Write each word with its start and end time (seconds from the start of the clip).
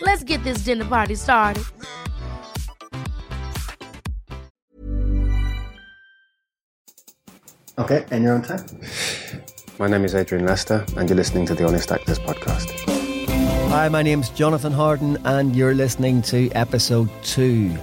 Let's 0.00 0.22
get 0.22 0.44
this 0.44 0.64
dinner 0.64 0.84
party 0.84 1.16
started. 1.16 1.64
Okay, 7.78 8.04
and 8.10 8.24
you're 8.24 8.34
on 8.34 8.42
time. 8.42 8.64
My 9.78 9.86
name 9.86 10.04
is 10.04 10.14
Adrian 10.14 10.46
Lester, 10.46 10.84
and 10.96 11.08
you're 11.08 11.16
listening 11.16 11.46
to 11.46 11.54
the 11.54 11.66
Honest 11.66 11.92
Actors 11.92 12.18
podcast. 12.18 12.70
Hi, 13.70 13.88
my 13.88 14.02
name's 14.02 14.30
Jonathan 14.30 14.72
Harden, 14.72 15.16
and 15.24 15.54
you're 15.54 15.74
listening 15.74 16.22
to 16.22 16.50
episode 16.52 17.08
two 17.22 17.76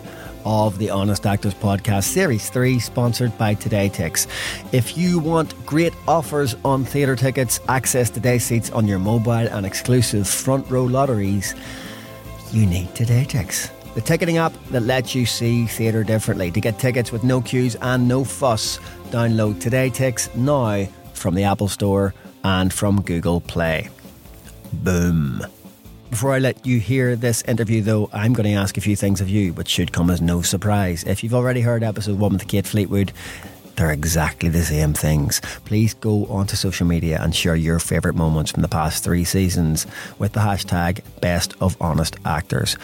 of 0.45 0.77
the 0.77 0.89
Honest 0.89 1.25
Actors 1.25 1.53
Podcast, 1.55 2.03
Series 2.03 2.49
3, 2.49 2.77
sponsored 2.79 3.35
by 3.37 3.55
TodayTix. 3.55 4.27
If 4.73 4.97
you 4.97 5.19
want 5.19 5.53
great 5.65 5.93
offers 6.07 6.55
on 6.63 6.85
theatre 6.85 7.15
tickets, 7.15 7.59
access 7.67 8.09
to 8.11 8.19
day 8.19 8.37
seats 8.37 8.69
on 8.69 8.87
your 8.87 8.99
mobile, 8.99 9.31
and 9.31 9.65
exclusive 9.65 10.27
front 10.27 10.69
row 10.69 10.83
lotteries, 10.83 11.55
you 12.55 12.65
need 12.65 12.87
TodayTix. 12.89 13.69
The 13.95 14.01
ticketing 14.01 14.37
app 14.37 14.53
that 14.71 14.81
lets 14.81 15.13
you 15.13 15.25
see 15.25 15.65
theatre 15.65 16.03
differently. 16.03 16.51
To 16.51 16.61
get 16.61 16.79
tickets 16.79 17.11
with 17.11 17.23
no 17.23 17.41
queues 17.41 17.75
and 17.81 18.07
no 18.07 18.23
fuss, 18.23 18.79
download 19.09 19.55
TodayTix 19.55 20.35
now 20.35 20.85
from 21.13 21.35
the 21.35 21.43
Apple 21.43 21.67
Store 21.67 22.13
and 22.43 22.71
from 22.71 23.01
Google 23.01 23.41
Play. 23.41 23.89
Boom. 24.71 25.45
Before 26.09 26.33
I 26.33 26.39
let 26.39 26.65
you 26.65 26.79
hear 26.79 27.15
this 27.15 27.41
interview, 27.43 27.81
though, 27.81 28.09
I'm 28.13 28.33
going 28.33 28.45
to 28.45 28.53
ask 28.53 28.77
a 28.77 28.81
few 28.81 28.95
things 28.95 29.19
of 29.19 29.29
you, 29.29 29.53
which 29.53 29.67
should 29.67 29.91
come 29.91 30.09
as 30.09 30.21
no 30.21 30.41
surprise. 30.41 31.03
If 31.03 31.23
you've 31.23 31.33
already 31.33 31.61
heard 31.61 31.83
episode 31.83 32.19
one 32.19 32.33
with 32.33 32.47
Kate 32.47 32.65
Fleetwood, 32.65 33.11
they're 33.75 33.91
exactly 33.91 34.49
the 34.49 34.63
same 34.63 34.93
things. 34.93 35.41
Please 35.65 35.93
go 35.93 36.25
onto 36.27 36.55
social 36.55 36.87
media 36.87 37.19
and 37.21 37.35
share 37.35 37.55
your 37.55 37.79
favourite 37.79 38.15
moments 38.15 38.51
from 38.51 38.61
the 38.61 38.67
past 38.67 39.03
three 39.03 39.23
seasons 39.23 39.85
with 40.17 40.33
the 40.33 40.39
hashtag 40.39 41.01
Best 41.21 41.53
of 41.61 41.75
Honest 41.81 42.15
Actors. 42.25 42.77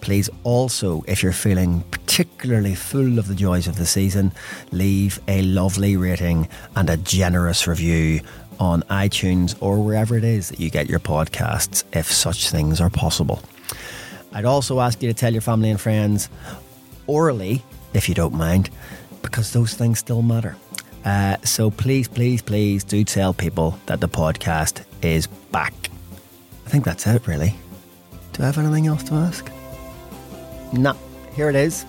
Please 0.00 0.28
also, 0.42 1.04
if 1.06 1.22
you're 1.22 1.32
feeling 1.32 1.82
particularly 1.92 2.74
full 2.74 3.20
of 3.20 3.28
the 3.28 3.36
joys 3.36 3.68
of 3.68 3.76
the 3.76 3.86
season, 3.86 4.32
leave 4.72 5.20
a 5.28 5.42
lovely 5.42 5.96
rating 5.96 6.48
and 6.74 6.90
a 6.90 6.96
generous 6.96 7.68
review 7.68 8.20
on 8.58 8.82
iTunes 8.82 9.56
or 9.60 9.82
wherever 9.82 10.16
it 10.16 10.24
is 10.24 10.48
that 10.48 10.58
you 10.58 10.70
get 10.70 10.88
your 10.88 10.98
podcasts, 10.98 11.84
if 11.92 12.10
such 12.10 12.50
things 12.50 12.80
are 12.80 12.90
possible. 12.90 13.42
I'd 14.32 14.44
also 14.44 14.80
ask 14.80 15.02
you 15.02 15.08
to 15.08 15.14
tell 15.14 15.32
your 15.32 15.42
family 15.42 15.70
and 15.70 15.80
friends 15.80 16.28
orally, 17.06 17.62
if 17.94 18.08
you 18.08 18.14
don't 18.14 18.34
mind, 18.34 18.70
because 19.22 19.52
those 19.52 19.74
things 19.74 19.98
still 19.98 20.22
matter. 20.22 20.56
Uh, 21.04 21.36
so 21.42 21.70
please, 21.70 22.08
please, 22.08 22.42
please 22.42 22.84
do 22.84 23.04
tell 23.04 23.32
people 23.32 23.78
that 23.86 24.00
the 24.00 24.08
podcast 24.08 24.84
is 25.02 25.26
back. 25.26 25.74
I 26.66 26.70
think 26.70 26.84
that's 26.84 27.06
it, 27.06 27.26
really. 27.26 27.54
Do 28.32 28.42
I 28.42 28.46
have 28.46 28.58
anything 28.58 28.86
else 28.86 29.02
to 29.04 29.14
ask? 29.14 29.50
No, 30.72 30.96
here 31.34 31.50
it 31.50 31.56
is. 31.56 31.84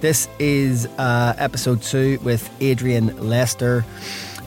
This 0.00 0.28
is 0.38 0.86
uh, 0.98 1.34
episode 1.38 1.82
two 1.82 2.18
with 2.22 2.48
Adrian 2.60 3.16
Lester. 3.28 3.84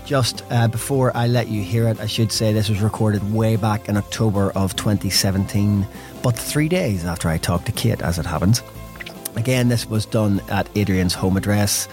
Just 0.06 0.44
uh, 0.52 0.68
before 0.68 1.16
I 1.18 1.28
let 1.28 1.48
you 1.48 1.64
hear 1.64 1.88
it, 1.88 2.00
I 2.00 2.06
should 2.06 2.32
say 2.32 2.54
this 2.54 2.70
was 2.70 2.82
recorded 2.82 3.34
way 3.34 3.56
back 3.56 3.90
in 3.90 3.98
October 3.98 4.52
of 4.52 4.76
2017, 4.76 5.88
but 6.22 6.38
three 6.38 6.70
days 6.70 7.06
after 7.06 7.28
I 7.28 7.38
talked 7.38 7.66
to 7.66 7.72
Kate, 7.72 8.02
as 8.02 8.20
it 8.20 8.26
happens. 8.26 8.62
Again, 9.36 9.68
this 9.68 9.86
was 9.86 10.06
done 10.06 10.42
at 10.50 10.70
Adrian's 10.76 11.14
home 11.14 11.36
address, 11.36 11.90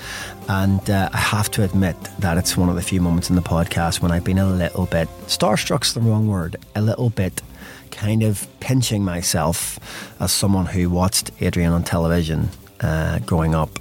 and 0.48 0.88
uh, 0.88 1.10
I 1.12 1.16
have 1.16 1.50
to 1.52 1.64
admit 1.64 1.96
that 2.20 2.38
it's 2.38 2.56
one 2.56 2.68
of 2.68 2.76
the 2.76 2.82
few 2.82 3.00
moments 3.00 3.30
in 3.30 3.36
the 3.36 3.42
podcast 3.42 4.00
when 4.00 4.12
I've 4.12 4.22
been 4.24 4.38
a 4.38 4.46
little 4.46 4.86
bit 4.86 5.08
starstruck's 5.26 5.92
the 5.92 6.00
wrong 6.00 6.28
word, 6.28 6.56
a 6.76 6.80
little 6.80 7.10
bit 7.10 7.42
kind 7.90 8.22
of 8.22 8.46
pinching 8.60 9.04
myself 9.04 9.78
as 10.20 10.30
someone 10.32 10.66
who 10.66 10.88
watched 10.88 11.30
Adrian 11.40 11.72
on 11.72 11.82
television 11.82 12.48
uh, 12.80 13.18
growing 13.20 13.54
up, 13.56 13.78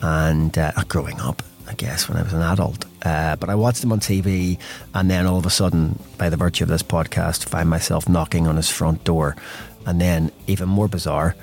and 0.00 0.56
uh, 0.58 0.72
growing 0.86 1.20
up, 1.20 1.42
I 1.68 1.74
guess, 1.74 2.06
when 2.06 2.18
I 2.18 2.22
was 2.22 2.34
an 2.34 2.42
adult. 2.42 2.84
Uh, 3.02 3.34
but 3.36 3.48
I 3.48 3.54
watched 3.54 3.82
him 3.82 3.92
on 3.92 4.00
TV, 4.00 4.58
and 4.94 5.10
then 5.10 5.26
all 5.26 5.38
of 5.38 5.46
a 5.46 5.50
sudden, 5.50 5.98
by 6.18 6.28
the 6.28 6.36
virtue 6.36 6.64
of 6.64 6.68
this 6.68 6.82
podcast, 6.82 7.46
find 7.46 7.68
myself 7.68 8.10
knocking 8.10 8.46
on 8.46 8.56
his 8.56 8.68
front 8.68 9.04
door, 9.04 9.36
and 9.86 10.00
then 10.00 10.30
even 10.46 10.68
more 10.68 10.86
bizarre 10.86 11.34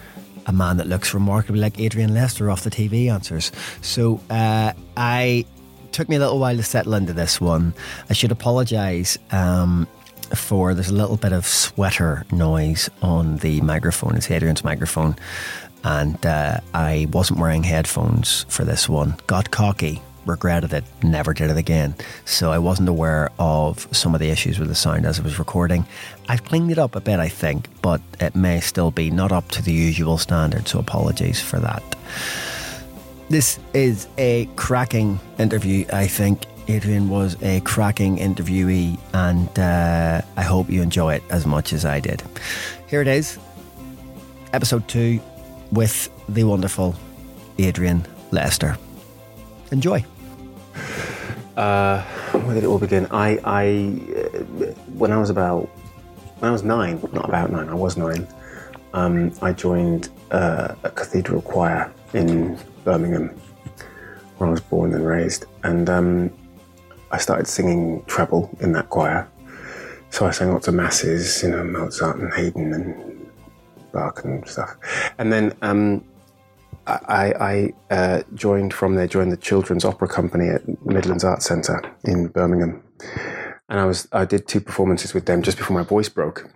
a 0.47 0.53
man 0.53 0.77
that 0.77 0.87
looks 0.87 1.13
remarkably 1.13 1.61
like 1.61 1.79
Adrian 1.79 2.13
Lester 2.13 2.49
off 2.49 2.63
the 2.63 2.69
TV 2.69 3.11
answers. 3.11 3.51
So 3.81 4.19
uh, 4.29 4.73
I 4.95 5.45
took 5.91 6.09
me 6.09 6.15
a 6.15 6.19
little 6.19 6.39
while 6.39 6.55
to 6.55 6.63
settle 6.63 6.93
into 6.93 7.13
this 7.13 7.39
one. 7.39 7.73
I 8.09 8.13
should 8.13 8.31
apologise. 8.31 9.17
Um, 9.31 9.87
for 10.35 10.73
there's 10.73 10.89
a 10.89 10.93
little 10.93 11.15
bit 11.15 11.31
of 11.31 11.45
sweater 11.45 12.25
noise 12.31 12.89
on 13.01 13.37
the 13.37 13.61
microphone. 13.61 14.15
It's 14.15 14.29
Adrian's 14.29 14.63
microphone, 14.63 15.15
and 15.83 16.23
uh, 16.25 16.59
I 16.73 17.07
wasn't 17.11 17.39
wearing 17.39 17.63
headphones 17.63 18.45
for 18.49 18.65
this 18.65 18.89
one. 18.89 19.15
Got 19.27 19.51
cocky, 19.51 20.01
regretted 20.25 20.73
it, 20.73 20.83
never 21.01 21.33
did 21.33 21.49
it 21.49 21.57
again. 21.57 21.95
So 22.25 22.51
I 22.51 22.59
wasn't 22.59 22.89
aware 22.89 23.31
of 23.39 23.87
some 23.95 24.13
of 24.13 24.19
the 24.19 24.29
issues 24.29 24.59
with 24.59 24.67
the 24.67 24.75
sound 24.75 25.05
as 25.05 25.19
I 25.19 25.23
was 25.23 25.39
recording. 25.39 25.85
I've 26.29 26.43
cleaned 26.43 26.71
it 26.71 26.77
up 26.77 26.95
a 26.95 26.99
bit, 26.99 27.19
I 27.19 27.29
think, 27.29 27.67
but 27.81 28.01
it 28.19 28.35
may 28.35 28.59
still 28.59 28.91
be 28.91 29.09
not 29.09 29.31
up 29.31 29.49
to 29.51 29.61
the 29.61 29.71
usual 29.71 30.17
standard. 30.17 30.67
So 30.67 30.79
apologies 30.79 31.41
for 31.41 31.59
that. 31.59 31.83
This 33.29 33.59
is 33.73 34.07
a 34.17 34.45
cracking 34.55 35.19
interview, 35.37 35.85
I 35.91 36.07
think. 36.07 36.45
Adrian 36.69 37.07
was 37.09 37.41
a 37.41 37.61
cracking 37.61 38.17
interviewee, 38.17 38.99
and 39.13 39.57
uh, 39.57 40.21
I 40.35 40.41
hope 40.41 40.69
you 40.69 40.81
enjoy 40.81 41.15
it 41.15 41.23
as 41.29 41.45
much 41.45 41.71
as 41.71 41.85
I 41.85 42.01
did. 42.01 42.21
Here 42.87 43.01
it 43.01 43.07
is, 43.07 43.39
episode 44.51 44.85
two, 44.89 45.21
with 45.71 46.09
the 46.27 46.43
wonderful 46.43 46.95
Adrian 47.57 48.05
Lester. 48.31 48.77
Enjoy. 49.71 50.03
Uh, 51.55 52.01
where 52.31 52.53
did 52.53 52.63
it 52.63 52.67
all 52.67 52.79
begin? 52.79 53.07
I, 53.11 53.39
I 53.43 53.67
uh, 54.13 54.73
when 54.93 55.11
I 55.11 55.17
was 55.17 55.29
about, 55.29 55.69
when 56.39 56.49
I 56.49 56.51
was 56.51 56.63
nine, 56.63 56.99
not 57.13 57.27
about 57.27 57.51
nine, 57.51 57.69
I 57.69 57.73
was 57.73 57.97
nine. 57.97 58.27
Um, 58.93 59.31
I 59.41 59.53
joined 59.53 60.09
uh, 60.31 60.75
a 60.83 60.89
cathedral 60.89 61.41
choir 61.41 61.91
in 62.13 62.57
Birmingham, 62.83 63.29
where 64.37 64.49
I 64.49 64.51
was 64.51 64.61
born 64.61 64.93
and 64.93 65.05
raised, 65.05 65.45
and 65.63 65.89
um, 65.89 66.31
I 67.11 67.17
started 67.17 67.47
singing 67.47 68.03
treble 68.05 68.55
in 68.59 68.71
that 68.73 68.89
choir. 68.89 69.27
So 70.09 70.25
I 70.25 70.31
sang 70.31 70.53
lots 70.53 70.67
of 70.67 70.73
masses, 70.73 71.43
you 71.43 71.49
know, 71.49 71.63
Mozart 71.63 72.17
and 72.17 72.31
Haydn 72.31 72.73
and 72.73 73.29
Bach 73.91 74.23
and 74.23 74.47
stuff. 74.47 74.77
And 75.17 75.33
then 75.33 75.53
um, 75.61 76.03
I, 76.87 77.33
I 77.89 77.93
uh, 77.93 78.21
joined 78.33 78.73
from 78.73 78.95
there, 78.95 79.07
joined 79.07 79.31
the 79.31 79.37
Children's 79.37 79.83
Opera 79.83 80.07
Company 80.07 80.47
at 80.49 80.85
Midlands 80.85 81.23
Arts 81.23 81.45
Centre 81.45 81.81
in 82.05 82.27
Birmingham. 82.27 82.81
And 83.69 83.79
I 83.79 83.85
was 83.85 84.07
I 84.11 84.25
did 84.25 84.47
two 84.47 84.61
performances 84.61 85.13
with 85.13 85.25
them 85.25 85.41
just 85.41 85.57
before 85.57 85.75
my 85.75 85.83
voice 85.83 86.09
broke. 86.09 86.49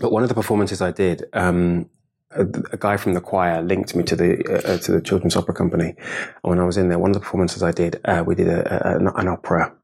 But 0.00 0.12
one 0.12 0.22
of 0.22 0.28
the 0.28 0.34
performances 0.34 0.80
I 0.80 0.90
did, 0.90 1.24
um, 1.32 1.88
a, 2.30 2.42
a, 2.72 2.76
guy 2.76 2.96
from 2.96 3.12
the 3.14 3.20
choir 3.20 3.62
linked 3.62 3.94
me 3.94 4.02
to 4.04 4.16
the 4.16 4.44
uh, 4.48 4.72
uh, 4.72 4.78
to 4.78 4.92
the 4.92 5.00
Children's 5.00 5.36
Opera 5.36 5.54
Company. 5.54 5.94
And 6.42 6.50
when 6.50 6.58
I 6.58 6.64
was 6.64 6.76
in 6.76 6.88
there, 6.88 6.98
one 6.98 7.10
of 7.10 7.14
the 7.14 7.20
performances 7.20 7.62
I 7.62 7.72
did, 7.72 8.00
uh, 8.04 8.24
we 8.26 8.34
did 8.34 8.48
a, 8.48 8.94
a, 8.94 8.98
an 8.98 9.28
opera 9.28 9.74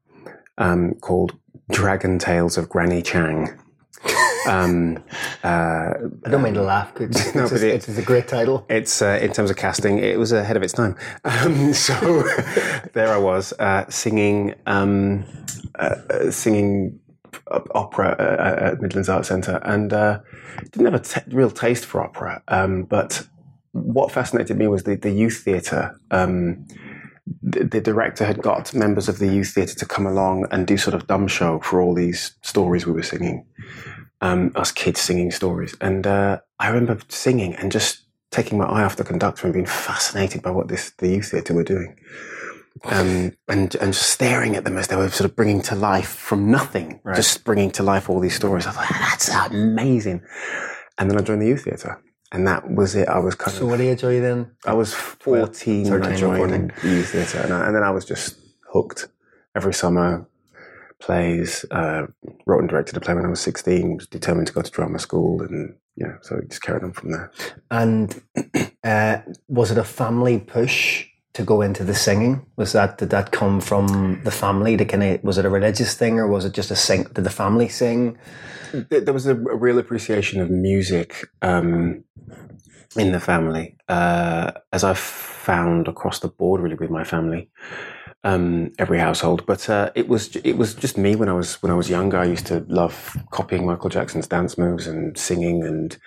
um, 0.57 0.95
called 0.95 1.37
Dragon 1.71 2.19
Tales 2.19 2.57
of 2.57 2.69
Granny 2.69 3.01
Chang. 3.01 3.59
Um, 4.47 4.97
uh, 5.43 5.93
I 6.25 6.29
don't 6.29 6.41
mean 6.43 6.53
to 6.55 6.61
laugh. 6.63 6.91
It's, 6.99 7.33
No, 7.35 7.43
it's, 7.43 7.51
but 7.51 7.61
a, 7.61 7.67
it- 7.69 7.87
it's 7.87 7.97
a 7.97 8.01
great 8.01 8.27
title. 8.27 8.65
it's 8.69 9.01
uh, 9.01 9.19
in 9.21 9.31
terms 9.31 9.49
of 9.49 9.57
casting, 9.57 9.99
it 9.99 10.17
was 10.19 10.31
ahead 10.31 10.57
of 10.57 10.63
its 10.63 10.73
time. 10.73 10.95
Um, 11.25 11.73
so 11.73 11.93
there 12.93 13.09
I 13.13 13.17
was 13.17 13.53
uh, 13.59 13.85
singing, 13.89 14.55
um, 14.65 15.25
uh, 15.79 15.95
uh, 16.09 16.31
singing 16.31 16.99
opera 17.73 18.15
uh, 18.19 18.65
at 18.71 18.81
Midlands 18.81 19.09
Arts 19.09 19.27
Centre, 19.29 19.59
and 19.63 19.91
uh, 19.93 20.19
didn't 20.71 20.85
have 20.85 20.93
a 20.93 20.99
t- 21.03 21.21
real 21.35 21.49
taste 21.51 21.85
for 21.85 22.01
opera. 22.03 22.41
Um, 22.47 22.83
but 22.83 23.25
what 23.71 24.11
fascinated 24.11 24.57
me 24.57 24.67
was 24.67 24.83
the, 24.83 24.95
the 24.95 25.11
youth 25.11 25.41
theatre. 25.43 25.99
Um, 26.11 26.67
the 27.41 27.79
director 27.79 28.25
had 28.25 28.41
got 28.41 28.73
members 28.73 29.07
of 29.07 29.17
the 29.19 29.27
youth 29.27 29.53
theatre 29.53 29.75
to 29.75 29.85
come 29.85 30.05
along 30.05 30.45
and 30.51 30.67
do 30.67 30.75
sort 30.77 30.93
of 30.93 31.07
dumb 31.07 31.27
show 31.27 31.59
for 31.59 31.81
all 31.81 31.95
these 31.95 32.35
stories 32.41 32.85
we 32.85 32.91
were 32.91 33.01
singing, 33.01 33.45
um, 34.23 34.51
us 34.55 34.71
kids 34.71 34.99
singing 35.01 35.31
stories. 35.31 35.75
And 35.81 36.07
uh, 36.07 36.39
I 36.59 36.69
remember 36.69 36.97
singing 37.09 37.53
and 37.55 37.71
just 37.71 37.91
taking 38.31 38.57
my 38.57 38.65
eye 38.65 38.83
off 38.83 38.95
the 38.95 39.03
conductor 39.03 39.45
and 39.45 39.53
being 39.53 39.65
fascinated 39.67 40.41
by 40.41 40.49
what 40.51 40.67
this 40.67 40.91
the 40.97 41.09
youth 41.09 41.29
theatre 41.31 41.53
were 41.53 41.63
doing. 41.75 41.95
Um, 42.85 43.33
and 43.47 43.75
and 43.75 43.93
just 43.93 44.09
staring 44.09 44.55
at 44.55 44.63
them 44.65 44.77
as 44.77 44.87
they 44.87 44.95
were 44.95 45.09
sort 45.09 45.29
of 45.29 45.35
bringing 45.35 45.61
to 45.69 45.75
life 45.75 46.09
from 46.09 46.49
nothing, 46.49 46.99
Right. 47.03 47.15
just 47.15 47.43
bringing 47.43 47.69
to 47.77 47.83
life 47.83 48.09
all 48.09 48.19
these 48.19 48.35
stories. 48.35 48.65
I 48.65 48.71
thought 48.71 48.87
that's 48.89 49.29
amazing. 49.51 50.21
And 50.97 51.09
then 51.09 51.17
I 51.17 51.21
joined 51.21 51.41
the 51.43 51.47
youth 51.47 51.63
theatre, 51.65 52.01
and 52.31 52.47
that 52.47 52.69
was 52.69 52.95
it. 52.95 53.07
I 53.07 53.19
was 53.19 53.35
kind 53.35 53.55
So 53.55 53.63
of 53.65 53.69
what 53.71 53.79
age 53.81 54.03
are 54.03 54.11
you 54.11 54.21
then? 54.21 54.51
I 54.65 54.73
was 54.73 54.93
14 54.93 55.89
when 55.89 56.03
I 56.03 56.15
joined 56.15 56.73
the 56.81 56.89
youth 56.89 57.09
theatre, 57.11 57.39
and, 57.39 57.53
I- 57.53 57.67
and 57.67 57.75
then 57.75 57.83
I 57.83 57.91
was 57.91 58.05
just 58.05 58.39
hooked. 58.73 59.07
Every 59.55 59.73
summer, 59.73 60.27
plays, 61.03 61.65
uh, 61.71 62.07
wrote 62.45 62.59
and 62.59 62.69
directed 62.69 62.97
a 62.97 63.01
play 63.01 63.13
when 63.13 63.25
I 63.25 63.29
was 63.29 63.41
16, 63.41 63.97
was 63.97 64.07
determined 64.07 64.47
to 64.47 64.53
go 64.53 64.61
to 64.61 64.71
drama 64.71 64.99
school, 64.99 65.41
and 65.41 65.75
yeah, 65.95 66.15
so 66.21 66.37
it 66.37 66.49
just 66.49 66.61
carried 66.61 66.83
on 66.83 66.93
from 66.93 67.11
there. 67.11 67.31
And 67.69 68.21
uh, 68.83 69.17
was 69.47 69.71
it 69.71 69.77
a 69.77 69.83
family 69.83 70.39
push 70.39 71.07
to 71.33 71.43
go 71.43 71.61
into 71.61 71.83
the 71.83 71.93
singing? 71.95 72.45
Was 72.55 72.71
that 72.73 72.97
did 72.97 73.09
that 73.09 73.31
come 73.31 73.59
from 73.59 74.21
the 74.23 74.31
family? 74.31 74.77
To 74.77 74.85
kind 74.85 75.03
of 75.03 75.23
was 75.23 75.37
it 75.37 75.45
a 75.45 75.49
religious 75.49 75.93
thing 75.95 76.19
or 76.19 76.27
was 76.27 76.45
it 76.45 76.53
just 76.53 76.71
a 76.71 76.75
sing? 76.75 77.03
Did 77.13 77.23
the 77.23 77.29
family 77.29 77.67
sing? 77.67 78.17
There 78.71 79.01
there 79.01 79.13
was 79.13 79.27
a, 79.27 79.35
a 79.35 79.55
real 79.55 79.79
appreciation 79.79 80.41
of 80.41 80.49
music 80.49 81.27
um, 81.41 82.03
in 82.95 83.11
the 83.11 83.19
family, 83.19 83.75
uh, 83.89 84.51
as 84.71 84.83
I've 84.83 84.99
found 84.99 85.87
across 85.87 86.19
the 86.19 86.27
board, 86.27 86.61
really, 86.61 86.75
with 86.75 86.89
my 86.89 87.03
family. 87.03 87.49
Um, 88.23 88.71
every 88.79 88.99
household. 88.99 89.45
But 89.45 89.69
uh, 89.69 89.91
it 89.95 90.07
was 90.07 90.35
it 90.37 90.57
was 90.57 90.73
just 90.73 90.97
me 90.97 91.15
when 91.15 91.29
I 91.29 91.33
was 91.33 91.61
when 91.61 91.71
I 91.71 91.75
was 91.75 91.89
younger. 91.89 92.17
I 92.17 92.25
used 92.25 92.47
to 92.47 92.65
love 92.67 93.17
copying 93.31 93.65
Michael 93.65 93.89
Jackson's 93.89 94.27
dance 94.27 94.57
moves 94.57 94.87
and 94.87 95.17
singing 95.17 95.63
and 95.63 95.97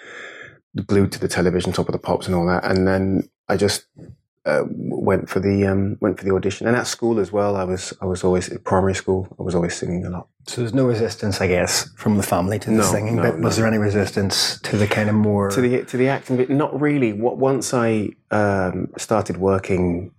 glued 0.87 1.13
to 1.13 1.19
the 1.21 1.29
television, 1.29 1.73
top 1.73 1.89
of 1.89 1.93
the 1.93 1.99
pops, 1.99 2.27
and 2.27 2.35
all 2.35 2.47
that. 2.47 2.65
And 2.65 2.87
then 2.87 3.29
I 3.49 3.57
just 3.57 3.87
uh, 4.45 4.63
went 4.69 5.29
for 5.29 5.41
the 5.41 5.67
um, 5.67 5.99
went 6.01 6.19
for 6.19 6.25
the 6.25 6.35
audition. 6.35 6.67
And 6.67 6.77
at 6.77 6.87
school 6.87 7.19
as 7.19 7.33
well, 7.33 7.57
I 7.57 7.65
was 7.65 7.93
I 8.01 8.07
was 8.07 8.25
always 8.25 8.49
primary 8.65 8.95
school. 8.95 9.29
I 9.39 9.43
was 9.43 9.55
always 9.55 9.75
singing 9.75 10.07
a 10.07 10.11
lot. 10.11 10.29
So 10.47 10.61
there's 10.61 10.75
no 10.75 10.87
resistance, 10.87 11.41
I 11.41 11.49
guess, 11.49 11.91
from 11.97 12.17
the 12.17 12.23
family 12.23 12.61
to 12.61 12.71
the 12.71 12.77
No, 12.77 12.83
singing 12.85 13.17
no. 13.17 13.23
Was 13.23 13.59
no. 13.59 13.63
there 13.63 13.67
any 13.67 13.79
resistance 13.79 14.61
to 14.61 14.77
the 14.77 14.87
kind 14.87 15.09
of 15.09 15.17
more? 15.17 15.51
to 15.51 15.61
the 15.61 15.85
to 15.85 15.97
the 15.97 16.09
acting 16.09 16.37
bit 16.37 16.49
not 16.51 16.81
really 16.81 17.13
what 17.13 17.37
once 17.37 17.75
i 17.75 18.09
um, 18.31 18.87
started 18.97 19.39
working 19.39 20.13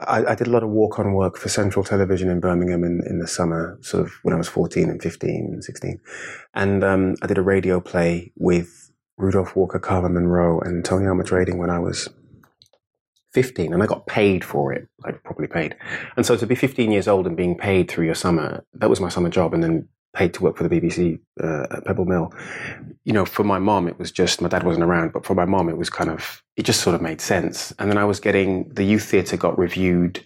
I, 0.00 0.24
I 0.26 0.34
did 0.34 0.46
a 0.46 0.50
lot 0.50 0.62
of 0.62 0.70
walk 0.70 0.98
on 0.98 1.12
work 1.14 1.36
for 1.36 1.48
central 1.48 1.84
television 1.84 2.30
in 2.30 2.40
birmingham 2.40 2.84
in, 2.84 3.02
in 3.06 3.18
the 3.18 3.26
summer 3.26 3.78
sort 3.80 4.04
of 4.04 4.12
when 4.22 4.34
i 4.34 4.36
was 4.36 4.48
14 4.48 4.88
and 4.88 5.02
15 5.02 5.50
and 5.52 5.64
16 5.64 6.00
and 6.54 6.84
um, 6.84 7.14
i 7.22 7.26
did 7.26 7.38
a 7.38 7.42
radio 7.42 7.80
play 7.80 8.32
with 8.36 8.92
rudolph 9.16 9.56
walker 9.56 9.78
carmen 9.78 10.14
munroe 10.14 10.60
and 10.60 10.84
tony 10.84 11.06
armatrading 11.06 11.58
when 11.58 11.70
i 11.70 11.78
was 11.78 12.08
15 13.32 13.72
and 13.72 13.82
i 13.82 13.86
got 13.86 14.06
paid 14.06 14.44
for 14.44 14.72
it 14.72 14.88
like 15.04 15.22
properly 15.22 15.48
paid. 15.48 15.76
And 16.16 16.24
so 16.24 16.36
to 16.36 16.46
be 16.46 16.54
15 16.54 16.90
years 16.90 17.06
old 17.06 17.26
and 17.26 17.36
being 17.36 17.56
paid 17.56 17.90
through 17.90 18.06
your 18.06 18.14
summer 18.14 18.64
that 18.74 18.90
was 18.90 19.00
my 19.00 19.08
summer 19.08 19.28
job 19.28 19.54
and 19.54 19.62
then 19.62 19.88
paid 20.14 20.34
to 20.34 20.42
work 20.42 20.56
for 20.56 20.66
the 20.66 20.80
bbc 20.80 21.18
uh, 21.42 21.66
at 21.70 21.84
pebble 21.84 22.04
mill 22.04 22.32
you 23.08 23.14
know, 23.14 23.24
for 23.24 23.42
my 23.42 23.58
mom, 23.58 23.88
it 23.88 23.98
was 23.98 24.12
just 24.12 24.42
my 24.42 24.50
dad 24.50 24.64
wasn't 24.64 24.84
around, 24.84 25.14
but 25.14 25.24
for 25.24 25.34
my 25.34 25.46
mom, 25.46 25.70
it 25.70 25.78
was 25.78 25.88
kind 25.88 26.10
of 26.10 26.42
it 26.56 26.64
just 26.64 26.82
sort 26.82 26.94
of 26.94 27.00
made 27.00 27.22
sense. 27.22 27.72
And 27.78 27.90
then 27.90 27.96
I 27.96 28.04
was 28.04 28.20
getting 28.20 28.68
the 28.68 28.84
youth 28.84 29.04
theatre 29.04 29.38
got 29.38 29.58
reviewed 29.58 30.22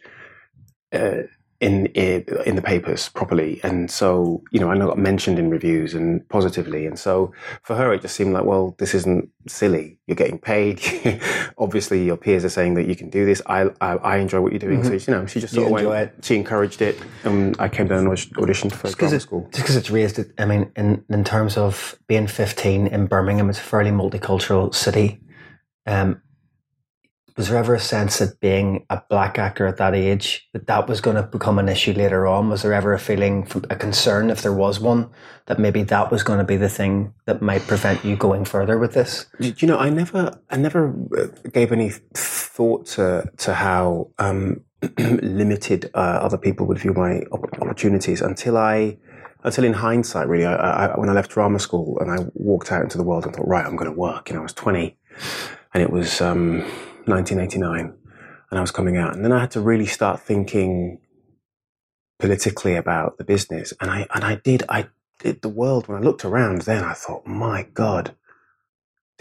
uh, 0.92 1.22
in 1.62 1.86
in 1.86 2.56
the 2.56 2.62
papers 2.62 3.08
properly, 3.08 3.60
and 3.62 3.88
so 3.88 4.42
you 4.50 4.58
know, 4.58 4.68
I 4.68 4.76
got 4.76 4.98
mentioned 4.98 5.38
in 5.38 5.48
reviews 5.48 5.94
and 5.94 6.28
positively. 6.28 6.86
And 6.86 6.98
so 6.98 7.32
for 7.62 7.76
her, 7.76 7.92
it 7.94 8.02
just 8.02 8.16
seemed 8.16 8.34
like, 8.34 8.44
well, 8.44 8.74
this 8.78 8.94
isn't 8.94 9.30
silly. 9.46 10.00
You're 10.08 10.16
getting 10.16 10.40
paid. 10.40 10.82
Obviously, 11.58 12.04
your 12.04 12.16
peers 12.16 12.44
are 12.44 12.48
saying 12.48 12.74
that 12.74 12.88
you 12.88 12.96
can 12.96 13.10
do 13.10 13.24
this. 13.24 13.40
I 13.46 13.70
I, 13.80 13.92
I 13.96 14.16
enjoy 14.16 14.40
what 14.40 14.50
you're 14.50 14.58
doing. 14.58 14.82
So 14.82 14.92
you 14.92 15.16
know, 15.16 15.24
she 15.26 15.38
just 15.40 15.54
You 15.54 15.60
sort 15.60 15.72
of 15.72 15.78
enjoy 15.78 15.90
went. 15.90 16.24
She 16.24 16.34
encouraged 16.34 16.82
it, 16.82 16.98
and 17.22 17.54
I 17.60 17.68
came 17.68 17.86
down 17.86 18.00
and 18.00 18.08
aud- 18.08 18.34
auditioned 18.42 18.72
for 18.72 18.90
drama 18.90 19.14
it's, 19.14 19.22
school. 19.24 19.42
just 19.52 19.62
because 19.62 19.76
it's 19.76 19.90
raised 19.90 20.18
it. 20.18 20.32
I 20.38 20.44
mean, 20.46 20.72
in 20.74 21.04
in 21.08 21.22
terms 21.22 21.56
of 21.56 21.96
being 22.08 22.26
15 22.26 22.88
in 22.88 23.06
Birmingham, 23.06 23.48
it's 23.48 23.60
a 23.60 23.62
fairly 23.62 23.92
multicultural 23.92 24.74
city. 24.74 25.20
Um, 25.86 26.20
was 27.36 27.48
there 27.48 27.58
ever 27.58 27.74
a 27.74 27.80
sense 27.80 28.18
that 28.18 28.40
being 28.40 28.84
a 28.90 29.02
black 29.08 29.38
actor 29.38 29.66
at 29.66 29.78
that 29.78 29.94
age 29.94 30.48
that 30.52 30.66
that 30.66 30.88
was 30.88 31.00
going 31.00 31.16
to 31.16 31.22
become 31.22 31.58
an 31.58 31.68
issue 31.68 31.92
later 31.92 32.26
on? 32.26 32.50
Was 32.50 32.62
there 32.62 32.74
ever 32.74 32.92
a 32.92 32.98
feeling, 32.98 33.46
a 33.70 33.76
concern, 33.76 34.30
if 34.30 34.42
there 34.42 34.52
was 34.52 34.80
one, 34.80 35.10
that 35.46 35.58
maybe 35.58 35.82
that 35.84 36.10
was 36.10 36.22
going 36.22 36.38
to 36.38 36.44
be 36.44 36.56
the 36.56 36.68
thing 36.68 37.14
that 37.26 37.40
might 37.40 37.62
prevent 37.62 38.04
you 38.04 38.16
going 38.16 38.44
further 38.44 38.78
with 38.78 38.92
this? 38.94 39.26
Do 39.40 39.54
you 39.56 39.68
know, 39.68 39.78
I 39.78 39.90
never, 39.90 40.38
I 40.50 40.56
never 40.56 40.94
uh, 41.18 41.26
gave 41.50 41.72
any 41.72 41.90
thought 42.14 42.86
to 42.86 43.30
to 43.38 43.54
how 43.54 44.10
um, 44.18 44.62
limited 44.98 45.90
uh, 45.94 45.98
other 45.98 46.38
people 46.38 46.66
would 46.66 46.78
view 46.78 46.92
my 46.92 47.20
op- 47.30 47.60
opportunities 47.60 48.20
until 48.20 48.58
I, 48.58 48.98
until 49.44 49.64
in 49.64 49.72
hindsight, 49.72 50.28
really, 50.28 50.44
I, 50.44 50.86
I, 50.86 50.98
when 50.98 51.08
I 51.08 51.12
left 51.12 51.30
drama 51.30 51.58
school 51.58 51.98
and 52.00 52.10
I 52.10 52.26
walked 52.34 52.70
out 52.70 52.82
into 52.82 52.98
the 52.98 53.04
world 53.04 53.24
and 53.24 53.34
thought, 53.34 53.48
right, 53.48 53.64
I'm 53.64 53.76
going 53.76 53.90
to 53.90 53.96
work. 53.96 54.28
You 54.28 54.34
know, 54.34 54.40
I 54.40 54.42
was 54.42 54.52
20, 54.52 54.96
and 55.74 55.82
it 55.82 55.90
was 55.90 56.20
um, 56.20 56.64
1989, 57.06 57.94
and 58.50 58.58
I 58.58 58.60
was 58.60 58.70
coming 58.70 58.96
out, 58.96 59.14
and 59.14 59.24
then 59.24 59.32
I 59.32 59.40
had 59.40 59.50
to 59.52 59.60
really 59.60 59.86
start 59.86 60.20
thinking 60.20 61.00
politically 62.18 62.76
about 62.76 63.18
the 63.18 63.24
business, 63.24 63.72
and 63.80 63.90
I 63.90 64.06
and 64.14 64.24
I 64.24 64.36
did, 64.36 64.64
I 64.68 64.88
did 65.20 65.42
the 65.42 65.48
world 65.48 65.88
when 65.88 65.98
I 65.98 66.00
looked 66.00 66.24
around. 66.24 66.62
Then 66.62 66.84
I 66.84 66.92
thought, 66.94 67.26
my 67.26 67.66
God 67.74 68.14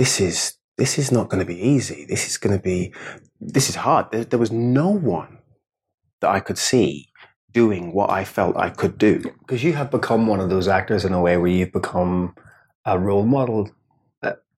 this 0.01 0.19
is 0.19 0.55
this 0.77 0.97
is 0.97 1.11
not 1.11 1.29
going 1.29 1.39
to 1.39 1.45
be 1.45 1.59
easy. 1.59 2.05
This 2.05 2.27
is 2.27 2.37
going 2.37 2.57
to 2.57 2.63
be 2.63 2.91
this 3.39 3.69
is 3.69 3.75
hard. 3.75 4.11
There, 4.11 4.23
there 4.23 4.39
was 4.39 4.51
no 4.51 4.89
one 4.89 5.37
that 6.21 6.31
I 6.31 6.39
could 6.39 6.57
see 6.57 7.09
doing 7.51 7.93
what 7.93 8.09
I 8.09 8.23
felt 8.25 8.57
I 8.57 8.69
could 8.69 8.97
do. 8.97 9.19
because 9.41 9.63
you 9.63 9.73
have 9.73 9.91
become 9.91 10.25
one 10.25 10.39
of 10.39 10.49
those 10.49 10.67
actors 10.67 11.05
in 11.05 11.13
a 11.13 11.21
way 11.21 11.37
where 11.37 11.51
you've 11.51 11.71
become 11.71 12.33
a 12.85 12.97
role 12.97 13.25
model 13.25 13.69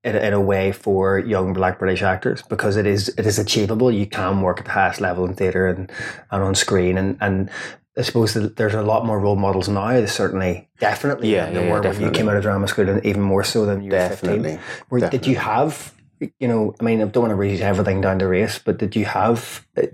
in, 0.04 0.16
in 0.16 0.34
a 0.34 0.42
way 0.42 0.72
for 0.72 1.20
young 1.20 1.54
black 1.54 1.80
british 1.80 2.02
actors 2.02 2.42
because 2.44 2.76
it 2.78 2.86
is 2.86 3.10
it 3.18 3.26
is 3.26 3.40
achievable. 3.40 3.92
You 3.92 4.06
can 4.06 4.42
work 4.42 4.60
at 4.60 4.66
the 4.66 4.72
highest 4.72 5.02
level 5.02 5.26
in 5.26 5.34
theatre 5.34 5.68
and, 5.68 5.92
and 6.32 6.44
on 6.44 6.56
screen 6.56 6.98
and 6.98 7.18
and 7.22 7.50
I 7.96 8.02
suppose 8.02 8.34
that 8.34 8.56
there's 8.56 8.74
a 8.74 8.82
lot 8.82 9.06
more 9.06 9.20
role 9.20 9.36
models 9.36 9.70
now. 9.70 10.04
Certainly, 10.06 10.68
definitely, 10.80 11.32
Yeah, 11.32 11.52
than 11.52 11.66
yeah, 11.66 11.72
were 11.72 11.82
when 11.82 12.02
you 12.02 12.10
came 12.10 12.28
out 12.28 12.36
of 12.36 12.42
drama 12.42 12.68
school, 12.68 12.90
and 12.90 13.06
even 13.06 13.22
more 13.22 13.44
so 13.44 13.68
than 13.68 13.84
you 13.84 13.92
were 13.92 13.98
Definitely, 13.98 14.58
15. 14.58 14.60
Were, 14.90 15.00
did 15.12 15.28
you 15.28 15.36
have, 15.36 15.94
you 16.40 16.48
know, 16.48 16.74
I 16.80 16.84
mean, 16.84 17.02
I 17.02 17.06
don't 17.06 17.22
want 17.22 17.32
to 17.32 17.36
read 17.36 17.62
everything 17.62 18.02
down 18.02 18.18
to 18.20 18.28
race, 18.28 18.58
but 18.58 18.80
did 18.80 18.96
you 18.96 19.06
have 19.06 19.68
a, 19.78 19.90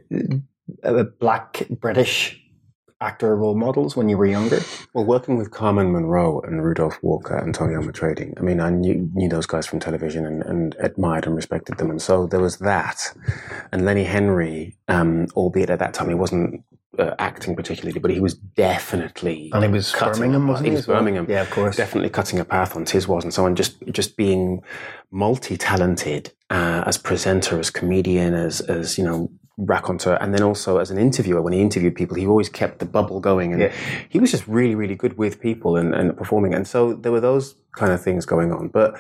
uh, 0.82 1.04
black 1.20 1.68
British 1.70 2.42
actor 3.02 3.36
role 3.36 3.56
models 3.56 3.96
when 3.96 4.10
you 4.10 4.18
were 4.18 4.26
younger? 4.26 4.60
Well, 4.94 5.06
working 5.06 5.38
with 5.38 5.52
Carmen 5.52 5.92
Munroe 5.92 6.42
and 6.42 6.64
Rudolph 6.64 7.02
Walker 7.02 7.38
and 7.38 7.54
Tony 7.54 7.76
Alma 7.76 7.92
I 8.38 8.42
mean, 8.42 8.60
I 8.60 8.70
knew, 8.70 9.10
knew 9.14 9.30
those 9.30 9.46
guys 9.46 9.66
from 9.66 9.80
television 9.80 10.26
and, 10.26 10.44
and 10.44 10.76
admired 10.80 11.26
and 11.26 11.36
respected 11.36 11.78
them. 11.78 11.90
And 11.90 12.02
so 12.02 12.28
there 12.28 12.42
was 12.42 12.58
that. 12.58 13.14
And 13.72 13.86
Lenny 13.86 14.04
Henry, 14.04 14.76
um, 14.88 15.28
albeit 15.36 15.70
at 15.70 15.80
that 15.80 15.94
time 15.94 16.10
he 16.10 16.16
wasn't 16.16 16.64
uh, 16.98 17.16
acting 17.20 17.56
particularly, 17.56 18.00
but 18.00 18.12
he 18.12 18.20
was 18.20 18.34
definitely 18.34 19.50
And 19.54 19.64
he 19.64 19.70
was 19.70 19.92
cutting 19.92 20.22
Birmingham, 20.22 20.48
wasn't 20.48 20.66
he 20.66 20.72
he? 20.72 20.76
was 20.76 20.88
well? 20.88 21.00
Birmingham. 21.00 21.26
Yeah, 21.30 21.42
of 21.42 21.52
course. 21.52 21.78
definitely 21.78 22.10
cutting 22.10 22.40
a 22.40 22.46
path 22.46 22.76
on 22.76 22.84
Tiswas 22.84 23.24
and 23.24 23.34
so 23.34 23.46
on. 23.46 23.56
Just 23.56 23.82
just 23.92 24.18
being 24.18 24.62
multi-talented 25.12 26.32
uh, 26.50 26.84
as 26.86 26.98
presenter, 26.98 27.60
as 27.60 27.70
comedian, 27.70 28.34
as 28.34 28.62
as 28.62 28.98
you 28.98 29.04
know 29.06 29.32
raconteur, 29.68 30.18
and 30.22 30.34
then 30.34 30.42
also 30.42 30.78
as 30.78 30.90
an 30.92 30.98
interviewer. 30.98 31.42
When 31.42 31.54
he 31.54 31.60
interviewed 31.62 31.96
people, 31.96 32.16
he 32.16 32.26
always 32.26 32.50
kept 32.50 32.80
the 32.80 32.86
bubble 32.86 33.20
going, 33.20 33.52
and 33.54 33.62
Yeah. 33.62 33.72
he 34.10 34.20
was 34.20 34.32
just 34.32 34.48
really 34.48 34.76
really 34.76 34.96
good 34.96 35.18
with 35.18 35.40
people 35.42 35.76
and, 35.76 35.94
and 35.94 36.16
performing. 36.18 36.54
And 36.54 36.66
so 36.68 36.94
there 36.94 37.12
were 37.12 37.20
those 37.20 37.56
kind 37.76 37.92
of 37.92 38.02
things 38.02 38.26
going 38.26 38.52
on, 38.52 38.70
but 38.70 38.98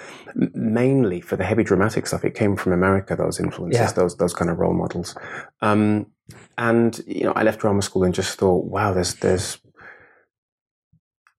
mainly 0.54 1.22
for 1.22 1.36
the 1.38 1.44
heavy 1.46 1.64
dramatic 1.64 2.06
stuff, 2.08 2.24
it 2.26 2.36
came 2.36 2.56
from 2.56 2.74
America. 2.74 3.16
Those 3.16 3.40
influences, 3.40 3.80
Yeah. 3.80 3.92
those 3.92 4.18
those 4.18 4.34
kind 4.34 4.52
of 4.52 4.60
role 4.60 4.74
models. 4.74 5.16
Um, 5.62 6.08
and 6.58 7.00
you 7.08 7.24
know, 7.24 7.34
I 7.36 7.44
left 7.44 7.60
drama 7.62 7.82
school 7.82 8.04
and 8.04 8.14
just 8.14 8.38
thought, 8.38 8.66
wow, 8.66 8.94
there's 8.94 9.16
there's 9.16 9.58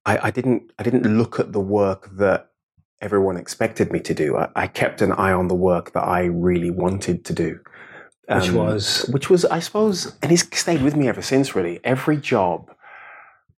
I, 0.06 0.18
I 0.28 0.30
didn't 0.30 0.72
I 0.78 0.82
didn't 0.82 1.06
look 1.18 1.38
at 1.38 1.52
the 1.52 1.60
work 1.60 2.08
that 2.16 2.46
everyone 3.00 3.36
expected 3.36 3.92
me 3.92 4.00
to 4.00 4.14
do. 4.14 4.36
I, 4.36 4.48
I 4.56 4.66
kept 4.66 5.00
an 5.02 5.12
eye 5.12 5.32
on 5.32 5.48
the 5.48 5.54
work 5.54 5.92
that 5.92 6.04
I 6.04 6.24
really 6.24 6.70
wanted 6.70 7.24
to 7.26 7.32
do. 7.32 7.60
Which 8.30 8.48
Um, 8.50 8.54
was? 8.54 9.06
which 9.12 9.28
was, 9.28 9.44
I 9.44 9.58
suppose, 9.60 10.14
and 10.22 10.30
it's 10.30 10.46
stayed 10.58 10.82
with 10.82 10.94
me 10.96 11.08
ever 11.08 11.22
since. 11.22 11.54
Really, 11.56 11.80
every 11.84 12.16
job 12.16 12.70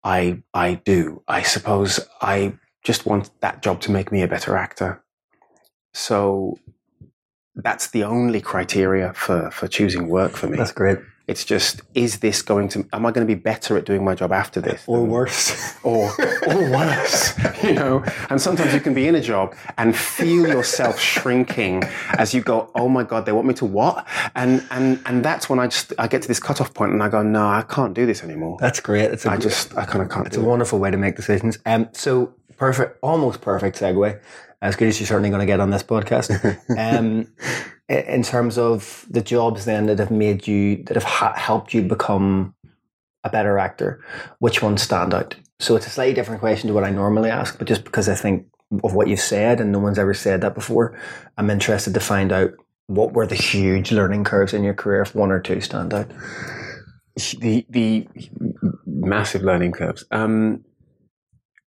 I 0.03 0.43
I 0.55 0.75
do, 0.85 1.23
I 1.29 1.43
suppose, 1.43 2.01
I 2.21 2.55
just 2.83 3.07
want 3.07 3.31
that 3.41 3.63
job 3.63 3.81
to 3.83 3.91
make 3.93 4.11
me 4.11 4.23
a 4.23 4.29
better 4.29 4.57
actor. 4.57 5.03
So 5.95 6.59
that's 7.55 7.89
the 7.91 8.05
only 8.05 8.41
criteria 8.41 9.13
for 9.13 9.51
for 9.51 9.69
choosing 9.69 10.09
work 10.09 10.33
for 10.33 10.49
me. 10.49 10.57
That's 10.57 10.73
great. 10.73 10.99
It's 11.33 11.47
just, 11.47 11.81
is 11.95 12.19
this 12.19 12.43
going 12.43 12.69
to? 12.73 12.87
Am 12.93 13.07
I 13.07 13.11
going 13.11 13.27
to 13.27 13.35
be 13.35 13.41
better 13.41 13.79
at 13.79 13.87
doing 13.87 14.05
my 14.05 14.15
job 14.15 14.33
after 14.33 14.61
this? 14.61 14.83
Or 14.87 15.03
worse. 15.03 15.43
or 15.83 16.11
or 16.51 16.71
worse, 16.71 17.33
you 17.65 17.73
know. 17.73 18.05
And 18.29 18.39
sometimes 18.39 18.75
you 18.75 18.81
can 18.81 18.93
be 18.93 19.09
in 19.09 19.15
a 19.15 19.21
job 19.23 19.55
and 19.79 19.97
feel 19.97 20.47
yourself 20.47 21.01
shrinking 21.01 21.85
as 22.19 22.35
you 22.35 22.43
go, 22.43 22.71
"Oh 22.75 22.89
my 22.97 23.03
god, 23.03 23.25
they 23.25 23.33
want 23.33 23.47
me 23.47 23.55
to 23.55 23.65
what?" 23.65 24.07
And 24.35 24.63
and 24.71 25.01
and 25.07 25.25
that's 25.25 25.49
when 25.49 25.59
I 25.59 25.69
just 25.69 25.95
I 25.99 26.07
get 26.07 26.21
to 26.23 26.29
this 26.29 26.39
cutoff 26.49 26.75
point 26.75 26.93
and 26.93 27.03
I 27.03 27.09
go, 27.09 27.23
"No, 27.23 27.47
I 27.47 27.63
can't 27.63 27.95
do 27.95 28.05
this 28.05 28.23
anymore." 28.23 28.59
That's 28.61 28.81
great. 28.81 29.11
It's 29.11 29.25
a 29.25 29.31
I 29.31 29.37
just 29.39 29.75
I 29.75 29.87
kind 29.87 30.03
of 30.05 30.11
can't 30.11 30.27
It's 30.27 30.37
a 30.37 30.41
it. 30.41 30.45
wonderful 30.53 30.79
way 30.79 30.91
to 30.91 30.99
make 30.99 31.17
decisions. 31.17 31.59
Um, 31.65 31.89
so 31.93 32.35
perfect, 32.59 32.99
almost 33.03 33.41
perfect 33.41 33.79
segue. 33.81 34.21
As 34.63 34.77
good 34.77 34.89
as 34.89 35.01
you're 35.01 35.09
certainly 35.09 35.29
going 35.29 35.41
to 35.41 35.47
get 35.47 35.61
on 35.61 35.71
this 35.71 35.83
podcast. 35.83 36.31
um, 36.79 37.27
in 37.89 38.23
terms 38.23 38.57
of 38.57 39.05
the 39.11 39.21
jobs 39.21 39.65
then 39.65 39.87
that 39.87 39.99
have 39.99 40.11
made 40.11 40.47
you 40.47 40.83
that 40.85 40.95
have 40.95 41.05
ha- 41.05 41.35
helped 41.37 41.75
you 41.75 41.83
become 41.83 42.55
a 43.25 43.29
better 43.29 43.59
actor, 43.59 44.03
which 44.39 44.63
ones 44.63 44.83
stand 44.83 45.13
out? 45.13 45.35
So 45.59 45.77
it's 45.77 45.87
a 45.87 45.91
slightly 45.91 46.15
different 46.15 46.41
question 46.41 46.69
to 46.69 46.75
what 46.75 46.85
I 46.85 46.91
normally 46.91 47.31
ask, 47.31 47.59
but 47.59 47.69
just 47.69 47.85
because 47.85 48.09
I 48.09 48.15
think 48.15 48.47
of 48.83 48.95
what 48.95 49.09
you've 49.09 49.21
said 49.21 49.61
and 49.61 49.73
no 49.73 49.79
one's 49.79 49.99
ever 49.99 50.15
said 50.15 50.41
that 50.41 50.55
before, 50.55 50.99
I'm 51.37 51.51
interested 51.51 51.95
to 51.95 52.01
find 52.01 52.33
out 52.33 52.53
what 52.87 53.13
were 53.13 53.27
the 53.27 53.35
huge 53.35 53.93
learning 53.93 54.25
curves 54.25 54.55
in 54.55 54.65
your 54.65 54.75
career 54.75 55.03
if 55.03 55.15
one 55.15 55.31
or 55.31 55.41
two 55.41 55.61
stand 55.61 55.93
out. 55.93 56.11
the 57.41 57.67
the 57.69 58.09
massive 58.87 59.43
learning 59.43 59.73
curves. 59.73 60.05
Um, 60.11 60.65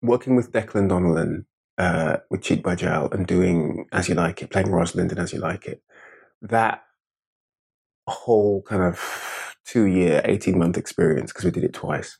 working 0.02 0.36
with 0.36 0.52
Declan 0.52 0.88
Donnellan 0.88 1.44
uh, 1.78 2.18
with 2.30 2.42
Cheek 2.42 2.62
by 2.62 2.74
Jowl 2.74 3.08
and 3.12 3.26
doing 3.26 3.86
As 3.92 4.08
You 4.08 4.14
Like 4.14 4.42
It, 4.42 4.50
playing 4.50 4.70
Rosalind 4.70 5.12
in 5.12 5.18
As 5.18 5.32
You 5.32 5.40
Like 5.40 5.66
It, 5.66 5.82
that 6.42 6.82
whole 8.06 8.62
kind 8.62 8.82
of 8.82 9.56
two 9.64 9.84
year, 9.84 10.22
eighteen 10.24 10.58
month 10.58 10.76
experience 10.76 11.32
because 11.32 11.44
we 11.44 11.50
did 11.50 11.64
it 11.64 11.74
twice. 11.74 12.18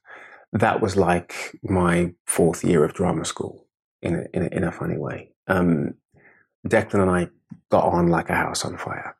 That 0.52 0.80
was 0.80 0.96
like 0.96 1.58
my 1.62 2.14
fourth 2.26 2.64
year 2.64 2.84
of 2.84 2.94
drama 2.94 3.24
school 3.24 3.66
in 4.02 4.14
a, 4.14 4.24
in 4.32 4.42
a, 4.42 4.56
in 4.56 4.64
a 4.64 4.72
funny 4.72 4.96
way. 4.96 5.32
Um, 5.48 5.94
Declan 6.66 7.02
and 7.02 7.10
I 7.10 7.28
got 7.70 7.84
on 7.84 8.08
like 8.08 8.30
a 8.30 8.34
house 8.34 8.64
on 8.64 8.76
fire, 8.76 9.16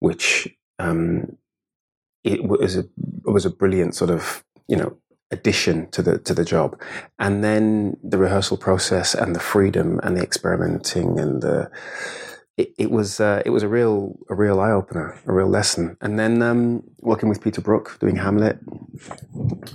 which 0.00 0.48
um, 0.78 1.36
it 2.24 2.44
was 2.44 2.76
a 2.76 2.80
it 2.80 3.30
was 3.30 3.44
a 3.44 3.50
brilliant 3.50 3.94
sort 3.94 4.10
of 4.10 4.44
you 4.66 4.76
know 4.76 4.96
addition 5.30 5.90
to 5.90 6.02
the 6.02 6.18
to 6.18 6.34
the 6.34 6.44
job, 6.44 6.80
and 7.18 7.42
then 7.44 7.96
the 8.02 8.18
rehearsal 8.18 8.56
process 8.56 9.14
and 9.14 9.34
the 9.36 9.40
freedom 9.40 10.00
and 10.02 10.16
the 10.16 10.22
experimenting 10.22 11.18
and 11.20 11.42
the 11.42 11.70
it, 12.56 12.74
it 12.78 12.90
was 12.90 13.20
uh, 13.20 13.40
it 13.46 13.50
was 13.50 13.62
a 13.62 13.68
real 13.68 14.18
a 14.28 14.34
real 14.34 14.58
eye 14.60 14.72
opener, 14.72 15.16
a 15.26 15.32
real 15.32 15.48
lesson. 15.48 15.96
And 16.00 16.18
then 16.18 16.42
um, 16.42 16.82
working 17.00 17.28
with 17.28 17.40
Peter 17.40 17.60
Brook 17.60 17.96
doing 18.00 18.16
Hamlet, 18.16 18.58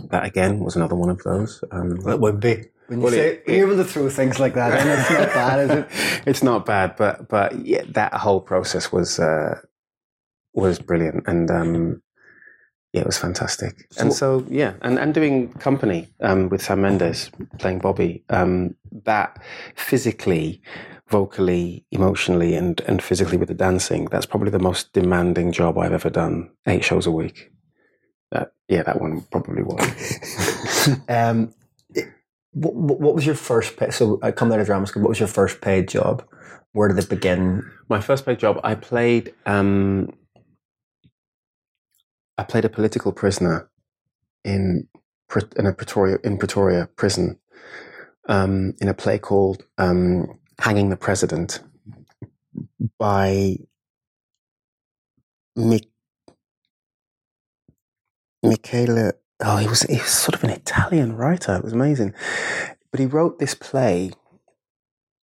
that 0.10 0.26
again 0.26 0.60
was 0.60 0.76
another 0.76 0.96
one 0.96 1.10
of 1.10 1.24
those. 1.24 1.64
Um, 1.72 1.98
It 2.08 2.20
would 2.20 2.40
be. 2.40 2.66
When 2.88 3.00
you 3.00 3.06
Well, 3.06 3.14
say 3.14 3.36
it- 3.36 3.44
you're 3.48 3.68
able 3.72 3.82
to 3.82 3.90
throw 3.90 4.10
things 4.10 4.40
like 4.42 4.56
that 4.56 4.82
in, 4.82 4.88
it's 5.00 5.10
not 5.10 5.34
bad, 5.34 5.60
is 5.60 5.70
it? 5.78 5.88
it's 6.28 6.44
not 6.44 6.66
bad, 6.66 6.96
but 6.98 7.30
but 7.30 7.66
yeah, 7.66 7.84
that 7.94 8.14
whole 8.16 8.42
process 8.42 8.92
was 8.92 9.18
uh, 9.20 9.62
was 10.54 10.80
brilliant, 10.80 11.24
and 11.26 11.50
um, 11.50 12.03
yeah, 12.94 13.02
it 13.02 13.08
was 13.08 13.18
fantastic. 13.18 13.88
and 13.98 14.14
so 14.14 14.46
yeah, 14.50 14.74
and 14.84 15.00
and 15.00 15.16
doing 15.16 15.52
company 15.54 16.08
um, 16.22 16.50
with 16.50 16.62
Sam 16.62 16.82
Mendes 16.82 17.32
playing 17.58 17.80
Bobby, 17.80 18.24
um, 18.30 18.76
that 19.06 19.42
physically, 19.76 20.62
vocally, 21.10 21.86
emotionally, 21.90 22.54
and 22.54 22.80
and 22.82 23.02
physically 23.02 23.38
with 23.38 23.48
the 23.48 23.56
dancing, 23.56 24.06
that's 24.06 24.28
probably 24.28 24.52
the 24.52 24.60
most 24.60 24.94
demanding 24.94 25.52
job 25.52 25.80
I've 25.80 25.92
ever 25.92 26.12
done. 26.12 26.52
Eight 26.68 26.84
shows 26.86 27.08
a 27.08 27.12
week. 27.12 27.52
That 28.32 28.54
yeah, 28.68 28.84
that 28.84 29.02
one 29.02 29.22
probably 29.32 29.64
was. 29.64 30.20
Um, 31.08 31.54
what, 32.52 32.76
what 32.76 33.16
was 33.16 33.26
your 33.26 33.36
first? 33.36 33.78
Pay, 33.78 33.92
so 33.92 34.20
I 34.22 34.32
come 34.32 34.52
out 34.52 34.60
of 34.60 34.66
drama 34.66 34.86
school. 34.86 35.02
What 35.02 35.10
was 35.10 35.20
your 35.20 35.30
first 35.30 35.62
paid 35.62 35.88
job? 35.88 36.24
Where 36.74 36.90
did 36.90 36.98
it 36.98 37.10
begin? 37.10 37.64
My 37.88 38.02
first 38.02 38.26
paid 38.26 38.40
job, 38.40 38.60
I 38.66 38.76
played. 38.76 39.34
Um, 39.46 40.14
I 42.38 42.44
played 42.44 42.66
a 42.66 42.70
political 42.70 43.12
prisoner 43.12 43.70
in 44.44 44.88
in 45.58 45.66
a 45.66 45.74
Pretoria 45.74 46.18
in 46.24 46.38
Pretoria 46.38 46.88
prison 46.96 47.40
um, 48.28 48.74
in 48.80 48.88
a 48.88 48.94
play 48.94 49.18
called 49.18 49.66
um, 49.78 50.40
"Hanging 50.60 50.90
the 50.90 50.98
President" 50.98 51.62
by 53.00 53.58
Mi- 55.56 55.90
Michele. 58.42 59.14
Oh, 59.40 59.58
he 59.58 59.68
was 59.68 59.82
he 59.84 59.98
was 59.98 60.12
sort 60.12 60.36
of 60.36 60.44
an 60.44 60.50
Italian 60.52 61.16
writer. 61.16 61.56
It 61.56 61.64
was 61.64 61.74
amazing, 61.74 62.14
but 62.92 63.00
he 63.00 63.06
wrote 63.06 63.40
this 63.40 63.56
play 63.56 64.12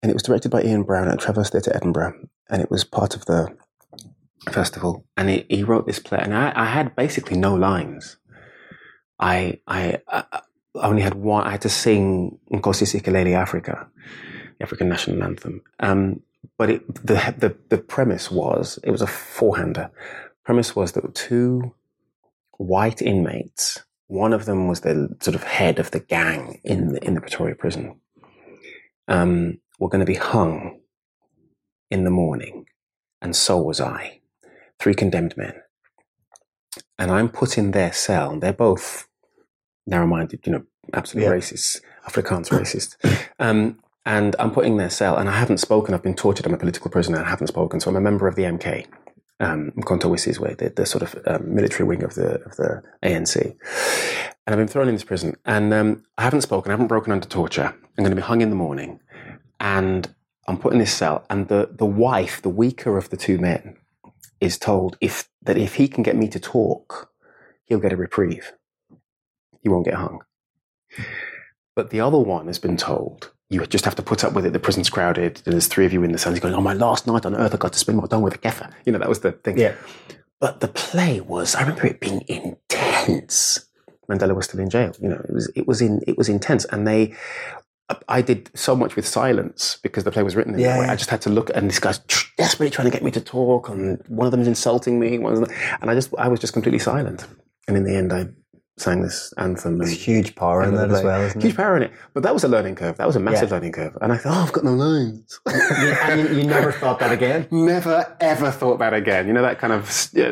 and 0.05 0.11
it 0.11 0.15
was 0.15 0.23
directed 0.23 0.51
by 0.51 0.63
Ian 0.63 0.83
Brown 0.83 1.09
at 1.09 1.19
Traverse 1.19 1.49
Theatre 1.49 1.75
Edinburgh, 1.75 2.29
and 2.51 2.61
it 2.61 2.71
was 2.71 2.85
part 2.85 3.17
of 3.17 3.25
the 3.25 3.57
festival. 4.51 5.07
And 5.17 5.29
he, 5.29 5.47
he 5.49 5.65
wrote 5.65 5.87
this 5.87 5.99
play, 5.99 6.19
and 6.21 6.35
I, 6.35 6.53
I 6.55 6.65
had 6.67 6.97
basically 6.97 7.37
no 7.37 7.55
lines. 7.55 8.17
I, 9.19 9.61
I 9.67 9.99
I 10.11 10.89
only 10.89 11.03
had 11.03 11.15
one. 11.15 11.47
I 11.47 11.53
had 11.53 11.63
to 11.63 11.69
sing 11.69 12.39
Nkosi 12.53 13.01
Sikeleli 13.01 13.35
Africa, 13.35 13.87
the 14.59 14.65
African 14.65 14.89
national 14.89 15.23
anthem. 15.23 15.63
Um, 15.79 16.21
but 16.59 16.71
it, 16.71 16.95
the 17.07 17.35
the 17.39 17.57
the 17.69 17.79
premise 17.79 18.31
was 18.31 18.79
it 18.83 18.91
was 18.91 19.03
a 19.03 19.07
four-hander. 19.07 19.91
Premise 20.45 20.77
was 20.77 20.93
that 20.93 21.15
two 21.15 21.75
white 22.59 23.01
inmates. 23.01 23.85
One 24.09 24.33
of 24.33 24.45
them 24.45 24.69
was 24.69 24.81
the 24.81 25.17
sort 25.21 25.35
of 25.35 25.45
head 25.45 25.79
of 25.79 25.91
the 25.91 26.01
gang 26.01 26.61
in 26.63 26.93
the, 26.93 27.05
in 27.05 27.15
the 27.15 27.21
Pretoria 27.21 27.55
prison. 27.55 28.01
Um, 29.09 29.61
were 29.79 29.89
going 29.89 30.01
to 30.01 30.13
be 30.13 30.19
hung 30.19 30.81
in 31.91 32.05
the 32.05 32.11
morning, 32.11 32.67
and 33.23 33.35
so 33.35 33.59
was 33.59 33.81
I. 33.81 34.21
Three 34.81 34.95
condemned 34.95 35.37
men. 35.37 35.55
And 36.99 37.11
I'm 37.11 37.29
put 37.29 37.57
in 37.59 37.71
their 37.73 37.93
cell. 37.93 38.39
They're 38.39 38.53
both 38.53 39.09
narrow 39.87 40.07
minded, 40.07 40.41
you 40.47 40.53
know, 40.53 40.63
absolutely 40.93 41.31
Yeah. 41.31 41.37
racists, 41.39 41.81
Afrikaans 42.09 42.49
racist. 42.49 42.97
Um, 43.39 43.79
and 44.07 44.37
I'm 44.39 44.51
put 44.51 44.67
in 44.67 44.77
their 44.77 44.91
cell, 44.91 45.17
and 45.17 45.29
I 45.31 45.33
haven't 45.39 45.59
spoken. 45.59 45.95
I've 45.95 46.03
been 46.03 46.15
tortured. 46.15 46.47
I'm 46.47 46.55
a 46.55 46.59
political 46.59 46.91
prisoner. 46.91 47.17
and 47.17 47.27
I 47.27 47.31
haven't 47.31 47.47
spoken. 47.47 47.81
So 47.81 47.91
I'm 47.91 47.97
a 47.97 48.01
member 48.03 48.29
of 48.29 48.35
the 48.35 48.43
MK, 48.45 48.87
um, 49.41 49.73
Wisizwe, 49.77 50.59
the, 50.59 50.69
the 50.71 50.85
sort 50.87 51.03
of 51.03 51.17
um, 51.27 51.55
military 51.55 51.87
wing 51.89 52.03
of 52.05 52.15
the 52.15 52.43
of 52.45 52.57
the 52.57 52.83
ANC. 53.03 53.37
And 54.47 54.53
I've 54.53 54.59
been 54.59 54.69
thrown 54.69 54.89
in 54.89 54.95
this 54.95 55.05
prison, 55.05 55.37
and 55.47 55.73
um, 55.73 56.03
I 56.19 56.23
haven't 56.23 56.43
spoken. 56.43 56.71
I 56.71 56.75
haven't 56.75 56.89
broken 56.89 57.13
under 57.13 57.27
torture. 57.27 57.75
I'm 57.97 58.05
going 58.05 58.11
to 58.11 58.17
be 58.17 58.21
hung 58.23 58.43
in 58.43 58.51
the 58.51 58.57
morning, 58.57 59.01
and 59.59 60.15
I'm 60.47 60.59
put 60.59 60.75
in 60.75 60.79
this 60.79 60.93
cell. 60.93 61.25
And 61.31 61.49
the 61.49 61.71
the 61.73 61.87
wife, 61.87 62.43
the 62.43 62.51
weaker 62.51 62.99
of 62.99 63.09
the 63.09 63.17
two 63.17 63.39
men, 63.39 63.77
is 64.41 64.59
told 64.59 64.97
if 65.01 65.29
that 65.43 65.59
if 65.59 65.75
he 65.77 65.89
can 65.89 66.03
get 66.03 66.17
me 66.17 66.29
to 66.29 66.41
talk, 66.41 67.11
he'll 67.65 67.81
get 67.81 67.93
a 67.93 67.97
reprieve. 67.97 68.53
He 69.63 69.69
won't 69.69 69.85
get 69.85 69.95
hung. 69.95 70.21
But 71.75 71.91
the 71.91 72.01
other 72.01 72.19
one 72.19 72.47
has 72.47 72.59
been 72.59 72.77
told 72.77 73.33
you 73.51 73.65
just 73.67 73.85
have 73.85 73.95
to 73.97 74.03
put 74.03 74.25
up 74.25 74.33
with 74.33 74.47
it. 74.47 74.53
The 74.53 74.59
prison's 74.59 74.91
crowded. 74.91 75.43
There's 75.45 75.67
three 75.67 75.87
of 75.87 75.93
you 75.93 76.03
in 76.03 76.13
the 76.13 76.19
cell. 76.19 76.33
He's 76.33 76.41
going, 76.41 76.55
"Oh, 76.55 76.61
my 76.61 76.73
last 76.73 77.07
night 77.07 77.27
on 77.27 77.35
earth, 77.35 77.55
I 77.55 77.57
got 77.59 77.73
to 77.73 77.79
spend 77.79 77.99
my 77.99 78.07
time 78.07 78.23
with 78.23 78.35
a 78.35 78.39
keffer." 78.39 78.73
You 78.85 78.93
know, 78.93 78.99
that 78.99 79.09
was 79.09 79.21
the 79.21 79.33
thing. 79.33 79.59
Yeah. 79.59 79.75
But 80.41 80.61
the 80.61 80.69
play 80.69 81.21
was, 81.21 81.55
I 81.55 81.61
remember 81.63 81.87
it 81.87 82.01
being 82.01 82.23
intense. 82.29 83.67
Mandela 84.11 84.35
was 84.35 84.47
still 84.47 84.61
in 84.61 84.69
jail. 84.69 84.93
You 85.01 85.09
know, 85.09 85.25
it 85.27 85.33
was, 85.33 85.51
it 85.55 85.67
was 85.67 85.81
in, 85.81 86.03
it 86.07 86.19
was 86.19 86.29
intense. 86.29 86.65
And 86.67 86.87
they, 86.87 87.15
I 88.09 88.23
did 88.23 88.51
so 88.55 88.75
much 88.75 88.97
with 88.97 89.07
silence 89.07 89.79
because 89.83 90.05
the 90.05 90.11
play 90.11 90.23
was 90.23 90.35
written 90.37 90.55
in 90.55 90.61
Yeah, 90.61 90.75
that 90.75 90.81
way. 90.81 90.87
I 90.87 90.97
just 90.97 91.11
had 91.11 91.21
to 91.23 91.31
look, 91.31 91.51
and 91.55 91.69
this 91.69 91.79
guy's 91.79 91.99
desperately 92.39 92.71
trying 92.71 92.87
to 92.87 92.91
get 92.91 93.03
me 93.03 93.11
to 93.11 93.21
talk, 93.21 93.69
and 93.69 94.03
one 94.09 94.27
of 94.27 94.31
them 94.31 94.41
is 94.41 94.49
insulting 94.49 94.99
me, 94.99 95.19
them, 95.19 95.47
and 95.83 95.91
I 95.91 95.95
just, 95.95 96.15
I 96.19 96.29
was 96.29 96.41
just 96.41 96.53
completely 96.55 96.79
silent. 96.79 97.27
And 97.69 97.77
in 97.77 97.85
the 97.85 97.95
end, 97.95 98.13
I 98.13 98.29
sang 98.77 99.03
this 99.03 99.33
anthem. 99.39 99.79
There's 99.79 99.93
huge 99.93 100.35
power 100.35 100.63
in 100.65 100.75
that 100.75 100.91
as 100.91 101.03
well, 101.05 101.23
isn't 101.23 101.41
Huge 101.41 101.53
it? 101.55 101.57
power 101.57 101.77
in 101.77 101.85
it. 101.85 101.93
But 102.13 102.23
that 102.25 102.35
was 102.35 102.43
a 102.43 102.49
learning 102.49 102.75
curve. 102.75 102.97
That 102.97 103.07
was 103.07 103.15
a 103.17 103.21
massive 103.21 103.51
Yeah. 103.51 103.55
learning 103.57 103.73
curve. 103.73 103.97
And 104.01 104.13
I 104.13 104.17
thought, 104.17 104.37
oh, 104.37 104.43
I've 104.43 104.53
got 104.53 104.65
no 104.65 104.73
lines. 104.75 105.41
And 105.47 106.21
you, 106.21 106.39
you 106.39 106.45
never 106.45 106.73
thought 106.73 106.99
that 106.99 107.13
again. 107.13 107.47
Never 107.53 108.17
ever 108.21 108.51
thought 108.51 108.79
that 108.81 108.93
again. 108.93 109.27
You 109.29 109.33
know 109.33 109.43
that 109.43 109.59
kind 109.59 109.73
of 109.73 109.83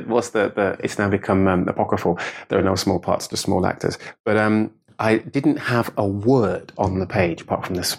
what's 0.09 0.31
the 0.31 0.51
the? 0.55 0.77
It's 0.81 0.99
now 0.99 1.09
become 1.09 1.47
um, 1.47 1.69
apocryphal. 1.69 2.19
There 2.49 2.59
are 2.59 2.63
no 2.63 2.75
small 2.75 2.99
parts, 2.99 3.29
just 3.29 3.45
small 3.45 3.65
actors. 3.65 3.97
But 4.25 4.37
um, 4.37 4.73
I 5.03 5.19
didn't 5.19 5.57
have 5.57 5.93
a 5.97 6.07
word 6.07 6.73
on 6.79 7.01
the 7.01 7.07
page 7.07 7.43
apart 7.43 7.67
from 7.67 7.75
this 7.75 7.97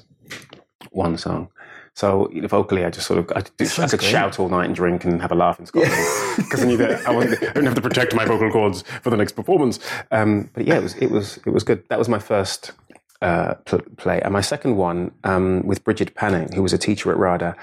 one 0.92 1.18
song. 1.18 1.50
So 1.96 2.30
you 2.32 2.42
know, 2.42 2.48
vocally, 2.48 2.86
I 2.86 2.90
just 2.90 3.06
sort 3.06 3.20
of 3.20 3.30
I, 3.36 3.42
could 3.42 3.54
I 3.62 3.88
could 3.88 4.00
great. 4.00 4.10
shout 4.10 4.40
all 4.40 4.48
night 4.48 4.68
and 4.68 4.74
drink 4.74 5.04
and 5.04 5.22
have 5.22 5.34
a 5.34 5.36
laugh 5.36 5.60
in 5.60 5.66
Scotland 5.66 5.94
because 6.38 6.62
I 6.64 6.66
knew 6.66 6.78
that 6.78 7.06
I, 7.06 7.12
I 7.20 7.26
didn't 7.26 7.66
have 7.66 7.76
to 7.76 7.82
protect 7.82 8.16
my 8.16 8.24
vocal 8.24 8.50
cords 8.50 8.84
for 9.02 9.10
the 9.10 9.18
next 9.18 9.34
performance. 9.34 9.80
Um, 10.12 10.50
but 10.54 10.66
yeah, 10.66 10.78
it 10.78 10.84
was 10.84 10.96
it 10.96 11.12
was 11.12 11.38
it 11.46 11.50
was 11.50 11.64
good. 11.64 11.84
That 11.90 12.00
was 12.00 12.08
my 12.08 12.20
first 12.20 12.72
uh, 13.22 13.56
play, 13.98 14.22
and 14.22 14.32
my 14.32 14.42
second 14.42 14.78
one 14.78 15.12
um, 15.26 15.62
with 15.68 15.84
Brigid 15.84 16.16
Panet, 16.16 16.54
who 16.54 16.64
was 16.64 16.72
a 16.72 16.78
teacher 16.78 17.12
at 17.12 17.18
RADA. 17.18 17.54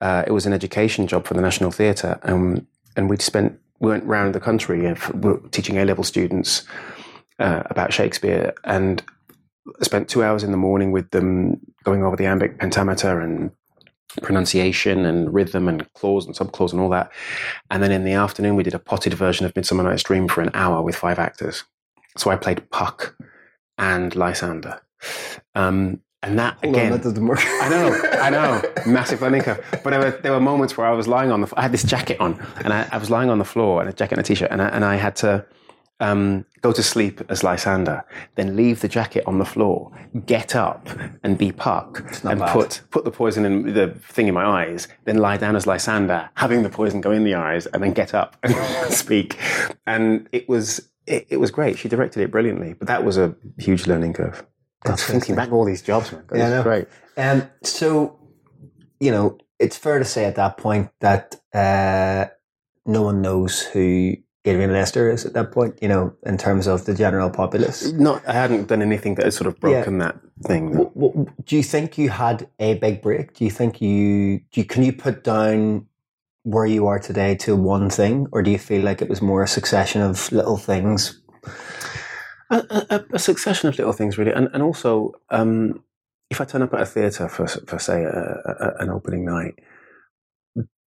Uh, 0.00 0.24
it 0.26 0.32
was 0.32 0.46
an 0.46 0.54
education 0.54 1.06
job 1.06 1.26
for 1.26 1.34
the 1.34 1.42
National 1.42 1.70
Theatre, 1.70 2.18
um, 2.22 2.66
and 2.96 3.10
we'd 3.10 3.20
spent 3.20 3.60
we 3.80 3.90
went 3.90 4.04
round 4.04 4.34
the 4.34 4.40
country 4.40 4.86
and 4.86 4.96
f- 4.96 5.14
were 5.14 5.38
teaching 5.50 5.76
A 5.76 5.84
level 5.84 6.04
students 6.04 6.62
uh, 7.38 7.62
about 7.66 7.92
Shakespeare 7.92 8.54
and 8.64 9.02
I 9.80 9.84
spent 9.84 10.08
two 10.08 10.22
hours 10.22 10.42
in 10.42 10.50
the 10.50 10.56
morning 10.56 10.92
with 10.92 11.10
them 11.10 11.60
going 11.84 12.02
over 12.02 12.16
the 12.16 12.26
iambic 12.26 12.58
pentameter 12.58 13.20
and 13.20 13.50
pronunciation 14.22 15.04
and 15.04 15.32
rhythm 15.32 15.68
and 15.68 15.92
clause 15.94 16.26
and 16.26 16.34
subclause 16.34 16.72
and 16.72 16.80
all 16.80 16.88
that. 16.90 17.12
And 17.70 17.82
then 17.82 17.92
in 17.92 18.04
the 18.04 18.12
afternoon, 18.12 18.56
we 18.56 18.62
did 18.62 18.74
a 18.74 18.78
potted 18.78 19.14
version 19.14 19.46
of 19.46 19.54
Midsummer 19.54 19.82
Night's 19.82 20.02
Dream 20.02 20.28
for 20.28 20.40
an 20.40 20.50
hour 20.54 20.82
with 20.82 20.96
five 20.96 21.18
actors. 21.18 21.64
So 22.16 22.30
I 22.30 22.36
played 22.36 22.70
Puck 22.70 23.16
and 23.76 24.14
Lysander. 24.16 24.80
Um, 25.54 26.00
and 26.22 26.36
that 26.38 26.54
Hold 26.64 26.74
on, 26.74 26.80
again, 26.80 26.92
that 26.92 27.02
doesn't 27.02 27.26
work. 27.26 27.38
I 27.44 27.68
know, 27.68 28.00
I 28.20 28.30
know, 28.30 28.62
massive 28.86 29.22
learning 29.22 29.42
curve. 29.42 29.64
But 29.84 29.90
there 29.90 30.00
were 30.00 30.10
there 30.10 30.32
were 30.32 30.40
moments 30.40 30.76
where 30.76 30.84
I 30.84 30.90
was 30.90 31.06
lying 31.06 31.30
on 31.30 31.42
the. 31.42 31.52
I 31.56 31.62
had 31.62 31.70
this 31.70 31.84
jacket 31.84 32.18
on, 32.18 32.44
and 32.64 32.72
I, 32.72 32.88
I 32.90 32.98
was 32.98 33.08
lying 33.08 33.30
on 33.30 33.38
the 33.38 33.44
floor, 33.44 33.80
and 33.80 33.88
a 33.88 33.92
jacket 33.92 34.18
and 34.18 34.24
a 34.24 34.26
t-shirt, 34.26 34.50
and 34.50 34.60
I, 34.60 34.66
and 34.66 34.84
I 34.84 34.96
had 34.96 35.14
to 35.16 35.46
um, 36.00 36.44
go 36.60 36.72
to 36.72 36.82
sleep 36.82 37.20
as 37.28 37.42
Lysander, 37.42 38.04
then 38.36 38.54
leave 38.56 38.80
the 38.80 38.88
jacket 38.88 39.24
on 39.26 39.38
the 39.38 39.44
floor, 39.44 39.90
get 40.26 40.54
up 40.54 40.88
and 41.22 41.36
be 41.36 41.50
Puck, 41.52 42.00
and 42.24 42.38
bad. 42.40 42.52
put 42.52 42.80
put 42.90 43.04
the 43.04 43.10
poison 43.10 43.44
in 43.44 43.74
the 43.74 43.88
thing 44.00 44.28
in 44.28 44.34
my 44.34 44.44
eyes, 44.44 44.88
then 45.04 45.18
lie 45.18 45.36
down 45.36 45.56
as 45.56 45.66
Lysander, 45.66 46.30
having 46.34 46.62
the 46.62 46.70
poison 46.70 47.00
go 47.00 47.10
in 47.10 47.24
the 47.24 47.34
eyes, 47.34 47.66
and 47.66 47.82
then 47.82 47.92
get 47.92 48.14
up 48.14 48.36
and 48.42 48.54
speak. 48.92 49.38
And 49.86 50.28
it 50.32 50.48
was 50.48 50.88
it, 51.06 51.26
it 51.30 51.36
was 51.38 51.50
great. 51.50 51.78
She 51.78 51.88
directed 51.88 52.22
it 52.22 52.30
brilliantly, 52.30 52.74
but 52.74 52.86
that 52.88 53.04
was 53.04 53.16
a 53.18 53.34
huge 53.58 53.86
learning 53.86 54.12
curve. 54.12 54.44
God, 54.84 55.00
thinking 55.00 55.34
back 55.34 55.50
all 55.50 55.64
these 55.64 55.82
jobs, 55.82 56.12
man. 56.12 56.22
God, 56.28 56.38
Yeah, 56.38 56.46
I 56.46 56.50
this 56.50 56.58
is 56.58 56.58
know. 56.58 56.62
great. 56.62 56.88
Um, 57.16 57.50
so, 57.64 58.20
you 59.00 59.10
know, 59.10 59.38
it's 59.58 59.76
fair 59.76 59.98
to 59.98 60.04
say 60.04 60.24
at 60.26 60.36
that 60.36 60.56
point 60.56 60.90
that 61.00 61.34
uh, 61.52 62.26
no 62.86 63.02
one 63.02 63.20
knows 63.20 63.60
who 63.62 64.14
Adrian 64.48 64.72
Lester 64.72 65.10
is 65.10 65.24
at 65.26 65.32
that 65.34 65.52
point, 65.52 65.78
you 65.82 65.88
know, 65.88 66.14
in 66.24 66.36
terms 66.38 66.66
of 66.66 66.84
the 66.84 66.94
general 66.94 67.30
populace. 67.30 67.92
Not, 67.92 68.26
I 68.26 68.32
hadn't 68.32 68.68
done 68.68 68.82
anything 68.82 69.14
that 69.16 69.24
had 69.24 69.34
sort 69.34 69.46
of 69.46 69.58
broken 69.60 69.98
that 69.98 70.16
thing. 70.44 70.72
Do 71.44 71.56
you 71.56 71.62
think 71.62 71.98
you 71.98 72.10
had 72.10 72.48
a 72.58 72.74
big 72.74 73.02
break? 73.02 73.34
Do 73.34 73.44
you 73.44 73.50
think 73.50 73.80
you, 73.80 74.40
do 74.50 74.60
you 74.60 74.64
can 74.64 74.82
you 74.82 74.92
put 74.92 75.24
down 75.24 75.86
where 76.44 76.66
you 76.66 76.86
are 76.86 76.98
today 76.98 77.34
to 77.34 77.54
one 77.54 77.90
thing, 77.90 78.26
or 78.32 78.42
do 78.42 78.50
you 78.50 78.58
feel 78.58 78.82
like 78.82 79.02
it 79.02 79.08
was 79.08 79.20
more 79.20 79.42
a 79.42 79.48
succession 79.48 80.00
of 80.00 80.32
little 80.32 80.56
things? 80.56 81.20
A, 82.50 82.56
a, 82.90 83.04
a 83.12 83.18
succession 83.18 83.68
of 83.68 83.76
little 83.76 83.92
things, 83.92 84.16
really, 84.16 84.32
and 84.32 84.48
and 84.54 84.62
also, 84.62 85.12
um, 85.28 85.84
if 86.30 86.40
I 86.40 86.44
turn 86.44 86.62
up 86.62 86.72
at 86.72 86.80
a 86.80 86.86
theatre 86.86 87.28
for 87.28 87.46
for 87.46 87.78
say 87.78 88.04
a, 88.04 88.74
an 88.78 88.88
opening 88.88 89.26
night, 89.26 89.58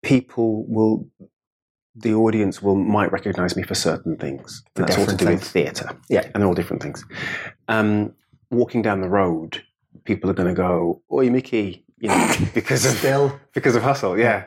people 0.02 0.64
will, 0.67 1.07
the 1.94 2.14
audience 2.14 2.62
will 2.62 2.76
might 2.76 3.11
recognise 3.12 3.56
me 3.56 3.62
for 3.62 3.75
certain 3.75 4.16
things. 4.16 4.62
For 4.75 4.82
that's 4.85 4.99
all 4.99 5.06
to 5.06 5.16
do 5.16 5.26
with 5.26 5.42
theatre, 5.42 5.90
Yeah. 6.09 6.23
and 6.32 6.35
they're 6.42 6.47
all 6.49 6.54
different 6.54 6.82
things. 6.82 7.04
Um, 7.68 8.12
walking 8.50 8.82
down 8.82 9.00
the 9.00 9.09
road, 9.09 9.62
people 10.04 10.30
are 10.30 10.35
going 10.35 10.49
to 10.49 10.54
go, 10.54 11.02
"Oi, 11.12 11.30
Mickey," 11.30 11.85
you 11.99 12.09
know, 12.09 12.32
because 12.54 12.87
of 12.87 12.92
Still, 12.92 13.38
because 13.54 13.75
of 13.76 13.82
hustle, 13.82 14.18
yeah. 14.18 14.44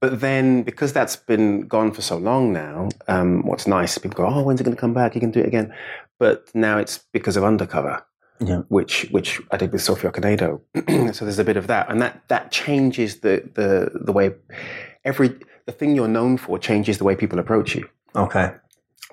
But 0.00 0.20
then 0.20 0.62
because 0.62 0.92
that's 0.92 1.16
been 1.16 1.62
gone 1.68 1.92
for 1.92 2.02
so 2.02 2.16
long 2.16 2.52
now, 2.52 2.88
um, 3.08 3.42
what's 3.46 3.66
nice, 3.66 3.98
people 3.98 4.16
go, 4.16 4.26
"Oh, 4.26 4.42
when's 4.42 4.60
it 4.60 4.64
going 4.64 4.76
to 4.76 4.80
come 4.80 4.94
back? 4.94 5.14
You 5.14 5.20
can 5.20 5.30
do 5.30 5.40
it 5.40 5.46
again." 5.46 5.72
But 6.18 6.50
now 6.54 6.78
it's 6.78 6.98
because 7.12 7.36
of 7.36 7.44
Undercover, 7.44 8.02
Yeah. 8.40 8.62
which 8.68 9.06
which 9.10 9.40
I 9.50 9.56
did 9.58 9.72
with 9.72 9.82
Sophie 9.82 10.08
Okonedo. 10.08 10.60
so 11.14 11.24
there's 11.24 11.38
a 11.38 11.44
bit 11.44 11.56
of 11.56 11.66
that, 11.68 11.90
and 11.90 12.00
that 12.02 12.22
that 12.28 12.50
changes 12.50 13.20
the 13.20 13.42
the 13.54 13.90
the 14.02 14.12
way 14.12 14.32
every 15.04 15.30
the 15.66 15.72
thing 15.72 15.94
you're 15.94 16.08
known 16.08 16.36
for 16.36 16.58
changes 16.58 16.98
the 16.98 17.04
way 17.04 17.14
people 17.16 17.38
approach 17.38 17.74
you, 17.74 17.88
okay. 18.16 18.52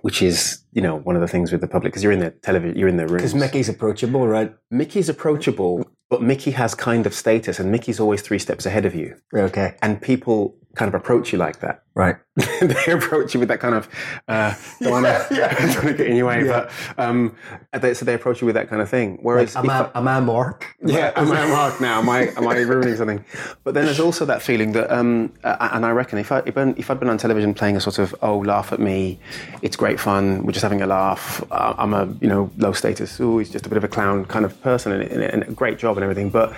which 0.02 0.22
is 0.22 0.64
you 0.74 0.82
know 0.82 0.96
one 0.96 1.16
of 1.16 1.22
the 1.22 1.28
things 1.28 1.52
with 1.52 1.62
the 1.62 1.68
public 1.68 1.92
because 1.92 2.04
you're 2.04 2.12
in 2.12 2.20
the 2.20 2.32
television, 2.32 2.78
you're 2.78 2.90
in 2.90 2.98
their 2.98 3.08
rooms. 3.08 3.22
Because 3.22 3.36
Mickey's 3.36 3.70
approachable, 3.70 4.28
right? 4.28 4.54
Mickey's 4.72 5.10
approachable, 5.10 5.84
but 6.10 6.22
Mickey 6.22 6.52
has 6.52 6.74
kind 6.76 7.06
of 7.06 7.14
status, 7.14 7.60
and 7.60 7.72
Mickey's 7.72 8.00
always 8.00 8.22
three 8.22 8.40
steps 8.40 8.66
ahead 8.66 8.86
of 8.86 8.96
you, 8.96 9.16
Okay. 9.34 9.76
and 9.82 10.02
people 10.02 10.56
kind 10.78 10.88
of 10.88 10.94
approach 10.96 11.34
you 11.34 11.40
like 11.40 11.60
that. 11.62 11.84
Right. 11.96 12.16
they 12.62 12.92
approach 12.92 13.34
you 13.34 13.40
with 13.40 13.50
that 13.50 13.60
kind 13.60 13.74
of 13.74 13.90
uh, 14.28 14.54
don't 14.80 14.92
want 14.92 15.06
to 15.08 15.82
to 15.82 15.94
get 15.94 16.06
in 16.08 16.16
your 16.16 16.28
way, 16.28 16.44
but 16.44 16.70
um, 17.00 17.36
they, 17.74 17.96
so 17.96 18.06
they 18.06 18.14
approach 18.14 18.40
you 18.42 18.46
with 18.46 18.54
that 18.54 18.70
kind 18.70 18.82
of 18.82 18.88
thing. 18.88 19.18
Whereas, 19.24 19.56
Am 19.56 19.66
if 19.66 19.72
I, 19.72 19.80
I- 19.86 19.92
am 19.98 20.08
I 20.08 20.20
Mark? 20.20 20.76
yeah, 20.86 21.12
am 21.16 21.32
I 21.32 21.48
Mark 21.48 21.82
now? 21.82 22.00
Am 22.00 22.08
I 22.08 22.28
am 22.38 22.48
I 22.48 22.58
ruining 22.60 22.96
something? 22.96 23.26
But 23.64 23.74
then 23.74 23.86
there's 23.86 24.00
also 24.00 24.26
that 24.26 24.44
feeling 24.44 24.74
that, 24.74 24.92
um, 24.96 25.34
uh, 25.44 25.70
and 25.74 25.84
I 25.86 25.90
reckon 25.90 26.20
if 26.20 26.32
I 26.32 26.44
if, 26.46 26.56
I- 26.56 26.76
if 26.78 26.92
I'd 26.92 27.00
been 27.00 27.10
on 27.10 27.18
television 27.18 27.56
playing 27.56 27.76
a 27.76 27.82
sort 27.82 27.98
of 27.98 28.14
oh 28.22 28.38
laugh 28.38 28.72
at 28.72 28.80
me, 28.80 29.20
it's 29.64 29.76
great 29.76 30.00
fun, 30.00 30.46
we're 30.46 30.52
just 30.52 30.64
having 30.64 30.84
a 30.84 30.88
laugh. 30.88 31.44
Uh, 31.52 31.74
I'm 31.80 31.96
a 31.96 32.06
you 32.22 32.28
know 32.28 32.52
low 32.58 32.74
status, 32.74 33.20
oh 33.20 33.40
he's 33.40 33.50
just 33.50 33.66
a 33.66 33.70
bit 33.70 33.78
of 33.78 33.84
a 33.84 33.88
clown 33.88 34.26
kind 34.26 34.46
of 34.46 34.62
person, 34.62 34.92
and, 34.92 35.02
and, 35.12 35.24
and 35.24 35.44
a 35.44 35.52
great 35.54 35.80
job 35.80 35.98
and 35.98 36.04
everything. 36.04 36.30
But 36.30 36.54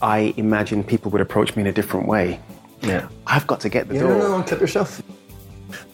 I 0.00 0.32
imagine 0.38 0.82
people 0.82 1.10
would 1.10 1.20
approach 1.20 1.54
me 1.56 1.60
in 1.62 1.66
a 1.66 1.72
different 1.72 2.06
way. 2.08 2.40
Yeah. 2.86 3.08
I've 3.26 3.46
got 3.46 3.60
to 3.60 3.68
get 3.68 3.88
the 3.88 3.94
You 3.94 4.00
door. 4.00 4.18
don't 4.18 4.20
know, 4.20 4.42
unclip 4.42 4.60
yourself. 4.60 5.02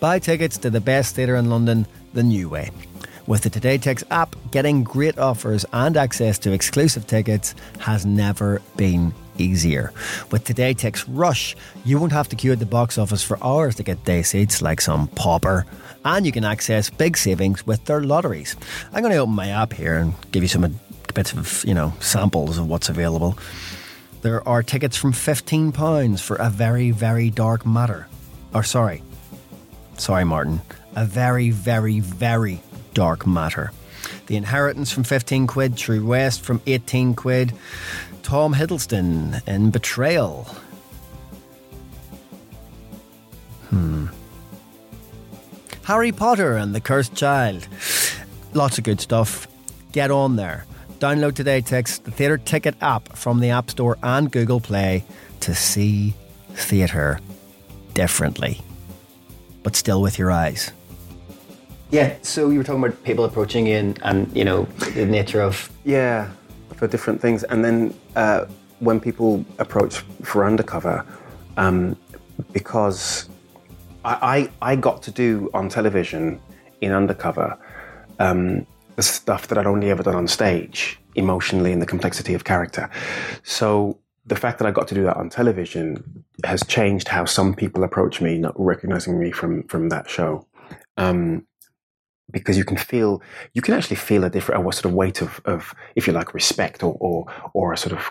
Buy 0.01 0.19
tickets 0.19 0.59
to 0.59 0.71
the 0.71 0.81
best 0.81 1.15
theatre 1.15 1.37
in 1.37 1.49
London 1.49 1.87
the 2.13 2.23
new 2.23 2.49
way. 2.49 2.71
With 3.27 3.43
the 3.43 3.51
TodayTix 3.51 4.03
app, 4.11 4.35
getting 4.51 4.83
great 4.83 5.17
offers 5.17 5.65
and 5.73 5.97
access 5.97 6.39
to 6.41 6.53
exclusive 6.53 7.07
tickets 7.07 7.55
has 7.79 8.05
never 8.05 8.61
been 8.77 9.15
easier. 9.39 9.93
With 10.31 10.45
TodayTix 10.45 11.05
Rush, 11.09 11.57
you 11.85 11.99
won't 11.99 12.13
have 12.13 12.29
to 12.31 12.37
queue 12.37 12.53
at 12.53 12.59
the 12.59 12.67
box 12.67 12.99
office 12.99 13.23
for 13.23 13.39
hours 13.43 13.77
to 13.77 13.83
get 13.85 14.05
day 14.05 14.23
seats 14.23 14.61
like 14.61 14.81
some 14.81 15.07
pauper. 15.09 15.65
And 16.05 16.27
you 16.27 16.33
can 16.33 16.45
access 16.45 16.91
big 16.91 17.17
savings 17.17 17.65
with 17.65 17.85
their 17.85 18.03
lotteries. 18.03 18.57
I'm 18.93 19.03
going 19.03 19.13
to 19.13 19.19
open 19.19 19.35
my 19.35 19.49
app 19.49 19.73
here 19.73 19.97
and 19.97 20.15
give 20.33 20.43
you 20.43 20.49
some 20.49 20.79
bits 21.15 21.33
of, 21.33 21.65
you 21.65 21.75
know, 21.75 21.93
samples 22.01 22.59
of 22.59 22.67
what's 22.69 22.89
available. 22.89 23.39
There 24.23 24.47
are 24.49 24.63
tickets 24.63 24.97
from 24.97 25.13
£15 25.13 26.21
for 26.21 26.37
a 26.37 26.49
very, 26.49 26.91
very 26.91 27.31
dark 27.31 27.67
matter. 27.67 28.07
Or 28.55 28.63
sorry, 28.63 29.03
Sorry, 30.03 30.25
Martin. 30.25 30.61
A 30.97 31.05
very, 31.05 31.51
very, 31.51 32.01
very 32.01 32.61
dark 32.93 33.25
matter. 33.25 33.73
The 34.27 34.37
Inheritance 34.37 34.91
from 34.91 35.05
15 35.05 35.47
quid, 35.47 35.77
True 35.77 36.05
West 36.05 36.43
from 36.43 36.61
18 36.67 37.15
quid, 37.15 37.53
Tom 38.23 38.55
Hiddleston 38.55 39.47
in 39.47 39.71
Betrayal. 39.71 40.45
Hmm. 43.71 44.07
Harry 45.85 46.13
Potter 46.13 46.57
and 46.57 46.75
the 46.75 46.81
Cursed 46.81 47.15
Child. 47.15 47.69
Lots 48.55 48.79
of 48.79 48.85
good 48.85 49.01
stuff. 49.01 49.47
Get 49.93 50.11
on 50.11 50.37
there. 50.37 50.67
Download 51.03 51.35
today, 51.35 51.61
text 51.61 52.05
the 52.05 52.13
Theatre 52.13 52.39
Ticket 52.39 52.77
app 52.81 53.17
from 53.17 53.41
the 53.41 53.51
App 53.51 53.71
Store 53.71 53.99
and 54.05 54.31
Google 54.31 54.61
Play 54.61 55.03
to 55.41 55.53
see 55.53 56.15
theatre 56.55 57.19
differently 57.93 58.61
but 59.65 59.75
still 59.75 60.01
with 60.01 60.17
your 60.17 60.31
eyes. 60.31 60.71
Yeah. 61.91 62.15
So 62.23 62.51
you 62.51 62.59
were 62.59 62.63
talking 62.63 62.85
about 62.85 63.03
people 63.03 63.25
approaching 63.25 63.67
you 63.67 63.79
and, 63.79 63.99
and 64.05 64.37
you 64.37 64.45
know, 64.45 64.65
the 64.95 65.05
nature 65.05 65.41
of. 65.41 65.69
Yeah, 65.85 66.31
for 66.77 66.87
different 66.87 67.21
things. 67.21 67.43
And 67.43 67.65
then 67.65 67.95
uh, 68.15 68.45
when 68.79 69.01
people 69.01 69.45
approach 69.59 69.99
for 70.23 70.45
undercover, 70.45 71.05
um, 71.57 71.97
because 72.53 73.29
I, 74.05 74.51
I, 74.63 74.73
I 74.73 74.77
got 74.77 75.03
to 75.03 75.11
do 75.11 75.51
on 75.53 75.69
television 75.69 76.41
in 76.81 76.93
undercover 76.93 77.59
um, 78.21 78.69
the 78.97 79.03
stuff 79.03 79.49
that 79.49 79.59
I'd 79.59 79.67
only 79.67 79.91
ever 79.91 80.03
done 80.03 80.15
on 80.15 80.29
stage, 80.29 80.99
emotionally 81.15 81.73
and 81.73 81.83
the 81.83 81.87
complexity 81.87 82.35
of 82.35 82.45
character. 82.45 82.91
So 83.43 83.99
the 84.27 84.37
fact 84.37 84.59
that 84.59 84.67
I 84.67 84.71
got 84.71 84.89
to 84.89 84.95
do 84.95 85.05
that 85.05 85.17
on 85.17 85.29
television 85.29 86.25
has 86.45 86.63
changed 86.67 87.09
how 87.09 87.25
some 87.25 87.55
people 87.55 87.85
approach 87.85 88.21
me, 88.21 88.39
not 88.39 88.55
recognizing 88.57 89.19
me 89.19 89.31
from 89.33 89.65
from 89.65 89.89
that 89.89 90.09
show. 90.09 90.47
Um, 90.97 91.47
because 92.31 92.57
you 92.57 92.65
can 92.65 92.79
feel, 92.79 93.21
you 93.53 93.61
can 93.61 93.75
actually 93.75 93.97
feel 93.97 94.25
a 94.25 94.31
different, 94.31 94.67
a 94.67 94.73
sort 94.73 94.87
of 94.87 94.95
weight 94.95 95.21
of, 95.21 95.41
of 95.45 95.75
if 95.97 96.07
you 96.07 96.15
like, 96.15 96.33
respect 96.33 96.83
or 96.83 96.97
or, 97.01 97.27
or 97.53 97.73
a 97.73 97.77
sort 97.77 97.93
of. 97.93 98.11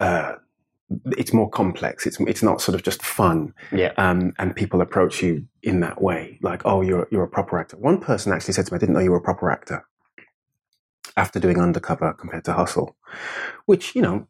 Uh, 0.00 0.34
it's 1.18 1.32
more 1.32 1.48
complex. 1.50 2.06
It's 2.06 2.18
it's 2.20 2.42
not 2.42 2.60
sort 2.60 2.74
of 2.74 2.82
just 2.82 3.02
fun, 3.02 3.52
Yeah. 3.72 3.92
um, 3.96 4.32
and 4.38 4.54
people 4.54 4.80
approach 4.80 5.22
you 5.22 5.46
in 5.62 5.80
that 5.80 6.00
way, 6.00 6.38
like, 6.42 6.62
"Oh, 6.64 6.80
you're 6.82 7.08
you're 7.10 7.24
a 7.24 7.28
proper 7.28 7.58
actor." 7.58 7.76
One 7.76 7.98
person 8.00 8.32
actually 8.32 8.54
said 8.54 8.66
to 8.66 8.72
me, 8.72 8.76
"I 8.76 8.78
didn't 8.80 8.94
know 8.94 9.00
you 9.00 9.10
were 9.10 9.18
a 9.18 9.22
proper 9.22 9.50
actor," 9.50 9.84
after 11.16 11.40
doing 11.40 11.60
undercover 11.60 12.12
compared 12.12 12.44
to 12.44 12.52
hustle, 12.52 12.96
which 13.66 13.94
you 13.96 14.02
know 14.02 14.26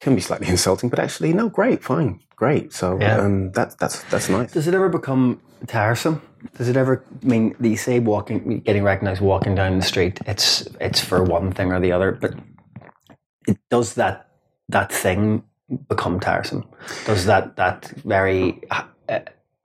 can 0.00 0.14
be 0.14 0.20
slightly 0.20 0.48
insulting, 0.56 0.88
but 0.88 0.98
actually 0.98 1.32
no, 1.32 1.48
great, 1.48 1.82
fine, 1.82 2.20
great. 2.36 2.72
So 2.72 2.98
Yeah. 3.00 3.18
um, 3.18 3.52
that's 3.52 3.74
that's 3.76 4.02
that's 4.04 4.28
nice. 4.28 4.52
Does 4.52 4.66
it 4.66 4.74
ever 4.74 4.88
become 4.88 5.40
tiresome? 5.66 6.22
Does 6.56 6.68
it 6.68 6.76
ever 6.76 7.04
I 7.22 7.26
mean 7.26 7.54
you 7.60 7.76
say 7.76 7.98
walking 8.00 8.60
getting 8.60 8.82
recognized 8.82 9.20
walking 9.20 9.54
down 9.54 9.78
the 9.78 9.84
street, 9.84 10.20
it's 10.26 10.66
it's 10.80 11.00
for 11.00 11.22
one 11.22 11.52
thing 11.52 11.70
or 11.72 11.80
the 11.80 11.92
other, 11.92 12.12
but 12.12 12.34
it 13.46 13.58
does 13.70 13.94
that 13.94 14.28
that 14.70 14.90
thing 14.92 15.42
become 15.88 16.20
tiresome? 16.20 16.64
Does 17.06 17.26
that 17.26 17.56
that 17.56 17.86
very 18.04 18.60
uh, 18.70 18.84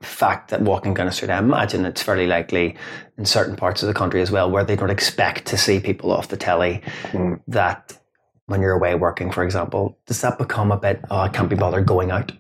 fact 0.02 0.50
that 0.52 0.62
walking 0.62 0.94
down 0.94 1.08
the 1.08 1.12
street, 1.12 1.32
I 1.32 1.40
imagine 1.40 1.86
it's 1.86 2.02
fairly 2.02 2.28
likely 2.28 2.76
in 3.18 3.26
certain 3.26 3.56
parts 3.56 3.82
of 3.82 3.88
the 3.88 3.94
country 3.94 4.22
as 4.22 4.32
well, 4.32 4.50
where 4.50 4.64
they 4.64 4.76
don't 4.76 4.90
expect 4.90 5.46
to 5.48 5.58
see 5.58 5.80
people 5.80 6.12
off 6.12 6.28
the 6.28 6.38
telly. 6.38 6.82
Mm. 7.12 7.42
That 7.48 7.98
when 8.46 8.62
you're 8.62 8.74
away 8.74 8.96
working, 8.96 9.32
for 9.32 9.44
example, 9.44 9.98
does 10.06 10.22
that 10.22 10.38
become 10.38 10.72
a 10.72 10.78
bit? 10.78 11.02
Oh, 11.12 11.20
I 11.20 11.30
can't 11.30 11.50
be 11.50 11.56
bothered 11.56 11.86
going 11.86 12.12
out. 12.12 12.32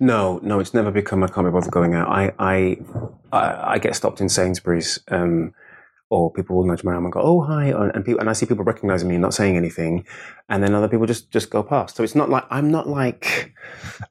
No, 0.00 0.40
no, 0.42 0.60
it's 0.60 0.72
never 0.72 0.90
become 0.90 1.22
I 1.22 1.28
can't 1.28 1.46
be 1.46 1.50
bothered 1.50 1.70
going 1.70 1.94
out. 1.94 2.08
I, 2.08 2.32
I, 2.38 2.78
I, 3.32 3.72
I 3.74 3.78
get 3.78 3.94
stopped 3.94 4.20
in 4.20 4.28
Sainsbury's, 4.28 4.98
um, 5.08 5.52
or 6.10 6.32
people 6.32 6.56
will 6.56 6.64
nudge 6.64 6.84
my 6.84 6.92
arm 6.92 7.04
and 7.04 7.12
go, 7.12 7.20
"Oh, 7.20 7.40
hi," 7.40 7.66
and 7.66 8.04
people, 8.04 8.20
and 8.20 8.30
I 8.30 8.32
see 8.32 8.46
people 8.46 8.64
recognizing 8.64 9.08
me 9.08 9.16
and 9.16 9.22
not 9.22 9.34
saying 9.34 9.56
anything, 9.56 10.04
and 10.48 10.62
then 10.62 10.74
other 10.74 10.88
people 10.88 11.06
just 11.06 11.30
just 11.30 11.50
go 11.50 11.62
past. 11.62 11.96
So 11.96 12.02
it's 12.02 12.14
not 12.14 12.30
like 12.30 12.44
I'm 12.50 12.70
not 12.70 12.88
like 12.88 13.54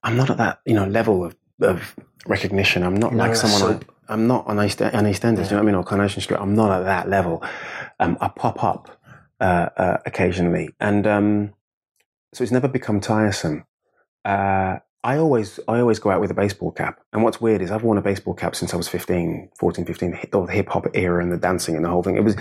I'm 0.03 0.17
not 0.17 0.29
at 0.29 0.38
that 0.38 0.60
you 0.65 0.73
know 0.73 0.86
level 0.86 1.23
of, 1.25 1.36
of 1.62 1.95
recognition. 2.25 2.84
I'm 2.84 2.95
not 2.95 3.12
You're 3.12 3.19
like 3.19 3.36
someone. 3.36 3.84
I, 4.08 4.13
I'm 4.13 4.27
not 4.27 4.45
on 4.47 4.63
East, 4.63 4.81
on 4.81 4.91
EastEnders. 5.05 5.19
Do 5.21 5.27
you 5.27 5.36
know 5.36 5.55
what 5.58 5.62
I 5.62 5.62
mean? 5.63 5.75
Or 5.75 5.84
Coronation 5.84 6.21
Street. 6.21 6.39
I'm 6.39 6.53
not 6.53 6.71
at 6.71 6.84
that 6.84 7.10
level. 7.10 7.43
Um, 7.99 8.17
I 8.21 8.27
pop 8.27 8.63
up 8.63 9.01
uh, 9.39 9.69
uh, 9.77 9.97
occasionally, 10.05 10.69
and 10.79 11.08
um, 11.08 11.53
so 12.34 12.43
it's 12.43 12.51
never 12.51 12.67
become 12.67 12.99
tiresome. 12.99 13.65
Uh, 14.23 14.79
I 15.05 15.17
always 15.19 15.59
I 15.67 15.79
always 15.79 15.99
go 15.99 16.09
out 16.09 16.19
with 16.19 16.31
a 16.31 16.33
baseball 16.33 16.71
cap. 16.71 16.99
And 17.13 17.23
what's 17.23 17.39
weird 17.39 17.61
is 17.61 17.69
I've 17.69 17.83
worn 17.83 17.99
a 17.99 18.01
baseball 18.01 18.33
cap 18.33 18.55
since 18.55 18.73
I 18.73 18.77
was 18.77 18.87
15, 18.87 19.51
14, 19.59 19.85
15, 19.85 20.19
the 20.31 20.45
hip 20.47 20.67
hop 20.67 20.87
era 20.95 21.21
and 21.21 21.31
the 21.31 21.37
dancing 21.37 21.75
and 21.75 21.85
the 21.85 21.89
whole 21.89 22.01
thing. 22.01 22.17
It 22.17 22.23
was, 22.23 22.35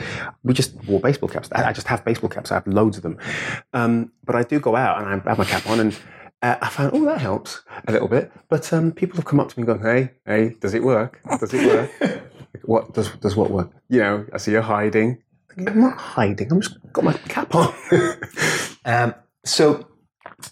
we 0.44 0.54
just 0.54 0.74
wore 0.86 0.98
baseball 0.98 1.28
caps. 1.28 1.50
I, 1.52 1.64
I 1.68 1.72
just 1.74 1.86
have 1.88 2.02
baseball 2.06 2.30
caps. 2.30 2.50
I 2.50 2.54
have 2.54 2.66
loads 2.66 2.96
of 2.96 3.02
them. 3.02 3.18
Um, 3.74 4.12
but 4.24 4.34
I 4.34 4.44
do 4.44 4.58
go 4.60 4.76
out 4.76 4.96
and 4.96 5.06
I 5.06 5.28
have 5.28 5.36
my 5.38 5.44
cap 5.44 5.68
on 5.68 5.78
and 5.78 5.98
uh, 6.40 6.56
I 6.62 6.70
found, 6.70 6.92
oh, 6.94 7.04
that 7.04 7.20
helps 7.20 7.60
a 7.86 7.92
little 7.92 8.08
bit. 8.08 8.32
But 8.48 8.72
um, 8.72 8.92
people 8.92 9.16
have 9.16 9.26
come 9.26 9.40
up 9.40 9.50
to 9.50 9.60
me 9.60 9.68
and 9.68 9.78
gone, 9.78 9.86
hey, 9.86 10.12
hey, 10.24 10.56
does 10.58 10.72
it 10.72 10.82
work? 10.82 11.20
Does 11.38 11.52
it 11.52 11.66
work? 11.66 12.22
what 12.64 12.94
does, 12.94 13.10
does 13.16 13.36
what 13.36 13.50
work? 13.50 13.72
You 13.90 14.00
know, 14.00 14.26
I 14.32 14.38
see 14.38 14.52
you're 14.52 14.62
hiding. 14.62 15.22
I'm 15.58 15.80
not 15.82 15.98
hiding. 15.98 16.50
I'm 16.50 16.62
just 16.62 16.78
got 16.94 17.04
my 17.04 17.12
cap 17.12 17.54
on. 17.54 17.74
Um, 18.86 19.14
so, 19.46 19.88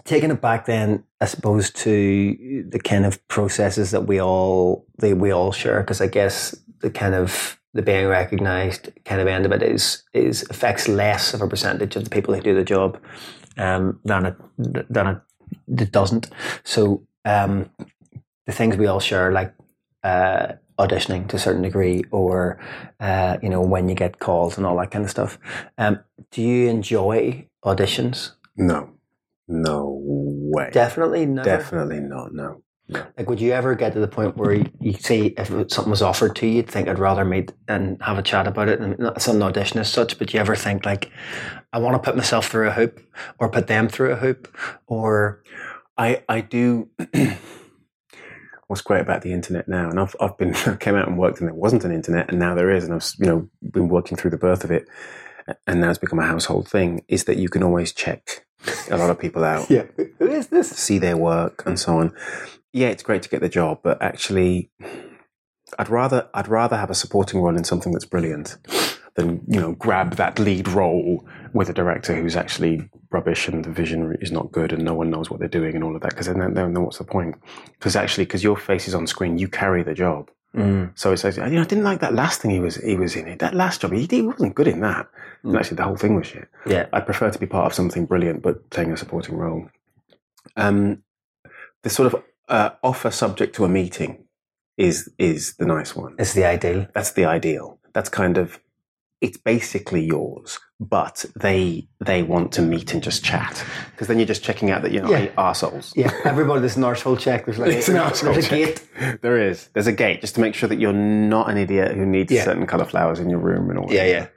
taking 0.04 0.30
it 0.30 0.40
back 0.40 0.66
then, 0.66 1.04
I 1.20 1.26
suppose 1.26 1.70
to 1.70 2.64
the 2.68 2.78
kind 2.78 3.06
of 3.06 3.26
processes 3.28 3.90
that 3.90 4.06
we 4.06 4.20
all 4.20 4.86
that 4.98 5.16
we 5.16 5.32
all 5.32 5.52
share, 5.52 5.80
because 5.80 6.00
I 6.00 6.06
guess 6.06 6.54
the 6.80 6.90
kind 6.90 7.14
of 7.14 7.58
the 7.74 7.82
being 7.82 8.06
recognised 8.06 8.90
kind 9.04 9.20
of 9.20 9.26
end 9.26 9.46
of 9.46 9.52
it 9.52 9.62
is 9.62 10.02
is 10.12 10.48
affects 10.50 10.88
less 10.88 11.34
of 11.34 11.42
a 11.42 11.48
percentage 11.48 11.96
of 11.96 12.04
the 12.04 12.10
people 12.10 12.34
who 12.34 12.40
do 12.40 12.54
the 12.54 12.64
job 12.64 13.00
um, 13.56 13.98
than 14.04 14.26
it 14.26 14.36
than 14.58 15.06
it, 15.06 15.18
it 15.68 15.92
doesn't. 15.92 16.28
So, 16.64 17.06
um, 17.24 17.70
the 18.46 18.52
things 18.52 18.76
we 18.76 18.86
all 18.86 19.00
share, 19.00 19.32
like 19.32 19.54
uh, 20.02 20.52
auditioning 20.78 21.28
to 21.28 21.36
a 21.36 21.38
certain 21.38 21.62
degree, 21.62 22.04
or 22.10 22.58
uh, 23.00 23.38
you 23.42 23.48
know 23.48 23.62
when 23.62 23.88
you 23.88 23.94
get 23.94 24.18
calls 24.18 24.56
and 24.56 24.66
all 24.66 24.76
that 24.78 24.90
kind 24.90 25.04
of 25.04 25.10
stuff. 25.10 25.38
Um, 25.78 26.00
do 26.30 26.42
you 26.42 26.68
enjoy 26.68 27.46
auditions? 27.64 28.32
no, 28.56 28.90
no 29.48 30.00
way. 30.04 30.70
Definitely, 30.72 31.26
never. 31.26 31.48
Definitely 31.48 32.00
not. 32.00 32.32
No. 32.32 32.62
Like, 32.88 33.28
would 33.28 33.40
you 33.40 33.52
ever 33.52 33.74
get 33.74 33.94
to 33.94 34.00
the 34.00 34.08
point 34.08 34.36
where 34.36 34.52
you, 34.52 34.70
you 34.80 34.92
see 34.92 35.28
if 35.38 35.48
something 35.48 35.90
was 35.90 36.02
offered 36.02 36.36
to 36.36 36.46
you, 36.46 36.54
you'd 36.56 36.68
think 36.68 36.88
I'd 36.88 36.98
rather 36.98 37.24
meet 37.24 37.52
and 37.68 37.96
have 38.02 38.18
a 38.18 38.22
chat 38.22 38.46
about 38.46 38.68
it, 38.68 38.80
and 38.80 38.98
not- 38.98 39.16
it's 39.16 39.26
not 39.26 39.36
an 39.36 39.42
audition 39.42 39.78
as 39.80 39.88
such, 39.88 40.18
but 40.18 40.28
do 40.28 40.36
you 40.36 40.40
ever 40.40 40.54
think 40.54 40.84
like, 40.84 41.10
I 41.72 41.78
want 41.78 41.94
to 41.94 42.06
put 42.06 42.16
myself 42.16 42.48
through 42.48 42.68
a 42.68 42.72
hoop, 42.72 43.00
or 43.38 43.48
put 43.48 43.66
them 43.66 43.88
through 43.88 44.12
a 44.12 44.16
hoop, 44.16 44.54
or 44.86 45.42
I 45.96 46.22
I 46.28 46.40
do. 46.42 46.90
What's 48.68 48.82
great 48.82 49.02
about 49.02 49.22
the 49.22 49.32
internet 49.32 49.68
now, 49.68 49.88
and 49.90 50.00
I've 50.00 50.16
I've 50.20 50.36
been 50.38 50.52
came 50.80 50.94
out 50.94 51.08
and 51.08 51.18
worked, 51.18 51.40
and 51.40 51.48
there 51.48 51.54
wasn't 51.54 51.84
an 51.84 51.92
internet, 51.92 52.30
and 52.30 52.38
now 52.38 52.54
there 52.54 52.70
is, 52.70 52.84
and 52.84 52.94
I've 52.94 53.06
you 53.18 53.26
know 53.26 53.48
been 53.70 53.88
working 53.88 54.16
through 54.16 54.30
the 54.30 54.38
birth 54.38 54.64
of 54.64 54.70
it, 54.70 54.86
and 55.66 55.80
now 55.80 55.90
it's 55.90 55.98
become 55.98 56.18
a 56.18 56.26
household 56.26 56.68
thing. 56.68 57.04
Is 57.08 57.24
that 57.24 57.36
you 57.38 57.48
can 57.48 57.62
always 57.62 57.92
check 57.92 58.44
a 58.90 58.96
lot 58.96 59.10
of 59.10 59.18
people 59.18 59.44
out, 59.44 59.70
yeah, 59.70 59.84
who 60.18 60.28
is 60.28 60.48
this? 60.48 60.70
see 60.70 60.98
their 60.98 61.16
work, 61.16 61.62
and 61.66 61.78
so 61.78 61.98
on. 61.98 62.14
Yeah, 62.72 62.88
it's 62.88 63.02
great 63.02 63.22
to 63.22 63.28
get 63.28 63.40
the 63.40 63.48
job, 63.48 63.80
but 63.82 64.00
actually, 64.00 64.70
I'd 65.78 65.88
rather 65.90 66.28
I'd 66.34 66.48
rather 66.48 66.76
have 66.76 66.90
a 66.90 66.94
supporting 66.94 67.40
role 67.40 67.56
in 67.56 67.64
something 67.64 67.92
that's 67.92 68.04
brilliant 68.04 68.56
than 69.14 69.42
you 69.46 69.60
know 69.60 69.72
grab 69.72 70.14
that 70.14 70.38
lead 70.38 70.68
role 70.68 71.26
with 71.52 71.68
a 71.68 71.72
director 71.74 72.14
who's 72.14 72.36
actually 72.36 72.88
rubbish 73.10 73.46
and 73.46 73.64
the 73.64 73.70
vision 73.70 74.16
is 74.20 74.32
not 74.32 74.50
good 74.50 74.72
and 74.72 74.84
no 74.84 74.94
one 74.94 75.10
knows 75.10 75.30
what 75.30 75.38
they're 75.38 75.48
doing 75.48 75.74
and 75.74 75.84
all 75.84 75.94
of 75.94 76.00
that 76.00 76.10
because 76.10 76.26
then, 76.26 76.38
then, 76.38 76.54
then 76.54 76.82
what's 76.82 76.98
the 76.98 77.04
point? 77.04 77.34
Because 77.78 77.94
actually, 77.94 78.24
because 78.24 78.42
your 78.42 78.56
face 78.56 78.88
is 78.88 78.94
on 78.94 79.06
screen, 79.06 79.38
you 79.38 79.48
carry 79.48 79.82
the 79.82 79.94
job. 79.94 80.30
Mm. 80.54 80.92
So 80.94 81.12
it's 81.12 81.24
like, 81.24 81.36
you 81.36 81.42
know, 81.42 81.62
I 81.62 81.64
didn't 81.64 81.84
like 81.84 82.00
that 82.00 82.14
last 82.14 82.40
thing 82.42 82.50
he 82.50 82.60
was 82.60 82.76
he 82.76 82.96
was 82.96 83.16
in 83.16 83.26
it. 83.26 83.38
That 83.38 83.54
last 83.54 83.80
job, 83.80 83.92
he, 83.92 84.06
he 84.10 84.22
wasn't 84.22 84.54
good 84.54 84.68
in 84.68 84.80
that. 84.80 85.08
And 85.42 85.56
actually, 85.56 85.78
the 85.78 85.84
whole 85.84 85.96
thing 85.96 86.14
was 86.14 86.26
shit. 86.26 86.48
Yeah, 86.66 86.86
I'd 86.92 87.06
prefer 87.06 87.30
to 87.30 87.38
be 87.38 87.46
part 87.46 87.66
of 87.66 87.74
something 87.74 88.06
brilliant, 88.06 88.42
but 88.42 88.68
playing 88.70 88.92
a 88.92 88.96
supporting 88.96 89.36
role. 89.36 89.68
Um, 90.56 91.02
the 91.82 91.90
sort 91.90 92.12
of 92.12 92.22
uh, 92.48 92.70
offer 92.82 93.10
subject 93.10 93.56
to 93.56 93.64
a 93.64 93.68
meeting 93.68 94.24
is 94.76 95.10
is 95.18 95.54
the 95.56 95.66
nice 95.66 95.96
one. 95.96 96.14
it's 96.18 96.34
the 96.34 96.44
ideal. 96.44 96.86
That's 96.94 97.12
the 97.12 97.24
ideal. 97.24 97.78
That's 97.94 98.08
kind 98.08 98.36
of 98.36 98.60
it's 99.20 99.38
basically 99.38 100.04
yours, 100.04 100.58
but 100.88 101.24
they 101.38 101.86
they 102.04 102.22
want 102.22 102.50
to 102.52 102.62
meet 102.62 102.92
and 102.92 103.02
just 103.02 103.24
chat 103.24 103.64
because 103.92 104.08
then 104.08 104.18
you're 104.18 104.26
just 104.26 104.42
checking 104.42 104.70
out 104.70 104.82
that 104.82 104.90
you're 104.92 105.02
not 105.02 105.12
Yeah. 105.12 105.26
arseholes. 105.38 105.92
Yeah, 105.94 106.12
everybody, 106.24 106.60
there's 106.60 106.76
an 106.76 106.82
arsehole 106.82 107.18
check. 107.18 107.44
There's 107.46 107.58
like 107.58 107.72
It's 107.72 107.88
an 107.88 107.96
arsehole 107.96 108.32
there's 108.34 108.46
a 108.46 108.50
gate. 108.50 108.88
There 109.22 109.38
is. 109.40 109.68
There's 109.74 109.86
a 109.86 109.92
gate 109.92 110.20
just 110.20 110.34
to 110.34 110.40
make 110.40 110.54
sure 110.54 110.68
that 110.68 110.78
you're 110.80 110.92
not 110.92 111.48
an 111.50 111.56
idiot 111.56 111.92
who 111.94 112.04
needs 112.04 112.32
Yeah. 112.32 112.44
certain 112.44 112.66
colour 112.66 112.84
flowers 112.84 113.20
in 113.20 113.30
your 113.30 113.38
room 113.38 113.70
and 113.70 113.78
all. 113.78 113.92
Yeah, 113.92 114.04
that. 114.20 114.32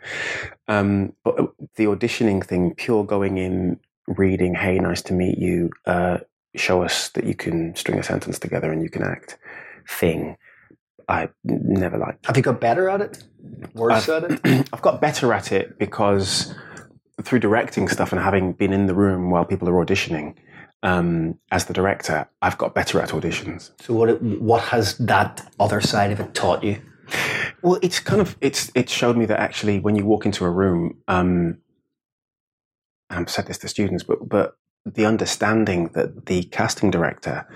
yeah. 0.68 0.80
Um, 0.80 1.14
but 1.24 1.36
the 1.76 1.86
auditioning 1.86 2.44
thing, 2.46 2.74
pure 2.76 3.04
going 3.04 3.38
in, 3.38 3.80
reading, 4.08 4.54
hey, 4.56 4.78
nice 4.80 5.02
to 5.04 5.14
meet 5.14 5.38
you, 5.40 5.72
uh, 5.86 6.20
show 6.56 6.84
us 6.84 7.10
that 7.10 7.26
you 7.26 7.36
can 7.36 7.76
string 7.76 7.98
a 8.00 8.04
sentence 8.04 8.40
together 8.40 8.72
and 8.72 8.82
you 8.84 8.90
can 8.90 9.04
act 9.04 9.38
thing, 9.88 10.38
I 11.08 11.30
never 11.44 11.98
liked. 11.98 12.26
Have 12.26 12.38
you 12.38 12.44
got 12.44 12.60
better 12.60 12.90
at 12.90 13.02
it? 13.02 13.24
Worse 13.74 14.10
at 14.10 14.24
it? 14.24 14.70
I've 14.74 14.82
got 14.82 15.02
better 15.02 15.34
at 15.34 15.52
it 15.52 15.78
because 15.78 16.54
through 17.24 17.40
directing 17.40 17.88
stuff 17.88 18.12
and 18.12 18.22
having 18.22 18.54
been 18.54 18.74
in 18.74 18.88
the 18.88 18.94
room 18.94 19.30
while 19.30 19.46
people 19.46 19.70
are 19.70 19.86
auditioning 19.86 20.36
um, 20.84 21.40
as 21.52 21.66
the 21.66 21.74
director, 21.74 22.30
I've 22.42 22.58
got 22.58 22.76
better 22.76 23.02
at 23.02 23.10
auditions. 23.10 23.72
So 23.82 23.94
what? 23.94 24.10
It, 24.10 24.22
what 24.22 24.62
has 24.66 24.98
that 25.00 25.52
other 25.60 25.82
side 25.82 26.12
of 26.12 26.20
it 26.20 26.34
taught 26.34 26.64
you? 26.64 26.82
Well, 27.62 27.80
it's 27.82 28.00
kind 28.00 28.22
of 28.22 28.38
it's 28.42 28.72
it 28.76 28.90
showed 28.90 29.18
me 29.18 29.26
that 29.26 29.40
actually 29.40 29.80
when 29.80 29.96
you 29.96 30.06
walk 30.06 30.26
into 30.26 30.46
a 30.46 30.50
room, 30.50 30.98
um, 31.08 31.58
I've 33.10 33.30
said 33.30 33.48
this 33.48 33.58
to 33.60 33.68
students, 33.68 34.04
but 34.04 34.30
but 34.30 34.58
the 34.86 35.06
understanding 35.06 35.90
that 35.94 36.28
the 36.28 36.44
casting 36.44 36.92
director 36.92 37.48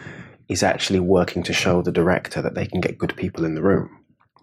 is 0.50 0.64
actually 0.64 1.00
working 1.00 1.44
to 1.44 1.54
show 1.54 1.82
the 1.82 1.92
director 1.92 2.42
that 2.42 2.56
they 2.56 2.66
can 2.66 2.82
get 2.82 2.98
good 2.98 3.16
people 3.16 3.46
in 3.46 3.56
the 3.56 3.62
room. 3.62 3.96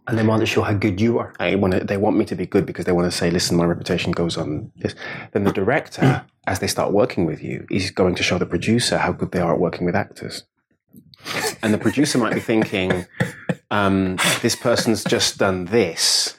And 0.09 0.17
they 0.17 0.25
want 0.25 0.41
to 0.41 0.47
show 0.47 0.63
how 0.63 0.73
good 0.73 1.01
you 1.01 1.19
are. 1.19 1.35
I 1.41 1.57
want 1.57 1.75
to, 1.75 1.81
they 1.81 1.97
want 1.97 2.17
me 2.17 2.25
to 2.27 2.37
be 2.37 2.47
good 2.47 2.65
because 2.65 2.85
they 2.85 2.93
want 2.93 3.11
to 3.11 3.17
say, 3.17 3.29
listen, 3.29 3.57
my 3.57 3.65
reputation 3.65 4.13
goes 4.13 4.37
on 4.37 4.71
this. 4.77 4.95
Then 5.33 5.43
the 5.43 5.53
director, 5.53 6.25
as 6.47 6.61
they 6.61 6.69
start 6.69 6.93
working 6.93 7.27
with 7.27 7.43
you, 7.43 7.67
is 7.73 7.91
going 7.91 8.15
to 8.15 8.23
show 8.23 8.39
the 8.39 8.47
producer 8.47 8.99
how 8.99 9.11
good 9.11 9.33
they 9.33 9.41
are 9.41 9.55
at 9.55 9.61
working 9.61 9.85
with 9.85 9.97
actors. 9.97 10.45
And 11.61 11.75
the 11.75 11.79
producer 11.79 12.19
might 12.19 12.35
be 12.35 12.41
thinking, 12.41 13.07
um, 13.73 14.17
this 14.43 14.55
person's 14.55 15.03
just 15.03 15.39
done 15.39 15.65
this. 15.65 16.36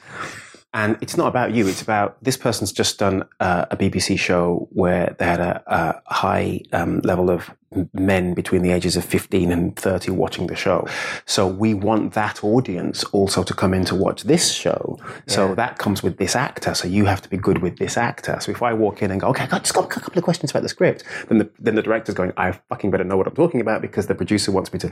And 0.74 0.98
it's 1.02 1.18
not 1.18 1.28
about 1.28 1.54
you. 1.54 1.68
It's 1.68 1.82
about 1.82 2.22
this 2.24 2.38
person's 2.38 2.72
just 2.72 3.00
done 3.00 3.24
uh, 3.40 3.66
a 3.72 3.78
BBC 3.78 4.20
show 4.20 4.68
where 4.72 5.16
they 5.18 5.26
had 5.26 5.40
a, 5.40 5.64
a 5.66 6.14
high 6.14 6.62
um, 6.74 7.00
level 7.00 7.30
of 7.30 7.50
men 7.94 8.34
between 8.34 8.62
the 8.62 8.72
ages 8.72 8.96
of 8.96 9.04
15 9.04 9.52
and 9.52 9.76
30 9.76 10.12
watching 10.12 10.48
the 10.48 10.56
show. 10.56 10.88
So 11.26 11.48
we 11.48 11.74
want 11.74 12.14
that 12.14 12.44
audience 12.44 13.04
also 13.06 13.44
to 13.44 13.54
come 13.54 13.74
in 13.74 13.86
to 13.86 13.96
watch 13.96 14.24
this 14.24 14.54
show. 14.54 14.98
So 15.28 15.54
that 15.56 15.78
comes 15.78 16.02
with 16.02 16.18
this 16.18 16.36
actor. 16.36 16.74
So 16.74 16.88
you 16.88 17.06
have 17.06 17.22
to 17.22 17.30
be 17.30 17.38
good 17.38 17.62
with 17.62 17.78
this 17.78 17.98
actor. 17.98 18.38
So 18.40 18.52
if 18.52 18.62
I 18.62 18.74
walk 18.74 19.02
in 19.02 19.12
and 19.12 19.20
go, 19.20 19.28
okay, 19.30 19.48
I 19.52 19.60
just 19.60 19.74
got 19.74 19.86
a 19.86 19.88
couple 19.88 20.18
of 20.18 20.24
questions 20.24 20.52
about 20.52 20.64
the 20.64 20.70
script, 20.70 21.04
then 21.28 21.40
the, 21.40 21.50
then 21.60 21.76
the 21.76 21.82
director's 21.82 22.16
going, 22.16 22.32
I 22.38 22.52
fucking 22.52 22.92
better 22.92 23.04
know 23.04 23.18
what 23.18 23.28
I'm 23.28 23.36
talking 23.36 23.62
about 23.62 23.82
because 23.82 24.08
the 24.08 24.16
producer 24.16 24.52
wants 24.52 24.72
me 24.72 24.80
to. 24.80 24.92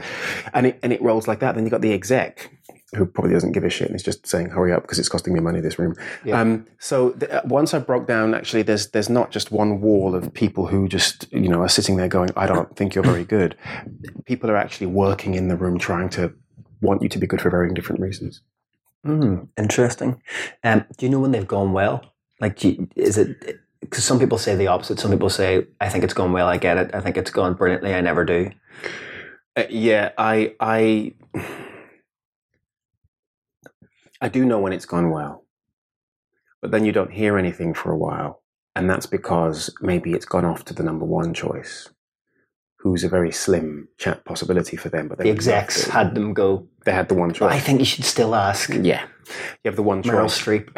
And 0.52 0.66
it, 0.66 0.78
and 0.82 0.92
it 0.92 1.00
rolls 1.00 1.26
like 1.26 1.40
that. 1.40 1.54
Then 1.54 1.64
you've 1.64 1.72
got 1.72 1.80
the 1.80 1.92
exec 1.92 2.50
who 2.94 3.04
probably 3.04 3.32
doesn't 3.32 3.52
give 3.52 3.64
a 3.64 3.70
shit 3.70 3.88
and 3.88 3.96
is 3.96 4.02
just 4.02 4.26
saying, 4.26 4.50
"Hurry 4.50 4.72
up," 4.72 4.82
because 4.82 4.98
it's 4.98 5.08
costing 5.08 5.34
me 5.34 5.40
money. 5.40 5.60
This 5.60 5.78
room. 5.78 5.94
Yeah. 6.24 6.40
Um, 6.40 6.66
so 6.78 7.10
th- 7.10 7.30
uh, 7.30 7.42
once 7.44 7.74
I 7.74 7.80
broke 7.80 8.06
down, 8.06 8.34
actually, 8.34 8.62
there's 8.62 8.88
there's 8.88 9.08
not 9.08 9.30
just 9.30 9.50
one 9.50 9.80
wall 9.80 10.14
of 10.14 10.32
people 10.32 10.66
who 10.66 10.88
just 10.88 11.30
you 11.32 11.48
know 11.48 11.62
are 11.62 11.68
sitting 11.68 11.96
there 11.96 12.08
going, 12.08 12.30
"I 12.36 12.46
don't 12.46 12.74
think 12.76 12.94
you're 12.94 13.04
very 13.04 13.24
good." 13.24 13.56
People 14.24 14.50
are 14.50 14.56
actually 14.56 14.86
working 14.86 15.34
in 15.34 15.48
the 15.48 15.56
room 15.56 15.78
trying 15.78 16.08
to 16.10 16.32
want 16.80 17.02
you 17.02 17.08
to 17.08 17.18
be 17.18 17.26
good 17.26 17.40
for 17.40 17.50
varying 17.50 17.74
different 17.74 18.00
reasons. 18.00 18.42
Mm, 19.04 19.48
interesting. 19.56 20.22
Um, 20.62 20.84
do 20.96 21.06
you 21.06 21.10
know 21.10 21.20
when 21.20 21.32
they've 21.32 21.46
gone 21.46 21.72
well? 21.72 22.04
Like, 22.40 22.58
do 22.58 22.68
you, 22.68 22.88
is 22.96 23.18
it 23.18 23.60
because 23.80 24.04
some 24.04 24.18
people 24.18 24.38
say 24.38 24.54
the 24.54 24.68
opposite? 24.68 25.00
Some 25.00 25.10
people 25.10 25.30
say, 25.30 25.66
"I 25.80 25.88
think 25.88 26.04
it's 26.04 26.14
gone 26.14 26.32
well. 26.32 26.46
I 26.46 26.56
get 26.56 26.76
it. 26.76 26.94
I 26.94 27.00
think 27.00 27.16
it's 27.16 27.30
gone 27.30 27.54
brilliantly. 27.54 27.94
I 27.94 28.00
never 28.00 28.24
do." 28.24 28.50
Uh, 29.56 29.64
yeah, 29.70 30.12
I 30.18 30.54
I 30.60 31.14
I 34.20 34.28
do 34.28 34.44
know 34.44 34.58
when 34.58 34.72
it's 34.72 34.86
gone 34.86 35.10
well, 35.10 35.44
but 36.62 36.70
then 36.70 36.84
you 36.84 36.92
don't 36.92 37.12
hear 37.12 37.38
anything 37.38 37.74
for 37.74 37.92
a 37.92 37.98
while, 37.98 38.42
and 38.74 38.88
that's 38.88 39.06
because 39.06 39.74
maybe 39.80 40.12
it's 40.12 40.24
gone 40.24 40.44
off 40.44 40.64
to 40.66 40.74
the 40.74 40.82
number 40.82 41.04
one 41.04 41.34
choice, 41.34 41.90
who's 42.78 43.04
a 43.04 43.08
very 43.08 43.32
slim 43.32 43.88
chat 43.98 44.24
possibility 44.24 44.76
for 44.76 44.88
them. 44.88 45.08
But 45.08 45.18
The 45.18 45.30
execs 45.30 45.86
had 45.86 46.14
them 46.14 46.32
go. 46.32 46.68
They 46.86 46.92
had 46.92 47.08
the 47.08 47.14
one 47.14 47.34
choice. 47.34 47.52
I 47.52 47.58
think 47.58 47.80
you 47.80 47.84
should 47.84 48.04
still 48.04 48.34
ask 48.34 48.70
yeah, 48.70 49.02
you 49.02 49.66
have 49.66 49.76
the 49.76 49.82
one 49.82 50.02
Meryl 50.02 50.28
choice. 50.28 50.40
Streep. 50.40 50.70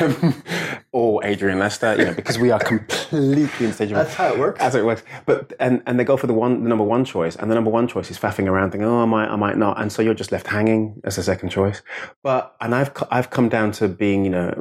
um, 0.00 0.80
or 0.92 1.24
Adrian 1.24 1.58
Lester, 1.58 1.96
you 1.98 2.04
know, 2.06 2.14
because 2.14 2.38
we 2.38 2.50
are 2.50 2.60
completely 2.60 3.66
interchangeable. 3.66 4.04
That's 4.04 4.14
how 4.14 4.32
it 4.32 4.38
works. 4.38 4.60
That's 4.60 4.74
how 4.76 4.80
it 4.80 4.84
works. 4.86 5.02
But 5.26 5.52
and 5.60 5.82
and 5.86 5.98
they 5.98 6.04
go 6.04 6.16
for 6.16 6.28
the 6.28 6.34
one, 6.34 6.62
the 6.62 6.68
number 6.68 6.84
one 6.84 7.04
choice, 7.04 7.36
and 7.36 7.50
the 7.50 7.54
number 7.56 7.70
one 7.70 7.88
choice 7.88 8.10
is 8.10 8.18
faffing 8.18 8.46
around, 8.46 8.70
thinking, 8.70 8.88
oh, 8.88 9.02
I 9.02 9.06
might, 9.06 9.28
I 9.28 9.36
might 9.36 9.58
not, 9.58 9.80
and 9.80 9.92
so 9.92 10.00
you're 10.00 10.14
just 10.14 10.32
left 10.32 10.46
hanging 10.46 11.00
as 11.04 11.18
a 11.18 11.22
second 11.22 11.50
choice. 11.50 11.82
But 12.22 12.54
and 12.60 12.74
I've 12.74 12.92
I've 13.10 13.30
come 13.30 13.48
down 13.48 13.72
to 13.72 13.88
being, 13.88 14.24
you 14.24 14.30
know, 14.30 14.54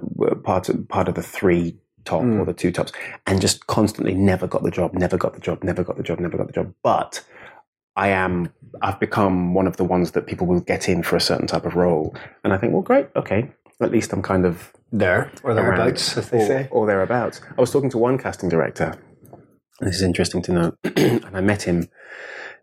part 0.43 0.67
of, 0.70 0.89
part 0.89 1.08
of 1.08 1.15
the 1.15 1.24
three 1.24 1.78
top 2.04 2.24
or 2.24 2.46
the 2.46 2.54
two 2.54 2.72
tops, 2.72 2.91
and 3.28 3.39
just 3.39 3.67
constantly 3.67 4.15
never 4.15 4.48
got 4.48 4.63
the 4.63 4.72
job, 4.72 4.93
never 4.93 5.17
got 5.17 5.34
the 5.34 5.39
job, 5.39 5.63
never 5.63 5.84
got 5.84 5.98
the 5.98 6.04
job, 6.04 6.20
never 6.20 6.36
got 6.36 6.48
the 6.48 6.54
job. 6.54 6.74
But 6.82 7.24
I 7.97 8.07
am, 8.10 8.49
I've 8.81 8.99
become 8.99 9.53
one 9.53 9.67
of 9.67 9.75
the 9.77 9.83
ones 9.83 10.12
that 10.12 10.27
people 10.27 10.47
will 10.47 10.62
get 10.62 10.88
in 10.88 11.03
for 11.03 11.15
a 11.17 11.21
certain 11.21 11.47
type 11.47 11.65
of 11.65 11.75
role, 11.75 12.15
and 12.43 12.53
I 12.53 12.57
think, 12.57 12.71
well, 12.73 12.81
great, 12.83 13.07
okay, 13.15 13.51
at 13.81 13.91
least 13.91 14.13
I'm 14.13 14.21
kind 14.21 14.45
of 14.45 14.71
There 14.91 15.31
or 15.43 15.53
thereabouts, 15.53 16.15
around, 16.15 16.23
as 16.23 16.29
they 16.29 16.38
or, 16.43 16.47
say. 16.47 16.67
or 16.71 16.86
thereabouts. 16.88 17.41
I 17.57 17.62
was 17.62 17.71
talking 17.71 17.89
to 17.91 17.97
one 17.97 18.17
casting 18.17 18.49
director. 18.49 18.93
and 19.79 19.89
This 19.89 19.95
is 19.97 20.03
interesting 20.03 20.41
to 20.43 20.51
know, 20.53 20.73
and 20.95 21.36
I 21.36 21.41
met 21.41 21.63
him 21.63 21.89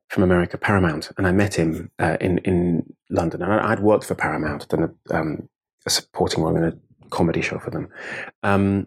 from 0.09 0.23
America, 0.23 0.57
Paramount, 0.57 1.11
and 1.19 1.27
I 1.27 1.33
met 1.33 1.55
him 1.55 1.91
uh, 1.99 2.17
in 2.21 2.39
in 2.39 2.95
London. 3.11 3.43
And 3.43 3.53
I'd 3.53 3.81
worked 3.81 4.05
for 4.07 4.15
Paramount, 4.15 4.69
done 4.69 4.85
a, 5.11 5.17
um, 5.17 5.49
a 5.87 5.91
supporting 5.91 6.43
role 6.45 6.57
in 6.57 6.65
a 6.65 6.73
comedy 7.11 7.43
show 7.43 7.59
for 7.59 7.71
them. 7.71 7.89
Um, 8.43 8.87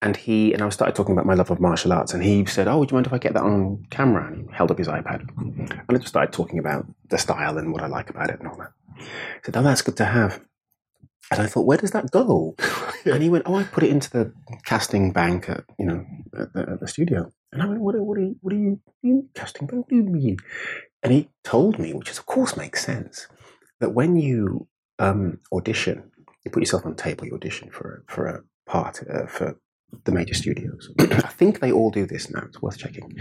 and 0.00 0.16
he 0.16 0.52
and 0.52 0.62
I 0.62 0.68
started 0.68 0.94
talking 0.94 1.12
about 1.12 1.26
my 1.26 1.34
love 1.34 1.50
of 1.50 1.60
martial 1.60 1.92
arts, 1.92 2.14
and 2.14 2.22
he 2.22 2.44
said, 2.44 2.68
"Oh, 2.68 2.78
would 2.78 2.90
you 2.90 2.94
mind 2.94 3.06
if 3.06 3.12
I 3.12 3.18
get 3.18 3.34
that 3.34 3.42
on 3.42 3.84
camera?" 3.90 4.26
And 4.26 4.36
he 4.36 4.54
held 4.54 4.70
up 4.70 4.78
his 4.78 4.88
iPad, 4.88 5.28
and 5.36 5.84
I 5.88 5.94
just 5.94 6.08
started 6.08 6.32
talking 6.32 6.58
about 6.58 6.86
the 7.08 7.18
style 7.18 7.58
and 7.58 7.72
what 7.72 7.82
I 7.82 7.86
like 7.86 8.10
about 8.10 8.30
it 8.30 8.38
and 8.38 8.48
all 8.48 8.56
that. 8.56 8.72
He 8.96 9.04
said, 9.44 9.56
"Oh, 9.56 9.62
that's 9.62 9.82
good 9.82 9.96
to 9.96 10.04
have." 10.04 10.40
And 11.30 11.42
I 11.42 11.46
thought, 11.46 11.66
where 11.66 11.76
does 11.76 11.90
that 11.90 12.10
go? 12.10 12.56
And 13.04 13.22
he 13.22 13.30
went, 13.30 13.44
"Oh, 13.46 13.54
I 13.54 13.62
put 13.62 13.84
it 13.84 13.90
into 13.90 14.10
the 14.10 14.32
casting 14.66 15.12
bank 15.12 15.48
at 15.48 15.64
you 15.78 15.86
know 15.86 16.04
at 16.36 16.52
the, 16.52 16.60
at 16.72 16.80
the 16.80 16.88
studio." 16.88 17.32
And 17.52 17.62
I 17.62 17.66
went, 17.66 17.80
"What? 17.80 17.94
What 17.96 18.18
are 18.18 18.22
you? 18.22 18.36
What 18.40 18.52
are 18.52 18.58
you, 18.58 18.80
you 19.02 19.28
casting 19.34 19.66
bank? 19.66 19.84
What 19.84 19.88
do 19.88 19.96
you 19.96 20.02
mean?" 20.02 20.36
And 21.02 21.12
he 21.12 21.30
told 21.44 21.78
me, 21.78 21.94
which 21.94 22.10
is 22.10 22.18
of 22.18 22.26
course 22.26 22.56
makes 22.56 22.84
sense, 22.84 23.28
that 23.80 23.90
when 23.90 24.16
you 24.16 24.66
um, 24.98 25.38
audition, 25.52 26.10
you 26.44 26.50
put 26.50 26.60
yourself 26.60 26.84
on 26.84 26.96
tape, 26.96 27.22
or 27.22 27.26
you 27.26 27.34
audition 27.34 27.70
for 27.70 28.04
a, 28.08 28.12
for 28.12 28.26
a 28.26 28.42
part 28.66 29.00
uh, 29.08 29.26
for 29.26 29.56
the 30.04 30.12
major 30.12 30.34
studios. 30.34 30.90
I 30.98 31.04
think 31.28 31.60
they 31.60 31.72
all 31.72 31.90
do 31.90 32.06
this 32.06 32.30
now. 32.30 32.42
It's 32.46 32.60
worth 32.62 32.78
checking. 32.78 33.16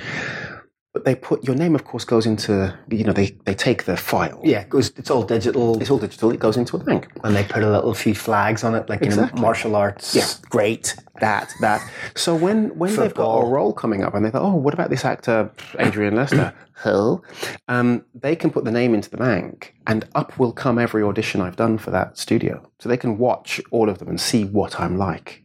But 0.93 1.05
they 1.05 1.13
put 1.13 1.43
your 1.43 1.55
name, 1.55 1.75
of 1.75 1.83
course, 1.83 2.03
goes 2.05 2.25
into 2.25 2.75
you 2.89 3.03
know 3.03 3.13
they 3.13 3.37
they 3.45 3.53
take 3.53 3.83
the 3.83 3.95
file. 3.95 4.41
Yeah, 4.43 4.61
it 4.61 4.69
goes. 4.69 4.91
It's 4.97 5.11
all 5.11 5.21
digital, 5.21 5.79
It's 5.79 5.91
all 5.91 5.99
digital. 5.99 6.31
It 6.31 6.39
goes 6.39 6.57
into 6.57 6.75
a 6.75 6.79
bank. 6.79 7.07
and 7.23 7.35
they 7.35 7.43
put 7.43 7.61
a 7.61 7.69
little 7.69 7.93
few 7.93 8.15
flags 8.15 8.63
on 8.63 8.73
it, 8.73 8.89
like 8.89 9.03
you 9.03 9.11
know, 9.11 9.29
martial 9.37 9.75
arts. 9.75 10.15
Yeah, 10.15 10.25
great. 10.49 10.95
That, 11.19 11.51
that. 11.61 11.87
So 12.15 12.35
when, 12.35 12.69
when 12.77 12.95
they've 12.95 13.13
got 13.13 13.37
a 13.37 13.45
role 13.47 13.73
coming 13.73 14.03
up 14.03 14.13
and 14.15 14.25
they 14.25 14.29
thought, 14.31 14.41
oh, 14.43 14.55
what 14.55 14.73
about 14.73 14.89
this 14.89 15.03
actor, 15.05 15.51
Adrian 15.77 16.15
Lester? 16.15 16.53
Hill, 16.83 17.23
Um, 17.67 18.05
they 18.13 18.35
can 18.35 18.51
put 18.51 18.63
the 18.63 18.71
name 18.71 18.93
into 18.93 19.09
the 19.09 19.17
bank 19.17 19.73
and 19.87 20.07
up 20.13 20.37
will 20.37 20.51
come 20.53 20.77
every 20.77 21.01
audition 21.01 21.41
I've 21.41 21.55
done 21.55 21.79
for 21.79 21.89
that 21.89 22.19
studio. 22.19 22.61
So 22.79 22.87
they 22.87 22.97
can 22.97 23.17
watch 23.17 23.59
all 23.71 23.89
of 23.89 23.97
them 23.97 24.09
and 24.09 24.21
see 24.21 24.45
what 24.45 24.79
I'm 24.79 24.95
like. 24.95 25.43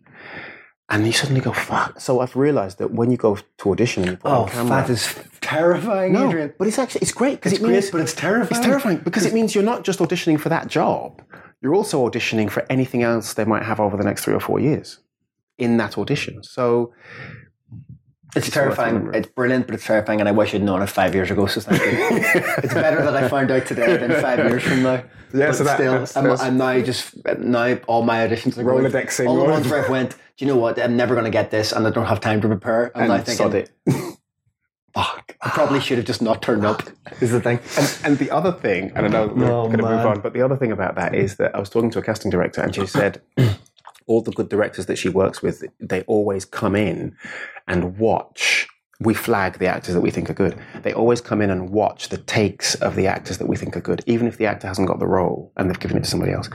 And 0.93 1.07
you 1.07 1.13
suddenly 1.13 1.41
go, 1.41 1.53
fuck. 1.53 1.99
So 2.01 2.21
I've 2.21 2.37
realized 2.37 2.77
that 2.79 2.91
when 2.93 3.11
you 3.11 3.17
go 3.17 3.39
to 3.59 3.71
audition 3.71 4.03
and 4.03 4.13
you 4.13 4.17
put 4.19 4.31
Oh, 4.31 4.43
on 4.43 4.49
camera. 4.51 4.69
that 4.83 4.91
is 4.91 5.19
terrifying, 5.41 6.13
no, 6.13 6.29
Adrian. 6.29 6.53
but 6.59 6.69
it's 6.69 6.79
actually, 6.79 7.01
it's 7.01 7.13
great 7.13 7.37
because 7.37 7.53
It's 7.53 7.61
it 7.63 7.65
great, 7.65 7.73
means, 7.73 7.91
but 7.91 8.01
it's 8.03 8.13
terrifying. 8.15 8.59
it's 8.61 8.67
terrifying 8.67 8.99
because 8.99 9.25
it 9.25 9.33
means 9.33 9.55
you're 9.55 9.65
not 9.65 9.85
just 9.85 10.01
auditioning 10.01 10.39
for 10.39 10.51
that 10.51 10.69
job. 10.69 11.23
You're 11.63 11.75
also 11.75 12.07
auditioning 12.09 12.51
for 12.51 12.67
anything 12.69 13.03
else 13.03 13.33
they 13.35 13.47
might 13.47 13.63
have 13.63 13.81
over 13.81 13.97
the 13.97 14.05
next 14.05 14.25
three 14.25 14.35
or 14.35 14.41
four 14.41 14.61
years 14.61 14.99
in 15.57 15.79
that 15.79 15.97
audition. 15.97 16.43
So 16.43 16.93
It's, 18.37 18.47
worth 18.49 18.55
terrifying. 18.55 19.11
It's 19.15 19.29
brilliant, 19.29 19.67
but 19.67 19.75
it's 19.75 19.87
terrifying, 19.87 20.21
and 20.21 20.29
I 20.29 20.33
wish 20.33 20.55
I'd 20.55 20.63
known 20.63 20.83
it 20.83 20.89
five 20.89 21.15
years 21.15 21.31
ago. 21.31 21.47
So 21.47 21.61
thank 21.63 21.81
you. 21.83 21.89
it's 22.65 22.75
better 22.75 23.03
that 23.03 23.17
I 23.17 23.29
found 23.29 23.51
out 23.51 23.65
today 23.67 23.97
than 23.97 24.11
five 24.21 24.39
years 24.41 24.63
from 24.63 24.83
now. 24.83 25.03
Yeah, 25.35 25.47
but 25.47 25.55
so 25.57 25.65
that- 25.65 25.77
still, 25.77 25.93
that's- 25.93 26.17
I'm, 26.17 26.25
that's- 26.25 26.43
I'm 26.43 26.57
now 26.59 26.81
just 26.81 27.15
now 27.39 27.79
all 27.87 28.03
my 28.03 28.27
auditions 28.27 28.59
are 28.59 28.65
going, 28.65 28.85
Rolodexing 28.85 29.27
all 29.27 29.37
the 29.39 29.45
ones 29.45 29.69
where 29.69 29.83
I've 29.85 29.91
went. 29.91 30.17
Do 30.37 30.45
you 30.45 30.51
know 30.51 30.57
what? 30.57 30.81
I'm 30.81 30.97
never 30.97 31.15
going 31.15 31.25
to 31.27 31.31
get 31.31 31.51
this, 31.51 31.73
and 31.73 31.87
I 31.87 31.91
don't 31.91 32.07
have 32.07 32.21
time 32.21 32.41
to 32.41 32.49
prepare. 32.49 32.91
I'm 32.97 33.09
now 33.09 33.15
and 33.15 33.25
thinking, 33.27 33.37
sod 33.45 33.55
it. 33.55 33.71
fuck, 34.95 35.37
I 35.41 35.51
probably 35.51 35.81
should 35.81 35.99
have 35.99 36.07
just 36.07 36.23
not 36.23 36.43
turned 36.43 36.65
up. 36.65 36.83
Is 37.21 37.31
the 37.33 37.41
thing. 37.41 37.59
And, 37.79 37.99
and 38.05 38.19
the 38.19 38.31
other 38.31 38.53
thing, 38.53 38.93
and 38.95 39.07
I 39.07 39.09
know 39.09 39.27
we're 39.29 39.51
Oh, 39.51 39.67
going 39.67 39.79
to 39.79 39.85
move 39.85 40.07
on, 40.07 40.21
but 40.21 40.33
the 40.33 40.43
other 40.43 40.57
thing 40.57 40.73
about 40.73 40.95
that 40.97 41.15
is 41.15 41.37
that 41.37 41.55
I 41.55 41.61
was 41.61 41.71
talking 41.71 41.91
to 41.91 41.99
a 41.99 42.03
casting 42.03 42.31
director, 42.31 42.61
and 42.63 42.75
she 42.75 42.87
said 42.87 43.21
all 44.07 44.23
the 44.23 44.33
good 44.33 44.49
directors 44.49 44.87
that 44.87 44.97
she 44.97 45.09
works 45.09 45.43
with, 45.43 45.65
they 45.81 46.03
always 46.03 46.45
come 46.45 46.75
in 46.77 47.17
and 47.69 47.99
watch. 47.99 48.69
We 49.01 49.15
flag 49.15 49.59
the 49.59 49.67
actors 49.67 49.95
that 49.95 50.01
we 50.01 50.11
think 50.11 50.31
are 50.31 50.35
good. 50.35 50.57
They 50.83 50.93
always 50.93 51.21
come 51.21 51.43
in 51.43 51.51
and 51.51 51.71
watch 51.71 52.09
the 52.11 52.19
takes 52.19 52.75
of 52.77 52.95
the 52.95 53.07
actors 53.09 53.39
that 53.39 53.49
we 53.49 53.57
think 53.57 53.77
are 53.77 53.81
good, 53.81 54.03
even 54.07 54.27
if 54.29 54.37
the 54.39 54.47
actor 54.47 54.69
hasn't 54.69 54.87
got 54.87 55.01
the 55.01 55.09
role 55.09 55.53
and 55.57 55.69
they've 55.69 55.79
given 55.81 55.97
it 55.97 56.05
to 56.05 56.11
somebody 56.11 56.33
else, 56.33 56.49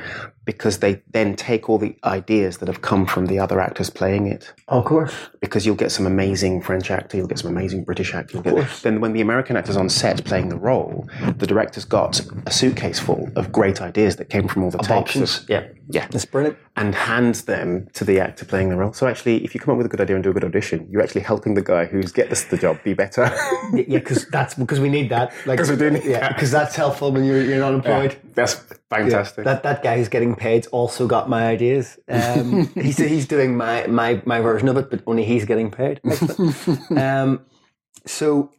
because 0.48 0.80
they 0.80 1.02
then 1.12 1.36
take 1.36 1.70
all 1.70 1.78
the 1.78 1.96
ideas 2.06 2.58
that 2.58 2.68
have 2.68 2.82
come 2.82 3.06
from 3.06 3.28
the 3.28 3.38
other 3.38 3.60
actors 3.60 3.90
playing 3.92 4.26
it 4.26 4.54
of 4.70 4.86
course. 4.86 5.14
because 5.42 5.66
you'll 5.66 5.76
get 5.76 5.92
some 5.92 6.08
amazing 6.08 6.62
French 6.62 6.90
actor, 6.90 7.18
you'll 7.18 7.28
get 7.28 7.38
some 7.38 7.52
amazing 7.52 7.84
British 7.84 8.16
actor. 8.16 8.34
You'll 8.34 8.44
get, 8.44 8.68
then 8.82 9.00
when 9.02 9.14
the 9.14 9.22
American 9.22 9.56
actor's 9.58 9.78
on 9.78 9.90
set 9.90 10.24
playing 10.26 10.50
the 10.50 10.58
role, 10.58 11.08
the 11.38 11.46
director's 11.46 11.86
got 11.86 12.20
a 12.48 12.52
suitcase 12.52 12.98
full 12.98 13.30
of 13.36 13.52
great 13.52 13.82
ideas 13.82 14.16
that 14.16 14.30
came 14.30 14.48
from 14.48 14.64
all 14.64 14.72
the 14.72 14.80
tapes 14.80 14.90
Options. 14.92 15.44
of- 15.44 15.50
Yeah. 15.50 15.64
yeah, 15.90 16.08
It's 16.12 16.26
brilliant. 16.26 16.58
and 16.76 16.96
hands 16.96 17.44
them 17.44 17.88
to 17.94 18.04
the 18.06 18.20
actor 18.20 18.46
playing 18.46 18.70
the 18.70 18.78
role. 18.78 18.94
So 18.94 19.06
actually, 19.08 19.44
if 19.44 19.54
you 19.54 19.60
come 19.62 19.74
up 19.74 19.78
with 19.78 19.86
a 19.86 19.90
good 19.90 20.02
idea 20.02 20.16
and 20.16 20.24
do 20.24 20.30
a 20.30 20.34
good 20.34 20.46
audition, 20.46 20.88
you're 20.90 21.02
actually 21.04 21.22
helping 21.22 21.54
the 21.56 21.62
guy 21.62 21.86
who's 21.86 22.12
get 22.12 22.30
this 22.30 22.46
the 22.46 22.58
job 22.58 22.78
be 22.84 22.94
better. 22.94 23.30
Yeah, 23.74 24.00
because 24.00 24.26
that's 24.28 24.54
because 24.56 24.80
we 24.80 24.88
need 24.90 25.10
that. 25.10 25.34
Like, 25.46 25.58
'Cause 25.60 25.70
we 25.70 25.76
do 25.76 25.90
need 25.92 26.04
yeah, 26.06 26.20
that. 26.22 26.36
because 26.36 26.52
that's 26.52 26.76
helpful 26.76 27.12
when 27.12 27.24
you're 27.26 27.42
you're 27.42 27.64
unemployed. 27.64 28.16
That's 28.34 28.54
fantastic. 28.90 29.44
That 29.46 29.64
that 29.64 29.82
guy 29.84 29.96
is 29.96 30.08
getting 30.10 30.36
paid 30.38 30.68
also 30.68 31.08
got 31.08 31.30
my 31.30 31.48
ideas. 31.48 32.00
Um, 32.08 32.68
he's 32.76 32.98
he's 32.98 33.28
doing 33.28 33.58
my, 33.58 33.88
my 33.88 34.22
my 34.26 34.40
version 34.40 34.68
of 34.68 34.78
it, 34.78 34.90
but 34.90 35.04
only 35.06 35.26
he's 35.26 35.46
getting 35.46 35.72
paid. 35.72 36.00
um, 36.98 37.46
so, 38.06 38.52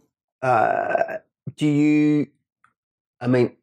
uh, 0.42 1.18
do 1.56 1.66
you? 1.66 2.26
I 3.20 3.26
mean, 3.26 3.56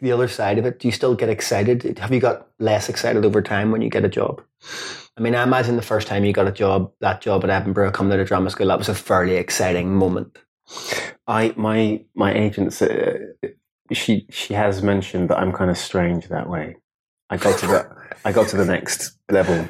the 0.00 0.12
other 0.12 0.28
side 0.28 0.58
of 0.58 0.66
it. 0.66 0.78
Do 0.78 0.88
you 0.88 0.92
still 0.92 1.14
get 1.14 1.28
excited? 1.28 1.98
Have 1.98 2.12
you 2.12 2.20
got 2.20 2.48
less 2.58 2.88
excited 2.88 3.24
over 3.24 3.42
time 3.42 3.70
when 3.70 3.82
you 3.82 3.90
get 3.90 4.04
a 4.04 4.08
job? 4.08 4.42
I 5.16 5.20
mean, 5.20 5.34
I 5.34 5.42
imagine 5.42 5.76
the 5.76 5.82
first 5.82 6.06
time 6.06 6.24
you 6.24 6.32
got 6.32 6.46
a 6.46 6.52
job, 6.52 6.92
that 7.00 7.22
job 7.22 7.42
at 7.44 7.50
Edinburgh, 7.50 7.92
coming 7.92 8.10
to 8.10 8.18
the 8.18 8.24
drama 8.24 8.50
school, 8.50 8.68
that 8.68 8.78
was 8.78 8.88
a 8.88 8.94
fairly 8.94 9.36
exciting 9.36 9.94
moment. 9.94 10.38
I 11.26 11.54
my 11.56 12.04
my 12.14 12.34
agent, 12.34 12.80
uh, 12.82 13.48
she 13.92 14.26
she 14.30 14.54
has 14.54 14.82
mentioned 14.82 15.30
that 15.30 15.38
I'm 15.38 15.52
kind 15.52 15.70
of 15.70 15.78
strange 15.78 16.28
that 16.28 16.48
way. 16.48 16.76
I 17.30 17.36
go 17.36 17.56
to 17.56 17.66
the 17.66 17.96
I 18.24 18.32
go 18.32 18.44
to 18.44 18.56
the 18.56 18.64
next 18.64 19.16
level. 19.30 19.68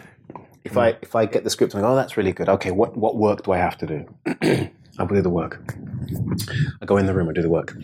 If 0.65 0.77
I 0.77 0.97
if 1.01 1.15
I 1.15 1.27
get 1.27 1.45
the 1.45 1.51
script 1.51 1.75
and 1.75 1.85
I 1.85 1.87
go, 1.89 1.93
oh, 1.93 1.97
that's 1.97 2.17
really 2.17 2.33
good. 2.33 2.49
Okay, 2.49 2.71
what 2.71 2.97
what 2.97 3.17
work 3.17 3.45
do 3.45 3.53
I 3.53 3.59
have 3.59 3.79
to 3.79 3.87
do? 3.87 4.71
I 4.99 5.03
will 5.03 5.17
do 5.17 5.23
the 5.23 5.31
work. 5.31 5.63
I 6.81 6.87
go 6.87 6.97
in 6.97 7.07
the 7.07 7.15
room, 7.15 7.29
I 7.29 7.33
do 7.33 7.43
the 7.43 7.49
work. 7.49 7.77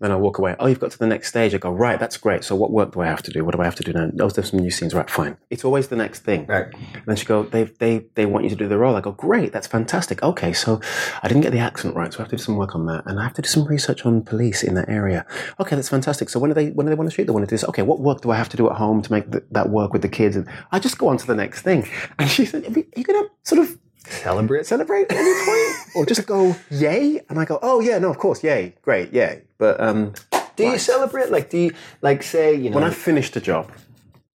Then 0.00 0.10
I 0.10 0.16
walk 0.16 0.38
away. 0.38 0.56
Oh, 0.58 0.66
you've 0.66 0.80
got 0.80 0.90
to 0.90 0.98
the 0.98 1.06
next 1.06 1.28
stage. 1.28 1.54
I 1.54 1.58
go, 1.58 1.70
right, 1.70 1.98
that's 1.98 2.16
great. 2.16 2.44
So 2.44 2.56
what 2.56 2.70
work 2.70 2.92
do 2.92 3.00
I 3.00 3.06
have 3.06 3.22
to 3.22 3.30
do? 3.30 3.44
What 3.44 3.54
do 3.54 3.60
I 3.60 3.64
have 3.64 3.76
to 3.76 3.84
do 3.84 3.92
now? 3.92 4.10
Oh, 4.20 4.28
there's 4.28 4.50
some 4.50 4.60
new 4.60 4.70
scenes. 4.70 4.92
Right, 4.94 5.08
fine. 5.08 5.36
It's 5.50 5.64
always 5.64 5.88
the 5.88 5.96
next 5.96 6.20
thing. 6.20 6.46
Right. 6.46 6.66
And 6.72 7.04
then 7.06 7.16
she 7.16 7.24
go, 7.24 7.44
they, 7.44 7.64
they, 7.64 8.06
they 8.14 8.26
want 8.26 8.44
you 8.44 8.50
to 8.50 8.56
do 8.56 8.68
the 8.68 8.78
role. 8.78 8.96
I 8.96 9.00
go, 9.00 9.12
great, 9.12 9.52
that's 9.52 9.66
fantastic. 9.66 10.22
Okay, 10.22 10.52
so 10.52 10.80
I 11.22 11.28
didn't 11.28 11.42
get 11.42 11.52
the 11.52 11.58
accent 11.58 11.94
right, 11.94 12.12
so 12.12 12.18
I 12.18 12.22
have 12.22 12.30
to 12.30 12.36
do 12.36 12.42
some 12.42 12.56
work 12.56 12.74
on 12.74 12.86
that. 12.86 13.04
And 13.06 13.18
I 13.20 13.22
have 13.22 13.34
to 13.34 13.42
do 13.42 13.48
some 13.48 13.66
research 13.66 14.04
on 14.04 14.22
police 14.22 14.62
in 14.62 14.74
that 14.74 14.88
area. 14.88 15.24
Okay, 15.60 15.76
that's 15.76 15.88
fantastic. 15.88 16.28
So 16.28 16.40
when 16.40 16.50
do 16.50 16.54
they, 16.54 16.70
when 16.70 16.86
do 16.86 16.90
they 16.90 16.96
want 16.96 17.08
to 17.08 17.14
shoot? 17.14 17.26
They 17.26 17.32
want 17.32 17.44
to 17.44 17.50
do 17.50 17.54
this. 17.54 17.64
Okay, 17.64 17.82
what 17.82 18.00
work 18.00 18.20
do 18.22 18.30
I 18.30 18.36
have 18.36 18.48
to 18.50 18.56
do 18.56 18.68
at 18.68 18.76
home 18.76 19.02
to 19.02 19.12
make 19.12 19.30
th- 19.30 19.44
that 19.52 19.70
work 19.70 19.92
with 19.92 20.02
the 20.02 20.08
kids? 20.08 20.36
And 20.36 20.48
I 20.72 20.78
just 20.78 20.98
go 20.98 21.08
on 21.08 21.18
to 21.18 21.26
the 21.26 21.34
next 21.34 21.62
thing. 21.62 21.88
And 22.18 22.28
she 22.28 22.44
said, 22.44 22.64
you're 22.64 22.84
you 22.96 23.04
going 23.04 23.24
to 23.24 23.30
sort 23.44 23.60
of 23.60 23.78
Celebrate. 24.06 24.66
celebrate 24.66 25.10
at 25.10 25.16
any 25.16 25.44
point? 25.44 25.96
or 25.96 26.06
just 26.06 26.26
go, 26.26 26.56
yay? 26.70 27.20
And 27.28 27.38
I 27.38 27.44
go, 27.44 27.58
oh 27.62 27.80
yeah, 27.80 27.98
no, 27.98 28.10
of 28.10 28.18
course, 28.18 28.42
yay, 28.42 28.74
great, 28.82 29.12
yay. 29.12 29.42
But 29.58 29.80
um, 29.80 30.12
Do 30.56 30.64
you 30.64 30.78
celebrate? 30.78 31.30
Like, 31.30 31.50
do 31.50 31.58
you, 31.58 31.72
like, 32.02 32.22
say, 32.22 32.54
you 32.54 32.70
know, 32.70 32.76
when 32.76 32.84
I 32.84 32.90
finished 32.90 33.36
a 33.36 33.40
job, 33.40 33.70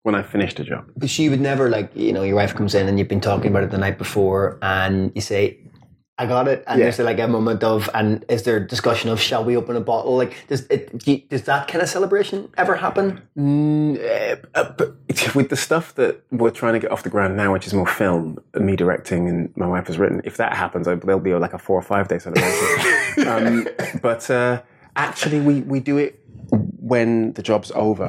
when 0.02 0.14
I 0.14 0.22
finished 0.22 0.60
a 0.60 0.64
job, 0.64 0.86
Because 0.94 1.18
you 1.18 1.30
would 1.30 1.40
never 1.40 1.68
like 1.68 1.90
you 1.96 2.12
know 2.12 2.22
your 2.22 2.36
wife 2.36 2.54
comes 2.54 2.74
in 2.76 2.86
and 2.88 2.96
you've 2.96 3.08
been 3.08 3.20
talking 3.20 3.50
about 3.50 3.64
it 3.64 3.70
the 3.72 3.78
night 3.78 3.98
before 3.98 4.56
and 4.62 5.10
you 5.16 5.20
say 5.20 5.58
I 6.18 6.24
got 6.26 6.48
it 6.48 6.64
and 6.66 6.78
Yeah. 6.78 6.86
there's 6.86 6.98
like 6.98 7.18
a 7.18 7.28
moment 7.28 7.62
of 7.62 7.90
and 7.92 8.24
is 8.28 8.44
there 8.44 8.56
a 8.56 8.66
discussion 8.66 9.10
of 9.10 9.20
shall 9.20 9.44
we 9.44 9.54
open 9.56 9.76
a 9.76 9.80
bottle 9.82 10.16
like 10.16 10.34
does 10.48 10.66
it 10.70 10.96
does 11.28 11.42
that 11.42 11.68
kind 11.68 11.82
of 11.82 11.88
celebration 11.90 12.48
ever 12.56 12.74
happen 12.76 13.20
Mm, 13.36 13.98
eh, 14.00 14.36
uh, 14.54 14.72
with 15.34 15.50
the 15.50 15.56
stuff 15.56 15.94
that 15.96 16.22
we're 16.30 16.50
trying 16.50 16.72
to 16.72 16.78
get 16.78 16.90
off 16.90 17.02
the 17.02 17.10
ground 17.10 17.36
now, 17.36 17.52
which 17.52 17.66
is 17.66 17.74
more 17.74 17.86
film, 17.86 18.38
me 18.58 18.76
directing 18.76 19.28
and 19.28 19.54
my 19.56 19.66
wife 19.66 19.86
has 19.88 19.98
written, 19.98 20.22
if 20.24 20.36
that 20.38 20.54
happens, 20.54 20.86
there'll 20.86 21.20
be 21.20 21.34
like 21.34 21.52
a 21.52 21.58
four 21.58 21.78
or 21.78 21.82
five 21.82 22.08
day 22.08 22.18
celebration. 22.18 23.28
um, 23.28 23.68
but 24.00 24.28
uh, 24.30 24.62
actually, 24.96 25.40
we, 25.40 25.60
we 25.62 25.80
do 25.80 25.98
it 25.98 26.18
when 26.80 27.32
the 27.34 27.42
job's 27.42 27.70
over. 27.74 28.08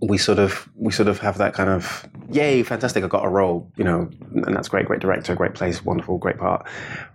We 0.00 0.18
sort 0.18 0.38
of 0.38 0.68
we 0.76 0.92
sort 0.92 1.08
of 1.08 1.18
have 1.20 1.38
that 1.38 1.54
kind 1.54 1.70
of 1.70 2.08
yay, 2.32 2.62
fantastic! 2.62 3.04
I 3.04 3.08
got 3.08 3.24
a 3.24 3.28
role, 3.28 3.70
you 3.76 3.84
know, 3.84 4.10
and 4.32 4.56
that's 4.56 4.68
great, 4.68 4.86
great 4.86 5.00
director, 5.00 5.34
great 5.34 5.54
place, 5.54 5.84
wonderful, 5.84 6.18
great 6.18 6.38
part. 6.38 6.66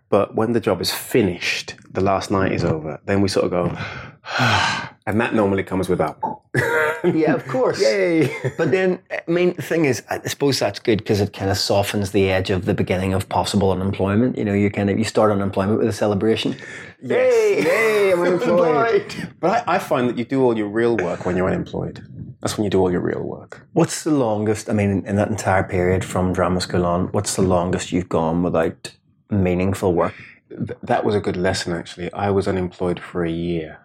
But 0.10 0.36
when 0.36 0.53
the 0.53 0.60
job 0.60 0.80
is 0.82 0.91
finished, 0.91 1.75
the 1.91 2.01
last 2.01 2.32
night 2.32 2.53
is 2.53 2.63
over, 2.63 2.99
then 3.06 3.21
we 3.21 3.27
sort 3.27 3.45
of 3.45 3.51
go, 3.51 3.65
and 5.06 5.19
that 5.19 5.34
normally 5.34 5.63
comes 5.63 5.89
with 5.89 5.99
a 5.99 6.15
yeah 7.13 7.33
of 7.33 7.45
course 7.47 7.81
Yay! 7.81 8.33
but 8.57 8.71
then 8.71 8.99
I 9.12 9.31
mean 9.31 9.53
the 9.55 9.62
thing 9.62 9.86
is 9.86 10.03
I 10.10 10.19
suppose 10.27 10.60
that's 10.60 10.79
good 10.79 10.99
because 10.99 11.21
it 11.21 11.33
kind 11.33 11.51
of 11.51 11.57
softens 11.57 12.12
the 12.12 12.29
edge 12.29 12.49
of 12.49 12.65
the 12.65 12.73
beginning 12.73 13.13
of 13.13 13.29
possible 13.29 13.71
unemployment 13.71 14.38
you 14.38 14.45
know 14.45 14.53
you 14.53 14.69
kind 14.69 14.89
of 14.89 14.97
you 14.97 15.05
start 15.05 15.31
unemployment 15.31 15.79
with 15.79 15.88
a 15.88 15.93
celebration 15.93 16.55
Yes. 17.01 17.65
Yay, 17.65 18.12
I'm 18.12 18.21
unemployed. 18.23 19.01
Employed. 19.01 19.33
But 19.39 19.67
I, 19.67 19.75
I 19.75 19.79
find 19.79 20.10
that 20.10 20.17
you 20.17 20.25
do 20.25 20.43
all 20.43 20.57
your 20.57 20.67
real 20.67 20.97
work 20.97 21.25
when 21.25 21.38
you're 21.38 21.47
unemployed. 21.47 22.05
That's 22.41 22.57
when 22.57 22.63
you 22.63 22.69
do 22.69 22.79
all 22.79 22.91
your 22.91 23.01
real 23.01 23.21
work. 23.21 23.67
What's 23.73 24.03
the 24.03 24.12
longest? 24.12 24.69
I 24.69 24.73
mean, 24.73 25.05
in 25.05 25.15
that 25.15 25.29
entire 25.29 25.63
period 25.63 26.03
from 26.03 26.33
drama 26.33 26.62
school 26.62 26.86
on, 26.86 27.07
what's 27.07 27.36
the 27.36 27.41
longest 27.41 27.91
you've 27.91 28.10
gone 28.10 28.43
without 28.43 28.95
meaningful 29.29 29.93
work? 29.93 30.15
Th- 30.49 30.79
that 30.83 31.03
was 31.03 31.15
a 31.15 31.19
good 31.19 31.38
lesson, 31.38 31.73
actually. 31.73 32.12
I 32.13 32.29
was 32.31 32.47
unemployed 32.47 32.99
for 32.99 33.23
a 33.23 33.31
year, 33.31 33.79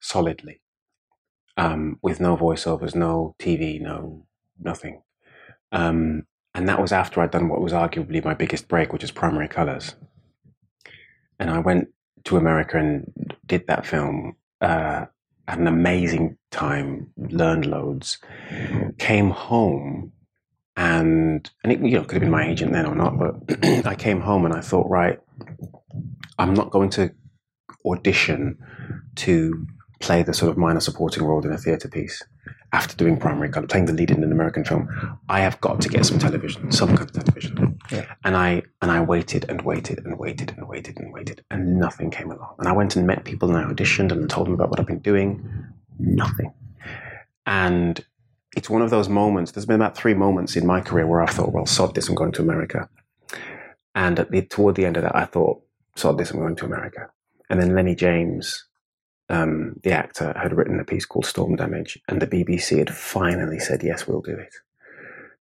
solidly, 0.00 0.60
um, 1.56 1.98
with 2.02 2.20
no 2.20 2.36
voiceovers, 2.36 2.94
no 2.94 3.34
TV, 3.38 3.80
no 3.80 4.26
nothing. 4.58 5.02
Um, 5.72 6.24
and 6.54 6.68
that 6.68 6.80
was 6.80 6.92
after 6.92 7.20
I'd 7.20 7.32
done 7.32 7.48
what 7.48 7.60
was 7.60 7.72
arguably 7.72 8.24
my 8.24 8.34
biggest 8.34 8.68
break, 8.68 8.92
which 8.92 9.04
is 9.04 9.10
Primary 9.10 9.48
Colors. 9.48 9.96
And 11.38 11.50
I 11.50 11.58
went 11.58 11.88
to 12.24 12.36
America 12.36 12.78
and 12.78 13.34
did 13.46 13.66
that 13.66 13.84
film. 13.84 14.36
Uh, 14.60 15.06
had 15.48 15.58
an 15.58 15.66
amazing 15.66 16.38
time, 16.50 17.10
learned 17.16 17.66
loads. 17.66 18.18
Came 18.98 19.30
home, 19.30 20.12
and 20.76 21.50
and 21.62 21.72
it 21.72 21.80
you 21.80 21.98
know 21.98 22.04
could 22.04 22.14
have 22.14 22.20
been 22.20 22.30
my 22.30 22.46
agent 22.48 22.72
then 22.72 22.86
or 22.86 22.94
not, 22.94 23.18
but 23.18 23.64
I 23.86 23.94
came 23.94 24.20
home 24.20 24.44
and 24.44 24.54
I 24.54 24.60
thought, 24.60 24.88
right, 24.88 25.18
I'm 26.38 26.54
not 26.54 26.70
going 26.70 26.90
to 26.90 27.12
audition 27.84 28.58
to 29.16 29.66
play 30.04 30.22
the 30.22 30.34
sort 30.34 30.50
of 30.50 30.58
minor 30.58 30.80
supporting 30.80 31.24
role 31.24 31.44
in 31.44 31.52
a 31.52 31.56
theatre 31.56 31.88
piece 31.88 32.22
after 32.72 32.94
doing 32.94 33.16
primary 33.16 33.48
color, 33.48 33.66
playing 33.66 33.86
the 33.86 33.92
lead 33.92 34.10
in 34.10 34.22
an 34.22 34.32
American 34.32 34.64
film. 34.64 34.88
I 35.28 35.40
have 35.40 35.60
got 35.60 35.80
to 35.80 35.88
get 35.88 36.04
some 36.04 36.18
television, 36.18 36.70
some 36.70 36.96
kind 36.96 37.08
of 37.08 37.12
television. 37.12 37.78
Yeah. 37.90 38.04
And 38.22 38.36
I 38.36 38.62
and 38.82 38.90
I 38.90 39.00
waited 39.00 39.46
and 39.48 39.62
waited 39.62 40.04
and 40.04 40.18
waited 40.18 40.52
and 40.56 40.68
waited 40.68 40.98
and 40.98 41.12
waited, 41.12 41.44
and 41.50 41.78
nothing 41.78 42.10
came 42.10 42.30
along. 42.30 42.54
And 42.58 42.68
I 42.68 42.72
went 42.72 42.96
and 42.96 43.06
met 43.06 43.24
people 43.24 43.48
and 43.48 43.58
I 43.58 43.72
auditioned 43.72 44.12
and 44.12 44.28
told 44.28 44.46
them 44.46 44.54
about 44.54 44.70
what 44.70 44.78
I've 44.78 44.86
been 44.86 44.98
doing. 44.98 45.48
Nothing. 45.98 46.52
And 47.46 48.04
it's 48.56 48.70
one 48.70 48.82
of 48.82 48.90
those 48.90 49.08
moments. 49.08 49.52
There's 49.52 49.66
been 49.66 49.76
about 49.76 49.96
three 49.96 50.14
moments 50.14 50.54
in 50.54 50.66
my 50.66 50.80
career 50.80 51.06
where 51.06 51.22
I've 51.22 51.30
thought, 51.30 51.52
well, 51.52 51.66
sod 51.66 51.94
this, 51.94 52.08
I'm 52.08 52.14
going 52.14 52.32
to 52.32 52.42
America. 52.42 52.88
And 53.94 54.18
at 54.18 54.30
the, 54.30 54.42
toward 54.42 54.74
the 54.74 54.86
end 54.86 54.96
of 54.96 55.02
that, 55.04 55.14
I 55.16 55.24
thought, 55.24 55.62
sod 55.96 56.18
this, 56.18 56.30
I'm 56.30 56.40
going 56.40 56.56
to 56.56 56.66
America. 56.66 57.08
And 57.48 57.60
then 57.60 57.74
Lenny 57.74 57.94
James, 57.94 58.66
um, 59.28 59.74
the 59.82 59.92
actor, 59.92 60.32
had 60.36 60.56
written 60.56 60.80
a 60.80 60.84
piece 60.84 61.06
called 61.06 61.26
Storm 61.26 61.56
Damage, 61.56 61.98
and 62.08 62.20
the 62.20 62.26
BBC 62.26 62.78
had 62.78 62.94
finally 62.94 63.58
said, 63.58 63.82
yes, 63.82 64.06
we'll 64.06 64.20
do 64.20 64.36
it. 64.36 64.54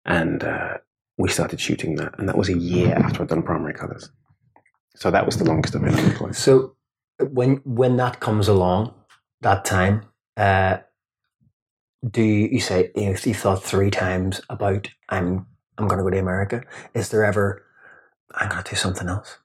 And 0.06 0.44
uh, 0.44 0.78
we 1.18 1.30
started 1.30 1.60
shooting 1.60 1.96
that, 1.96 2.18
and 2.18 2.28
that 2.28 2.38
was 2.38 2.50
a 2.50 2.58
year 2.58 2.94
after 2.94 3.22
I'd 3.22 3.30
done 3.30 3.44
Primary 3.44 3.74
Colours. 3.74 4.10
So 4.96 5.10
that 5.12 5.26
was 5.26 5.38
the 5.38 5.46
longest 5.46 5.76
I've 5.76 5.84
been 5.84 5.96
unemployed. 5.96 6.36
So 6.36 6.76
when 7.20 7.58
when 7.64 7.98
that 7.98 8.20
comes 8.20 8.48
along, 8.48 8.94
that 9.42 9.66
time, 9.66 10.04
uh, 10.38 10.78
do 12.10 12.22
you, 12.22 12.50
you 12.52 12.60
say 12.60 12.92
you, 12.96 13.06
know, 13.06 13.18
you 13.24 13.34
thought 13.34 13.64
three 13.64 13.92
times 13.92 14.42
about 14.50 14.90
I'm 15.10 15.46
I'm 15.78 15.88
going 15.88 15.98
to 15.98 16.04
go 16.04 16.10
to 16.10 16.20
America? 16.20 16.64
Is 16.94 17.10
there 17.10 17.24
ever 17.24 17.64
I'm 18.36 18.50
going 18.50 18.64
to 18.64 18.70
do 18.70 18.76
something 18.76 19.08
else? 19.08 19.38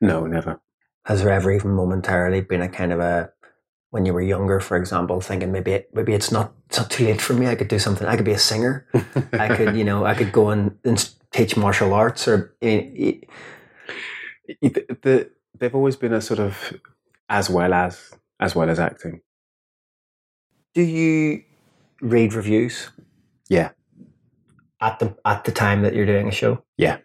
No, 0.00 0.26
never. 0.26 0.60
Has 1.06 1.22
there 1.22 1.32
ever 1.32 1.50
even 1.50 1.72
momentarily 1.72 2.40
been 2.42 2.62
a 2.62 2.68
kind 2.68 2.92
of 2.92 3.00
a 3.00 3.32
when 3.92 4.06
you 4.06 4.12
were 4.14 4.22
younger, 4.22 4.58
for 4.58 4.76
example, 4.76 5.20
thinking 5.20 5.52
maybe 5.52 5.72
it, 5.72 5.90
maybe 5.94 6.14
it's 6.14 6.32
not 6.32 6.52
it's 6.68 6.78
not 6.78 6.90
too 6.90 7.04
late 7.04 7.20
for 7.20 7.34
me. 7.34 7.46
I 7.46 7.54
could 7.54 7.68
do 7.68 7.78
something. 7.78 8.06
I 8.08 8.16
could 8.16 8.24
be 8.24 8.32
a 8.32 8.38
singer. 8.38 8.86
I 9.34 9.54
could 9.54 9.76
you 9.76 9.84
know 9.84 10.04
I 10.06 10.14
could 10.14 10.32
go 10.32 10.48
and, 10.50 10.76
and 10.84 10.98
teach 11.30 11.56
martial 11.56 11.92
arts 11.94 12.26
or 12.26 12.54
eh, 12.62 12.80
eh, 12.96 13.12
It- 14.60 15.02
the, 15.02 15.30
they've 15.58 15.74
always 15.74 15.96
been 15.96 16.12
a 16.12 16.20
sort 16.20 16.40
of 16.40 16.72
as 17.28 17.48
well 17.50 17.72
as 17.74 18.12
as 18.40 18.54
well 18.56 18.70
as 18.70 18.78
acting. 18.80 19.20
Do 20.74 20.82
you 20.82 21.42
read 22.00 22.32
reviews? 22.34 22.90
Yeah. 23.48 23.70
At 24.80 24.98
the 25.00 25.14
at 25.24 25.44
the 25.44 25.52
time 25.52 25.82
that 25.82 25.94
you're 25.94 26.06
doing 26.06 26.28
a 26.28 26.32
show? 26.32 26.64
Yeah. 26.78 26.98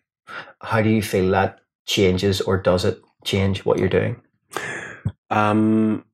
How 0.62 0.82
do 0.82 0.90
you 0.90 1.02
feel 1.02 1.30
that 1.32 1.60
changes 1.86 2.42
or 2.42 2.58
does 2.58 2.86
it 2.86 3.02
change 3.26 3.66
what 3.66 3.78
you're 3.78 3.90
doing? 4.00 4.22
Um, 5.30 6.06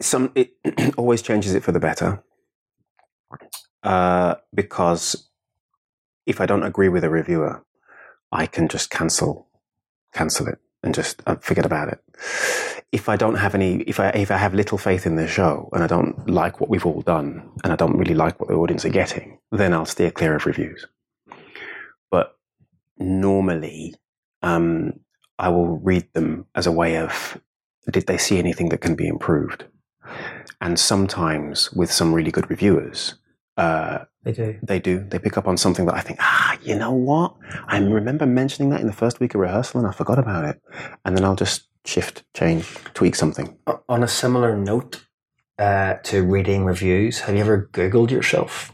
some 0.00 0.32
it 0.34 0.52
always 0.96 1.22
changes 1.22 1.54
it 1.54 1.62
for 1.62 1.72
the 1.72 1.80
better 1.80 2.22
uh, 3.82 4.36
because 4.54 5.28
if 6.26 6.40
I 6.40 6.46
don't 6.46 6.62
agree 6.62 6.88
with 6.88 7.04
a 7.04 7.10
reviewer, 7.10 7.64
I 8.30 8.46
can 8.46 8.68
just 8.68 8.90
cancel 8.90 9.48
cancel 10.12 10.46
it 10.48 10.58
and 10.82 10.94
just 10.94 11.22
uh, 11.26 11.36
forget 11.36 11.66
about 11.66 11.88
it. 11.88 12.00
If 12.92 13.08
I 13.08 13.16
don't 13.16 13.34
have 13.34 13.54
any, 13.54 13.82
if 13.82 14.00
I 14.00 14.08
if 14.10 14.30
I 14.30 14.36
have 14.36 14.54
little 14.54 14.78
faith 14.78 15.06
in 15.06 15.16
the 15.16 15.26
show 15.26 15.68
and 15.72 15.82
I 15.82 15.86
don't 15.86 16.28
like 16.28 16.60
what 16.60 16.70
we've 16.70 16.86
all 16.86 17.02
done 17.02 17.50
and 17.64 17.72
I 17.72 17.76
don't 17.76 17.96
really 17.96 18.14
like 18.14 18.40
what 18.40 18.48
the 18.48 18.54
audience 18.54 18.84
are 18.84 18.90
getting, 18.90 19.38
then 19.52 19.74
I'll 19.74 19.86
steer 19.86 20.10
clear 20.10 20.34
of 20.34 20.46
reviews. 20.46 20.86
But 22.10 22.36
normally, 22.98 23.94
um, 24.42 25.00
I 25.38 25.50
will 25.50 25.78
read 25.78 26.12
them 26.14 26.46
as 26.54 26.66
a 26.66 26.72
way 26.72 26.96
of 26.96 27.40
did 27.90 28.06
they 28.06 28.18
see 28.18 28.38
anything 28.38 28.70
that 28.70 28.80
can 28.80 28.94
be 28.94 29.06
improved? 29.06 29.64
And 30.60 30.78
sometimes 30.78 31.72
with 31.72 31.90
some 31.92 32.12
really 32.12 32.30
good 32.30 32.50
reviewers, 32.50 33.14
uh, 33.56 34.04
They 34.24 34.32
do. 34.32 34.58
they 34.62 34.78
do. 34.80 35.04
They 35.08 35.18
pick 35.18 35.36
up 35.38 35.46
on 35.48 35.56
something 35.56 35.86
that 35.86 35.94
I 35.94 36.00
think, 36.00 36.18
ah, 36.20 36.56
you 36.62 36.74
know 36.74 36.92
what? 36.92 37.34
I 37.66 37.78
remember 37.78 38.26
mentioning 38.26 38.70
that 38.70 38.80
in 38.80 38.86
the 38.86 38.92
first 38.92 39.20
week 39.20 39.34
of 39.34 39.40
rehearsal 39.40 39.80
and 39.80 39.88
I 39.88 39.92
forgot 39.92 40.18
about 40.18 40.44
it. 40.44 40.60
And 41.04 41.16
then 41.16 41.24
I'll 41.24 41.36
just 41.36 41.68
shift, 41.84 42.24
change, 42.34 42.66
tweak 42.94 43.14
something. 43.14 43.56
On 43.88 44.02
a 44.02 44.08
similar 44.08 44.56
note 44.56 45.04
uh, 45.58 45.94
to 46.04 46.22
reading 46.22 46.64
reviews, 46.64 47.20
have 47.20 47.34
you 47.34 47.40
ever 47.40 47.68
Googled 47.72 48.10
yourself? 48.10 48.72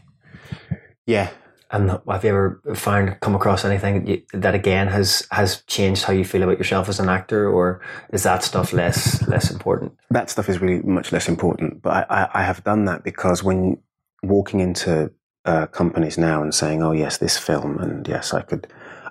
Yeah. 1.07 1.29
And 1.75 1.89
have 2.07 2.23
you 2.23 2.29
ever 2.29 2.61
found 2.73 3.19
come 3.19 3.35
across 3.35 3.65
anything 3.65 4.23
that, 4.33 4.55
again 4.55 4.87
has 4.87 5.27
has 5.31 5.61
changed 5.63 6.03
how 6.05 6.13
you 6.13 6.23
feel 6.23 6.43
about 6.43 6.57
yourself 6.57 6.87
as 6.87 7.01
an 7.01 7.09
actor, 7.09 7.49
or 7.49 7.81
is 8.13 8.23
that 8.23 8.43
stuff 8.43 8.71
less 8.71 9.27
less 9.27 9.51
important? 9.51 9.91
That 10.09 10.29
stuff 10.29 10.47
is 10.47 10.59
really 10.59 10.81
much 10.83 11.11
less 11.11 11.27
important. 11.27 11.81
But 11.81 12.09
I, 12.09 12.21
I, 12.21 12.29
I 12.35 12.43
have 12.43 12.63
done 12.63 12.85
that 12.85 13.03
because 13.03 13.43
when 13.43 13.77
walking 14.23 14.61
into 14.61 15.11
uh, 15.43 15.65
companies 15.67 16.17
now 16.17 16.41
and 16.41 16.55
saying, 16.55 16.81
oh, 16.81 16.93
yes, 16.93 17.17
this 17.17 17.37
film, 17.37 17.77
and 17.79 18.07
yes, 18.07 18.33
I 18.33 18.41
could. 18.41 18.67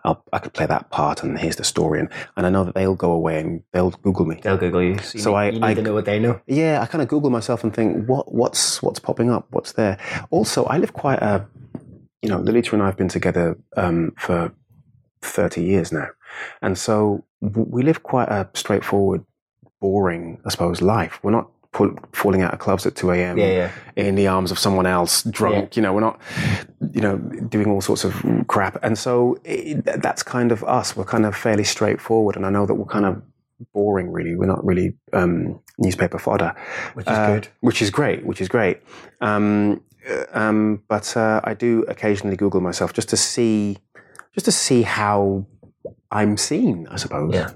I'll, 0.06 0.22
i 0.34 0.38
could 0.38 0.52
play 0.52 0.66
that 0.66 0.90
part, 0.90 1.22
and 1.22 1.38
here's 1.38 1.56
the 1.56 1.64
story, 1.64 1.98
and, 1.98 2.10
and 2.36 2.44
I 2.44 2.50
know 2.50 2.62
that 2.64 2.74
they'll 2.74 2.94
go 2.94 3.10
away 3.10 3.40
and 3.40 3.62
they'll 3.72 3.88
Google 3.88 4.26
me. 4.26 4.38
They'll 4.42 4.58
Google 4.58 4.82
you. 4.82 4.98
So, 4.98 5.16
you 5.16 5.22
so 5.22 5.30
need, 5.30 5.36
I, 5.36 5.50
need 5.50 5.62
I, 5.62 5.72
to 5.72 5.80
know 5.80 5.94
what 5.94 6.04
they 6.04 6.18
know. 6.18 6.42
Yeah, 6.46 6.82
I 6.82 6.84
kind 6.84 7.00
of 7.00 7.08
Google 7.08 7.30
myself 7.30 7.64
and 7.64 7.72
think, 7.72 8.06
what 8.06 8.30
what's 8.30 8.82
what's 8.82 9.00
popping 9.00 9.30
up? 9.30 9.46
What's 9.48 9.72
there? 9.72 9.96
Also, 10.30 10.66
I 10.66 10.76
live 10.76 10.92
quite 10.92 11.20
a, 11.22 11.46
you 12.24 12.30
know, 12.30 12.40
Lolita 12.40 12.74
and 12.74 12.82
I 12.82 12.86
have 12.86 12.96
been 12.96 13.08
together 13.08 13.58
um, 13.76 14.12
for 14.16 14.50
thirty 15.20 15.62
years 15.62 15.92
now, 15.92 16.08
and 16.62 16.78
so 16.78 17.24
we 17.40 17.82
live 17.82 18.02
quite 18.02 18.28
a 18.28 18.48
straightforward, 18.54 19.24
boring, 19.78 20.40
I 20.46 20.48
suppose, 20.48 20.80
life. 20.80 21.20
We're 21.22 21.32
not 21.32 21.50
pull, 21.72 21.94
falling 22.12 22.40
out 22.40 22.54
of 22.54 22.60
clubs 22.60 22.86
at 22.86 22.94
2 22.94 23.10
a.m. 23.10 23.36
Yeah, 23.36 23.46
yeah. 23.46 23.70
in 23.96 24.14
the 24.14 24.26
arms 24.26 24.50
of 24.50 24.58
someone 24.58 24.86
else, 24.86 25.22
drunk. 25.24 25.76
Yeah. 25.76 25.80
You 25.80 25.82
know, 25.82 25.92
we're 25.92 26.00
not, 26.00 26.18
you 26.92 27.02
know, 27.02 27.18
doing 27.18 27.70
all 27.70 27.82
sorts 27.82 28.04
of 28.04 28.14
crap. 28.46 28.82
And 28.82 28.96
so 28.96 29.38
it, 29.44 29.84
that's 29.84 30.22
kind 30.22 30.52
of 30.52 30.64
us. 30.64 30.96
We're 30.96 31.04
kind 31.04 31.26
of 31.26 31.36
fairly 31.36 31.64
straightforward. 31.64 32.36
And 32.36 32.46
I 32.46 32.50
know 32.50 32.64
that 32.64 32.74
we're 32.74 32.86
kind 32.86 33.04
of 33.04 33.22
boring, 33.74 34.10
really. 34.10 34.34
We're 34.34 34.46
not 34.46 34.64
really 34.64 34.94
um, 35.12 35.60
newspaper 35.78 36.18
fodder. 36.18 36.54
Which 36.94 37.06
is 37.06 37.12
uh, 37.12 37.34
good. 37.34 37.48
Which 37.60 37.82
is 37.82 37.90
great, 37.90 38.24
which 38.24 38.40
is 38.40 38.48
great. 38.48 38.80
Um, 39.20 39.82
um, 40.32 40.82
but 40.88 41.16
uh, 41.16 41.40
I 41.44 41.54
do 41.54 41.84
occasionally 41.88 42.36
Google 42.36 42.60
myself 42.60 42.92
just 42.92 43.08
to 43.10 43.16
see, 43.16 43.78
just 44.34 44.44
to 44.46 44.52
see 44.52 44.82
how 44.82 45.46
I'm 46.10 46.36
seen, 46.36 46.86
I 46.90 46.96
suppose. 46.96 47.34
Yeah. 47.34 47.50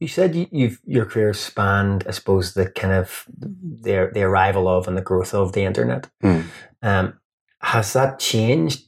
You 0.00 0.08
said 0.08 0.34
you, 0.34 0.76
your 0.84 1.06
career 1.06 1.32
spanned, 1.32 2.04
I 2.06 2.10
suppose, 2.10 2.54
the 2.54 2.68
kind 2.68 2.92
of 2.92 3.26
the 3.38 4.10
the 4.12 4.22
arrival 4.22 4.68
of 4.68 4.88
and 4.88 4.96
the 4.96 5.02
growth 5.02 5.32
of 5.32 5.52
the 5.52 5.62
internet. 5.62 6.10
Mm. 6.22 6.44
Um, 6.82 7.20
has 7.60 7.92
that 7.94 8.18
changed? 8.18 8.82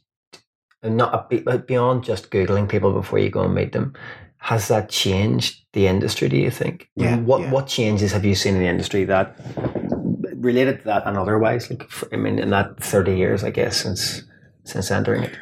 Not 0.82 1.32
a, 1.32 1.58
beyond 1.58 2.04
just 2.04 2.30
googling 2.30 2.68
people 2.68 2.92
before 2.92 3.18
you 3.18 3.30
go 3.30 3.42
and 3.42 3.54
meet 3.54 3.72
them. 3.72 3.94
Has 4.38 4.68
that 4.68 4.88
changed 4.88 5.64
the 5.72 5.86
industry? 5.86 6.28
Do 6.28 6.36
you 6.36 6.50
think? 6.50 6.90
Yeah. 6.96 7.16
What 7.16 7.40
yeah. 7.40 7.50
What 7.50 7.66
changes 7.66 8.12
have 8.12 8.24
you 8.24 8.34
seen 8.34 8.54
in 8.54 8.60
the 8.60 8.68
industry 8.68 9.04
that 9.04 9.36
related 10.40 10.80
to 10.80 10.84
that 10.86 11.06
and 11.06 11.16
otherwise? 11.16 11.70
Like, 11.70 11.88
I 12.12 12.16
mean, 12.16 12.38
in 12.38 12.50
that 12.50 12.82
thirty 12.82 13.16
years, 13.16 13.44
I 13.44 13.50
guess 13.50 13.76
since 13.76 14.22
since 14.64 14.90
entering 14.90 15.24
it. 15.24 15.36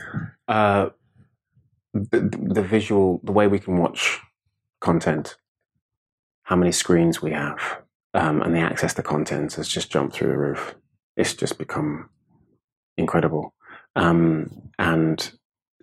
Uh, 0.49 0.91
the, 1.95 2.21
the 2.21 2.63
visual, 2.63 3.21
the 3.23 3.33
way 3.33 3.47
we 3.47 3.59
can 3.59 3.79
watch 3.79 4.21
content 4.81 5.37
how 6.43 6.57
many 6.57 6.73
screens 6.73 7.23
we 7.23 7.33
have 7.33 7.79
um, 8.13 8.43
and 8.43 8.55
the 8.55 8.61
access 8.61 8.95
to 8.95 9.03
content 9.03 9.55
has 9.55 9.69
just 9.69 9.91
jumped 9.91 10.15
through 10.15 10.29
the 10.29 10.37
roof. 10.37 10.75
It's 11.17 11.35
just 11.35 11.59
become 11.59 12.11
incredible. 12.97 13.55
Um, 13.97 14.71
and 14.79 15.33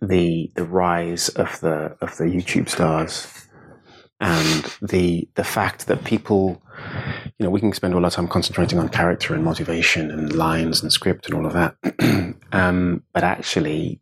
the 0.01 0.51
the 0.55 0.63
rise 0.63 1.29
of 1.29 1.59
the 1.61 1.95
of 2.01 2.17
the 2.17 2.25
YouTube 2.25 2.69
stars 2.69 3.47
and 4.19 4.75
the 4.81 5.29
the 5.35 5.43
fact 5.43 5.87
that 5.87 6.03
people 6.03 6.61
you 7.41 7.47
know 7.47 7.49
we 7.49 7.59
can 7.59 7.73
spend 7.73 7.95
all 7.95 8.05
our 8.05 8.11
time 8.11 8.27
concentrating 8.27 8.77
on 8.77 8.87
character 8.87 9.33
and 9.33 9.43
motivation 9.43 10.11
and 10.11 10.31
lines 10.33 10.83
and 10.83 10.93
script 10.93 11.25
and 11.25 11.33
all 11.33 11.47
of 11.47 11.53
that 11.53 11.75
um, 12.51 13.01
but 13.13 13.23
actually 13.23 13.99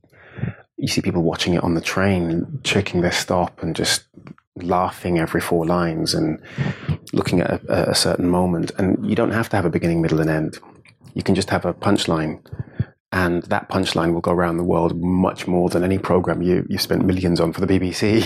you 0.75 0.89
see 0.89 0.99
people 0.99 1.23
watching 1.23 1.53
it 1.53 1.63
on 1.63 1.73
the 1.73 1.79
train 1.79 2.59
checking 2.65 2.99
their 2.99 3.13
stop 3.13 3.63
and 3.63 3.77
just 3.77 4.03
laughing 4.57 5.19
every 5.19 5.39
four 5.39 5.65
lines 5.65 6.13
and 6.13 6.41
looking 7.13 7.39
at 7.39 7.63
a, 7.63 7.91
a, 7.91 7.95
certain 7.95 8.27
moment. 8.27 8.71
And 8.77 9.09
you 9.09 9.15
don't 9.15 9.31
have 9.31 9.47
to 9.49 9.55
have 9.55 9.65
a 9.65 9.69
beginning, 9.69 10.01
middle, 10.01 10.19
and 10.19 10.29
end. 10.29 10.59
You 11.13 11.23
can 11.23 11.33
just 11.33 11.49
have 11.49 11.65
a 11.65 11.73
punchline 11.73 12.45
and 13.11 13.41
that 13.43 13.69
punchline 13.69 14.13
will 14.13 14.21
go 14.21 14.31
around 14.31 14.57
the 14.57 14.63
world 14.63 15.01
much 15.01 15.47
more 15.47 15.67
than 15.69 15.83
any 15.83 15.97
program 15.97 16.43
you 16.43 16.65
you 16.69 16.77
spent 16.77 17.03
millions 17.05 17.39
on 17.39 17.51
for 17.51 17.65
the 17.65 17.67
BBC. 17.67 18.19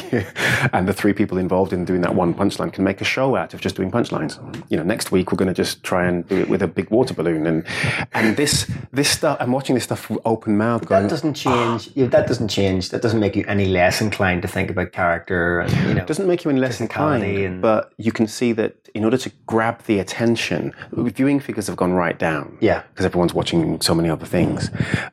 and 0.73 0.87
the 0.87 0.93
three 0.93 1.13
people 1.13 1.37
involved 1.37 1.71
in 1.71 1.85
doing 1.85 2.01
that 2.01 2.15
one 2.15 2.33
punchline 2.33 2.71
can 2.73 2.83
make 2.83 2.99
a 2.99 3.05
show 3.05 3.35
out 3.37 3.53
of 3.53 3.61
just 3.61 3.75
doing 3.75 3.89
punchlines. 3.89 4.37
You 4.69 4.75
know, 4.75 4.83
next 4.83 5.11
week 5.11 5.31
we're 5.31 5.37
going 5.37 5.47
to 5.47 5.53
just 5.53 5.83
try 5.83 6.05
and 6.05 6.27
do 6.27 6.37
it 6.37 6.49
with 6.49 6.61
a 6.61 6.67
big 6.67 6.89
water 6.89 7.13
balloon 7.13 7.47
and 7.47 7.65
and 8.13 8.35
this 8.35 8.69
this 8.91 9.09
stuff. 9.09 9.37
I'm 9.39 9.53
watching 9.53 9.75
this 9.75 9.85
stuff 9.85 10.11
open 10.25 10.57
mouth. 10.57 10.85
Going, 10.85 11.03
that 11.03 11.09
doesn't 11.09 11.45
ah. 11.47 11.77
change. 11.77 11.97
Oh. 11.97 12.07
that 12.07 12.27
doesn't 12.27 12.49
change. 12.49 12.89
That 12.89 13.01
doesn't 13.01 13.21
make 13.21 13.37
you 13.37 13.45
any 13.47 13.65
less 13.65 14.01
inclined 14.01 14.41
to 14.41 14.49
think 14.49 14.69
about 14.69 14.91
character. 14.91 15.61
And, 15.61 15.71
you 15.87 15.93
know, 15.93 16.01
it 16.01 16.07
doesn't 16.07 16.27
make 16.27 16.43
you 16.43 16.51
any 16.51 16.59
less 16.59 16.81
inclined. 16.81 17.23
And, 17.23 17.61
but 17.61 17.93
you 17.97 18.11
can 18.11 18.27
see 18.27 18.51
that 18.53 18.75
in 18.93 19.05
order 19.05 19.17
to 19.17 19.31
grab 19.47 19.81
the 19.83 19.99
attention, 19.99 20.73
viewing 20.91 21.39
figures 21.39 21.67
have 21.67 21.77
gone 21.77 21.93
right 21.93 22.19
down. 22.19 22.57
Yeah, 22.59 22.83
because 22.91 23.05
everyone's 23.05 23.33
watching 23.33 23.79
so 23.81 23.95
many 23.95 24.09
other 24.09 24.25
things 24.25 24.69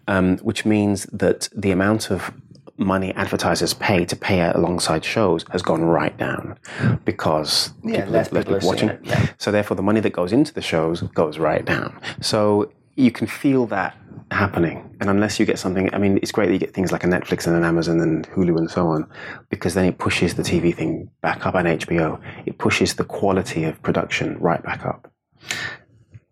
um, 0.09 0.39
which 0.39 0.65
means 0.65 1.05
that 1.07 1.49
the 1.55 1.71
amount 1.71 2.11
of 2.11 2.33
money 2.81 3.13
advertisers 3.15 3.75
pay 3.75 4.05
to 4.07 4.17
pay 4.17 4.41
alongside 4.41 5.05
shows 5.05 5.45
has 5.51 5.61
gone 5.63 5.83
right 5.83 6.17
down 6.17 6.59
because 7.05 7.73
yeah, 7.85 7.97
people, 7.97 8.13
less 8.13 8.29
people 8.29 8.57
are 8.57 8.61
watching. 8.61 8.89
It, 8.89 9.01
yeah. 9.03 9.27
So 9.39 9.51
therefore, 9.51 9.77
the 9.77 9.83
money 9.83 10.01
that 10.01 10.11
goes 10.11 10.33
into 10.33 10.53
the 10.55 10.63
shows 10.63 11.03
goes 11.03 11.39
right 11.39 11.65
down. 11.65 11.99
So 12.21 12.73
you 12.97 13.11
can 13.11 13.27
feel 13.27 13.67
that 13.67 13.97
happening. 14.31 14.97
And 15.01 15.11
unless 15.11 15.39
you 15.39 15.47
get 15.47 15.59
something, 15.59 15.93
I 15.95 15.99
mean, 15.99 16.19
it's 16.19 16.33
great 16.33 16.47
that 16.47 16.53
you 16.53 16.59
get 16.59 16.75
things 16.75 16.93
like 16.93 17.05
a 17.05 17.07
Netflix 17.07 17.47
and 17.47 17.57
an 17.57 17.65
Amazon 17.65 18.01
and 18.01 18.29
Hulu 18.29 18.57
and 18.59 18.71
so 18.71 18.87
on, 18.89 19.09
because 19.49 19.75
then 19.75 19.85
it 19.85 19.99
pushes 19.99 20.35
the 20.35 20.43
TV 20.43 20.75
thing 20.75 21.11
back 21.21 21.47
up 21.47 21.55
and 21.55 21.67
HBO. 21.67 22.21
It 22.47 22.59
pushes 22.59 22.95
the 22.95 23.05
quality 23.05 23.65
of 23.65 23.81
production 23.83 24.39
right 24.39 24.63
back 24.63 24.85
up. 24.85 25.13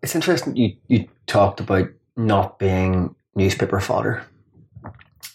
It's 0.01 0.15
interesting 0.15 0.55
you, 0.55 0.75
you 0.87 1.07
talked 1.27 1.59
about 1.59 1.89
not 2.15 2.57
being 2.57 3.15
newspaper 3.35 3.79
fodder. 3.79 4.25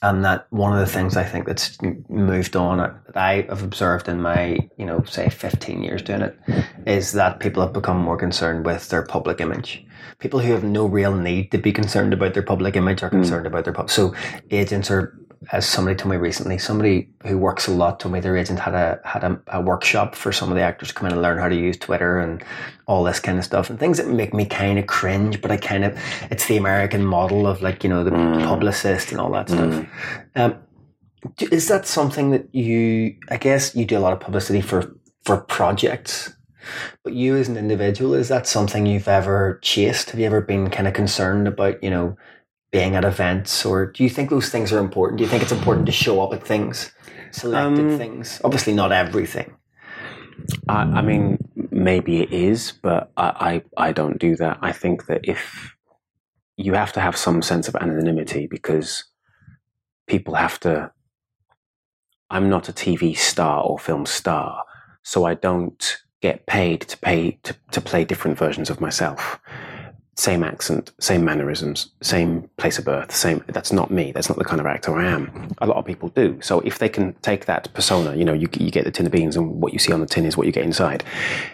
And 0.03 0.23
that 0.23 0.47
one 0.51 0.73
of 0.73 0.79
the 0.79 0.93
things 0.93 1.17
I 1.17 1.25
think 1.25 1.47
that's 1.47 1.79
moved 2.11 2.57
on 2.57 2.77
that 2.77 3.17
I 3.17 3.47
have 3.49 3.63
observed 3.63 4.07
in 4.07 4.21
my, 4.21 4.59
you 4.77 4.85
know, 4.85 5.03
say 5.05 5.31
15 5.31 5.83
years 5.83 6.03
doing 6.03 6.21
it 6.21 6.39
is 6.87 7.13
that 7.13 7.41
people 7.41 7.63
have 7.63 7.73
become 7.73 7.97
more 7.97 8.19
concerned 8.19 8.67
with 8.67 8.91
their 8.91 9.03
public 9.03 9.41
image. 9.41 9.83
People 10.19 10.41
who 10.41 10.53
have 10.53 10.63
no 10.63 10.85
real 10.85 11.15
need 11.15 11.51
to 11.53 11.59
be 11.59 11.73
concerned 11.73 12.13
about 12.13 12.35
their 12.35 12.43
public 12.43 12.77
image 12.77 13.03
are 13.03 13.09
hmm. 13.09 13.17
concerned 13.17 13.45
mm. 13.45 13.49
about 13.49 13.65
their 13.65 13.73
public. 13.73 13.91
So 13.91 14.15
agents 14.51 14.91
are 14.91 15.19
as 15.53 15.67
somebody 15.67 15.97
told 15.97 16.11
me 16.11 16.17
recently, 16.17 16.59
somebody 16.59 17.09
who 17.27 17.39
works 17.39 17.67
a 17.67 17.71
lot 17.71 18.01
told 18.01 18.13
me 18.13 18.21
their 18.21 18.37
agent 18.37 18.59
had 18.59 18.75
a 18.75 19.01
had 19.05 19.25
a, 19.25 19.41
a, 19.49 19.61
workshop 19.61 20.15
for 20.15 20.33
some 20.33 20.51
of 20.51 20.57
the 20.57 20.63
actors 20.63 20.89
to 20.89 20.95
come 20.95 21.07
in 21.07 21.13
and 21.13 21.23
learn 21.23 21.39
how 21.39 21.49
to 21.49 21.57
use 21.57 21.77
Twitter 21.77 22.19
and 22.19 22.43
all 22.87 23.05
this 23.05 23.21
kind 23.21 23.39
of 23.39 23.45
stuff 23.45 23.71
and 23.71 23.79
things 23.79 23.99
that 23.99 24.09
make 24.09 24.33
me 24.33 24.45
kind 24.45 24.79
of 24.79 24.87
cringe, 24.87 25.41
but 25.41 25.51
I 25.51 25.57
kind 25.57 25.85
of 25.85 25.99
it's 26.31 26.47
the 26.47 26.57
American 26.57 27.05
model 27.05 27.47
of 27.47 27.63
like 27.63 27.85
you 27.85 27.91
know 27.91 28.05
the 28.05 28.11
mm. 28.11 28.45
publicist 28.45 29.11
and 29.11 29.21
all 29.21 29.31
that 29.33 29.49
stuff. 29.49 29.71
Mm. 29.71 29.89
Um, 30.37 30.57
is 31.41 31.69
that 31.69 31.87
something 31.87 32.31
that 32.31 32.55
you? 32.55 33.17
I 33.31 33.37
guess 33.37 33.75
you 33.75 33.85
do 33.85 33.99
a 33.99 34.01
lot 34.01 34.13
of 34.13 34.21
publicity 34.21 34.61
for 34.61 34.95
for 35.25 35.39
projects. 35.39 36.33
But 37.03 37.13
you 37.13 37.37
as 37.37 37.49
an 37.49 37.59
individual, 37.59 38.15
is 38.15 38.29
that 38.29 38.47
something 38.47 38.87
you've 38.87 39.09
ever 39.09 39.59
chased? 39.63 40.11
Have 40.11 40.21
you 40.21 40.25
ever 40.25 40.41
been 40.41 40.71
kind 40.71 40.89
of 40.89 40.95
concerned 40.95 41.47
about, 41.47 41.83
you 41.85 41.91
know, 41.91 42.17
being 42.75 42.97
at 42.97 43.05
events, 43.05 43.65
or 43.65 43.87
do 43.87 44.03
you 44.03 44.11
think 44.11 44.31
those 44.31 44.49
things 44.49 44.73
are 44.73 44.81
important? 44.81 45.19
Do 45.19 45.23
you 45.23 45.31
think 45.31 45.45
it's 45.45 45.53
important 45.53 45.87
to 45.87 45.93
show 45.93 46.21
up 46.21 46.33
at 46.33 46.45
things, 46.45 46.91
selected 47.31 47.93
um, 47.93 47.99
things? 47.99 48.41
Obviously, 48.43 48.75
not 48.75 48.91
everything. 48.91 49.55
I, 50.69 50.83
I, 50.99 51.01
mean, 51.01 51.39
maybe 51.71 52.21
it 52.21 52.33
is, 52.33 52.73
but 52.83 53.13
I, 53.17 53.63
I, 53.77 53.89
I 53.89 53.93
don't 53.93 54.19
do 54.19 54.35
that. 54.43 54.59
I 54.61 54.73
think 54.73 55.07
that 55.07 55.21
if 55.23 55.77
you 56.57 56.75
have 56.75 56.93
to 56.95 57.01
have 57.01 57.17
some 57.17 57.43
sense 57.43 57.69
of 57.69 57.77
anonymity 57.77 58.49
because 58.49 59.05
people 60.09 60.35
have 60.35 60.59
to. 60.61 60.91
I'm 62.29 62.51
not 62.51 62.69
a 62.69 62.73
TV 62.73 63.17
star 63.17 63.63
or 63.63 63.79
film 63.79 64.05
star, 64.05 64.65
so 65.05 65.25
I 65.27 65.35
don't 65.35 65.99
get 66.21 66.47
paid 66.47 66.81
to 66.81 66.99
pay 66.99 67.39
to, 67.45 67.55
to 67.71 67.81
play 67.81 68.05
different 68.05 68.37
versions 68.37 68.69
of 68.69 68.81
myself 68.81 69.39
same 70.17 70.45
accent, 70.45 70.93
same 71.01 71.25
mannerisms, 71.25 71.91
same 72.01 72.49
place 72.57 72.79
of 72.79 72.85
birth, 72.85 73.15
same. 73.15 73.43
That's 73.49 73.73
not 73.73 73.91
me. 73.91 74.13
That's 74.13 74.29
not 74.29 74.39
the 74.39 74.45
kind 74.45 74.61
of 74.61 74.67
actor 74.67 74.95
I 74.97 75.07
am. 75.07 75.51
A 75.59 75.67
lot 75.67 75.77
of 75.77 75.85
people 75.85 76.09
do. 76.11 76.39
So 76.41 76.61
if 76.61 76.79
they 76.79 76.89
can 76.89 77.15
take 77.15 77.47
that 77.47 77.73
persona, 77.75 78.15
you 78.15 78.25
know, 78.25 78.33
you, 78.33 78.49
you 78.59 78.71
get 78.71 78.85
the 78.85 78.91
tin 78.91 79.07
of 79.07 79.13
beans 79.13 79.37
and 79.37 79.61
what 79.61 79.73
you 79.73 79.79
see 79.79 79.93
on 79.93 80.01
the 80.01 80.07
tin 80.07 80.25
is 80.25 80.37
what 80.37 80.47
you 80.47 80.53
get 80.53 80.65
inside. 80.65 81.05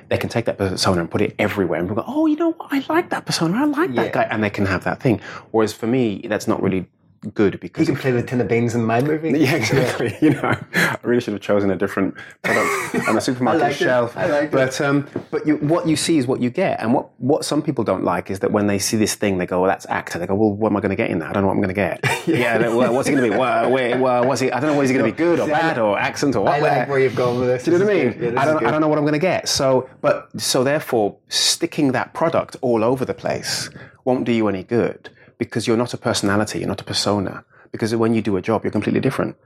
They 0.09 0.19
can 0.19 0.29
take 0.29 0.45
that 0.45 0.59
persona 0.59 1.01
and 1.01 1.11
put 1.11 1.23
it 1.23 1.35
everywhere 1.39 1.81
and 1.81 1.89
go, 1.89 2.05
oh, 2.07 2.27
you 2.27 2.37
know 2.37 2.53
what? 2.53 2.73
I 2.73 2.85
like 2.89 3.11
that 3.11 3.25
persona. 3.25 3.57
I 3.57 3.65
like 3.65 3.95
that 3.95 4.13
guy. 4.13 4.25
And 4.25 4.45
they 4.45 4.51
can 4.51 4.67
have 4.67 4.85
that 4.85 5.01
thing. 5.01 5.21
Whereas 5.53 5.73
for 5.73 5.87
me, 5.87 6.23
that's 6.29 6.47
not 6.47 6.63
really 6.63 6.87
good 7.35 7.61
because 7.61 7.87
you 7.87 7.95
can 7.95 8.01
play 8.01 8.11
the 8.11 8.23
tin 8.23 8.41
of 8.41 8.49
beans 8.49 8.75
in 8.75 8.85
my 8.85 9.01
movie. 9.01 9.31
Yeah, 9.41 9.55
exactly. 9.55 10.17
you 10.23 10.31
know, 10.31 10.55
I 10.75 10.99
really 11.03 11.21
should 11.21 11.33
have 11.33 11.43
chosen 11.43 11.71
a 11.71 11.77
different 11.77 12.15
product 12.43 13.09
on 13.09 13.15
the 13.15 13.21
supermarket 13.21 13.63
I 13.63 13.73
shelf. 13.73 14.17
It. 14.17 14.21
I 14.21 14.27
like 14.27 14.51
but 14.51 14.69
it. 14.69 14.81
um, 14.83 15.09
but 15.31 15.47
you, 15.47 15.57
what 15.57 15.87
you 15.87 15.97
see 15.97 16.19
is 16.19 16.27
what 16.27 16.41
you 16.41 16.51
get, 16.51 16.81
and 16.81 16.93
what 16.93 17.09
what 17.19 17.45
some 17.45 17.63
people 17.63 17.85
don't 17.85 18.05
like 18.05 18.31
is 18.31 18.41
that 18.41 18.53
when 18.53 18.67
they 18.67 18.79
see 18.79 18.97
this 18.97 19.15
thing, 19.15 19.39
they 19.39 19.47
go, 19.47 19.61
"Well, 19.61 19.71
that's 19.71 19.87
actor." 19.87 20.19
They 20.19 20.27
go, 20.27 20.35
"Well, 20.35 20.53
what 20.53 20.71
am 20.71 20.77
I 20.77 20.81
going 20.81 20.91
to 20.91 20.97
get 20.97 21.11
in 21.11 21.21
that? 21.21 21.31
I 21.31 21.33
don't 21.33 21.43
know 21.43 21.49
what 21.49 21.55
I'm 21.55 21.63
going 21.63 21.69
to 21.69 21.75
get." 21.75 22.01
yeah, 22.27 22.59
yeah 22.59 22.69
well, 22.75 22.93
what's 22.93 23.09
he 23.09 23.15
going 23.15 23.25
to 23.25 23.31
be? 23.31 23.39
Well, 23.39 23.71
wait, 23.71 23.97
well, 23.99 24.27
what's 24.27 24.41
he? 24.41 24.51
I 24.51 24.61
don't 24.61 24.71
know. 24.71 24.77
What 24.77 24.85
is 24.85 24.91
he 24.91 24.97
going 24.97 25.11
to 25.11 25.13
be 25.13 25.17
good 25.17 25.41
or 25.41 25.47
bad 25.47 25.79
or 25.79 25.99
accent 25.99 26.37
or 26.37 26.45
what? 26.45 26.55
I 26.55 26.59
like 26.61 26.89
where 26.89 26.99
you've 26.99 27.17
gone 27.17 27.39
with 27.39 27.49
this. 27.49 27.65
Do 27.65 27.73
you 27.73 27.79
know 27.79 27.85
what 27.87 27.95
I 27.95 28.05
mean? 28.05 28.23
Yeah, 28.35 28.41
I 28.41 28.45
don't. 28.45 28.67
I 28.67 28.71
don't 28.71 28.81
know 28.81 28.89
what 28.89 28.99
I'm 28.99 29.05
going 29.05 29.13
to 29.13 29.19
get. 29.19 29.49
So, 29.49 29.89
but 30.01 30.29
so 30.41 30.65
therefore, 30.65 31.17
sticking 31.29 31.93
that 31.93 32.13
product 32.13 32.57
all 32.61 32.85
over 32.85 33.05
the 33.05 33.15
place 33.15 33.71
won't 34.05 34.25
do 34.25 34.33
you 34.33 34.49
any 34.49 34.63
good 34.63 35.11
because 35.41 35.67
you're 35.67 35.83
not 35.85 35.95
a 35.95 35.97
personality. 35.97 36.59
You're 36.61 36.69
not 36.69 36.83
a 36.83 36.85
persona 36.85 37.45
because 37.73 37.97
when 37.97 38.15
you 38.15 38.23
do 38.23 38.37
a 38.37 38.43
job, 38.43 38.63
you're 38.63 38.71
completely 38.71 39.01
different. 39.01 39.37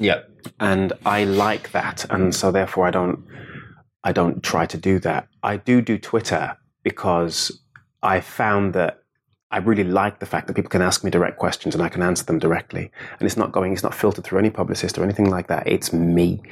Yeah. 0.00 0.22
And 0.58 0.92
I 1.06 1.22
like 1.24 1.70
that. 1.72 2.04
And 2.10 2.34
so 2.34 2.50
therefore 2.50 2.86
I 2.88 2.90
don't 2.90 3.24
I 4.02 4.12
don't 4.12 4.42
try 4.42 4.66
to 4.66 4.78
do 4.78 4.98
that. 5.00 5.28
I 5.42 5.58
do 5.58 5.80
do 5.80 5.98
Twitter 5.98 6.56
because 6.82 7.60
I 8.02 8.20
found 8.20 8.74
that 8.74 9.02
I 9.50 9.58
really 9.58 9.84
like 9.84 10.18
the 10.18 10.26
fact 10.26 10.46
that 10.46 10.54
people 10.54 10.70
can 10.70 10.82
ask 10.82 11.04
me 11.04 11.10
direct 11.10 11.38
questions 11.38 11.74
and 11.74 11.84
I 11.84 11.88
can 11.88 12.02
answer 12.02 12.24
them 12.24 12.38
directly. 12.38 12.90
And 13.18 13.26
it's 13.26 13.36
not 13.36 13.52
going, 13.52 13.72
it's 13.72 13.82
not 13.82 13.94
filtered 13.94 14.24
through 14.24 14.40
any 14.40 14.50
publicist 14.50 14.98
or 14.98 15.04
anything 15.04 15.30
like 15.30 15.46
that. 15.46 15.66
It's 15.66 15.92
me. 15.92 16.42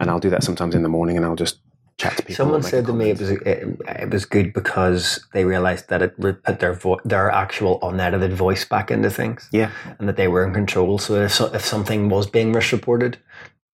And 0.00 0.10
I'll 0.10 0.18
do 0.18 0.30
that 0.30 0.42
sometimes 0.42 0.74
in 0.74 0.82
the 0.82 0.88
morning 0.88 1.16
and 1.16 1.24
I'll 1.24 1.36
just 1.36 1.60
chat 2.00 2.16
to 2.16 2.22
people. 2.22 2.44
Someone 2.44 2.62
said 2.62 2.86
to 2.86 2.92
me 2.92 3.10
it 3.10 3.20
was, 3.20 3.30
it, 3.30 3.42
it, 3.44 4.10
was 4.10 4.24
good 4.24 4.52
because 4.52 5.24
they 5.32 5.44
realized 5.44 5.88
that 5.88 6.02
it 6.02 6.18
put 6.20 6.58
their 6.58 6.72
vo- 6.72 7.00
their 7.04 7.30
actual 7.30 7.78
unedited 7.82 8.32
voice 8.32 8.64
back 8.64 8.90
into 8.90 9.10
things. 9.10 9.48
Yeah. 9.52 9.70
And 9.98 10.08
that 10.08 10.16
they 10.16 10.28
were 10.28 10.44
in 10.44 10.52
control. 10.54 10.98
So 10.98 11.14
if, 11.22 11.32
so, 11.32 11.52
if 11.54 11.64
something 11.64 12.08
was 12.08 12.26
being 12.26 12.52
misreported, 12.52 13.18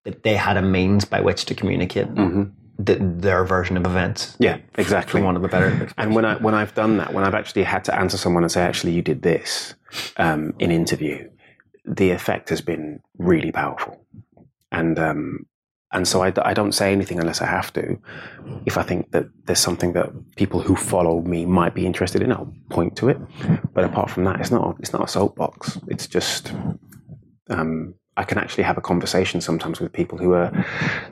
that 0.05 0.22
they 0.22 0.37
had 0.37 0.57
a 0.57 0.62
means 0.62 1.05
by 1.05 1.20
which 1.20 1.45
to 1.47 1.55
communicate. 1.55 2.09
Mm-hmm 2.09 2.45
the, 2.79 2.97
their 2.97 3.45
version 3.45 3.77
of 3.77 3.87
events. 3.87 4.37
Yeah, 4.39 4.59
exactly. 4.77 5.22
One 5.22 5.37
of 5.37 5.43
the 5.43 5.49
better. 5.49 5.89
And 5.97 6.14
when 6.14 6.24
I 6.24 6.37
when 6.37 6.55
I've 6.55 6.74
done 6.74 6.99
that, 6.99 7.12
when 7.14 7.24
I've 7.24 7.35
actually 7.35 7.62
had 7.62 7.85
to 7.85 7.95
answer 7.95 8.18
someone 8.18 8.43
and 8.43 8.53
say, 8.53 8.62
actually, 8.62 8.93
you 8.93 9.03
did 9.03 9.22
this 9.22 9.74
um, 10.18 10.55
in 10.59 10.70
interview, 10.70 11.29
the 11.85 12.11
effect 12.11 12.51
has 12.51 12.61
been 12.61 13.01
really 13.18 13.51
powerful. 13.51 14.05
And 14.70 14.99
um, 14.99 15.47
and 15.93 16.07
so 16.07 16.22
I, 16.22 16.32
I 16.43 16.53
don't 16.53 16.72
say 16.72 16.93
anything 16.93 17.20
unless 17.20 17.41
I 17.41 17.47
have 17.47 17.72
to. 17.74 17.99
If 18.66 18.76
I 18.76 18.82
think 18.82 19.12
that 19.12 19.26
there's 19.45 19.61
something 19.61 19.93
that 19.93 20.11
people 20.37 20.61
who 20.61 20.74
follow 20.76 21.20
me 21.22 21.47
might 21.47 21.74
be 21.74 21.87
interested 21.87 22.22
in, 22.22 22.32
I'll 22.32 22.53
point 22.70 22.97
to 22.97 23.09
it. 23.09 23.18
But 23.72 23.84
apart 23.84 24.11
from 24.11 24.24
that, 24.24 24.41
it's 24.41 24.51
not 24.51 24.76
it's 24.80 24.93
not 24.93 25.05
a 25.05 25.09
soapbox. 25.09 25.78
It's 25.89 26.07
just 26.07 26.53
um, 27.49 27.95
I 28.16 28.24
can 28.24 28.39
actually 28.39 28.64
have 28.64 28.78
a 28.78 28.80
conversation 28.80 29.41
sometimes 29.43 29.78
with 29.78 29.93
people 29.93 30.16
who 30.16 30.32
are 30.32 30.51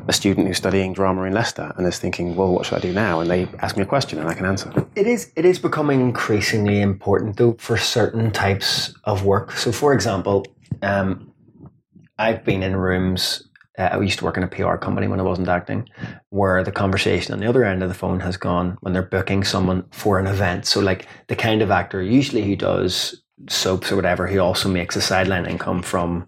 a 0.09 0.13
student 0.13 0.47
who's 0.47 0.57
studying 0.57 0.95
drama 0.95 1.25
in 1.25 1.35
Leicester 1.35 1.73
and 1.77 1.87
is 1.87 1.99
thinking, 1.99 2.35
well, 2.35 2.53
what 2.53 2.65
should 2.65 2.79
I 2.79 2.81
do 2.81 2.95
now? 2.95 3.21
And 3.21 3.31
they 3.31 3.47
ask 3.61 3.77
me 3.77 3.83
a 3.83 3.87
question 3.87 4.19
and 4.19 4.29
I 4.29 4.35
can 4.35 4.47
answer. 4.47 4.73
It 4.97 5.07
is 5.07 5.31
it 5.37 5.45
is 5.45 5.59
becoming 5.59 6.01
increasingly 6.01 6.81
important 6.81 7.37
though 7.37 7.57
for 7.59 7.77
certain 7.77 8.31
types 8.31 8.95
of 9.05 9.25
work. 9.27 9.53
So, 9.53 9.71
for 9.71 9.93
example, 9.93 10.47
um, 10.83 11.31
I've 12.19 12.45
been 12.45 12.63
in 12.63 12.75
rooms. 12.77 13.49
Uh, 13.79 13.91
I 13.93 14.01
used 14.01 14.19
to 14.21 14.25
work 14.25 14.37
in 14.37 14.43
a 14.43 14.49
PR 14.49 14.77
company 14.77 15.09
when 15.09 15.21
I 15.21 15.25
wasn't 15.25 15.49
acting, 15.49 15.89
where 16.31 16.63
the 16.63 16.73
conversation 16.73 17.33
on 17.35 17.41
the 17.41 17.49
other 17.49 17.65
end 17.65 17.83
of 17.83 17.89
the 17.89 17.95
phone 17.95 18.21
has 18.21 18.37
gone 18.37 18.77
when 18.81 18.93
they're 18.93 19.03
booking 19.03 19.45
someone 19.45 19.85
for 19.91 20.19
an 20.19 20.27
event. 20.27 20.67
So, 20.67 20.81
like 20.81 21.07
the 21.29 21.37
kind 21.37 21.63
of 21.63 21.71
actor 21.71 22.03
usually 22.03 22.43
who 22.43 22.57
does 22.57 23.23
soaps 23.49 23.91
or 23.91 23.97
whatever, 23.97 24.27
he 24.27 24.39
also 24.39 24.69
makes 24.69 24.97
a 24.97 25.01
sideline 25.01 25.47
income 25.47 25.83
from 25.83 26.27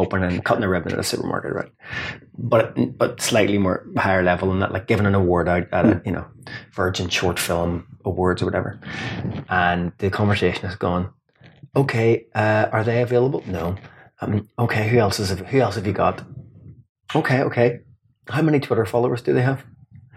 opening 0.00 0.32
and 0.32 0.44
cutting 0.44 0.64
a 0.64 0.68
ribbon 0.68 0.92
at 0.92 0.98
a 0.98 1.04
supermarket, 1.04 1.52
right? 1.52 1.70
But 2.36 2.74
but 2.96 3.20
slightly 3.20 3.58
more 3.58 3.86
higher 3.96 4.22
level 4.22 4.48
than 4.48 4.60
that, 4.60 4.72
like 4.72 4.86
giving 4.86 5.06
an 5.06 5.14
award 5.14 5.48
out 5.48 5.66
at 5.72 5.84
a 5.84 6.02
you 6.04 6.12
know 6.12 6.26
Virgin 6.72 7.08
Short 7.08 7.38
Film 7.38 7.86
Awards 8.04 8.42
or 8.42 8.46
whatever. 8.46 8.80
And 9.48 9.92
the 9.98 10.10
conversation 10.10 10.66
has 10.66 10.76
gone, 10.76 11.12
okay, 11.76 12.26
uh, 12.34 12.68
are 12.72 12.84
they 12.84 13.02
available? 13.02 13.42
No. 13.46 13.76
Um, 14.20 14.48
okay, 14.58 14.88
who 14.88 14.98
else 14.98 15.18
is 15.18 15.30
who 15.30 15.60
else 15.60 15.76
have 15.76 15.86
you 15.86 15.92
got? 15.92 16.22
Okay, 17.14 17.42
okay. 17.42 17.80
How 18.28 18.42
many 18.42 18.60
Twitter 18.60 18.86
followers 18.86 19.22
do 19.22 19.32
they 19.32 19.42
have? 19.42 19.64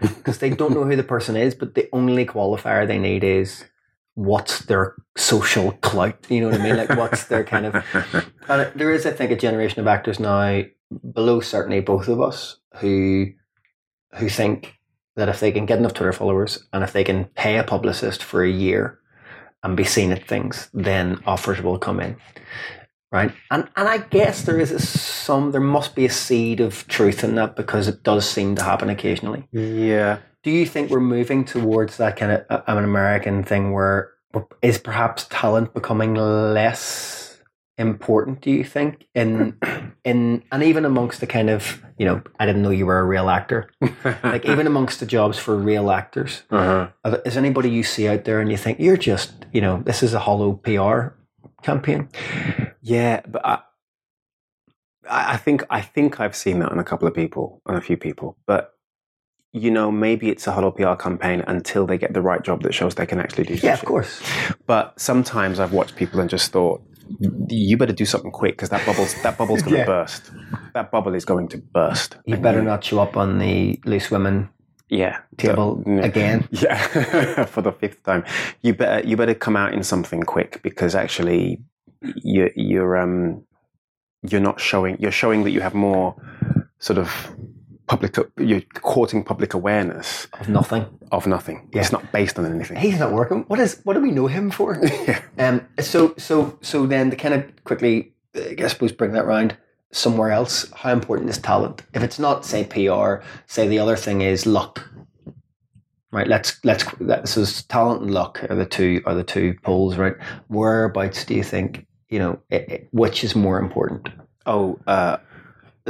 Because 0.00 0.38
they 0.38 0.50
don't 0.50 0.74
know 0.74 0.84
who 0.84 0.96
the 0.96 1.02
person 1.02 1.36
is, 1.36 1.54
but 1.54 1.74
the 1.74 1.88
only 1.92 2.26
qualifier 2.26 2.86
they 2.86 2.98
need 2.98 3.24
is 3.24 3.64
what's 4.14 4.60
their 4.60 4.94
social 5.16 5.72
clout? 5.72 6.18
You 6.28 6.40
know 6.40 6.50
what 6.50 6.60
I 6.60 6.64
mean? 6.64 6.76
Like, 6.76 6.96
what's 6.96 7.24
their 7.24 7.44
kind 7.44 7.66
of. 7.66 7.84
And 8.48 8.70
there 8.74 8.90
is, 8.90 9.06
I 9.06 9.10
think, 9.10 9.30
a 9.30 9.36
generation 9.36 9.80
of 9.80 9.86
actors 9.86 10.20
now, 10.20 10.62
below 11.12 11.40
certainly 11.40 11.80
both 11.80 12.08
of 12.08 12.20
us, 12.20 12.58
who 12.80 13.32
who 14.16 14.28
think 14.28 14.74
that 15.16 15.28
if 15.28 15.40
they 15.40 15.52
can 15.52 15.66
get 15.66 15.78
enough 15.78 15.94
Twitter 15.94 16.12
followers 16.12 16.66
and 16.72 16.84
if 16.84 16.92
they 16.92 17.04
can 17.04 17.24
pay 17.36 17.56
a 17.56 17.64
publicist 17.64 18.22
for 18.22 18.44
a 18.44 18.50
year 18.50 18.98
and 19.62 19.76
be 19.76 19.84
seen 19.84 20.12
at 20.12 20.28
things, 20.28 20.68
then 20.74 21.22
offers 21.26 21.62
will 21.62 21.78
come 21.78 22.00
in. 22.00 22.16
Right. 23.14 23.32
And 23.50 23.68
and 23.76 23.88
I 23.88 23.98
guess 23.98 24.42
there 24.42 24.60
is 24.60 24.70
a, 24.72 24.78
some 24.80 25.52
there 25.52 25.60
must 25.60 25.94
be 25.94 26.04
a 26.04 26.10
seed 26.10 26.60
of 26.60 26.86
truth 26.88 27.24
in 27.24 27.36
that 27.36 27.56
because 27.56 27.88
it 27.88 28.02
does 28.02 28.28
seem 28.28 28.56
to 28.56 28.62
happen 28.62 28.90
occasionally. 28.90 29.48
Yeah 29.52 30.18
do 30.44 30.50
you 30.50 30.66
think 30.66 30.90
we're 30.90 31.00
moving 31.00 31.44
towards 31.44 31.96
that 31.96 32.16
kind 32.16 32.30
of 32.30 32.44
uh, 32.50 32.62
an 32.68 32.84
American 32.84 33.42
thing 33.42 33.72
where 33.72 34.12
is 34.62 34.78
perhaps 34.78 35.26
talent 35.30 35.72
becoming 35.72 36.14
less 36.14 37.40
important? 37.78 38.42
Do 38.42 38.50
you 38.50 38.62
think 38.62 39.06
in 39.14 39.56
in 40.04 40.44
and 40.52 40.62
even 40.62 40.84
amongst 40.84 41.20
the 41.20 41.26
kind 41.26 41.48
of 41.48 41.82
you 41.98 42.04
know 42.04 42.22
I 42.38 42.46
didn't 42.46 42.62
know 42.62 42.70
you 42.70 42.86
were 42.86 42.98
a 42.98 43.04
real 43.04 43.30
actor, 43.30 43.70
like 44.22 44.44
even 44.44 44.66
amongst 44.66 45.00
the 45.00 45.06
jobs 45.06 45.38
for 45.38 45.56
real 45.56 45.90
actors, 45.90 46.42
uh-huh. 46.50 46.88
is 47.24 47.38
anybody 47.38 47.70
you 47.70 47.82
see 47.82 48.06
out 48.06 48.24
there 48.24 48.40
and 48.40 48.50
you 48.50 48.58
think 48.58 48.78
you're 48.78 48.98
just 48.98 49.46
you 49.52 49.62
know 49.62 49.82
this 49.84 50.02
is 50.02 50.12
a 50.12 50.20
hollow 50.20 50.52
PR 50.52 51.14
campaign? 51.62 52.10
Yeah, 52.84 53.20
but. 53.26 53.44
I- 53.44 53.62
I 55.06 55.36
think 55.36 55.62
I 55.68 55.82
think 55.82 56.18
I've 56.18 56.34
seen 56.34 56.60
that 56.60 56.72
on 56.72 56.78
a 56.78 56.82
couple 56.82 57.06
of 57.06 57.12
people, 57.12 57.60
on 57.66 57.76
a 57.76 57.80
few 57.82 57.98
people, 57.98 58.38
but 58.46 58.74
you 59.54 59.70
know, 59.70 59.90
maybe 59.92 60.30
it's 60.30 60.46
a 60.48 60.52
hollow 60.52 60.72
PR 60.72 60.94
campaign 60.94 61.44
until 61.46 61.86
they 61.86 61.96
get 61.96 62.12
the 62.12 62.20
right 62.20 62.42
job 62.42 62.62
that 62.62 62.74
shows 62.74 62.96
they 62.96 63.06
can 63.06 63.20
actually 63.20 63.44
do. 63.44 63.54
Yeah, 63.54 63.74
of 63.74 63.84
course. 63.84 64.20
But 64.66 64.98
sometimes 64.98 65.60
I've 65.60 65.72
watched 65.72 65.94
people 65.94 66.18
and 66.18 66.28
just 66.28 66.50
thought, 66.50 66.82
you 67.48 67.76
better 67.76 67.92
do 67.92 68.04
something 68.04 68.32
quick 68.32 68.54
because 68.56 68.70
that 68.70 68.84
bubble's 68.84 69.14
that 69.22 69.38
bubble's 69.38 69.62
going 69.62 69.74
to 69.74 69.78
yeah. 69.78 69.86
burst. 69.86 70.32
That 70.74 70.90
bubble 70.90 71.14
is 71.14 71.24
going 71.24 71.48
to 71.48 71.58
burst. 71.58 72.16
You 72.24 72.36
better 72.36 72.58
you, 72.58 72.64
not 72.64 72.82
show 72.82 72.98
up 72.98 73.16
on 73.16 73.38
the 73.38 73.78
loose 73.84 74.10
women 74.10 74.48
yeah 74.88 75.20
table 75.36 75.82
again. 75.86 76.48
Yeah, 76.50 77.44
for 77.44 77.62
the 77.62 77.72
fifth 77.72 78.02
time. 78.02 78.24
You 78.62 78.74
better 78.74 79.06
you 79.06 79.16
better 79.16 79.34
come 79.34 79.56
out 79.56 79.72
in 79.72 79.84
something 79.84 80.22
quick 80.22 80.62
because 80.62 80.94
actually 80.94 81.62
you 82.16 82.50
you're 82.56 82.96
um 82.96 83.44
you're 84.22 84.40
not 84.40 84.60
showing 84.60 84.96
you're 85.00 85.10
showing 85.12 85.44
that 85.44 85.50
you 85.50 85.60
have 85.60 85.74
more 85.74 86.14
sort 86.78 86.98
of 86.98 87.34
public 87.86 88.16
you're 88.38 88.62
courting 88.74 89.22
public 89.22 89.54
awareness 89.54 90.26
of 90.40 90.48
nothing. 90.48 90.86
of 91.12 91.26
nothing. 91.26 91.68
Yeah. 91.72 91.82
it's 91.82 91.92
not 91.92 92.10
based 92.12 92.38
on 92.38 92.46
anything. 92.46 92.76
He's 92.78 92.98
not 92.98 93.12
working. 93.12 93.44
What 93.48 93.60
is 93.60 93.80
what 93.84 93.94
do 93.94 94.00
we 94.00 94.10
know 94.10 94.26
him 94.26 94.50
for? 94.50 94.80
Yeah. 95.06 95.20
um 95.38 95.66
so 95.80 96.14
so 96.16 96.58
so 96.62 96.86
then 96.86 97.10
to 97.10 97.16
kind 97.16 97.34
of 97.34 97.64
quickly 97.64 98.12
i 98.34 98.66
suppose 98.68 98.90
bring 98.92 99.12
that 99.12 99.26
round 99.26 99.56
somewhere 99.92 100.30
else 100.30 100.70
how 100.72 100.92
important 100.92 101.30
is 101.30 101.38
talent? 101.38 101.82
If 101.92 102.02
it's 102.02 102.18
not 102.18 102.44
say 102.44 102.64
pr 102.64 103.22
say 103.46 103.68
the 103.68 103.78
other 103.78 103.96
thing 103.96 104.22
is 104.22 104.46
luck. 104.46 104.88
Right 106.10 106.28
let's 106.28 106.64
let's 106.64 106.84
so 107.30 107.44
talent 107.68 108.02
and 108.02 108.14
luck 108.14 108.42
are 108.48 108.56
the 108.56 108.66
two 108.66 109.02
are 109.04 109.14
the 109.14 109.24
two 109.24 109.54
poles 109.62 109.96
right? 109.96 110.14
Whereabouts 110.48 111.24
do 111.24 111.34
you 111.34 111.42
think 111.42 111.86
you 112.14 112.20
know 112.22 112.34
it, 112.56 112.62
it, 112.74 112.88
which 113.02 113.24
is 113.24 113.34
more 113.34 113.58
important? 113.58 114.08
Oh 114.46 114.78
uh 114.86 115.16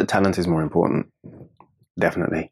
talent 0.06 0.38
is 0.38 0.46
more 0.46 0.62
important 0.62 1.06
definitely, 1.98 2.50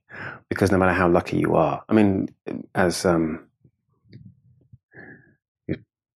because 0.48 0.70
no 0.70 0.78
matter 0.78 0.92
how 0.92 1.08
lucky 1.08 1.38
you 1.38 1.54
are, 1.54 1.82
I 1.88 1.92
mean, 1.94 2.28
as 2.74 3.04
um, 3.04 3.46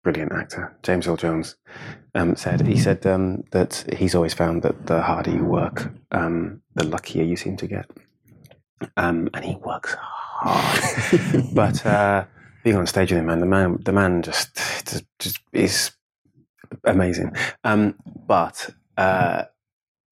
brilliant 0.02 0.32
actor 0.32 0.76
James 0.84 1.09
Earl 1.09 1.16
Jones 1.16 1.57
um, 2.14 2.36
said, 2.36 2.64
he 2.66 2.78
said 2.78 3.04
um, 3.07 3.42
that 3.50 3.84
he's 3.96 4.14
always 4.14 4.34
found 4.34 4.62
that 4.62 4.86
the 4.86 5.02
harder 5.02 5.32
you 5.32 5.44
work, 5.44 5.90
um, 6.12 6.62
the 6.74 6.84
luckier 6.84 7.24
you 7.24 7.36
seem 7.36 7.57
to 7.57 7.66
get, 7.66 7.90
um, 8.96 9.28
and 9.34 9.44
he 9.44 9.57
works 9.57 9.96
hard. 9.98 11.20
but 11.54 11.84
uh, 11.84 12.24
being 12.62 12.76
on 12.76 12.86
stage 12.86 13.11
with 13.11 13.20
him, 13.20 13.26
man, 13.26 13.40
the 13.40 13.46
man, 13.46 13.78
the 13.82 13.92
man 13.92 14.22
just 14.22 14.54
just, 14.86 15.04
just 15.18 15.40
is 15.52 15.90
amazing. 16.85 17.35
Um, 17.64 17.95
but 18.27 18.71
uh, 18.97 19.45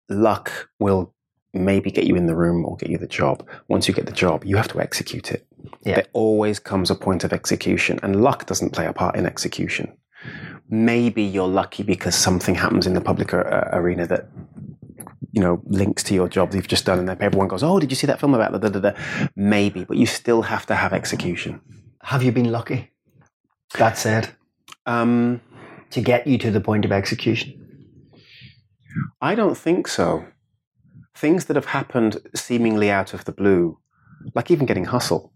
luck 0.09 0.69
will 0.79 1.15
maybe 1.53 1.91
get 1.91 2.05
you 2.05 2.17
in 2.17 2.27
the 2.27 2.35
room 2.35 2.65
or 2.65 2.77
get 2.77 2.91
you 2.91 2.99
the 2.99 3.07
job. 3.07 3.47
Once 3.69 3.89
you 3.89 3.95
get 3.95 4.07
the 4.07 4.13
job, 4.13 4.45
you 4.45 4.57
have 4.57 4.69
to 4.69 4.81
execute 4.81 5.31
it. 5.31 5.47
Yeah. 5.83 5.97
There 5.97 6.07
always 6.13 6.59
comes 6.59 6.91
a 6.91 6.95
point 6.95 7.25
of 7.25 7.33
execution, 7.33 7.99
and 8.03 8.23
luck 8.23 8.47
doesn't 8.47 8.71
play 8.71 8.87
a 8.87 8.93
part 8.93 9.17
in 9.17 9.27
execution. 9.27 9.97
Maybe 10.69 11.23
you're 11.23 11.49
lucky 11.49 11.83
because 11.83 12.15
something 12.15 12.55
happens 12.55 12.87
in 12.87 12.95
the 12.95 13.01
public 13.01 13.33
uh, 13.33 13.69
arena 13.73 14.07
that 14.07 14.29
you 15.33 15.41
know 15.41 15.63
links 15.67 16.03
to 16.05 16.15
your 16.15 16.29
job 16.29 16.51
that 16.51 16.57
you've 16.57 16.69
just 16.69 16.85
done, 16.85 16.99
and 16.99 17.09
then 17.09 17.19
everyone 17.21 17.49
goes, 17.49 17.63
"Oh, 17.63 17.79
did 17.79 17.91
you 17.91 17.97
see 17.97 18.07
that 18.07 18.21
film 18.21 18.35
about 18.35 18.53
the 18.53 18.59
da 18.59 18.69
da 18.69 18.91
da?" 18.91 19.29
Maybe, 19.37 19.85
but 19.85 19.97
you 19.97 20.07
still 20.07 20.43
have 20.43 20.67
to 20.67 20.75
have 20.75 20.93
execution. 20.93 21.61
Have 22.03 22.23
you 22.23 22.33
been 22.33 22.51
lucky? 22.51 22.91
That 23.79 23.99
said, 23.99 24.29
um, 24.87 25.41
to 25.95 26.01
get 26.01 26.26
you 26.26 26.36
to 26.38 26.51
the 26.51 26.61
point 26.61 26.84
of 26.84 26.92
execution. 26.92 27.61
I 29.20 29.34
don't 29.34 29.57
think 29.57 29.88
so 29.88 30.26
things 31.14 31.45
that 31.45 31.55
have 31.55 31.66
happened 31.66 32.18
seemingly 32.34 32.90
out 32.90 33.14
of 33.14 33.24
the 33.24 33.32
blue, 33.32 33.78
like 34.34 34.51
even 34.51 34.66
getting 34.66 34.84
Hustle, 34.84 35.32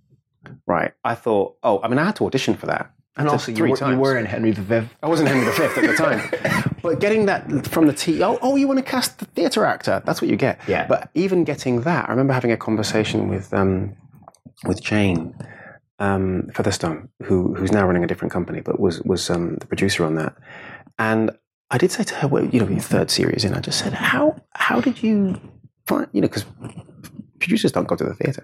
right? 0.67 0.93
I 1.05 1.15
thought, 1.15 1.57
oh, 1.63 1.81
I 1.83 1.89
mean, 1.89 1.99
I 1.99 2.05
had 2.07 2.17
to 2.17 2.27
audition 2.27 2.55
for 2.55 2.67
that. 2.67 2.91
And 3.17 3.29
also, 3.29 3.51
you 3.51 3.65
were, 3.65 3.91
you 3.91 3.99
were, 3.99 4.17
in 4.17 4.27
Henry 4.27 4.53
V. 4.53 4.89
I 5.03 5.09
wasn't 5.09 5.29
Henry 5.29 5.51
V 5.53 5.63
at 5.63 5.75
the 5.75 5.95
time. 5.95 6.75
but 6.83 7.01
getting 7.01 7.27
that 7.27 7.67
from 7.67 7.87
the 7.87 7.93
T, 7.93 8.23
oh, 8.23 8.39
oh, 8.43 8.55
you 8.55 8.69
want 8.69 8.79
to 8.79 8.85
cast 8.85 9.19
the 9.19 9.25
theatre 9.25 9.65
actor? 9.65 10.03
That's 10.05 10.21
what 10.23 10.31
you 10.31 10.37
get. 10.37 10.61
Yeah. 10.69 10.87
But 10.87 11.11
even 11.15 11.43
getting 11.43 11.81
that, 11.83 12.09
I 12.09 12.13
remember 12.13 12.33
having 12.33 12.53
a 12.53 12.57
conversation 12.57 13.29
with 13.29 13.53
um, 13.53 13.97
with 14.65 14.81
Jane 14.81 15.35
um, 15.99 16.49
Featherstone, 16.55 17.09
who 17.23 17.55
who's 17.55 17.73
now 17.73 17.87
running 17.87 18.05
a 18.05 18.07
different 18.07 18.33
company, 18.33 18.61
but 18.61 18.79
was 18.79 19.03
was 19.03 19.31
um, 19.31 19.57
the 19.57 19.67
producer 19.67 20.05
on 20.05 20.15
that. 20.17 20.37
And 20.99 21.31
I 21.71 21.79
did 21.79 21.91
say 21.91 22.05
to 22.05 22.15
her, 22.17 22.29
well, 22.29 22.45
you 22.45 22.61
know, 22.61 22.69
your 22.69 22.81
third 22.81 23.11
series 23.11 23.45
in, 23.45 23.55
I 23.55 23.61
just 23.61 23.79
said, 23.79 23.93
how 23.93 24.41
how 24.55 24.81
did 24.81 25.03
you 25.03 25.41
find, 25.87 26.09
you 26.13 26.21
know, 26.21 26.29
because 26.29 26.45
producers 27.39 27.73
don't 27.73 27.89
go 27.89 27.97
to 27.97 28.05
the 28.05 28.15
theatre. 28.15 28.43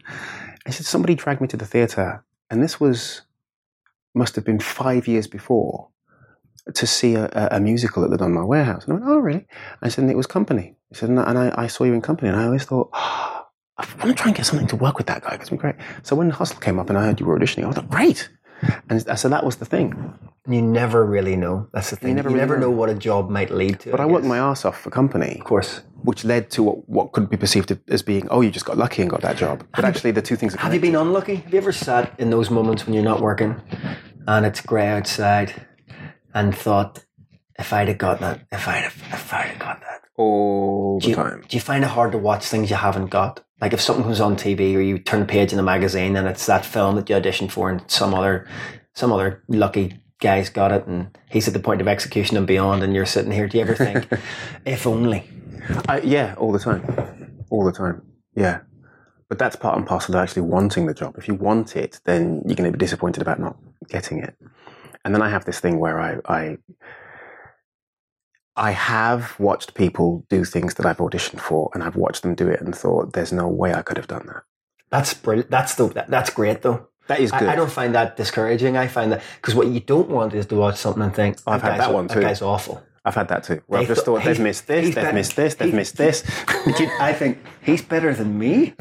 I 0.66 0.70
said 0.70 0.86
somebody 0.86 1.14
dragged 1.14 1.40
me 1.40 1.48
to 1.48 1.56
the 1.56 1.66
theatre, 1.66 2.24
and 2.50 2.62
this 2.62 2.80
was 2.80 3.22
must 4.14 4.36
have 4.36 4.44
been 4.44 4.60
five 4.60 5.08
years 5.08 5.26
before 5.26 5.88
to 6.72 6.86
see 6.86 7.14
a, 7.14 7.28
a, 7.50 7.60
musical 7.60 8.04
at 8.04 8.10
the 8.10 8.16
Donmar 8.16 8.46
Warehouse. 8.46 8.84
And 8.84 8.92
I 8.92 8.96
went, 8.96 9.10
oh, 9.10 9.18
really? 9.18 9.46
I 9.82 9.88
said, 9.88 10.02
and 10.02 10.10
it 10.10 10.16
was 10.16 10.26
Company. 10.26 10.76
I 10.92 10.96
said, 10.96 11.10
and 11.10 11.18
I, 11.20 11.52
I 11.56 11.66
saw 11.66 11.84
you 11.84 11.92
in 11.92 12.00
Company, 12.00 12.28
and 12.28 12.40
I 12.40 12.44
always 12.44 12.64
thought, 12.64 12.90
oh, 12.92 13.33
I 13.78 13.86
want 13.96 14.08
to 14.08 14.14
try 14.14 14.26
and 14.28 14.36
get 14.36 14.46
something 14.46 14.68
to 14.68 14.76
work 14.76 14.98
with 14.98 15.06
that 15.08 15.22
guy. 15.22 15.34
It's 15.34 15.48
been 15.48 15.58
great. 15.58 15.74
So 16.02 16.14
when 16.14 16.30
Hustle 16.30 16.60
came 16.60 16.78
up 16.78 16.88
and 16.88 16.98
I 16.98 17.04
heard 17.04 17.18
you 17.18 17.26
were 17.26 17.38
auditioning, 17.38 17.64
I 17.64 17.66
was 17.66 17.76
like, 17.76 17.88
great. 17.88 18.28
And 18.88 19.06
uh, 19.08 19.16
so 19.16 19.28
that 19.28 19.44
was 19.44 19.56
the 19.56 19.64
thing. 19.64 20.16
You 20.48 20.62
never 20.62 21.04
really 21.04 21.36
know. 21.36 21.68
That's 21.72 21.90
the 21.90 21.96
thing. 21.96 22.10
You 22.10 22.14
never, 22.14 22.28
you 22.28 22.36
really 22.36 22.46
never 22.46 22.58
know. 22.58 22.70
know. 22.70 22.76
what 22.76 22.88
a 22.88 22.94
job 22.94 23.30
might 23.30 23.50
lead 23.50 23.80
to. 23.80 23.90
But 23.90 24.00
I, 24.00 24.04
I 24.04 24.06
worked 24.06 24.26
my 24.26 24.38
ass 24.38 24.64
off 24.64 24.80
for 24.80 24.90
company. 24.90 25.38
Of 25.40 25.44
course. 25.44 25.82
Which 26.02 26.24
led 26.24 26.50
to 26.50 26.62
what, 26.62 26.88
what 26.88 27.12
could 27.12 27.28
be 27.28 27.36
perceived 27.36 27.76
as 27.88 28.02
being, 28.02 28.28
oh, 28.28 28.42
you 28.42 28.50
just 28.50 28.64
got 28.64 28.78
lucky 28.78 29.02
and 29.02 29.10
got 29.10 29.22
that 29.22 29.36
job. 29.36 29.66
But 29.72 29.84
have 29.84 29.96
actually, 29.96 30.12
the 30.12 30.22
two 30.22 30.36
things 30.36 30.54
are 30.54 30.58
connected. 30.58 30.74
Have 30.76 30.84
you 30.84 30.92
been 30.92 31.00
unlucky? 31.00 31.36
Have 31.36 31.52
you 31.52 31.58
ever 31.58 31.72
sat 31.72 32.14
in 32.20 32.30
those 32.30 32.50
moments 32.50 32.86
when 32.86 32.94
you're 32.94 33.02
not 33.02 33.20
working 33.20 33.60
and 34.28 34.46
it's 34.46 34.60
grey 34.60 34.86
outside 34.86 35.66
and 36.32 36.56
thought, 36.56 37.04
if 37.58 37.72
I'd 37.72 37.88
have 37.88 37.98
got 37.98 38.20
that, 38.20 38.46
if 38.52 38.68
I'd 38.68 38.84
have, 38.84 39.02
if 39.12 39.32
I'd 39.32 39.46
have 39.46 39.58
got 39.58 39.80
that. 39.80 40.02
All 40.16 41.00
the 41.00 41.08
you, 41.08 41.14
time. 41.14 41.44
Do 41.48 41.56
you 41.56 41.60
find 41.60 41.84
it 41.84 41.90
hard 41.90 42.12
to 42.12 42.18
watch 42.18 42.46
things 42.46 42.70
you 42.70 42.76
haven't 42.76 43.06
got? 43.06 43.44
Like 43.64 43.72
if 43.72 43.80
something 43.80 44.04
comes 44.04 44.20
on 44.20 44.36
TV 44.36 44.76
or 44.76 44.82
you 44.82 44.98
turn 44.98 45.22
a 45.22 45.24
page 45.24 45.50
in 45.50 45.58
a 45.58 45.62
magazine 45.62 46.16
and 46.16 46.28
it's 46.28 46.44
that 46.44 46.66
film 46.66 46.96
that 46.96 47.08
you 47.08 47.16
auditioned 47.16 47.50
for 47.50 47.70
and 47.70 47.82
some 47.90 48.12
other, 48.12 48.46
some 48.92 49.10
other 49.10 49.42
lucky 49.48 50.02
guy's 50.20 50.50
got 50.50 50.70
it 50.70 50.86
and 50.86 51.16
he's 51.30 51.48
at 51.48 51.54
the 51.54 51.60
point 51.60 51.80
of 51.80 51.88
execution 51.88 52.36
and 52.36 52.46
beyond 52.46 52.82
and 52.82 52.94
you're 52.94 53.06
sitting 53.06 53.32
here. 53.32 53.48
Do 53.48 53.56
you 53.56 53.64
ever 53.64 53.74
think, 53.74 54.06
if 54.66 54.86
only? 54.86 55.26
Uh, 55.88 55.98
yeah, 56.04 56.34
all 56.36 56.52
the 56.52 56.58
time. 56.58 57.46
All 57.48 57.64
the 57.64 57.72
time. 57.72 58.02
Yeah. 58.36 58.60
But 59.30 59.38
that's 59.38 59.56
part 59.56 59.78
and 59.78 59.86
parcel 59.86 60.14
of 60.14 60.22
actually 60.22 60.42
wanting 60.42 60.84
the 60.84 60.92
job. 60.92 61.14
If 61.16 61.26
you 61.26 61.32
want 61.32 61.74
it, 61.74 62.00
then 62.04 62.42
you're 62.44 62.56
going 62.56 62.70
to 62.70 62.76
be 62.76 62.84
disappointed 62.84 63.22
about 63.22 63.40
not 63.40 63.56
getting 63.88 64.18
it. 64.18 64.36
And 65.06 65.14
then 65.14 65.22
I 65.22 65.30
have 65.30 65.46
this 65.46 65.58
thing 65.58 65.78
where 65.78 65.98
I, 65.98 66.18
I 66.26 66.58
I 68.56 68.70
have 68.70 69.38
watched 69.38 69.74
people 69.74 70.24
do 70.28 70.44
things 70.44 70.74
that 70.74 70.86
I've 70.86 70.98
auditioned 70.98 71.40
for, 71.40 71.70
and 71.74 71.82
I've 71.82 71.96
watched 71.96 72.22
them 72.22 72.34
do 72.34 72.48
it 72.48 72.60
and 72.60 72.74
thought, 72.74 73.12
"There's 73.12 73.32
no 73.32 73.48
way 73.48 73.74
I 73.74 73.82
could 73.82 73.96
have 73.96 74.06
done 74.06 74.26
that." 74.26 74.42
That's 74.90 75.12
brilliant. 75.14 75.50
That's 75.50 75.74
the 75.74 75.88
that's 76.08 76.30
great 76.30 76.62
though. 76.62 76.88
That 77.08 77.20
is 77.20 77.30
good. 77.32 77.48
I, 77.48 77.52
I 77.52 77.56
don't 77.56 77.70
find 77.70 77.94
that 77.94 78.16
discouraging. 78.16 78.76
I 78.76 78.86
find 78.86 79.12
that 79.12 79.22
because 79.36 79.54
what 79.54 79.66
you 79.66 79.80
don't 79.80 80.08
want 80.08 80.34
is 80.34 80.46
to 80.46 80.56
watch 80.56 80.76
something 80.76 81.02
and 81.02 81.14
think, 81.14 81.38
oh, 81.46 81.52
"I've 81.52 81.62
had 81.62 81.80
that 81.80 81.92
one 81.92 82.08
too." 82.08 82.20
That 82.20 82.26
guy's 82.28 82.42
awful. 82.42 82.82
I've 83.04 83.14
had 83.14 83.28
that 83.28 83.44
too. 83.44 83.60
Where 83.66 83.80
I've 83.80 83.86
just 83.86 84.04
thought 84.06 84.24
they've 84.24 84.40
missed 84.40 84.66
this, 84.66 84.94
they've 84.94 85.12
missed 85.14 85.36
this, 85.36 85.54
they've 85.56 85.74
missed 85.74 85.96
this. 85.96 86.24
I 87.00 87.12
think 87.12 87.38
he's 87.62 87.82
better 87.82 88.14
than 88.14 88.38
me. 88.38 88.74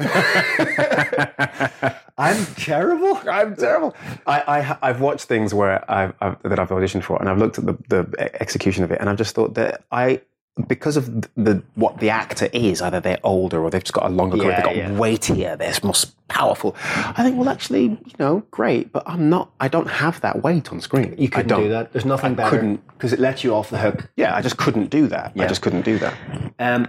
I'm 2.16 2.46
terrible. 2.56 3.20
I'm 3.28 3.54
terrible. 3.56 3.94
I, 4.26 4.60
I 4.80 4.86
have 4.86 5.00
watched 5.00 5.26
things 5.26 5.52
where 5.52 5.88
I've, 5.90 6.14
I've, 6.20 6.42
that 6.42 6.58
I've 6.58 6.70
auditioned 6.70 7.02
for, 7.02 7.18
and 7.18 7.28
I've 7.28 7.38
looked 7.38 7.58
at 7.58 7.66
the, 7.66 7.76
the 7.88 8.30
execution 8.40 8.82
of 8.84 8.90
it, 8.92 9.00
and 9.00 9.10
I've 9.10 9.18
just 9.18 9.34
thought 9.34 9.54
that 9.54 9.84
I 9.92 10.22
because 10.68 10.96
of 10.96 11.22
the 11.34 11.62
what 11.74 11.98
the 11.98 12.10
actor 12.10 12.48
is, 12.52 12.80
either 12.80 13.00
they're 13.00 13.18
older 13.24 13.62
or 13.62 13.70
they've 13.70 13.82
just 13.82 13.92
got 13.92 14.06
a 14.06 14.08
longer 14.08 14.36
career, 14.36 14.54
they've 14.54 14.64
got 14.64 14.76
yeah. 14.76 14.92
weightier, 14.92 15.56
they're 15.56 15.74
more 15.82 15.94
powerful. 16.28 16.76
I 16.78 17.22
think, 17.24 17.36
well, 17.36 17.48
actually, 17.48 17.84
you 17.84 18.14
know, 18.18 18.44
great, 18.50 18.92
but 18.92 19.02
I'm 19.06 19.28
not. 19.28 19.50
I 19.58 19.66
don't 19.66 19.88
have 19.88 20.20
that 20.20 20.42
weight 20.42 20.70
on 20.70 20.80
screen. 20.80 21.14
You 21.18 21.28
couldn't 21.28 21.58
do 21.58 21.68
that. 21.70 21.92
There's 21.92 22.04
nothing 22.04 22.32
I 22.32 22.34
better. 22.34 22.50
Couldn't 22.50 22.86
because 22.88 23.12
it 23.12 23.18
lets 23.18 23.42
you 23.42 23.54
off 23.54 23.70
the 23.70 23.78
hook. 23.78 24.08
Yeah, 24.16 24.34
I 24.34 24.42
just 24.42 24.56
couldn't 24.56 24.90
do 24.90 25.08
that. 25.08 25.32
Yeah. 25.34 25.44
I 25.44 25.46
just 25.48 25.60
couldn't 25.60 25.84
do 25.84 25.98
that. 25.98 26.16
Um, 26.60 26.88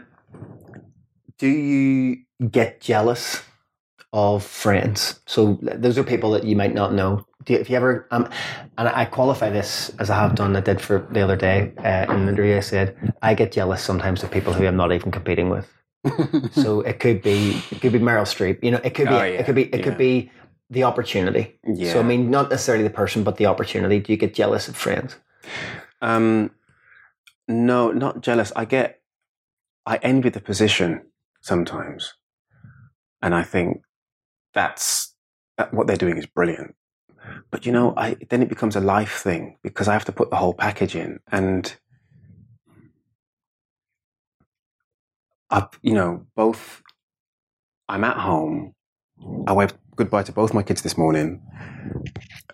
do 1.40 1.48
you 1.48 2.18
get 2.52 2.82
jealous 2.82 3.44
of 4.14 4.44
friends? 4.44 5.20
So 5.26 5.58
those 5.62 5.98
are 5.98 6.04
people 6.04 6.32
that 6.32 6.44
you 6.44 6.56
might 6.56 6.76
not 6.76 6.94
know 6.94 7.26
do 7.46 7.54
you, 7.54 7.60
if 7.60 7.70
you 7.70 7.76
ever 7.76 8.08
um, 8.12 8.30
and 8.78 8.88
I 8.88 9.06
qualify 9.06 9.50
this 9.50 9.92
as 10.00 10.10
I 10.10 10.16
have 10.16 10.36
done. 10.36 10.56
I 10.56 10.62
did 10.62 10.82
for 10.82 11.08
the 11.12 11.22
other 11.22 11.36
day 11.36 11.74
uh, 11.78 12.12
in 12.12 12.26
the 12.26 12.32
interview. 12.32 12.58
I 12.58 12.62
said 12.62 13.14
I 13.22 13.34
get 13.34 13.52
jealous 13.52 13.84
sometimes 13.84 14.24
of 14.24 14.32
people 14.32 14.54
who 14.54 14.66
I'm 14.66 14.76
not 14.76 14.92
even 14.92 15.12
competing 15.12 15.50
with. 15.50 15.72
so 16.52 16.82
it 16.82 17.00
could 17.00 17.22
be 17.22 17.62
it 17.72 17.82
could 17.82 17.94
be 17.94 18.00
Meryl 18.00 18.26
Streep. 18.26 18.64
You 18.64 18.72
know, 18.72 18.82
it 18.84 18.94
could 18.96 19.08
be 19.08 19.14
oh, 19.14 19.24
yeah. 19.24 19.40
it 19.40 19.46
could 19.46 19.56
be 19.56 19.64
it 19.64 19.78
yeah. 19.78 19.84
could 19.84 19.98
be 19.98 20.32
the 20.70 20.84
opportunity. 20.84 21.60
Yeah. 21.66 21.94
So 21.94 22.00
I 22.00 22.04
mean, 22.04 22.30
not 22.30 22.50
necessarily 22.50 22.84
the 22.84 22.90
person, 22.90 23.24
but 23.24 23.38
the 23.38 23.46
opportunity. 23.46 24.00
Do 24.00 24.12
you 24.12 24.18
get 24.18 24.34
jealous 24.34 24.68
of 24.68 24.76
friends? 24.76 25.16
Um, 26.02 26.52
no, 27.48 27.92
not 27.92 28.22
jealous. 28.22 28.52
I 28.56 28.66
get 28.66 29.02
I 29.86 29.98
envy 29.98 30.30
the 30.30 30.42
position 30.42 31.02
sometimes, 31.42 32.14
and 33.22 33.36
I 33.36 33.44
think 33.44 33.82
that's 34.54 35.14
that 35.58 35.74
what 35.74 35.88
they're 35.88 35.96
doing 35.96 36.18
is 36.18 36.26
brilliant. 36.26 36.76
But 37.56 37.66
you 37.66 37.72
know, 37.72 37.94
I, 37.96 38.18
then 38.30 38.42
it 38.42 38.50
becomes 38.50 38.76
a 38.76 38.82
life 38.82 39.20
thing 39.20 39.56
because 39.64 39.88
I 39.88 39.94
have 39.94 40.04
to 40.06 40.12
put 40.12 40.30
the 40.30 40.36
whole 40.36 40.54
package 40.54 40.94
in. 40.94 41.22
And 41.32 41.74
I, 45.50 45.66
you 45.82 45.94
know, 45.94 46.26
both, 46.36 46.84
I'm 47.88 48.04
at 48.04 48.18
home. 48.18 48.74
I 49.48 49.54
waved 49.54 49.78
goodbye 49.96 50.24
to 50.24 50.34
both 50.34 50.54
my 50.54 50.64
kids 50.64 50.82
this 50.82 50.98
morning. 50.98 51.42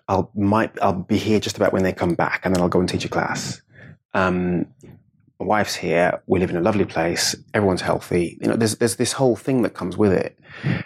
I'll 0.06 0.30
might 0.36 0.80
I'll 0.80 0.92
be 0.92 1.16
here 1.16 1.40
just 1.40 1.56
about 1.56 1.72
when 1.72 1.82
they 1.82 1.92
come 1.92 2.14
back, 2.14 2.42
and 2.44 2.54
then 2.54 2.62
I'll 2.62 2.68
go 2.68 2.78
and 2.78 2.88
teach 2.88 3.04
a 3.04 3.08
class. 3.08 3.60
Um, 4.14 4.66
my 5.42 5.48
wife's 5.58 5.74
here. 5.74 6.22
We 6.26 6.38
live 6.38 6.50
in 6.50 6.56
a 6.56 6.60
lovely 6.60 6.84
place. 6.84 7.34
Everyone's 7.54 7.82
healthy. 7.82 8.38
You 8.40 8.48
know, 8.48 8.56
there's 8.56 8.76
there's 8.76 8.96
this 8.96 9.12
whole 9.12 9.36
thing 9.36 9.62
that 9.62 9.74
comes 9.74 9.96
with 9.96 10.12
it. 10.12 10.38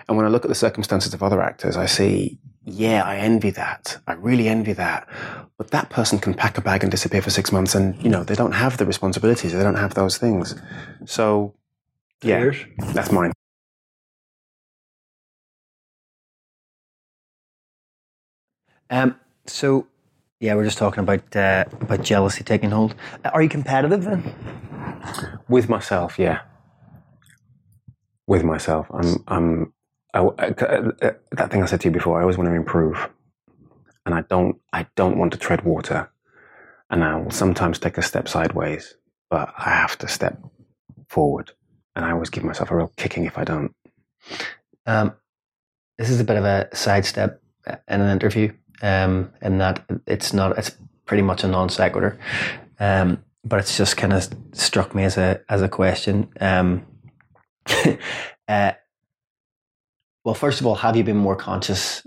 And 0.08 0.16
when 0.16 0.26
I 0.26 0.28
look 0.28 0.44
at 0.44 0.48
the 0.48 0.54
circumstances 0.54 1.14
of 1.14 1.22
other 1.22 1.42
actors, 1.42 1.76
I 1.76 1.86
see 1.86 2.38
yeah, 2.68 3.04
I 3.04 3.16
envy 3.18 3.50
that. 3.50 3.98
I 4.08 4.14
really 4.14 4.48
envy 4.48 4.72
that. 4.72 5.08
But 5.56 5.70
that 5.70 5.88
person 5.88 6.18
can 6.18 6.34
pack 6.34 6.58
a 6.58 6.60
bag 6.60 6.82
and 6.82 6.90
disappear 6.90 7.22
for 7.22 7.30
six 7.30 7.52
months 7.52 7.76
and, 7.76 8.02
you 8.02 8.10
know, 8.10 8.24
they 8.24 8.34
don't 8.34 8.52
have 8.52 8.76
the 8.76 8.84
responsibilities. 8.84 9.52
They 9.52 9.62
don't 9.62 9.76
have 9.76 9.94
those 9.94 10.18
things. 10.18 10.60
So, 11.04 11.54
yeah, 12.22 12.50
that's 12.92 13.12
mine. 13.12 13.32
Um, 18.90 19.18
so, 19.46 19.86
yeah, 20.40 20.54
we're 20.54 20.64
just 20.64 20.78
talking 20.78 21.00
about 21.00 21.34
uh, 21.34 21.64
about 21.80 22.02
jealousy 22.02 22.44
taking 22.44 22.70
hold. 22.70 22.94
Are 23.32 23.42
you 23.42 23.48
competitive 23.48 24.04
then? 24.04 24.34
With 25.48 25.68
myself, 25.68 26.18
yeah. 26.18 26.42
With 28.26 28.44
myself, 28.44 28.86
I'm 28.90 29.24
I'm 29.28 29.72
I, 30.12 30.20
uh, 30.20 30.92
uh, 31.02 31.10
that 31.32 31.50
thing 31.50 31.62
I 31.62 31.66
said 31.66 31.80
to 31.82 31.88
you 31.88 31.92
before, 31.92 32.18
I 32.18 32.22
always 32.22 32.36
want 32.36 32.48
to 32.48 32.54
improve, 32.54 33.08
and 34.04 34.14
I 34.14 34.22
don't. 34.22 34.56
I 34.72 34.86
don't 34.94 35.18
want 35.18 35.32
to 35.32 35.38
tread 35.38 35.64
water, 35.64 36.10
and 36.90 37.04
I 37.04 37.16
will 37.16 37.30
sometimes 37.30 37.78
take 37.78 37.98
a 37.98 38.02
step 38.02 38.28
sideways, 38.28 38.94
but 39.30 39.52
I 39.56 39.70
have 39.70 39.96
to 39.98 40.08
step 40.08 40.38
forward, 41.08 41.52
and 41.94 42.04
I 42.04 42.12
always 42.12 42.30
give 42.30 42.44
myself 42.44 42.70
a 42.70 42.76
real 42.76 42.92
kicking 42.96 43.24
if 43.24 43.38
I 43.38 43.44
don't. 43.44 43.74
Um, 44.86 45.14
this 45.98 46.10
is 46.10 46.20
a 46.20 46.24
bit 46.24 46.36
of 46.36 46.44
a 46.44 46.68
sidestep 46.74 47.40
in 47.66 48.00
an 48.00 48.10
interview, 48.10 48.52
um, 48.82 49.32
in 49.42 49.58
that 49.58 49.84
it's 50.06 50.32
not. 50.32 50.56
It's 50.58 50.76
pretty 51.04 51.22
much 51.22 51.44
a 51.44 51.48
non 51.48 51.68
sequitur, 51.68 52.18
um, 52.80 53.22
but 53.44 53.60
it's 53.60 53.76
just 53.76 53.96
kind 53.96 54.12
of 54.12 54.28
struck 54.52 54.94
me 54.94 55.04
as 55.04 55.16
a 55.16 55.40
as 55.48 55.62
a 55.62 55.68
question. 55.68 56.28
Um, 56.40 56.86
uh, 58.48 58.72
well, 60.26 60.34
first 60.34 60.60
of 60.60 60.66
all, 60.66 60.74
have 60.74 60.96
you 60.96 61.04
been 61.04 61.16
more 61.16 61.36
conscious? 61.36 62.04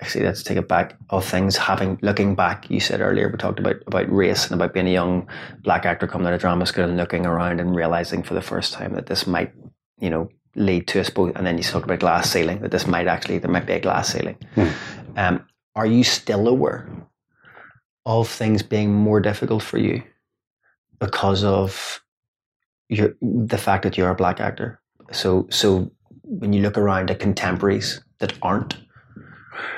Actually, 0.00 0.24
let's 0.24 0.42
take 0.42 0.58
it 0.58 0.66
back 0.66 0.96
of 1.10 1.24
things. 1.24 1.56
Having 1.56 2.00
looking 2.02 2.34
back, 2.34 2.68
you 2.68 2.80
said 2.80 3.00
earlier 3.00 3.28
we 3.28 3.38
talked 3.38 3.60
about 3.60 3.76
about 3.86 4.12
race 4.12 4.50
and 4.50 4.60
about 4.60 4.74
being 4.74 4.88
a 4.88 4.92
young 4.92 5.28
black 5.62 5.86
actor 5.86 6.08
coming 6.08 6.26
out 6.26 6.32
of 6.32 6.40
drama 6.40 6.66
school 6.66 6.84
and 6.84 6.96
looking 6.96 7.24
around 7.24 7.60
and 7.60 7.76
realizing 7.76 8.24
for 8.24 8.34
the 8.34 8.42
first 8.42 8.72
time 8.72 8.94
that 8.94 9.06
this 9.06 9.28
might, 9.28 9.52
you 10.00 10.10
know, 10.10 10.28
lead 10.56 10.88
to 10.88 10.98
a 10.98 11.04
suppose. 11.04 11.34
And 11.36 11.46
then 11.46 11.56
you 11.56 11.62
talked 11.62 11.84
about 11.84 12.00
glass 12.00 12.28
ceiling 12.32 12.62
that 12.62 12.72
this 12.72 12.88
might 12.88 13.06
actually 13.06 13.38
there 13.38 13.48
might 13.48 13.66
be 13.66 13.74
a 13.74 13.80
glass 13.80 14.12
ceiling. 14.12 14.38
Mm. 14.56 14.72
Um, 15.16 15.46
are 15.74 15.86
you 15.86 16.04
still 16.04 16.48
aware 16.48 16.88
of 18.06 18.28
things 18.28 18.62
being 18.62 18.92
more 18.92 19.20
difficult 19.20 19.62
for 19.62 19.78
you 19.78 20.02
because 21.00 21.44
of 21.44 22.02
your 22.88 23.14
the 23.22 23.58
fact 23.58 23.84
that 23.84 23.96
you're 23.96 24.10
a 24.10 24.14
black 24.14 24.40
actor? 24.40 24.80
So 25.12 25.46
so 25.50 25.90
when 26.24 26.52
you 26.52 26.62
look 26.62 26.78
around 26.78 27.10
at 27.10 27.20
contemporaries 27.20 28.02
that 28.20 28.34
aren't? 28.42 28.76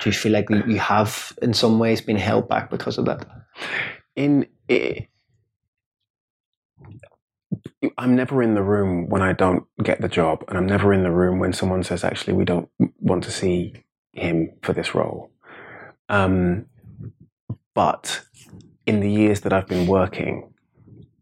Do 0.00 0.08
you 0.08 0.12
feel 0.12 0.32
like 0.32 0.48
you 0.50 0.78
have, 0.78 1.32
in 1.42 1.52
some 1.52 1.78
ways, 1.78 2.00
been 2.00 2.16
held 2.16 2.48
back 2.48 2.70
because 2.70 2.98
of 2.98 3.06
that? 3.06 3.26
In 4.16 4.46
I'm 7.98 8.16
never 8.16 8.42
in 8.42 8.54
the 8.54 8.62
room 8.62 9.08
when 9.08 9.22
I 9.22 9.32
don't 9.32 9.64
get 9.82 10.00
the 10.00 10.08
job, 10.08 10.44
and 10.48 10.56
I'm 10.58 10.66
never 10.66 10.92
in 10.92 11.02
the 11.02 11.10
room 11.10 11.38
when 11.38 11.52
someone 11.52 11.82
says, 11.82 12.04
"Actually, 12.04 12.34
we 12.34 12.44
don't 12.44 12.68
want 13.00 13.24
to 13.24 13.30
see 13.32 13.74
him 14.12 14.50
for 14.62 14.72
this 14.72 14.94
role." 14.94 15.30
Um, 16.08 16.66
but 17.74 18.22
in 18.86 19.00
the 19.00 19.10
years 19.10 19.40
that 19.42 19.52
I've 19.52 19.66
been 19.66 19.86
working, 19.86 20.52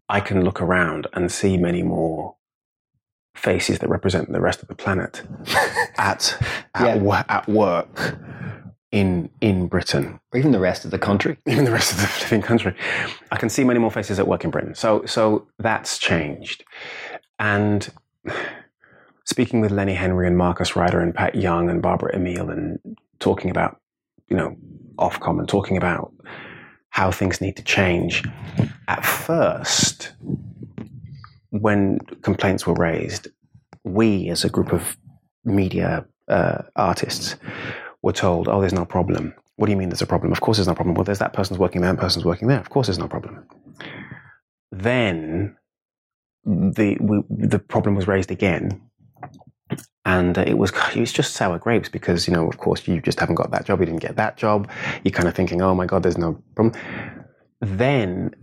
I 0.08 0.20
can 0.20 0.44
look 0.44 0.60
around 0.60 1.06
and 1.12 1.30
see 1.30 1.56
many 1.56 1.82
more 1.82 2.36
faces 3.34 3.78
that 3.78 3.88
represent 3.88 4.30
the 4.30 4.40
rest 4.40 4.62
of 4.62 4.68
the 4.68 4.74
planet 4.74 5.22
at 5.96 6.36
at, 6.74 7.02
yeah. 7.02 7.24
at 7.28 7.48
work 7.48 8.18
in 8.90 9.30
in 9.40 9.68
Britain, 9.68 10.20
or 10.32 10.38
even 10.38 10.52
the 10.52 10.60
rest 10.60 10.84
of 10.84 10.90
the 10.90 10.98
country, 10.98 11.38
even 11.46 11.64
the 11.64 11.72
rest 11.72 11.92
of 11.92 11.98
the 11.98 12.24
living 12.24 12.42
country. 12.42 12.74
I 13.30 13.36
can 13.36 13.48
see 13.48 13.64
many 13.64 13.78
more 13.78 13.90
faces 13.90 14.18
at 14.18 14.28
work 14.28 14.44
in 14.44 14.50
Britain. 14.50 14.74
So 14.74 15.04
so 15.06 15.48
that's 15.58 15.98
changed. 15.98 16.64
And 17.38 17.90
speaking 19.24 19.60
with 19.60 19.70
Lenny 19.72 19.94
Henry 19.94 20.26
and 20.26 20.36
Marcus 20.36 20.76
Ryder 20.76 21.00
and 21.00 21.14
Pat 21.14 21.34
Younge 21.34 21.70
and 21.70 21.80
Barbara 21.80 22.14
Emile 22.14 22.50
and 22.50 22.78
talking 23.18 23.50
about 23.50 23.80
you 24.28 24.36
know 24.36 24.56
Ofcom 24.98 25.38
and 25.38 25.48
talking 25.48 25.76
about 25.76 26.12
how 26.90 27.10
things 27.10 27.40
need 27.40 27.56
to 27.56 27.62
change. 27.62 28.24
At 28.88 29.04
first, 29.04 30.12
when 31.50 31.98
complaints 32.22 32.66
were 32.66 32.74
raised, 32.74 33.28
we 33.84 34.28
as 34.28 34.44
a 34.44 34.50
group 34.50 34.72
of 34.72 34.96
media 35.44 36.04
uh, 36.28 36.62
artists 36.76 37.36
were 38.02 38.12
told, 38.12 38.48
oh, 38.48 38.60
there's 38.60 38.72
no 38.72 38.84
problem. 38.84 39.34
What 39.56 39.66
do 39.66 39.72
you 39.72 39.78
mean 39.78 39.88
there's 39.90 40.02
a 40.02 40.06
problem? 40.06 40.32
Of 40.32 40.40
course 40.40 40.56
there's 40.58 40.68
no 40.68 40.74
problem. 40.74 40.94
Well, 40.94 41.04
there's 41.04 41.18
that 41.18 41.32
person's 41.32 41.58
working 41.58 41.82
there, 41.82 41.92
that 41.92 42.00
person's 42.00 42.24
working 42.24 42.48
there. 42.48 42.58
Of 42.58 42.70
course 42.70 42.86
there's 42.86 42.98
no 42.98 43.08
problem. 43.08 43.46
Then 44.70 45.56
the, 46.44 46.96
we, 47.00 47.22
the 47.30 47.58
problem 47.58 47.94
was 47.94 48.08
raised 48.08 48.30
again. 48.30 48.80
And 50.04 50.36
uh, 50.36 50.44
it 50.46 50.58
was 50.58 50.72
it 50.94 51.00
was 51.00 51.12
just 51.12 51.34
sour 51.34 51.58
grapes 51.58 51.88
because 51.88 52.26
you 52.26 52.34
know 52.34 52.48
of 52.48 52.58
course 52.58 52.86
you 52.88 53.00
just 53.00 53.20
haven't 53.20 53.36
got 53.36 53.50
that 53.50 53.66
job 53.66 53.80
you 53.80 53.86
didn't 53.86 54.02
get 54.02 54.16
that 54.16 54.36
job 54.36 54.68
you're 55.04 55.12
kind 55.12 55.28
of 55.28 55.34
thinking 55.34 55.62
oh 55.62 55.74
my 55.74 55.86
god 55.86 56.02
there's 56.02 56.18
no 56.18 56.42
problem 56.56 56.82
then 57.60 58.34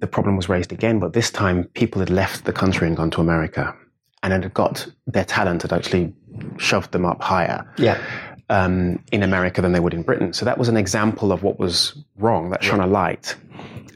the 0.00 0.06
problem 0.08 0.36
was 0.36 0.48
raised 0.48 0.72
again 0.72 0.98
but 0.98 1.12
this 1.12 1.30
time 1.30 1.64
people 1.74 2.00
had 2.00 2.10
left 2.10 2.44
the 2.46 2.52
country 2.52 2.88
and 2.88 2.96
gone 2.96 3.10
to 3.10 3.20
America 3.20 3.76
and 4.24 4.32
had 4.32 4.52
got 4.54 4.88
their 5.06 5.24
talent 5.24 5.62
had 5.62 5.72
actually 5.72 6.12
shoved 6.56 6.90
them 6.90 7.04
up 7.04 7.22
higher 7.22 7.64
yeah 7.78 8.00
um, 8.50 9.02
in 9.10 9.22
America 9.22 9.62
than 9.62 9.72
they 9.72 9.80
would 9.80 9.94
in 9.94 10.02
Britain. 10.02 10.32
So 10.32 10.44
that 10.44 10.58
was 10.58 10.68
an 10.68 10.76
example 10.76 11.32
of 11.32 11.42
what 11.42 11.58
was 11.58 11.96
wrong. 12.16 12.50
That 12.50 12.62
shone 12.62 12.80
a 12.80 12.86
light. 12.86 13.36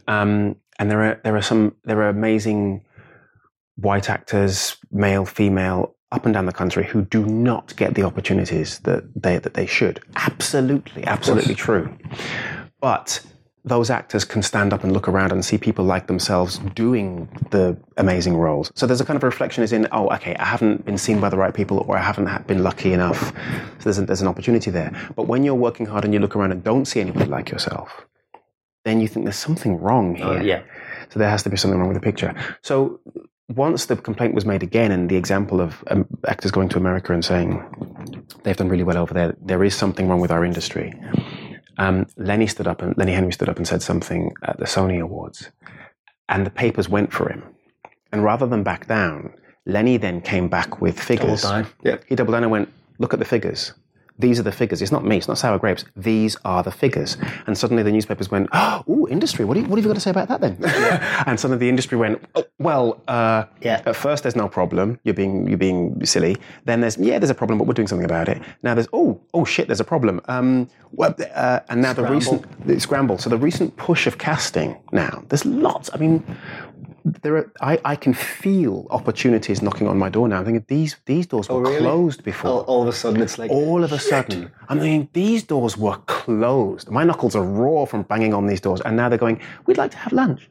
Um, 0.07 0.57
and 0.79 0.91
there 0.91 1.03
are 1.03 1.21
there 1.25 1.37
are 1.37 1.43
some 1.43 1.75
there 1.85 2.01
are 2.03 2.09
amazing 2.09 2.85
white 3.77 4.09
actors, 4.11 4.77
male, 4.91 5.25
female, 5.25 5.95
up 6.11 6.24
and 6.24 6.32
down 6.32 6.46
the 6.46 6.52
country 6.52 6.84
who 6.84 7.02
do 7.02 7.24
not 7.26 7.76
get 7.76 7.94
the 7.94 8.02
opportunities 8.02 8.78
that 8.80 9.04
they 9.14 9.38
that 9.38 9.54
they 9.54 9.66
should. 9.66 10.00
Absolutely, 10.16 11.04
absolutely 11.04 11.54
true. 11.54 11.96
But 12.80 13.20
those 13.64 13.90
actors 13.90 14.24
can 14.24 14.42
stand 14.42 14.72
up 14.72 14.82
and 14.82 14.92
look 14.92 15.09
around 15.09 15.32
and 15.32 15.44
see 15.44 15.59
people 15.59 15.84
like 15.84 16.06
themselves 16.06 16.59
doing 16.74 17.28
the 17.50 17.76
amazing 17.96 18.36
roles. 18.36 18.72
So 18.74 18.86
there's 18.86 19.00
a 19.00 19.04
kind 19.04 19.16
of 19.16 19.22
reflection 19.22 19.62
is 19.62 19.72
in, 19.72 19.86
oh, 19.92 20.09
okay, 20.14 20.34
I 20.36 20.44
haven't 20.44 20.84
been 20.84 20.96
seen 20.98 21.20
by 21.20 21.28
the 21.28 21.36
right 21.36 21.52
people 21.52 21.84
or 21.86 21.96
I 21.96 22.02
haven't 22.02 22.46
been 22.46 22.62
lucky 22.62 22.92
enough. 22.92 23.20
So 23.20 23.84
there's, 23.84 23.98
a, 23.98 24.06
there's 24.06 24.22
an 24.22 24.28
opportunity 24.28 24.70
there. 24.70 24.92
But 25.14 25.24
when 25.24 25.44
you're 25.44 25.54
working 25.54 25.86
hard 25.86 26.04
and 26.04 26.14
you 26.14 26.20
look 26.20 26.34
around 26.34 26.52
and 26.52 26.64
don't 26.64 26.86
see 26.86 27.00
anybody 27.00 27.26
like 27.26 27.50
yourself, 27.50 28.06
then 28.84 29.00
you 29.00 29.09
think 29.09 29.26
there's 29.26 29.36
something 29.36 29.78
wrong 29.78 30.16
oh, 30.22 30.30
here. 30.32 30.40
Oh, 30.40 30.42
yeah. 30.42 30.62
So 31.11 31.18
there 31.18 31.30
has 31.30 31.42
to 31.42 31.50
be 31.50 31.56
something 31.56 31.78
wrong 31.78 31.88
with 31.88 31.96
the 31.96 32.04
picture. 32.04 32.34
So 32.62 33.00
once 33.49 33.86
the 33.86 33.96
complaint 33.96 34.34
was 34.34 34.44
made 34.44 34.62
again 34.62 34.92
and 34.92 35.09
the 35.09 35.16
example 35.16 35.61
of 35.61 35.82
um, 35.88 36.07
actors 36.26 36.51
going 36.51 36.68
to 36.68 36.78
America 36.78 37.12
and 37.12 37.24
saying 37.24 37.64
they've 38.42 38.57
done 38.57 38.68
really 38.68 38.84
well 38.84 38.99
over 38.99 39.14
there, 39.14 39.34
there 39.40 39.64
is 39.64 39.74
something 39.74 40.09
wrong 40.09 40.20
with 40.20 40.30
our 40.30 40.44
industry 40.44 40.92
um, 41.78 42.07
Lenny 42.16 42.46
stood 42.46 42.66
up 42.66 42.82
and 42.82 42.96
Lenny 42.99 43.12
Henry 43.12 43.32
stood 43.32 43.49
up 43.49 43.57
and 43.57 43.66
said 43.66 43.82
something 43.82 44.32
at 44.42 44.59
the 44.59 44.64
Sony 44.64 45.01
Awards, 45.01 45.51
and 46.28 46.44
the 46.44 46.51
papers 46.51 46.88
went 46.88 47.12
for 47.12 47.30
him. 47.30 47.42
And 48.12 48.24
rather 48.24 48.46
than 48.46 48.62
back 48.62 48.88
down, 48.88 49.32
Lenny 49.64 49.96
then 49.96 50.20
came 50.20 50.49
back 50.49 50.80
with 50.80 51.01
figures. 51.01 51.42
Double 51.42 51.62
down. 51.62 51.70
Yeah. 51.84 51.96
He 52.07 52.16
doubled 52.16 52.34
down 52.34 52.42
and 52.42 52.53
went, 52.53 52.68
"Look 52.99 53.12
at 53.12 53.18
the 53.18 53.24
figures 53.24 53.72
these 54.19 54.41
are 54.41 54.43
the 54.43 54.53
figures. 54.53 54.83
It's 54.83 54.93
not 54.93 55.05
me. 55.05 55.16
It's 55.16 55.29
not 55.29 55.39
sour 55.39 55.59
grapes. 55.59 55.85
These 55.97 56.37
are 56.45 56.62
the 56.62 56.73
figures. 56.73 57.16
And 57.47 57.57
suddenly 57.57 57.83
the 57.83 57.93
newspapers 57.93 58.31
went, 58.31 58.49
oh, 58.53 59.07
industry. 59.11 59.45
What, 59.45 59.57
you, 59.57 59.64
what 59.64 59.77
have 59.77 59.85
you 59.85 59.89
got 59.89 59.95
to 59.95 60.01
say 60.01 60.11
about 60.11 60.29
that 60.29 60.41
then? 60.41 60.59
and 61.27 61.39
suddenly 61.39 61.59
the 61.59 61.69
industry 61.69 61.97
went, 61.97 62.25
oh, 62.35 62.45
well, 62.59 63.01
uh, 63.07 63.45
yeah. 63.61 63.83
At 63.87 63.97
first 63.97 64.25
there's 64.25 64.37
no 64.37 64.49
problem. 64.49 64.99
You're 65.05 65.14
being 65.14 65.47
you're 65.49 65.59
being 65.59 66.05
silly. 66.05 66.37
Then 66.64 66.81
there's 66.81 66.97
yeah, 66.99 67.19
there's 67.19 67.31
a 67.31 67.35
problem, 67.35 67.59
but 67.59 67.66
we're 67.66 67.75
doing 67.75 67.89
something 67.89 68.05
about 68.05 68.29
it. 68.29 68.43
Now 68.62 68.75
there's 68.75 68.89
oh 68.93 69.21
oh 69.35 69.45
shit, 69.45 69.69
there's 69.69 69.81
a 69.81 69.85
problem. 69.85 70.21
Um, 70.27 70.69
well, 70.93 71.14
uh, 71.35 71.61
and 71.69 71.83
now 71.83 71.93
scramble. 71.93 72.09
the 72.09 72.14
recent 72.14 72.66
the 72.66 72.81
scramble. 72.81 73.19
So 73.19 73.31
the 73.31 73.39
recent 73.39 73.77
push 73.77 74.07
of 74.07 74.19
casting 74.19 74.77
now. 74.93 75.23
There's 75.29 75.45
lots. 75.45 75.91
I 75.95 75.99
mean, 75.99 76.25
there 77.22 77.36
are, 77.36 77.52
I, 77.61 77.80
I 77.84 77.96
can 77.96 78.14
feel 78.14 78.86
opportunities 78.90 79.62
knocking 79.62 79.88
on 79.88 79.98
my 79.98 80.09
door 80.09 80.28
now. 80.28 80.38
I'm 80.38 80.44
thinking 80.44 80.64
these 80.68 80.96
these 81.06 81.26
doors 81.26 81.48
were 81.48 81.56
oh, 81.56 81.61
really? 81.61 81.78
closed 81.78 82.24
before. 82.24 82.50
All, 82.50 82.61
all, 82.62 82.82
of 82.82 82.88
a 82.88 82.92
sudden, 82.92 83.20
it's 83.22 83.38
like 83.38 83.50
all 83.50 83.84
of 83.84 83.92
a 83.92 83.98
shit. 83.98 84.09
sudden. 84.09 84.50
I'm 84.68 84.80
thinking 84.80 85.09
these 85.12 85.42
doors 85.42 85.76
were 85.76 85.96
closed. 86.06 86.90
My 86.90 87.04
knuckles 87.04 87.34
are 87.36 87.42
raw 87.42 87.84
from 87.84 88.02
banging 88.02 88.34
on 88.34 88.46
these 88.46 88.61
doors, 88.61 88.80
and 88.82 88.96
now 88.96 89.09
they're 89.09 89.18
going. 89.18 89.40
We'd 89.66 89.78
like 89.78 89.90
to 89.92 89.96
have 89.98 90.12
lunch, 90.12 90.48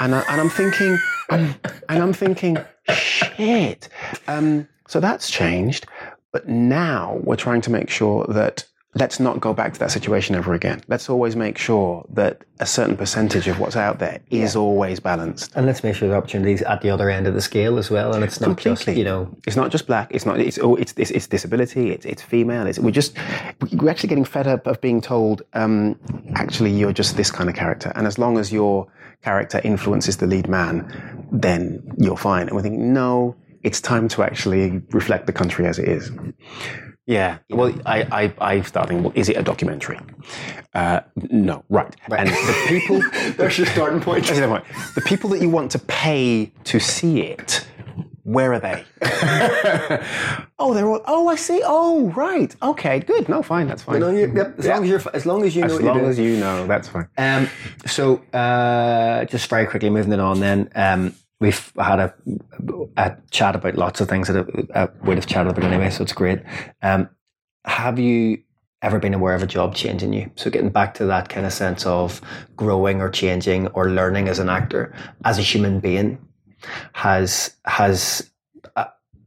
and 0.00 0.14
I, 0.14 0.24
and 0.28 0.40
I'm 0.40 0.50
thinking, 0.50 0.98
and 1.30 1.58
I'm 1.88 2.12
thinking, 2.12 2.58
shit. 2.88 3.88
Um, 4.28 4.68
so 4.88 5.00
that's 5.00 5.30
changed, 5.30 5.86
but 6.32 6.48
now 6.48 7.18
we're 7.22 7.36
trying 7.36 7.60
to 7.62 7.70
make 7.70 7.90
sure 7.90 8.26
that 8.28 8.64
let's 8.94 9.18
not 9.18 9.40
go 9.40 9.52
back 9.52 9.72
to 9.74 9.80
that 9.80 9.90
situation 9.90 10.36
ever 10.36 10.54
again. 10.54 10.80
Let's 10.86 11.10
always 11.10 11.34
make 11.34 11.58
sure 11.58 12.06
that 12.10 12.44
a 12.60 12.66
certain 12.66 12.96
percentage 12.96 13.48
of 13.48 13.58
what's 13.58 13.76
out 13.76 13.98
there 13.98 14.20
is 14.30 14.54
yeah. 14.54 14.60
always 14.60 15.00
balanced. 15.00 15.52
And 15.56 15.66
let's 15.66 15.82
make 15.82 15.96
sure 15.96 16.08
the 16.08 16.14
opportunities 16.14 16.62
at 16.62 16.80
the 16.80 16.90
other 16.90 17.10
end 17.10 17.26
of 17.26 17.34
the 17.34 17.40
scale 17.40 17.78
as 17.78 17.90
well. 17.90 18.14
And 18.14 18.22
it's 18.22 18.40
not 18.40 18.46
Completely. 18.46 18.84
just, 18.84 18.98
you 18.98 19.04
know. 19.04 19.36
It's 19.46 19.56
not 19.56 19.70
just 19.70 19.86
black. 19.86 20.14
It's 20.14 20.24
not, 20.24 20.38
it's, 20.38 20.58
oh, 20.58 20.76
it's, 20.76 20.94
it's, 20.96 21.10
it's 21.10 21.26
disability. 21.26 21.90
It's, 21.90 22.06
it's 22.06 22.22
female. 22.22 22.66
It's, 22.66 22.78
we're 22.78 22.92
just, 22.92 23.16
we're 23.72 23.90
actually 23.90 24.10
getting 24.10 24.24
fed 24.24 24.46
up 24.46 24.66
of 24.66 24.80
being 24.80 25.00
told, 25.00 25.42
um, 25.54 25.98
actually, 26.34 26.70
you're 26.70 26.92
just 26.92 27.16
this 27.16 27.30
kind 27.30 27.50
of 27.50 27.56
character. 27.56 27.92
And 27.96 28.06
as 28.06 28.18
long 28.18 28.38
as 28.38 28.52
your 28.52 28.86
character 29.22 29.60
influences 29.64 30.18
the 30.18 30.26
lead 30.26 30.48
man, 30.48 31.28
then 31.32 31.82
you're 31.98 32.16
fine. 32.16 32.46
And 32.46 32.52
we're 32.52 32.62
thinking, 32.62 32.92
no, 32.92 33.34
it's 33.64 33.80
time 33.80 34.06
to 34.08 34.22
actually 34.22 34.82
reflect 34.90 35.26
the 35.26 35.32
country 35.32 35.66
as 35.66 35.78
it 35.80 35.88
is. 35.88 36.12
Yeah. 37.06 37.38
Well, 37.50 37.74
I, 37.84 38.02
I, 38.10 38.34
I 38.40 38.60
starting. 38.62 39.02
Well, 39.02 39.12
is 39.14 39.28
it 39.28 39.36
a 39.36 39.42
documentary? 39.42 39.98
Uh, 40.72 41.00
no. 41.30 41.64
Right. 41.68 41.94
right. 42.08 42.20
And 42.20 42.30
the 42.30 42.64
people. 42.68 43.02
That's 43.36 43.58
your 43.58 43.66
starting 43.66 44.00
point. 44.00 44.24
The 44.26 45.02
people 45.04 45.30
that 45.30 45.40
you 45.40 45.50
want 45.50 45.70
to 45.72 45.78
pay 45.80 46.52
to 46.64 46.80
see 46.80 47.20
it. 47.20 47.66
Where 48.22 48.54
are 48.54 48.58
they? 48.58 48.82
oh, 50.58 50.72
they're 50.72 50.88
all. 50.88 51.02
Oh, 51.06 51.28
I 51.28 51.34
see. 51.34 51.60
Oh, 51.62 52.08
right. 52.16 52.56
Okay, 52.62 53.00
good. 53.00 53.28
No, 53.28 53.42
fine. 53.42 53.68
That's 53.68 53.82
fine. 53.82 54.00
You, 54.00 54.32
yep, 54.34 54.58
as 54.58 54.64
yeah. 54.64 54.74
long 54.74 54.84
as 54.84 54.88
you're, 54.88 55.02
as 55.12 55.26
long 55.26 55.44
as 55.44 55.54
you 55.54 55.66
know, 55.66 55.74
as 55.74 55.80
long 55.82 56.00
as 56.06 56.18
you 56.18 56.36
know, 56.38 56.66
that's 56.66 56.88
fine. 56.88 57.06
Um, 57.18 57.50
so, 57.84 58.22
uh, 58.32 59.26
just 59.26 59.50
very 59.50 59.66
quickly 59.66 59.90
moving 59.90 60.14
it 60.14 60.20
on. 60.20 60.40
Then, 60.40 60.70
um, 60.74 61.14
we've 61.40 61.72
had 61.78 62.00
a, 62.00 62.14
a 62.96 63.16
chat 63.30 63.56
about 63.56 63.76
lots 63.76 64.00
of 64.00 64.08
things 64.08 64.28
that 64.28 64.68
I, 64.74 64.88
would 65.04 65.16
have 65.16 65.26
chatted 65.26 65.52
about 65.52 65.64
anyway, 65.64 65.90
so 65.90 66.02
it's 66.02 66.12
great. 66.12 66.40
Um, 66.82 67.08
have 67.64 67.98
you 67.98 68.38
ever 68.82 68.98
been 68.98 69.14
aware 69.14 69.34
of 69.34 69.42
a 69.42 69.46
job 69.46 69.74
changing 69.74 70.12
you? 70.12 70.30
So 70.36 70.50
getting 70.50 70.70
back 70.70 70.94
to 70.94 71.06
that 71.06 71.28
kind 71.28 71.46
of 71.46 71.52
sense 71.52 71.86
of 71.86 72.20
growing 72.56 73.00
or 73.00 73.10
changing 73.10 73.68
or 73.68 73.90
learning 73.90 74.28
as 74.28 74.38
an 74.38 74.48
actor, 74.48 74.94
as 75.24 75.38
a 75.38 75.42
human 75.42 75.80
being, 75.80 76.18
has 76.92 77.54
has 77.66 78.30
uh, 78.76 78.86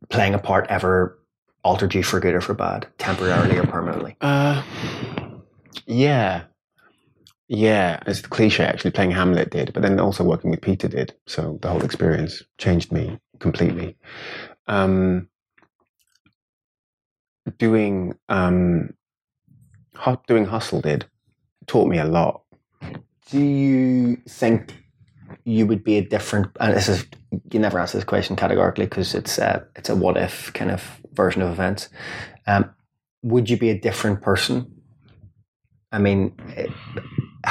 playing 0.09 0.33
a 0.33 0.39
part 0.39 0.67
ever 0.69 1.19
altered 1.63 1.93
you 1.93 2.03
for 2.03 2.19
good 2.19 2.33
or 2.33 2.41
for 2.41 2.53
bad, 2.53 2.87
temporarily 2.97 3.57
or 3.57 3.65
permanently? 3.65 4.15
Uh, 4.21 4.63
yeah, 5.85 6.43
yeah, 7.47 8.01
it's 8.05 8.21
the 8.21 8.27
cliche 8.27 8.63
actually. 8.63 8.91
Playing 8.91 9.11
Hamlet 9.11 9.51
did, 9.51 9.71
but 9.73 9.81
then 9.81 9.99
also 9.99 10.23
working 10.23 10.51
with 10.51 10.61
Peter 10.61 10.87
did. 10.87 11.13
So 11.27 11.59
the 11.61 11.69
whole 11.69 11.83
experience 11.83 12.43
changed 12.57 12.91
me 12.91 13.19
completely. 13.39 13.97
Um, 14.67 15.29
doing 17.57 18.15
um, 18.27 18.93
doing 20.27 20.45
Hustle 20.45 20.81
did 20.81 21.05
taught 21.67 21.87
me 21.87 21.99
a 21.99 22.05
lot. 22.05 22.41
Do 23.29 23.39
you 23.39 24.17
think 24.27 24.83
you 25.45 25.65
would 25.67 25.83
be 25.83 25.97
a 25.97 26.01
different? 26.01 26.47
And 26.59 26.75
this 26.75 26.89
is 26.89 27.05
you 27.51 27.59
never 27.59 27.79
ask 27.79 27.93
this 27.93 28.03
question 28.03 28.35
categorically 28.35 28.85
because 28.85 29.15
it's 29.15 29.37
a, 29.37 29.65
it's 29.75 29.89
a 29.89 29.95
what 29.95 30.17
if 30.17 30.51
kind 30.53 30.71
of 30.71 30.83
version 31.13 31.41
of 31.41 31.49
events. 31.51 31.87
Um, 32.45 32.71
would 33.23 33.49
you 33.49 33.57
be 33.57 33.69
a 33.69 33.79
different 33.79 34.21
person? 34.21 34.73
I 35.93 35.99
mean. 35.99 36.35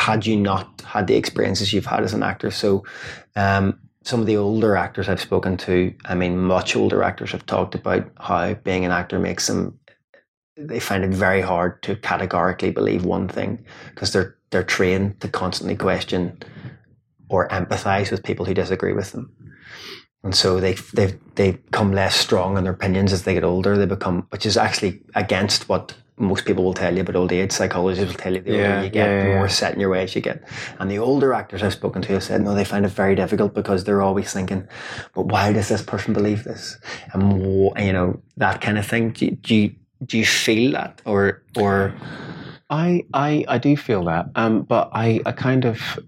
Had 0.07 0.25
you 0.25 0.37
not 0.37 0.77
had 0.83 1.09
the 1.09 1.17
experiences 1.17 1.73
you've 1.73 1.93
had 1.95 2.05
as 2.05 2.15
an 2.15 2.23
actor. 2.23 2.53
So, 2.53 2.85
um, 3.35 3.81
some 4.05 4.21
of 4.21 4.27
the 4.27 4.37
older 4.37 4.77
actors 4.77 5.09
I've 5.09 5.21
spoken 5.21 5.57
to, 5.57 5.93
I 6.05 6.15
mean, 6.15 6.39
much 6.39 6.77
older 6.77 7.03
actors 7.03 7.33
have 7.33 7.45
talked 7.45 7.75
about 7.75 8.09
how 8.21 8.55
being 8.55 8.85
an 8.85 8.93
actor 8.93 9.19
makes 9.19 9.49
them, 9.49 9.81
they 10.57 10.79
find 10.79 11.03
it 11.03 11.11
very 11.11 11.41
hard 11.41 11.83
to 11.83 11.97
categorically 11.97 12.71
believe 12.71 13.05
one 13.05 13.27
thing 13.27 13.65
because 13.91 14.13
they're, 14.13 14.37
they're 14.51 14.63
trained 14.63 15.21
to 15.23 15.29
constantly 15.29 15.75
question 15.75 16.39
or 17.29 17.49
empathize 17.49 18.13
with 18.13 18.23
people 18.23 18.47
who 18.47 18.55
disagree 18.55 18.93
with 18.93 19.11
them. 19.11 19.33
And 20.23 20.37
so 20.37 20.61
they 20.61 20.75
they 20.95 21.19
they 21.35 21.53
become 21.53 21.93
less 21.93 22.15
strong 22.15 22.57
in 22.57 22.65
their 22.65 22.73
opinions 22.73 23.13
as 23.13 23.23
they 23.23 23.35
get 23.35 23.45
older. 23.45 23.77
They 23.77 23.87
become, 23.87 24.27
which 24.31 24.47
is 24.47 24.57
actually 24.57 25.03
against 25.15 25.69
what 25.69 25.95
most 26.19 26.47
people 26.47 26.65
will 26.65 26.75
tell 26.75 26.95
you 26.95 27.03
about 27.03 27.17
old 27.17 27.33
age. 27.33 27.53
Psychologists 27.53 28.11
will 28.11 28.19
tell 28.19 28.35
you 28.35 28.41
the 28.41 28.53
older 28.53 28.63
Yeah, 28.63 28.83
you 28.83 28.91
get, 28.91 29.09
yeah, 29.09 29.25
the 29.25 29.35
more 29.35 29.49
set 29.49 29.75
in 29.75 29.81
your 29.81 29.91
ways 29.91 30.15
you 30.15 30.23
get. 30.23 30.43
And 30.79 30.91
the 30.91 30.99
older 30.99 31.35
actors 31.35 31.63
I've 31.63 31.75
spoken 31.75 32.03
to 32.03 32.13
have 32.15 32.23
said, 32.23 32.43
no, 32.43 32.55
they 32.55 32.65
find 32.65 32.87
it 32.87 32.91
very 32.91 33.15
difficult 33.15 33.55
because 33.55 33.85
they're 33.85 34.03
always 34.03 34.33
thinking, 34.33 34.67
but 35.15 35.27
why 35.27 35.53
does 35.53 35.69
this 35.69 35.83
person 35.83 36.15
believe 36.15 36.45
this? 36.45 36.79
And 37.13 37.43
you 37.79 37.93
know 37.93 38.23
that 38.37 38.61
kind 38.61 38.79
of 38.79 38.87
thing. 38.87 39.11
Do 39.11 39.27
you, 39.27 39.31
do 39.33 39.55
you, 39.55 39.75
do 40.05 40.19
you 40.19 40.27
feel 40.27 40.73
that, 40.73 41.03
or 41.05 41.43
or 41.57 41.95
I, 42.69 43.05
I, 43.15 43.45
I 43.49 43.59
do 43.59 43.77
feel 43.77 44.05
that, 44.05 44.27
um, 44.35 44.63
but 44.63 44.91
I, 44.93 45.21
I 45.25 45.33
kind 45.33 45.65
of 45.65 45.99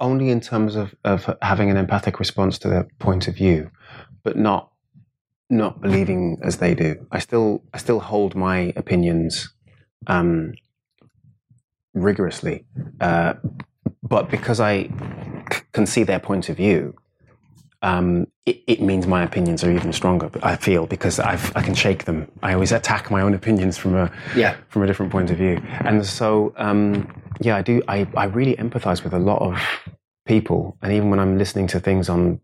only 0.00 0.30
in 0.30 0.40
terms 0.40 0.74
of, 0.74 0.94
of 1.04 1.36
having 1.42 1.70
an 1.70 1.76
empathic 1.76 2.18
response 2.18 2.58
to 2.58 2.68
their 2.68 2.88
point 2.98 3.28
of 3.28 3.36
view, 3.36 3.70
but 4.24 4.36
not 4.36 4.71
not 5.52 5.80
believing 5.80 6.38
as 6.42 6.56
they 6.56 6.74
do. 6.74 7.06
I 7.12 7.18
still 7.18 7.62
I 7.72 7.78
still 7.78 8.00
hold 8.00 8.34
my 8.34 8.72
opinions 8.74 9.52
um, 10.06 10.54
rigorously, 11.94 12.64
uh, 13.00 13.34
but 14.02 14.30
because 14.30 14.58
I 14.60 14.84
c- 15.52 15.62
can 15.72 15.86
see 15.86 16.02
their 16.02 16.18
point 16.18 16.48
of 16.48 16.56
view. 16.56 16.94
Um, 17.82 18.28
it, 18.46 18.62
it 18.68 18.80
means 18.80 19.08
my 19.08 19.24
opinions 19.24 19.64
are 19.64 19.70
even 19.72 19.92
stronger. 19.92 20.30
I 20.40 20.54
feel 20.54 20.86
because 20.86 21.18
I've, 21.18 21.54
I 21.56 21.62
can 21.62 21.74
shake 21.74 22.04
them. 22.04 22.30
I 22.40 22.54
always 22.54 22.70
attack 22.70 23.10
my 23.10 23.22
own 23.22 23.34
opinions 23.34 23.76
from 23.76 23.96
a 23.96 24.10
yeah, 24.36 24.56
from 24.68 24.82
a 24.82 24.86
different 24.86 25.10
point 25.10 25.30
of 25.32 25.36
view. 25.36 25.60
And 25.80 26.06
so, 26.06 26.54
um, 26.56 27.12
yeah, 27.40 27.56
I 27.56 27.62
do. 27.62 27.82
I, 27.88 28.06
I 28.16 28.26
really 28.26 28.54
empathize 28.54 29.02
with 29.02 29.12
a 29.12 29.18
lot 29.18 29.42
of 29.42 29.60
people, 30.26 30.78
and 30.80 30.92
even 30.92 31.10
when 31.10 31.18
I'm 31.18 31.36
listening 31.38 31.66
to 31.68 31.80
things 31.80 32.08
on 32.08 32.40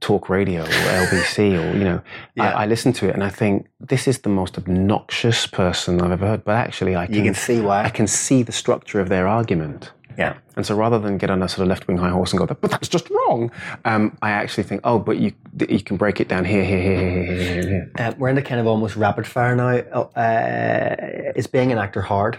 talk 0.00 0.28
radio 0.28 0.62
or 0.62 0.66
LBC 1.06 1.38
or 1.58 1.76
you 1.76 1.84
know, 1.84 2.00
Yeah. 2.34 2.50
I, 2.56 2.64
I 2.64 2.66
listen 2.66 2.92
to 2.94 3.08
it 3.08 3.14
and 3.14 3.22
I 3.24 3.30
think 3.30 3.66
this 3.80 4.06
is 4.08 4.18
the 4.20 4.28
most 4.28 4.58
obnoxious 4.58 5.46
person 5.46 6.00
I've 6.00 6.12
ever 6.12 6.26
heard. 6.26 6.44
But 6.44 6.56
actually, 6.56 6.96
I 6.96 7.06
can, 7.06 7.14
you 7.14 7.22
can 7.22 7.34
see 7.34 7.60
why 7.60 7.84
I 7.84 7.90
can 7.90 8.06
see 8.06 8.42
the 8.42 8.52
structure 8.52 9.00
of 9.00 9.08
their 9.08 9.26
argument. 9.28 9.92
Yeah, 10.16 10.34
And 10.54 10.64
so 10.64 10.76
rather 10.76 11.00
than 11.00 11.18
get 11.18 11.28
on 11.28 11.42
a 11.42 11.48
sort 11.48 11.62
of 11.62 11.68
left 11.68 11.88
wing 11.88 11.96
high 11.96 12.10
horse 12.10 12.32
and 12.32 12.38
go, 12.38 12.46
but 12.46 12.70
that's 12.70 12.86
just 12.86 13.10
wrong, 13.10 13.50
um, 13.84 14.16
I 14.22 14.30
actually 14.30 14.62
think, 14.62 14.80
oh, 14.84 15.00
but 15.00 15.16
you 15.18 15.32
you 15.68 15.80
can 15.82 15.96
break 15.96 16.20
it 16.20 16.28
down 16.28 16.44
here, 16.44 16.64
here, 16.64 16.80
here, 16.80 17.02
here, 17.02 17.34
here, 17.34 17.62
here, 17.68 17.90
uh, 17.98 18.12
we're 18.16 18.28
in 18.28 18.36
the 18.36 18.42
kind 18.42 18.60
of 18.60 18.68
almost 18.68 18.94
rapid 18.94 19.26
fire 19.26 19.56
now. 19.56 20.02
Uh, 20.14 21.32
is 21.34 21.48
being 21.48 21.72
an 21.72 21.78
actor 21.78 22.00
hard? 22.00 22.38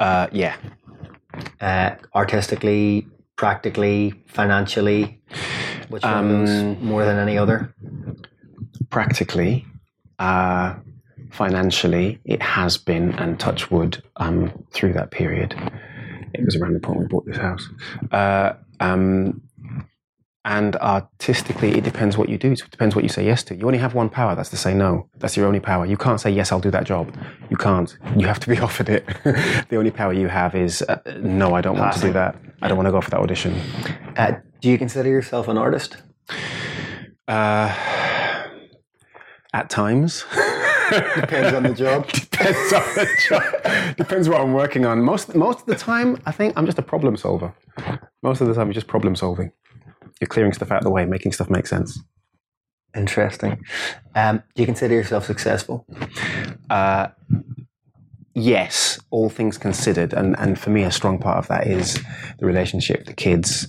Uh, 0.00 0.26
yeah. 0.32 0.56
uh, 1.60 1.90
artistically, 2.12 3.06
practically, 3.36 4.12
financially? 4.26 5.20
Which 5.88 6.02
one 6.02 6.12
of 6.24 6.28
those 6.28 6.50
Um, 6.50 6.84
more 6.84 7.04
than 7.04 7.18
any 7.18 7.38
other? 7.38 7.72
practically, 8.90 9.64
uh, 10.18 10.74
financially, 11.30 12.18
it 12.24 12.40
has 12.42 12.76
been, 12.78 13.12
and 13.14 13.38
touch 13.38 13.70
wood, 13.70 14.02
um, 14.16 14.52
through 14.72 14.92
that 14.94 15.10
period. 15.10 15.54
It 16.34 16.44
was 16.44 16.56
around 16.56 16.74
the 16.74 16.80
point 16.80 17.00
we 17.00 17.06
bought 17.06 17.26
this 17.26 17.36
house. 17.36 17.68
Uh, 18.12 18.52
um, 18.80 19.42
and 20.44 20.76
artistically, 20.76 21.76
it 21.76 21.82
depends 21.82 22.16
what 22.16 22.28
you 22.28 22.38
do. 22.38 22.52
It 22.52 22.62
depends 22.70 22.94
what 22.94 23.02
you 23.02 23.08
say 23.08 23.24
yes 23.26 23.42
to. 23.44 23.56
You 23.56 23.66
only 23.66 23.78
have 23.78 23.94
one 23.94 24.08
power. 24.08 24.36
That's 24.36 24.50
to 24.50 24.56
say 24.56 24.72
no. 24.74 25.08
That's 25.18 25.36
your 25.36 25.46
only 25.46 25.58
power. 25.60 25.84
You 25.84 25.96
can't 25.96 26.20
say 26.20 26.30
yes. 26.30 26.52
I'll 26.52 26.60
do 26.60 26.70
that 26.70 26.84
job. 26.84 27.12
You 27.50 27.56
can't. 27.56 27.96
You 28.16 28.26
have 28.28 28.38
to 28.40 28.48
be 28.48 28.58
offered 28.66 28.88
it. 28.88 29.04
the 29.68 29.76
only 29.76 29.90
power 29.90 30.12
you 30.12 30.28
have 30.28 30.54
is 30.54 30.82
uh, 30.82 31.00
no. 31.20 31.54
I 31.54 31.60
don't 31.60 31.76
want 31.78 31.94
to 31.94 32.00
do 32.00 32.12
that. 32.12 32.36
I 32.62 32.68
don't 32.68 32.76
want 32.76 32.86
to 32.86 32.92
go 32.92 33.00
for 33.00 33.10
that 33.10 33.20
audition. 33.20 33.54
Uh, 34.16 34.32
do 34.60 34.68
you 34.68 34.78
consider 34.78 35.08
yourself 35.08 35.48
an 35.48 35.58
artist? 35.58 35.98
Uh, 37.28 37.74
at 39.52 39.68
times. 39.70 40.24
Depends 41.16 41.54
on 41.54 41.64
the 41.64 41.74
job. 41.74 42.06
Depends 42.12 42.72
on 42.72 42.82
the 42.94 43.08
job. 43.28 43.96
Depends 43.96 44.28
what 44.28 44.40
I'm 44.40 44.52
working 44.52 44.86
on. 44.86 45.02
Most 45.02 45.34
most 45.34 45.60
of 45.60 45.66
the 45.66 45.74
time, 45.74 46.20
I 46.26 46.32
think 46.32 46.54
I'm 46.56 46.66
just 46.66 46.78
a 46.78 46.82
problem 46.82 47.16
solver. 47.16 47.52
Most 48.22 48.40
of 48.40 48.46
the 48.46 48.54
time, 48.54 48.68
you're 48.68 48.74
just 48.74 48.86
problem 48.86 49.16
solving. 49.16 49.50
You're 50.20 50.28
clearing 50.28 50.52
stuff 50.52 50.70
out 50.70 50.78
of 50.78 50.84
the 50.84 50.90
way, 50.90 51.04
making 51.04 51.32
stuff 51.32 51.50
make 51.50 51.66
sense. 51.66 51.98
Interesting. 52.94 53.62
Um, 54.14 54.42
do 54.54 54.62
you 54.62 54.66
consider 54.66 54.94
yourself 54.94 55.26
successful? 55.26 55.86
Uh, 56.70 57.08
yes, 58.36 59.00
all 59.10 59.28
things 59.28 59.58
considered, 59.58 60.12
and 60.12 60.38
and 60.38 60.58
for 60.58 60.70
me, 60.70 60.84
a 60.84 60.92
strong 60.92 61.18
part 61.18 61.38
of 61.38 61.48
that 61.48 61.66
is 61.66 61.98
the 62.38 62.46
relationship, 62.46 63.06
the 63.06 63.14
kids, 63.14 63.66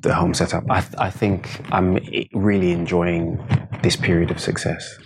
the 0.00 0.14
home 0.14 0.32
setup. 0.32 0.64
I 0.70 0.80
th- 0.80 0.94
I 0.96 1.10
think 1.10 1.60
I'm 1.70 1.98
really 2.32 2.72
enjoying 2.72 3.44
this 3.82 3.96
period 3.96 4.30
of 4.30 4.40
success. 4.40 4.98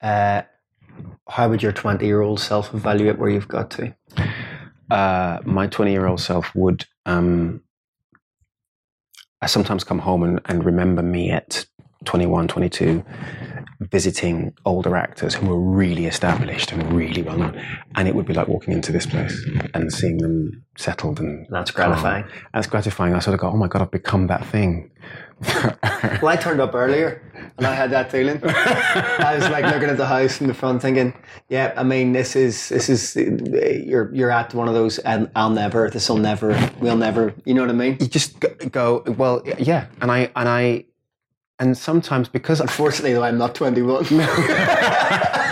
Uh, 0.00 0.42
how 1.28 1.48
would 1.48 1.62
your 1.62 1.72
20 1.72 2.06
year 2.06 2.20
old 2.20 2.38
self 2.38 2.72
evaluate 2.72 3.18
where 3.18 3.30
you've 3.30 3.48
got 3.48 3.70
to? 3.72 3.94
uh, 4.90 5.40
my 5.44 5.66
20 5.66 5.90
year 5.90 6.06
old 6.06 6.20
self 6.20 6.54
would 6.54 6.86
um, 7.06 7.62
I 9.40 9.46
sometimes 9.46 9.84
come 9.84 9.98
home 9.98 10.22
and, 10.22 10.40
and 10.46 10.64
remember 10.64 11.02
me 11.02 11.30
at 11.30 11.66
21, 12.04 12.48
22, 12.48 13.04
visiting 13.90 14.54
older 14.64 14.96
actors 14.96 15.34
who 15.34 15.46
were 15.46 15.60
really 15.60 16.06
established 16.06 16.72
and 16.72 16.92
really 16.92 17.22
well 17.22 17.38
known. 17.38 17.60
And 17.94 18.08
it 18.08 18.14
would 18.14 18.26
be 18.26 18.34
like 18.34 18.48
walking 18.48 18.72
into 18.72 18.92
this 18.92 19.06
place 19.06 19.36
and 19.74 19.92
seeing 19.92 20.18
them 20.18 20.64
settled 20.76 21.20
and 21.20 21.46
That's 21.50 21.70
gratifying. 21.70 22.24
And 22.24 22.64
it's 22.64 22.66
gratifying. 22.66 23.14
I 23.14 23.18
sort 23.20 23.34
of 23.34 23.40
go, 23.40 23.48
oh 23.48 23.56
my 23.56 23.68
God, 23.68 23.82
I've 23.82 23.90
become 23.90 24.26
that 24.28 24.44
thing. 24.46 24.90
Well, 26.22 26.28
I 26.28 26.36
turned 26.36 26.60
up 26.60 26.74
earlier 26.74 27.20
and 27.58 27.66
I 27.66 27.74
had 27.74 27.90
that 27.90 28.10
feeling. 28.10 28.40
I 28.44 29.34
was 29.36 29.48
like 29.50 29.64
looking 29.64 29.88
at 29.88 29.96
the 29.96 30.06
house 30.06 30.40
in 30.40 30.46
the 30.46 30.54
front, 30.54 30.80
thinking, 30.82 31.12
"Yeah, 31.48 31.72
I 31.76 31.82
mean, 31.82 32.12
this 32.12 32.36
is 32.36 32.68
this 32.68 32.88
is 32.88 33.16
you're 33.16 34.14
you're 34.14 34.30
at 34.30 34.54
one 34.54 34.68
of 34.68 34.74
those. 34.74 34.98
And 34.98 35.30
I'll 35.34 35.50
never. 35.50 35.90
This 35.90 36.08
will 36.08 36.18
never. 36.18 36.48
We'll 36.80 36.96
never. 36.96 37.34
You 37.44 37.54
know 37.54 37.62
what 37.62 37.70
I 37.70 37.74
mean? 37.74 37.96
you 38.00 38.06
just 38.06 38.40
go, 38.70 39.02
well, 39.18 39.42
yeah. 39.58 39.86
And 40.00 40.10
I, 40.10 40.30
and 40.36 40.48
I, 40.48 40.84
and 41.58 41.76
sometimes 41.76 42.28
because 42.28 42.60
Unfortunately, 42.60 43.12
though, 43.12 43.22
I'm 43.22 43.38
not 43.38 43.54
21. 43.54 44.06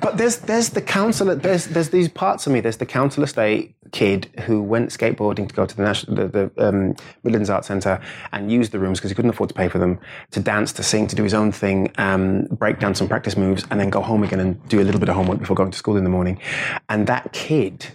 But 0.00 0.16
there's 0.16 0.38
there's 0.38 0.70
the 0.70 0.80
council 0.80 1.34
there's 1.36 1.66
there's 1.66 1.90
these 1.90 2.08
parts 2.08 2.46
of 2.46 2.52
me. 2.52 2.60
There's 2.60 2.76
the 2.76 2.86
council 2.86 3.24
estate 3.24 3.74
kid 3.92 4.26
who 4.40 4.62
went 4.62 4.90
skateboarding 4.90 5.48
to 5.48 5.54
go 5.54 5.66
to 5.66 5.76
the 5.76 5.82
national 5.82 6.16
the, 6.16 6.28
the 6.28 6.68
um, 6.68 6.94
Midlands 7.24 7.50
Art 7.50 7.64
Centre 7.64 8.00
and 8.32 8.50
used 8.50 8.72
the 8.72 8.78
rooms 8.78 8.98
because 8.98 9.10
he 9.10 9.14
couldn't 9.14 9.30
afford 9.30 9.50
to 9.50 9.54
pay 9.54 9.68
for 9.68 9.78
them 9.78 9.98
to 10.30 10.40
dance, 10.40 10.72
to 10.74 10.82
sing, 10.82 11.06
to 11.08 11.16
do 11.16 11.24
his 11.24 11.34
own 11.34 11.52
thing, 11.52 11.92
um, 11.98 12.44
break 12.44 12.78
down 12.78 12.94
some 12.94 13.08
practice 13.08 13.36
moves, 13.36 13.66
and 13.70 13.80
then 13.80 13.90
go 13.90 14.00
home 14.00 14.22
again 14.22 14.40
and 14.40 14.66
do 14.68 14.80
a 14.80 14.84
little 14.84 15.00
bit 15.00 15.08
of 15.08 15.14
homework 15.14 15.40
before 15.40 15.56
going 15.56 15.70
to 15.70 15.78
school 15.78 15.96
in 15.96 16.04
the 16.04 16.10
morning. 16.10 16.40
And 16.88 17.06
that 17.06 17.32
kid 17.32 17.88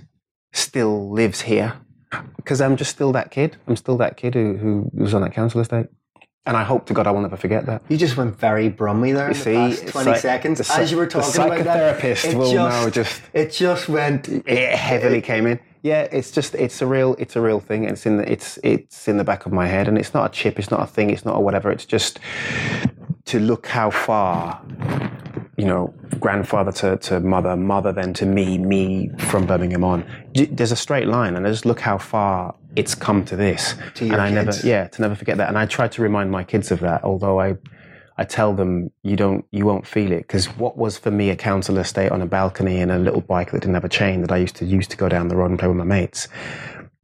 still 0.52 1.10
lives 1.10 1.42
here 1.42 1.74
because 2.36 2.62
I'm 2.62 2.76
just 2.78 2.92
still 2.92 3.12
that 3.14 3.32
kid. 3.32 3.58
I'm 3.68 3.76
still 3.76 3.98
that 3.98 4.18
kid 4.18 4.34
who 4.34 4.58
who 4.58 4.92
was 4.94 5.14
on 5.14 5.22
that 5.22 5.34
council 5.34 5.62
estate. 5.62 5.88
And 6.46 6.58
I 6.58 6.64
hope 6.64 6.86
to 6.88 6.94
God 6.94 7.08
I 7.08 7.12
will 7.12 7.22
never 7.22 7.38
forget 7.38 7.66
that. 7.68 7.84
You 7.88 7.96
just 7.96 8.18
went 8.18 8.38
very 8.38 8.68
brummy 8.68 9.14
there 9.14 9.30
in 9.30 9.34
see, 9.34 9.52
the 9.54 9.56
past 9.70 9.88
20 9.88 10.12
like- 10.12 10.20
seconds. 10.20 10.58
the 10.60 10.74
As 10.78 10.92
you 10.92 10.98
were 10.98 11.06
the 11.06 11.22
talking 11.22 11.42
about 11.42 11.64
that, 11.64 11.98
psychotherapist 12.00 12.32
it 12.34 12.38
will 12.38 12.52
just, 12.52 12.84
know 12.84 12.90
just- 12.90 13.22
it 13.34 13.52
just 13.52 13.88
went. 13.90 14.28
it 14.28 14.76
heavily 14.76 15.22
came 15.22 15.48
in. 15.48 15.60
Yeah, 15.84 16.02
it's 16.12 16.32
just 16.32 16.56
it's 16.56 16.82
a 16.82 16.88
real 16.88 17.16
it's 17.20 17.36
a 17.36 17.42
real 17.42 17.60
thing. 17.60 17.84
It's 17.86 18.06
in 18.06 18.18
the 18.18 18.30
it's 18.32 18.58
it's 18.64 19.08
in 19.08 19.18
the 19.18 19.24
back 19.26 19.46
of 19.46 19.52
my 19.54 19.68
head, 19.68 19.88
and 19.88 19.98
it's 19.98 20.14
not 20.14 20.26
a 20.30 20.34
chip. 20.34 20.58
It's 20.60 20.72
not 20.72 20.82
a 20.82 20.86
thing. 20.88 21.10
It's 21.10 21.26
not 21.26 21.36
a 21.36 21.40
whatever. 21.40 21.72
It's 21.72 21.86
just 21.86 22.20
to 23.26 23.40
look 23.40 23.68
how 23.68 23.90
far, 23.90 24.62
you 25.58 25.66
know, 25.66 25.94
grandfather 26.20 26.72
to, 26.74 26.98
to 26.98 27.20
mother, 27.22 27.56
mother 27.56 27.92
then 27.94 28.14
to 28.14 28.26
me, 28.26 28.58
me 28.58 29.10
from 29.18 29.46
Birmingham 29.46 29.84
on. 29.86 30.06
There's 30.34 30.72
a 30.74 30.76
straight 30.78 31.08
line, 31.08 31.36
and 31.38 31.46
I 31.48 31.50
just 31.50 31.66
look 31.66 31.80
how 31.82 31.98
far 31.98 32.56
it's 32.76 32.96
come 32.96 33.24
to 33.26 33.36
this. 33.36 33.76
To 33.96 34.06
and 34.06 34.16
I 34.16 34.30
kids. 34.32 34.58
never, 34.58 34.68
yeah, 34.68 34.88
to 34.88 35.02
never 35.02 35.16
forget 35.16 35.38
that. 35.38 35.50
And 35.50 35.58
I 35.58 35.66
try 35.66 35.88
to 35.88 36.02
remind 36.02 36.32
my 36.32 36.44
kids 36.44 36.72
of 36.72 36.80
that, 36.82 37.04
although 37.04 37.40
I. 37.40 37.58
I 38.16 38.26
tell 38.26 38.54
them 38.54 38.92
you 39.02 39.16
don't, 39.16 39.44
you 39.50 39.66
won't 39.66 39.88
feel 39.88 40.12
it 40.12 40.20
because 40.20 40.46
what 40.46 40.78
was 40.78 41.00
for 41.00 41.10
me 41.10 41.32
a 41.32 41.36
council 41.36 41.80
estate 41.80 42.12
on 42.12 42.22
a 42.22 42.28
balcony 42.28 42.80
and 42.80 42.92
a 42.92 43.00
little 43.00 43.22
bike 43.22 43.50
that 43.50 43.62
didn't 43.62 43.74
have 43.74 43.84
a 43.84 43.90
chain 43.90 44.22
that 44.22 44.32
I 44.32 44.38
used 44.38 44.56
to 44.58 44.66
use 44.66 44.88
to 44.90 44.98
go 44.98 45.10
down 45.10 45.30
the 45.30 45.36
road 45.36 45.50
and 45.50 45.58
play 45.58 45.68
with 45.68 45.78
my 45.78 45.84
mates. 45.84 46.28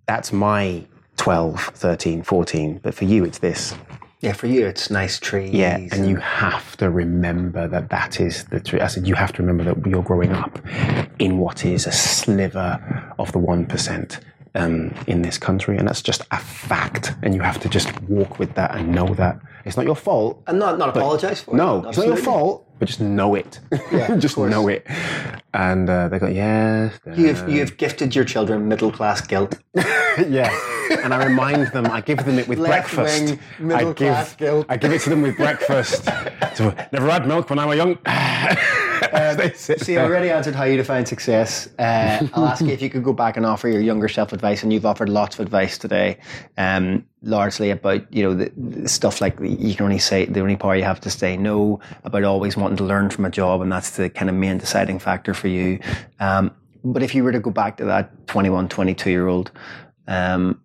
That's 0.05 0.31
my 0.31 0.85
12, 1.17 1.59
13, 1.73 2.21
14. 2.21 2.79
But 2.83 2.93
for 2.93 3.05
you, 3.05 3.25
it's 3.25 3.39
this. 3.39 3.73
Yeah, 4.21 4.33
for 4.33 4.47
you, 4.47 4.67
it's 4.67 4.91
nice 4.91 5.19
trees. 5.19 5.51
Yeah, 5.51 5.77
and 5.77 6.07
you 6.07 6.17
have 6.17 6.77
to 6.77 6.89
remember 6.89 7.67
that 7.69 7.89
that 7.89 8.19
is 8.19 8.43
the 8.45 8.59
truth. 8.59 8.81
I 8.81 8.87
said 8.87 9.07
you 9.07 9.15
have 9.15 9.31
to 9.33 9.41
remember 9.41 9.63
that 9.73 9.89
you're 9.89 10.03
growing 10.03 10.33
up 10.33 10.59
in 11.19 11.39
what 11.39 11.65
is 11.65 11.87
a 11.87 11.91
sliver 11.91 13.13
of 13.17 13.31
the 13.31 13.39
one 13.39 13.65
percent. 13.65 14.19
Um, 14.55 14.93
in 15.07 15.21
this 15.21 15.37
country, 15.37 15.77
and 15.77 15.87
that's 15.87 16.01
just 16.01 16.21
a 16.31 16.37
fact. 16.37 17.13
And 17.23 17.33
you 17.35 17.41
have 17.41 17.59
to 17.61 17.69
just 17.69 18.01
walk 18.03 18.39
with 18.39 18.55
that 18.55 18.75
and 18.75 18.91
know 18.91 19.13
that 19.15 19.39
it's 19.65 19.77
not 19.77 19.85
your 19.85 19.95
fault. 19.95 20.41
And 20.47 20.59
not, 20.59 20.77
not 20.77 20.89
apologise 20.89 21.41
for 21.41 21.55
No, 21.55 21.79
it. 21.79 21.83
No, 21.83 21.89
it's 21.89 21.97
not 21.97 22.07
your 22.07 22.17
fault, 22.17 22.65
but 22.79 22.87
just 22.87 23.01
know 23.01 23.35
it. 23.35 23.59
Yeah, 23.91 24.15
just 24.17 24.37
know 24.37 24.67
it. 24.67 24.85
And 25.53 25.89
uh, 25.89 26.07
they 26.09 26.19
go, 26.19 26.27
yes. 26.27 26.99
You've, 27.15 27.43
uh, 27.43 27.47
you've 27.47 27.77
gifted 27.77 28.15
your 28.15 28.23
children 28.25 28.67
middle 28.67 28.91
class 28.91 29.21
guilt. 29.21 29.57
yeah. 29.75 30.49
And 31.03 31.13
I 31.13 31.25
remind 31.25 31.67
them, 31.67 31.85
I 31.87 32.01
give 32.01 32.23
them 32.25 32.39
it 32.39 32.47
with 32.47 32.59
Left-wing, 32.59 33.03
breakfast. 33.05 33.59
middle 33.59 33.89
I 33.89 33.93
give, 33.93 33.95
class 33.95 34.35
guilt. 34.35 34.65
I 34.69 34.77
give 34.77 34.91
it 34.91 35.01
to 35.01 35.09
them 35.09 35.21
with 35.21 35.37
breakfast. 35.37 36.05
so, 36.55 36.73
never 36.91 37.09
had 37.09 37.27
milk 37.27 37.49
when 37.49 37.59
I 37.59 37.65
was 37.65 37.77
young. 37.77 37.97
Sit 39.55 39.81
So 39.81 39.91
you 39.91 39.99
already 39.99 40.29
answered 40.29 40.55
how 40.55 40.63
you 40.63 40.77
define 40.77 41.05
success. 41.05 41.67
Uh, 41.77 42.27
I'll 42.33 42.45
ask 42.45 42.61
you 42.61 42.69
if 42.69 42.81
you 42.81 42.89
could 42.89 43.03
go 43.03 43.13
back 43.13 43.37
and 43.37 43.45
offer 43.45 43.67
your 43.67 43.81
younger 43.81 44.07
self 44.07 44.33
advice, 44.33 44.63
and 44.63 44.73
you've 44.73 44.85
offered 44.85 45.09
lots 45.09 45.35
of 45.35 45.41
advice 45.41 45.77
today, 45.77 46.17
um, 46.57 47.05
largely 47.21 47.69
about 47.69 48.11
you 48.13 48.23
know 48.23 48.33
the, 48.33 48.51
the 48.57 48.89
stuff 48.89 49.21
like 49.21 49.37
you 49.39 49.75
can 49.75 49.85
only 49.85 49.99
say 49.99 50.25
the 50.25 50.41
only 50.41 50.55
power 50.55 50.75
you 50.75 50.83
have 50.83 51.01
to 51.01 51.09
say 51.09 51.37
no, 51.37 51.79
about 52.03 52.23
always 52.23 52.57
wanting 52.57 52.77
to 52.77 52.83
learn 52.83 53.09
from 53.09 53.25
a 53.25 53.29
job, 53.29 53.61
and 53.61 53.71
that's 53.71 53.91
the 53.91 54.09
kind 54.09 54.29
of 54.29 54.35
main 54.35 54.57
deciding 54.57 54.99
factor 54.99 55.33
for 55.33 55.47
you. 55.47 55.79
Um, 56.19 56.51
but 56.83 57.03
if 57.03 57.13
you 57.13 57.23
were 57.23 57.31
to 57.31 57.39
go 57.39 57.51
back 57.51 57.77
to 57.77 57.85
that 57.85 58.27
21, 58.27 58.69
22 58.69 59.09
year 59.09 59.27
old 59.27 59.51
um, 60.07 60.61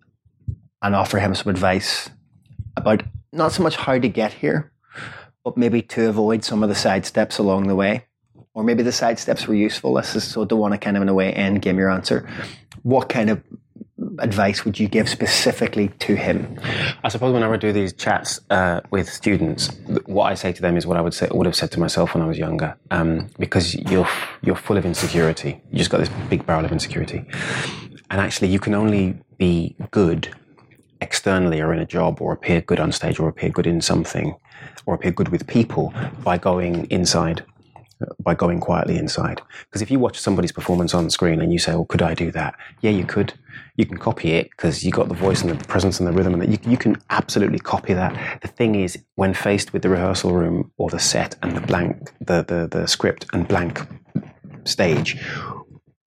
and 0.81 0.95
offer 0.95 1.19
him 1.19 1.35
some 1.35 1.49
advice 1.49 2.09
about 2.77 3.03
not 3.31 3.51
so 3.51 3.63
much 3.63 3.75
how 3.75 3.97
to 3.97 4.07
get 4.07 4.33
here, 4.33 4.71
but 5.43 5.57
maybe 5.57 5.81
to 5.81 6.07
avoid 6.07 6.43
some 6.43 6.63
of 6.63 6.69
the 6.69 6.75
side 6.75 7.05
steps 7.05 7.37
along 7.37 7.67
the 7.67 7.75
way 7.75 8.05
or 8.55 8.63
maybe 8.63 8.81
the 8.81 8.91
side 8.91 9.19
steps 9.19 9.47
were 9.47 9.53
useful. 9.53 9.93
This 9.93 10.15
is 10.15 10.23
so 10.23 10.45
don't 10.45 10.59
want 10.59 10.73
to 10.73 10.79
kind 10.79 10.97
of 10.97 11.03
in 11.03 11.09
a 11.09 11.13
way 11.13 11.31
end 11.33 11.61
game 11.61 11.77
your 11.77 11.91
answer. 11.91 12.27
What 12.81 13.09
kind 13.09 13.29
of 13.29 13.43
advice 14.19 14.63
would 14.63 14.79
you 14.79 14.87
give 14.87 15.09
specifically 15.09 15.89
to 15.99 16.15
him? 16.15 16.59
I 17.03 17.09
suppose 17.09 17.33
when 17.33 17.43
I 17.43 17.49
would 17.49 17.59
do 17.59 17.73
these 17.73 17.91
chats 17.93 18.39
uh, 18.49 18.79
with 18.91 19.09
students, 19.09 19.69
what 20.05 20.31
I 20.31 20.35
say 20.35 20.53
to 20.53 20.61
them 20.61 20.77
is 20.77 20.87
what 20.87 20.97
I 20.97 21.01
would 21.01 21.13
say 21.13 21.27
would 21.31 21.45
have 21.45 21.55
said 21.55 21.71
to 21.73 21.79
myself 21.79 22.13
when 22.13 22.23
I 22.23 22.27
was 22.27 22.37
younger, 22.37 22.75
um, 22.91 23.29
because 23.37 23.75
you're 23.75 24.07
you're 24.41 24.55
full 24.55 24.77
of 24.77 24.85
insecurity. 24.85 25.61
You 25.71 25.77
just 25.77 25.91
got 25.91 25.99
this 25.99 26.09
big 26.29 26.45
barrel 26.45 26.65
of 26.65 26.71
insecurity, 26.71 27.25
and 28.09 28.21
actually, 28.21 28.47
you 28.47 28.59
can 28.59 28.73
only 28.73 29.17
be 29.37 29.75
good 29.91 30.33
externally 31.01 31.59
or 31.59 31.73
in 31.73 31.79
a 31.79 31.85
job 31.85 32.21
or 32.21 32.31
appear 32.31 32.61
good 32.61 32.79
on 32.79 32.89
stage 32.91 33.19
or 33.19 33.27
appear 33.27 33.49
good 33.49 33.67
in 33.67 33.81
something 33.81 34.33
or 34.85 34.95
appear 34.95 35.11
good 35.11 35.27
with 35.27 35.45
people 35.45 35.93
by 36.23 36.37
going 36.37 36.85
inside 36.85 37.43
by 38.19 38.33
going 38.33 38.59
quietly 38.59 38.97
inside. 38.97 39.41
Because 39.65 39.81
if 39.81 39.89
you 39.89 39.99
watch 39.99 40.19
somebody's 40.19 40.51
performance 40.51 40.93
on 40.93 41.09
screen 41.09 41.41
and 41.41 41.51
you 41.51 41.59
say, 41.59 41.73
"Well, 41.73 41.85
could 41.85 42.01
I 42.01 42.13
do 42.13 42.31
that?" 42.31 42.55
Yeah, 42.81 42.91
you 42.91 43.05
could. 43.05 43.33
You 43.77 43.85
can 43.85 43.97
copy 43.97 44.31
it 44.31 44.49
because 44.51 44.83
you 44.83 44.91
got 44.91 45.07
the 45.07 45.15
voice 45.15 45.41
and 45.41 45.49
the 45.49 45.65
presence 45.65 45.99
and 45.99 46.07
the 46.07 46.13
rhythm, 46.13 46.33
and 46.33 46.41
that. 46.41 46.49
You, 46.49 46.71
you 46.71 46.77
can 46.77 46.97
absolutely 47.09 47.59
copy 47.59 47.93
that. 47.93 48.41
The 48.41 48.47
thing 48.47 48.75
is, 48.75 48.97
when 49.15 49.33
faced 49.33 49.73
with 49.73 49.81
the 49.81 49.89
rehearsal 49.89 50.33
room 50.33 50.71
or 50.77 50.89
the 50.89 50.99
set 50.99 51.35
and 51.41 51.55
the 51.55 51.61
blank, 51.61 52.11
the 52.19 52.43
the, 52.43 52.67
the 52.71 52.87
script 52.87 53.25
and 53.33 53.47
blank 53.47 53.81
stage, 54.65 55.17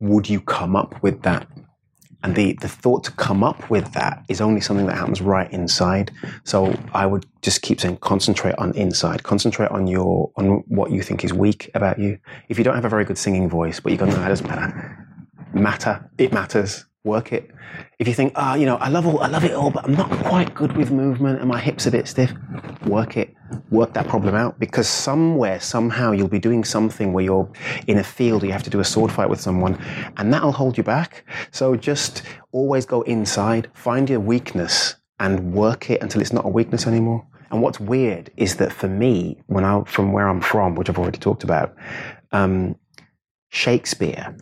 would 0.01 0.28
you 0.28 0.41
come 0.41 0.76
up 0.76 1.03
with 1.03 1.22
that? 1.22 1.47
And 2.22 2.34
the, 2.34 2.54
the 2.54 2.68
thought 2.68 3.04
to 3.04 3.12
come 3.12 3.44
up 3.44 3.70
with 3.70 3.92
that 3.92 4.24
is 4.28 4.40
only 4.40 4.60
something 4.60 4.86
that 4.86 4.96
happens 4.96 5.20
right 5.20 5.50
inside. 5.52 6.10
So 6.42 6.76
I 6.92 7.06
would 7.06 7.26
just 7.42 7.62
keep 7.62 7.80
saying, 7.80 7.98
concentrate 7.98 8.56
on 8.58 8.74
inside. 8.74 9.22
Concentrate 9.22 9.70
on 9.70 9.86
your 9.86 10.32
on 10.36 10.64
what 10.66 10.90
you 10.90 11.02
think 11.02 11.24
is 11.24 11.32
weak 11.32 11.70
about 11.74 11.98
you. 11.98 12.18
If 12.48 12.58
you 12.58 12.64
don't 12.64 12.74
have 12.74 12.84
a 12.84 12.88
very 12.88 13.04
good 13.04 13.18
singing 13.18 13.48
voice, 13.48 13.78
but 13.78 13.92
you 13.92 13.98
go, 13.98 14.06
no, 14.06 14.16
that 14.16 14.28
doesn't 14.28 14.48
matter. 14.48 15.06
Matter. 15.52 16.10
It 16.18 16.32
matters. 16.32 16.84
Work 17.05 17.32
it. 17.32 17.51
If 17.99 18.09
you 18.09 18.14
think, 18.14 18.32
ah, 18.34 18.55
you 18.55 18.66
know, 18.66 18.76
I 18.76 18.88
love 18.88 19.07
all, 19.07 19.20
I 19.20 19.28
love 19.28 19.44
it 19.44 19.53
all, 19.53 19.70
but 19.70 19.84
I'm 19.84 19.94
not 19.94 20.11
quite 20.11 20.55
good 20.55 20.76
with 20.76 20.90
movement 20.90 21.38
and 21.38 21.49
my 21.49 21.59
hips 21.59 21.86
are 21.86 21.90
a 21.90 21.92
bit 21.92 22.09
stiff. 22.09 22.32
Work 22.86 23.16
it. 23.16 23.34
Work 23.70 23.94
that 23.94 24.09
problem 24.09 24.34
out 24.34 24.59
because 24.59 24.88
somewhere, 24.88 25.61
somehow, 25.61 26.12
you'll 26.12 26.28
be 26.28 26.40
doing 26.40 26.64
something 26.64 27.12
where 27.12 27.24
you're 27.24 27.51
in 27.86 27.99
a 27.99 28.05
field, 28.05 28.42
you 28.42 28.53
have 28.53 28.64
to 28.64 28.70
do 28.70 28.80
a 28.80 28.84
sword 28.84 29.12
fight 29.12 29.30
with 29.30 29.40
someone, 29.40 29.80
and 30.16 30.34
that'll 30.34 30.53
hold 30.53 30.76
you 30.76 30.82
back. 30.82 31.24
So 31.53 31.76
just 31.76 32.22
always 32.53 32.84
go 32.84 33.03
inside, 33.03 33.70
find 33.74 34.11
your 34.11 34.20
weakness, 34.20 34.96
and 35.20 35.53
work 35.53 35.90
it 35.90 36.03
until 36.03 36.20
it's 36.20 36.32
not 36.32 36.44
a 36.44 36.49
weakness 36.49 36.86
anymore. 36.86 37.26
And 37.51 37.62
what's 37.62 37.80
weird 37.80 38.30
is 38.36 38.57
that 38.57 38.72
for 38.72 38.88
me, 38.88 39.40
when 39.46 39.64
I 39.64 39.82
from 39.84 40.12
where 40.12 40.28
I'm 40.28 40.40
from, 40.40 40.74
which 40.74 40.90
I've 40.90 40.99
already 40.99 41.18
talked 41.18 41.44
about, 41.44 41.74
um, 42.32 42.76
Shakespeare 43.51 44.36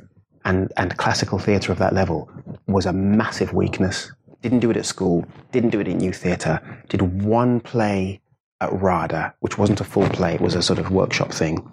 and, 0.46 0.72
and 0.76 0.96
classical 0.96 1.38
theatre 1.38 1.72
of 1.72 1.78
that 1.78 1.92
level 1.92 2.30
was 2.68 2.86
a 2.86 2.92
massive 2.92 3.52
weakness. 3.52 4.12
Didn't 4.42 4.60
do 4.60 4.70
it 4.70 4.76
at 4.76 4.86
school, 4.86 5.26
didn't 5.50 5.70
do 5.70 5.80
it 5.80 5.88
in 5.88 6.00
youth 6.00 6.18
theatre, 6.18 6.60
did 6.88 7.02
one 7.02 7.60
play 7.60 8.20
at 8.60 8.72
RADA, 8.72 9.34
which 9.40 9.58
wasn't 9.58 9.80
a 9.80 9.84
full 9.84 10.08
play, 10.08 10.34
it 10.34 10.40
was 10.40 10.54
a 10.54 10.62
sort 10.62 10.78
of 10.78 10.90
workshop 10.90 11.32
thing, 11.32 11.70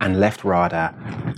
and 0.00 0.20
left 0.20 0.44
RADA 0.44 1.34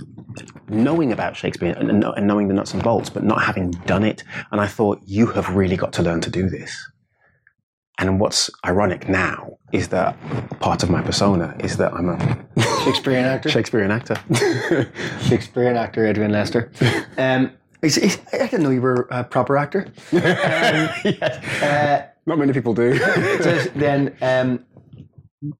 knowing 0.67 1.11
about 1.11 1.35
Shakespeare 1.35 1.73
and, 1.77 2.05
knowing 2.27 2.47
the 2.47 2.53
nuts 2.53 2.73
and 2.73 2.83
bolts, 2.83 3.09
but 3.09 3.23
not 3.23 3.41
having 3.41 3.71
done 3.85 4.03
it. 4.03 4.23
And 4.51 4.61
I 4.61 4.67
thought, 4.67 4.99
you 5.05 5.27
have 5.27 5.55
really 5.55 5.77
got 5.77 5.93
to 5.93 6.03
learn 6.03 6.21
to 6.21 6.29
do 6.29 6.49
this. 6.49 6.89
And 7.99 8.19
what's 8.19 8.49
ironic 8.65 9.07
now 9.07 9.57
is 9.71 9.89
that 9.89 10.17
part 10.59 10.81
of 10.83 10.89
my 10.89 11.01
persona 11.01 11.55
is 11.59 11.77
that 11.77 11.93
I'm 11.93 12.09
a 12.09 12.45
Shakespearean 12.83 13.25
actor. 13.25 13.49
Shakespearean 13.49 13.91
actor. 13.91 14.15
Shakespearean 15.21 15.77
actor 15.77 16.05
Adrian 16.07 16.31
Lester. 16.31 16.71
Um, 17.17 17.51
is- 17.83 17.97
is- 17.97 18.19
I 18.33 18.37
didn't 18.47 18.63
know 18.63 18.69
you 18.71 18.81
were 18.81 19.07
a 19.11 19.23
proper 19.23 19.57
actor. 19.57 19.87
Uh, 21.61 22.01
Not 22.27 22.37
many 22.39 22.53
people 22.53 22.73
do. 22.73 22.97
so 23.41 23.57
then, 23.75 24.15
um, 24.21 24.63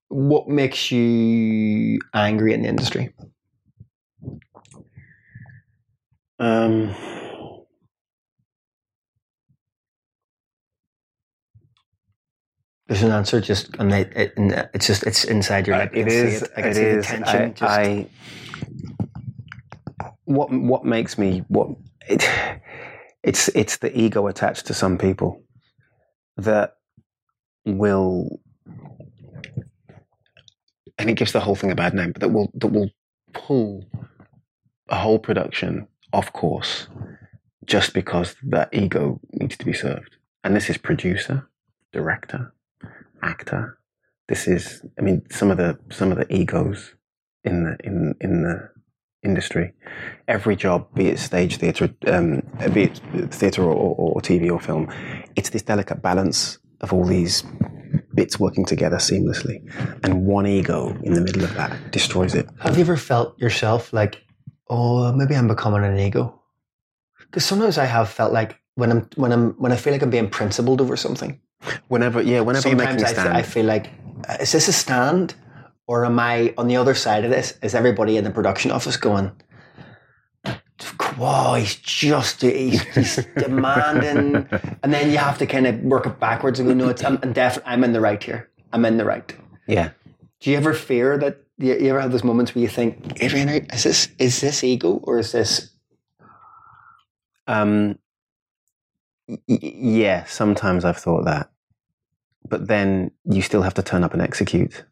what 0.09 0.47
makes 0.47 0.91
you 0.91 1.99
angry 2.13 2.53
in 2.53 2.61
the 2.63 2.69
industry? 2.69 3.13
um, 6.39 6.93
There's 12.91 13.03
an 13.03 13.11
answer, 13.11 13.39
just 13.39 13.73
and 13.79 13.89
it, 13.93 14.11
it, 14.17 14.33
it's 14.73 14.85
just 14.85 15.03
it's 15.03 15.23
inside 15.23 15.65
your 15.65 15.77
lip. 15.77 15.91
I 15.95 15.99
it 15.99 16.11
see 16.11 16.17
it. 16.45 16.51
I 16.57 16.61
can 16.61 16.73
see 16.73 16.81
is. 16.81 17.07
the 17.07 17.13
tension. 17.13 17.41
I, 17.41 17.49
just, 17.51 17.63
I- 17.63 18.07
what 20.25 20.51
what 20.51 20.83
makes 20.83 21.17
me 21.17 21.45
what 21.47 21.69
it, 22.09 22.29
it's 23.23 23.47
it's 23.55 23.77
the 23.77 23.97
ego 23.97 24.27
attached 24.27 24.65
to 24.65 24.73
some 24.73 24.97
people 24.97 25.41
that 26.35 26.75
will 27.65 28.41
and 30.97 31.09
it 31.09 31.13
gives 31.13 31.31
the 31.31 31.39
whole 31.39 31.55
thing 31.55 31.71
a 31.71 31.75
bad 31.75 31.93
name, 31.93 32.11
but 32.11 32.19
that 32.19 32.29
will 32.33 32.51
that 32.55 32.67
will 32.67 32.89
pull 33.31 33.85
a 34.89 34.97
whole 34.97 35.17
production 35.17 35.87
off 36.11 36.33
course 36.33 36.89
just 37.63 37.93
because 37.93 38.35
that 38.43 38.67
ego 38.73 39.21
needs 39.31 39.55
to 39.55 39.65
be 39.65 39.71
served. 39.71 40.17
And 40.43 40.53
this 40.57 40.69
is 40.69 40.77
producer, 40.77 41.47
director, 41.93 42.53
actor. 43.21 43.77
This 44.27 44.47
is, 44.47 44.85
I 44.97 45.01
mean, 45.01 45.23
some 45.29 45.51
of 45.51 45.57
the 45.57 45.77
some 45.91 46.11
of 46.11 46.17
the 46.17 46.31
egos 46.33 46.95
in 47.43 47.63
the 47.63 47.77
in 47.83 48.15
in 48.21 48.43
the 48.43 48.69
industry. 49.23 49.73
Every 50.27 50.55
job, 50.55 50.87
be 50.95 51.07
it 51.07 51.19
stage 51.19 51.57
theatre, 51.57 51.93
um, 52.07 52.41
be 52.73 52.83
it 52.83 53.01
theatre 53.31 53.63
or, 53.63 53.73
or, 53.73 54.13
or 54.13 54.21
TV 54.21 54.51
or 54.51 54.59
film, 54.59 54.91
it's 55.35 55.49
this 55.49 55.61
delicate 55.61 56.01
balance 56.01 56.57
of 56.81 56.91
all 56.93 57.05
these 57.05 57.43
bits 58.15 58.39
working 58.39 58.65
together 58.65 58.97
seamlessly, 58.97 59.61
and 60.03 60.25
one 60.25 60.47
ego 60.47 60.97
in 61.03 61.13
the 61.13 61.21
middle 61.21 61.43
of 61.43 61.53
that 61.55 61.91
destroys 61.91 62.33
it. 62.33 62.47
Have 62.59 62.77
you 62.77 62.81
ever 62.81 62.97
felt 62.97 63.39
yourself 63.39 63.93
like, 63.93 64.23
oh, 64.69 65.11
maybe 65.13 65.35
I'm 65.35 65.47
becoming 65.47 65.83
an 65.83 65.99
ego? 65.99 66.41
Because 67.19 67.45
sometimes 67.45 67.77
I 67.77 67.85
have 67.85 68.09
felt 68.09 68.33
like 68.33 68.59
when 68.75 68.91
I'm 68.91 69.09
when 69.15 69.31
I'm 69.31 69.51
when 69.51 69.71
I 69.71 69.75
feel 69.75 69.93
like 69.93 70.01
I'm 70.01 70.09
being 70.09 70.29
principled 70.29 70.81
over 70.81 70.97
something. 70.97 71.39
Whenever, 71.89 72.21
yeah, 72.21 72.41
whenever 72.41 72.61
Sometimes 72.63 73.01
making 73.01 73.05
a 73.05 73.07
I, 73.09 73.13
stand, 73.13 73.37
I 73.37 73.41
feel 73.43 73.65
like, 73.65 73.89
uh, 74.27 74.37
is 74.41 74.51
this 74.51 74.67
a 74.67 74.73
stand, 74.73 75.35
or 75.87 76.05
am 76.05 76.19
I 76.19 76.53
on 76.57 76.67
the 76.67 76.77
other 76.77 76.95
side 76.95 77.23
of 77.23 77.31
this? 77.31 77.57
Is 77.61 77.75
everybody 77.75 78.17
in 78.17 78.23
the 78.23 78.31
production 78.31 78.71
office 78.71 78.97
going? 78.97 79.31
Whoa, 81.17 81.53
he's 81.55 81.75
just 81.75 82.41
he's, 82.41 82.81
he's 82.95 83.15
demanding, 83.37 84.47
and 84.81 84.93
then 84.93 85.11
you 85.11 85.17
have 85.17 85.37
to 85.37 85.45
kind 85.45 85.67
of 85.67 85.79
work 85.81 86.07
it 86.07 86.19
backwards 86.19 86.59
and 86.59 86.67
go, 86.67 86.73
no, 86.73 86.89
it's 86.89 87.03
I'm, 87.03 87.19
I'm 87.21 87.33
definitely 87.33 87.71
I'm 87.71 87.83
in 87.83 87.93
the 87.93 88.01
right 88.01 88.23
here. 88.23 88.49
I'm 88.73 88.85
in 88.85 88.97
the 88.97 89.05
right. 89.05 89.31
yeah, 89.67 89.91
Do 90.39 90.49
you 90.49 90.57
ever 90.57 90.73
fear 90.73 91.17
that? 91.19 91.37
You, 91.57 91.75
you 91.77 91.89
ever 91.89 92.01
have 92.01 92.11
those 92.11 92.23
moments 92.23 92.55
where 92.55 92.63
you 92.63 92.67
think, 92.67 93.21
Adrian, 93.21 93.49
is 93.49 93.83
this 93.83 94.07
is 94.17 94.41
this 94.41 94.63
ego 94.63 94.93
or 95.03 95.19
is 95.19 95.31
this? 95.31 95.69
Um, 97.45 97.99
y- 99.27 99.37
yeah, 99.47 100.23
sometimes 100.25 100.85
I've 100.85 100.97
thought 100.97 101.25
that, 101.25 101.50
but 102.47 102.67
then 102.67 103.11
you 103.25 103.41
still 103.41 103.61
have 103.61 103.73
to 103.75 103.83
turn 103.83 104.03
up 104.03 104.13
and 104.13 104.21
execute. 104.21 104.83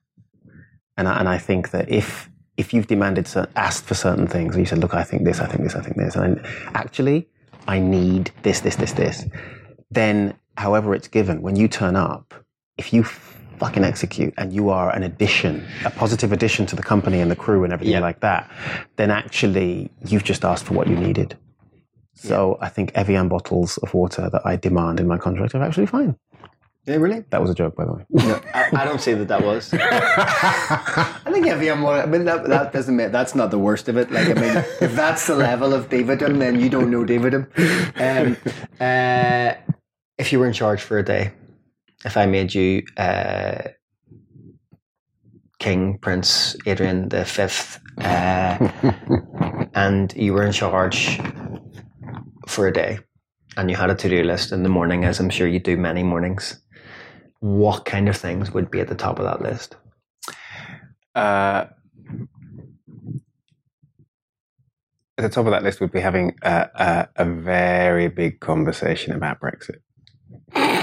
And 0.98 1.08
I, 1.08 1.20
and 1.20 1.30
I 1.30 1.38
think 1.38 1.72
that 1.72 1.90
if 1.90 2.30
if 2.58 2.74
you've 2.74 2.88
demanded, 2.88 3.26
cer- 3.28 3.48
asked 3.56 3.86
for 3.86 3.94
certain 3.96 4.28
things, 4.28 4.56
or 4.56 4.60
you 4.60 4.66
said, 4.66 4.80
"Look, 4.80 4.94
I 4.94 5.04
think 5.04 5.24
this, 5.24 5.40
I 5.40 5.46
think 5.48 5.64
this, 5.64 5.76
I 5.76 5.82
think 5.82 5.96
this," 5.96 6.16
and 6.16 6.42
actually, 6.76 7.28
I 7.68 7.80
need 7.80 8.32
this, 8.44 8.60
this, 8.60 8.76
this, 8.76 8.92
this, 8.94 9.26
then 9.90 10.36
however 10.58 10.94
it's 10.94 11.08
given, 11.08 11.42
when 11.42 11.56
you 11.56 11.70
turn 11.70 11.96
up, 11.96 12.34
if 12.78 12.92
you 12.94 13.04
fucking 13.04 13.84
execute 13.86 14.34
and 14.38 14.52
you 14.54 14.70
are 14.70 14.90
an 14.94 15.04
addition, 15.04 15.66
a 15.86 15.90
positive 15.90 16.32
addition 16.34 16.66
to 16.66 16.76
the 16.76 16.84
company 16.84 17.20
and 17.22 17.30
the 17.32 17.36
crew 17.36 17.64
and 17.64 17.72
everything 17.74 17.94
Yeah. 17.94 18.00
like 18.02 18.20
that, 18.22 18.50
then 18.98 19.10
actually 19.12 19.90
you've 20.06 20.24
just 20.24 20.44
asked 20.46 20.66
for 20.66 20.74
what 20.74 20.88
you 20.88 20.96
needed. 20.98 21.38
So 22.16 22.58
I 22.62 22.68
think 22.70 22.92
Evian 22.96 23.30
bottles 23.30 23.78
of 23.78 23.94
water 23.94 24.30
that 24.30 24.42
I 24.46 24.58
demand 24.58 25.00
in 25.00 25.08
my 25.08 25.18
contract 25.18 25.56
are 25.56 25.64
actually 25.64 25.86
fine. 25.88 26.16
Yeah, 26.90 26.96
really? 26.96 27.24
That 27.30 27.40
was 27.40 27.52
a 27.52 27.54
joke, 27.54 27.76
by 27.76 27.86
the 27.86 27.94
way. 27.94 28.06
No, 28.14 28.42
I, 28.52 28.82
I 28.82 28.84
don't 28.84 29.00
say 29.00 29.14
that 29.14 29.28
that 29.28 29.44
was. 29.44 29.72
I 29.74 31.30
think 31.32 31.46
everyone. 31.46 32.00
I 32.00 32.08
mean, 32.08 32.26
that, 32.26 32.48
that 32.50 32.74
doesn't 32.74 32.96
mean 32.96 33.12
that's 33.12 33.36
not 33.36 33.52
the 33.52 33.60
worst 33.60 33.88
of 33.90 33.96
it. 33.96 34.10
Like, 34.10 34.28
I 34.30 34.34
mean, 34.34 34.58
if 34.82 34.96
that's 34.96 35.28
the 35.28 35.36
level 35.36 35.76
of 35.76 35.90
divadom, 35.90 36.40
then 36.40 36.60
you 36.60 36.68
don't 36.68 36.90
know 36.90 37.06
divadom. 37.06 37.46
Um, 38.02 38.38
uh, 38.80 39.54
if 40.18 40.32
you 40.32 40.40
were 40.40 40.48
in 40.48 40.54
charge 40.54 40.82
for 40.82 40.98
a 40.98 41.06
day, 41.06 41.32
if 42.06 42.18
I 42.18 42.26
made 42.26 42.56
you 42.56 42.82
uh, 42.98 43.62
King 45.60 46.00
Prince 46.00 46.56
Adrian 46.66 47.10
the 47.10 47.24
Fifth, 47.24 47.80
uh, 48.00 48.58
and 49.76 50.12
you 50.16 50.34
were 50.34 50.44
in 50.44 50.54
charge 50.54 51.22
for 52.48 52.68
a 52.68 52.74
day, 52.74 52.98
and 53.58 53.70
you 53.70 53.76
had 53.76 53.92
a 53.92 53.96
to-do 53.96 54.24
list 54.24 54.52
in 54.52 54.64
the 54.64 54.70
morning, 54.70 55.06
as 55.06 55.20
I'm 55.20 55.30
sure 55.30 55.48
you 55.48 55.60
do 55.60 55.78
many 55.78 56.02
mornings 56.02 56.60
what 57.40 57.86
kind 57.86 58.10
of 58.10 58.18
things 58.18 58.52
would 58.52 58.70
be 58.70 58.80
at 58.80 58.88
the 58.88 58.96
top 58.96 59.20
of 59.20 59.26
that 59.26 59.42
list? 59.42 59.76
Uh, 61.16 61.66
at 65.18 65.24
the 65.24 65.30
top 65.30 65.46
of 65.46 65.52
that 65.52 65.64
list 65.64 65.82
would 65.82 65.92
be 65.92 66.00
having 66.00 66.36
a, 66.44 66.70
a, 66.76 67.08
a 67.18 67.26
very 67.26 68.08
big 68.08 68.40
conversation 68.40 69.14
about 69.14 69.40
Brexit. 69.40 69.80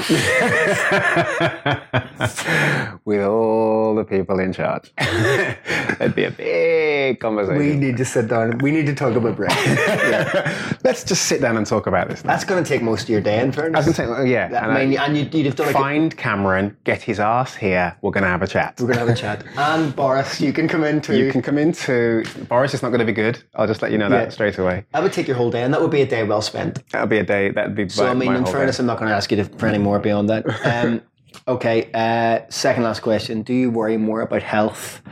With 3.04 3.22
all 3.24 3.94
the 3.94 4.04
people 4.04 4.38
in 4.40 4.52
charge. 4.52 4.92
It'd 4.98 6.14
be 6.14 6.24
a 6.24 6.30
big 6.30 7.20
conversation. 7.20 7.58
We 7.58 7.74
need 7.74 7.96
to 7.98 8.04
sit 8.04 8.28
down. 8.28 8.58
We 8.58 8.70
need 8.70 8.86
to 8.86 8.94
talk 8.94 9.14
about 9.16 9.36
Brexit. 9.36 10.78
Let's 10.84 11.04
just 11.04 11.26
sit 11.26 11.40
down 11.40 11.56
and 11.56 11.66
talk 11.66 11.86
about 11.86 12.08
this. 12.08 12.24
Now. 12.24 12.30
That's 12.32 12.44
going 12.44 12.62
to 12.62 12.68
take 12.68 12.82
most 12.82 13.04
of 13.04 13.08
your 13.08 13.20
day, 13.20 13.40
in 13.40 13.48
I 13.48 13.52
fairness. 13.52 13.84
can 13.84 13.94
say, 13.94 14.06
well, 14.06 14.26
yeah. 14.26 14.44
I 14.52 14.64
and 14.64 14.72
I- 14.72 14.84
mean, 14.86 14.98
and 14.98 15.16
you'd, 15.16 15.34
you'd 15.34 15.46
have 15.46 15.56
done 15.56 15.66
like 15.68 15.76
a, 15.76 15.78
find 15.78 16.16
Cameron, 16.16 16.76
get 16.84 17.02
his 17.02 17.20
ass 17.20 17.54
here. 17.54 17.96
We're 18.02 18.10
going 18.12 18.24
to 18.24 18.28
have 18.30 18.42
a 18.42 18.46
chat. 18.46 18.76
we're 18.80 18.86
going 18.86 18.98
to 18.98 19.06
have 19.06 19.08
a 19.08 19.14
chat. 19.14 19.44
And 19.56 19.94
Boris, 19.94 20.40
you 20.40 20.52
can 20.52 20.68
come 20.68 20.84
in 20.84 21.00
too. 21.00 21.16
You 21.16 21.30
can 21.32 21.42
come 21.42 21.58
into 21.58 22.24
Boris. 22.48 22.74
is 22.74 22.82
not 22.82 22.88
going 22.88 23.00
to 23.00 23.04
be 23.06 23.12
good. 23.12 23.42
I'll 23.54 23.66
just 23.66 23.82
let 23.82 23.92
you 23.92 23.98
know 23.98 24.08
Yeah. 24.08 24.24
that 24.24 24.32
straight 24.32 24.58
away. 24.58 24.84
that 24.92 25.02
would 25.02 25.12
take 25.12 25.26
your 25.28 25.36
whole 25.36 25.50
day, 25.50 25.62
and 25.62 25.72
that 25.74 25.80
would 25.80 25.90
be 25.90 26.02
a 26.02 26.06
day 26.06 26.24
well 26.24 26.42
spent. 26.42 26.86
That 26.90 27.00
would 27.02 27.10
be 27.10 27.18
a 27.18 27.24
day. 27.24 27.50
That'd 27.50 27.74
be. 27.74 27.88
So, 27.88 28.04
my, 28.04 28.10
I 28.10 28.14
mean, 28.14 28.34
in 28.34 28.46
fairness, 28.46 28.76
day. 28.76 28.82
I'm 28.82 28.86
not 28.86 28.98
going 28.98 29.08
to 29.10 29.14
ask 29.14 29.30
you 29.30 29.36
to, 29.38 29.44
for 29.44 29.66
any 29.66 29.78
more 29.78 29.95
beyond 29.98 30.28
that. 30.30 30.44
Um, 30.64 31.02
okay, 31.48 31.90
uh, 31.94 32.40
second 32.50 32.82
last 32.84 33.00
question. 33.00 33.42
Do 33.42 33.52
you 33.52 33.70
worry 33.70 33.96
more 33.96 34.20
about 34.22 34.42
health, 34.42 35.02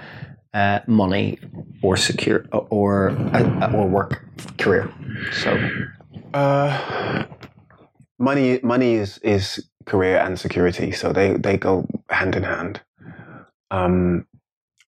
uh, 0.52 0.80
money, 0.86 1.38
or 1.82 1.96
secure, 1.96 2.46
or, 2.52 3.10
uh, 3.10 3.72
or 3.74 3.88
work 3.88 4.24
career? 4.58 4.90
So, 5.32 5.58
Uh, 6.32 7.24
money, 8.18 8.58
money 8.62 8.94
is 8.94 9.18
is 9.18 9.68
career 9.86 10.16
and 10.18 10.38
security, 10.38 10.90
so 10.92 11.12
they 11.12 11.34
they 11.36 11.56
go 11.56 11.86
hand 12.08 12.34
in 12.36 12.42
hand. 12.42 12.80
Um, 13.70 14.26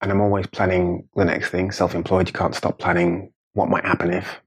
and 0.01 0.13
I'm 0.13 0.21
always 0.21 0.47
planning 0.47 1.09
the 1.17 1.25
next 1.25 1.51
thing. 1.51 1.73
Self-employed, 1.73 2.29
you 2.29 2.33
can't 2.33 2.55
stop 2.55 2.79
planning 2.79 3.33
what 3.55 3.69
might 3.69 3.85
happen 3.85 4.13
if. 4.13 4.41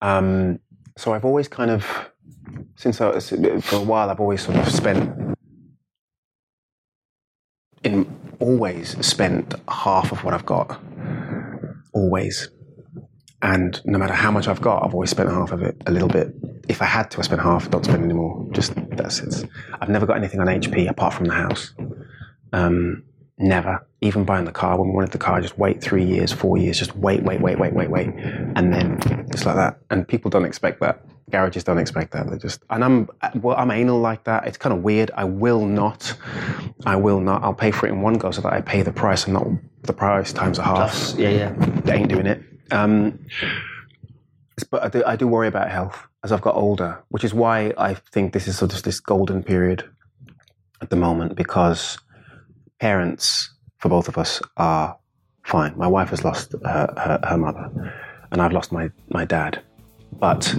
Um, 0.00 0.60
so 0.96 1.12
I've 1.14 1.24
always 1.24 1.48
kind 1.48 1.70
of, 1.70 2.11
since 2.76 3.00
I 3.00 3.18
for 3.20 3.76
a 3.76 3.80
while, 3.80 4.10
I've 4.10 4.20
always 4.20 4.42
sort 4.42 4.58
of 4.58 4.68
spent 4.70 5.36
in 7.84 8.06
always 8.38 9.04
spent 9.06 9.54
half 9.68 10.12
of 10.12 10.24
what 10.24 10.34
I've 10.34 10.46
got. 10.46 10.80
Always. 11.92 12.48
And 13.40 13.80
no 13.84 13.98
matter 13.98 14.14
how 14.14 14.30
much 14.30 14.46
I've 14.48 14.60
got, 14.60 14.84
I've 14.84 14.94
always 14.94 15.10
spent 15.10 15.28
half 15.28 15.52
of 15.52 15.62
it, 15.62 15.80
a 15.86 15.90
little 15.90 16.08
bit. 16.08 16.32
If 16.68 16.80
I 16.80 16.84
had 16.84 17.10
to, 17.12 17.18
I 17.18 17.22
spent 17.22 17.42
half, 17.42 17.70
don't 17.70 17.84
spend 17.84 18.04
any 18.04 18.14
more. 18.14 18.48
Just 18.52 18.72
that's 18.92 19.18
it. 19.20 19.48
I've 19.80 19.88
never 19.88 20.06
got 20.06 20.16
anything 20.16 20.40
on 20.40 20.46
HP 20.46 20.88
apart 20.88 21.14
from 21.14 21.26
the 21.26 21.34
house. 21.34 21.74
Um, 22.52 23.02
never. 23.38 23.86
Even 24.00 24.24
buying 24.24 24.44
the 24.44 24.52
car, 24.52 24.78
when 24.78 24.88
we 24.88 24.94
wanted 24.94 25.10
the 25.10 25.18
car, 25.18 25.40
just 25.40 25.58
wait 25.58 25.82
three 25.82 26.04
years, 26.04 26.32
four 26.32 26.56
years, 26.56 26.78
just 26.78 26.94
wait, 26.96 27.22
wait, 27.24 27.40
wait, 27.40 27.58
wait, 27.58 27.72
wait, 27.72 27.90
wait. 27.90 28.08
And 28.08 28.72
then 28.72 28.98
it's 29.30 29.44
like 29.44 29.56
that. 29.56 29.78
And 29.90 30.06
people 30.06 30.30
don't 30.30 30.44
expect 30.44 30.80
that. 30.80 31.04
Garages 31.30 31.64
don't 31.64 31.78
expect 31.78 32.12
that. 32.12 32.30
They 32.30 32.36
just, 32.36 32.62
and 32.70 32.84
I'm, 32.84 33.08
well, 33.36 33.56
I'm 33.56 33.70
anal 33.70 34.00
like 34.00 34.24
that. 34.24 34.46
It's 34.46 34.58
kind 34.58 34.74
of 34.74 34.82
weird. 34.82 35.10
I 35.14 35.24
will 35.24 35.64
not, 35.66 36.14
I 36.84 36.96
will 36.96 37.20
not. 37.20 37.42
I'll 37.42 37.54
pay 37.54 37.70
for 37.70 37.86
it 37.86 37.90
in 37.90 38.02
one 38.02 38.14
go 38.14 38.30
so 38.30 38.42
that 38.42 38.52
I 38.52 38.60
pay 38.60 38.82
the 38.82 38.92
price 38.92 39.24
and 39.24 39.34
not 39.34 39.46
the 39.82 39.92
price 39.92 40.32
times 40.32 40.58
a 40.58 40.62
half. 40.62 40.76
plus, 40.76 41.16
yeah, 41.16 41.30
yeah. 41.30 41.52
They 41.84 41.94
ain't 41.94 42.08
doing 42.08 42.26
it. 42.26 42.42
Um, 42.70 43.18
but 44.70 44.82
I 44.82 44.88
do, 44.88 45.02
I 45.04 45.16
do 45.16 45.26
worry 45.26 45.48
about 45.48 45.70
health 45.70 46.06
as 46.24 46.32
I've 46.32 46.40
got 46.40 46.54
older, 46.54 47.02
which 47.08 47.24
is 47.24 47.34
why 47.34 47.72
I 47.78 47.94
think 47.94 48.32
this 48.32 48.46
is 48.46 48.56
sort 48.56 48.74
of 48.74 48.82
this 48.82 49.00
golden 49.00 49.42
period 49.42 49.88
at 50.80 50.90
the 50.90 50.96
moment 50.96 51.36
because 51.36 51.98
parents 52.78 53.50
for 53.78 53.88
both 53.88 54.08
of 54.08 54.18
us 54.18 54.40
are 54.56 54.96
fine. 55.44 55.76
My 55.76 55.86
wife 55.86 56.10
has 56.10 56.24
lost 56.24 56.52
her, 56.52 56.94
her, 56.96 57.20
her 57.24 57.38
mother, 57.38 57.94
and 58.30 58.40
I've 58.40 58.52
lost 58.52 58.72
my, 58.72 58.90
my 59.08 59.24
dad, 59.24 59.62
but 60.12 60.54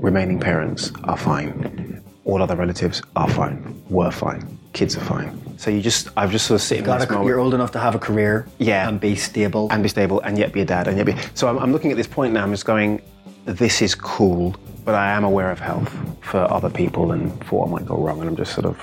remaining 0.00 0.38
parents 0.40 0.92
are 1.04 1.16
fine. 1.16 2.02
All 2.24 2.42
other 2.42 2.56
relatives 2.56 3.02
are 3.16 3.28
fine, 3.28 3.82
were 3.88 4.10
fine, 4.10 4.58
kids 4.72 4.96
are 4.96 5.00
fine. 5.00 5.30
So 5.58 5.70
you 5.70 5.80
just, 5.82 6.08
I've 6.16 6.30
just 6.30 6.46
sort 6.46 6.60
of 6.60 6.62
sitting 6.62 6.84
in 6.84 6.86
Got 6.86 7.00
this 7.00 7.08
a, 7.08 7.12
moment 7.12 7.28
you're 7.28 7.38
old 7.40 7.54
enough 7.54 7.72
to 7.72 7.78
have 7.78 7.94
a 7.94 7.98
career, 7.98 8.46
Yeah. 8.58 8.88
and 8.88 9.00
be 9.00 9.14
stable. 9.16 9.68
and 9.70 9.82
be 9.82 9.88
stable 9.88 10.20
and 10.20 10.38
yet 10.38 10.52
be 10.52 10.60
a 10.60 10.64
dad 10.64 10.86
and 10.88 10.96
yet 10.96 11.06
be 11.06 11.14
so 11.34 11.48
I'm, 11.48 11.58
I'm 11.58 11.72
looking 11.72 11.90
at 11.90 11.96
this 11.96 12.06
point 12.06 12.32
now 12.32 12.42
i'm 12.44 12.50
just 12.50 12.64
going 12.64 13.02
this 13.44 13.82
is 13.82 13.94
cool 13.94 14.54
but 14.84 14.94
i 14.94 15.10
am 15.10 15.24
aware 15.24 15.50
of 15.50 15.58
health 15.58 15.92
for 16.22 16.40
other 16.52 16.70
people 16.70 17.12
and 17.12 17.22
for 17.46 17.60
what 17.60 17.68
might 17.70 17.86
go 17.86 17.96
wrong 17.96 18.20
and 18.20 18.28
i'm 18.28 18.36
just 18.36 18.52
sort 18.54 18.66
of 18.66 18.78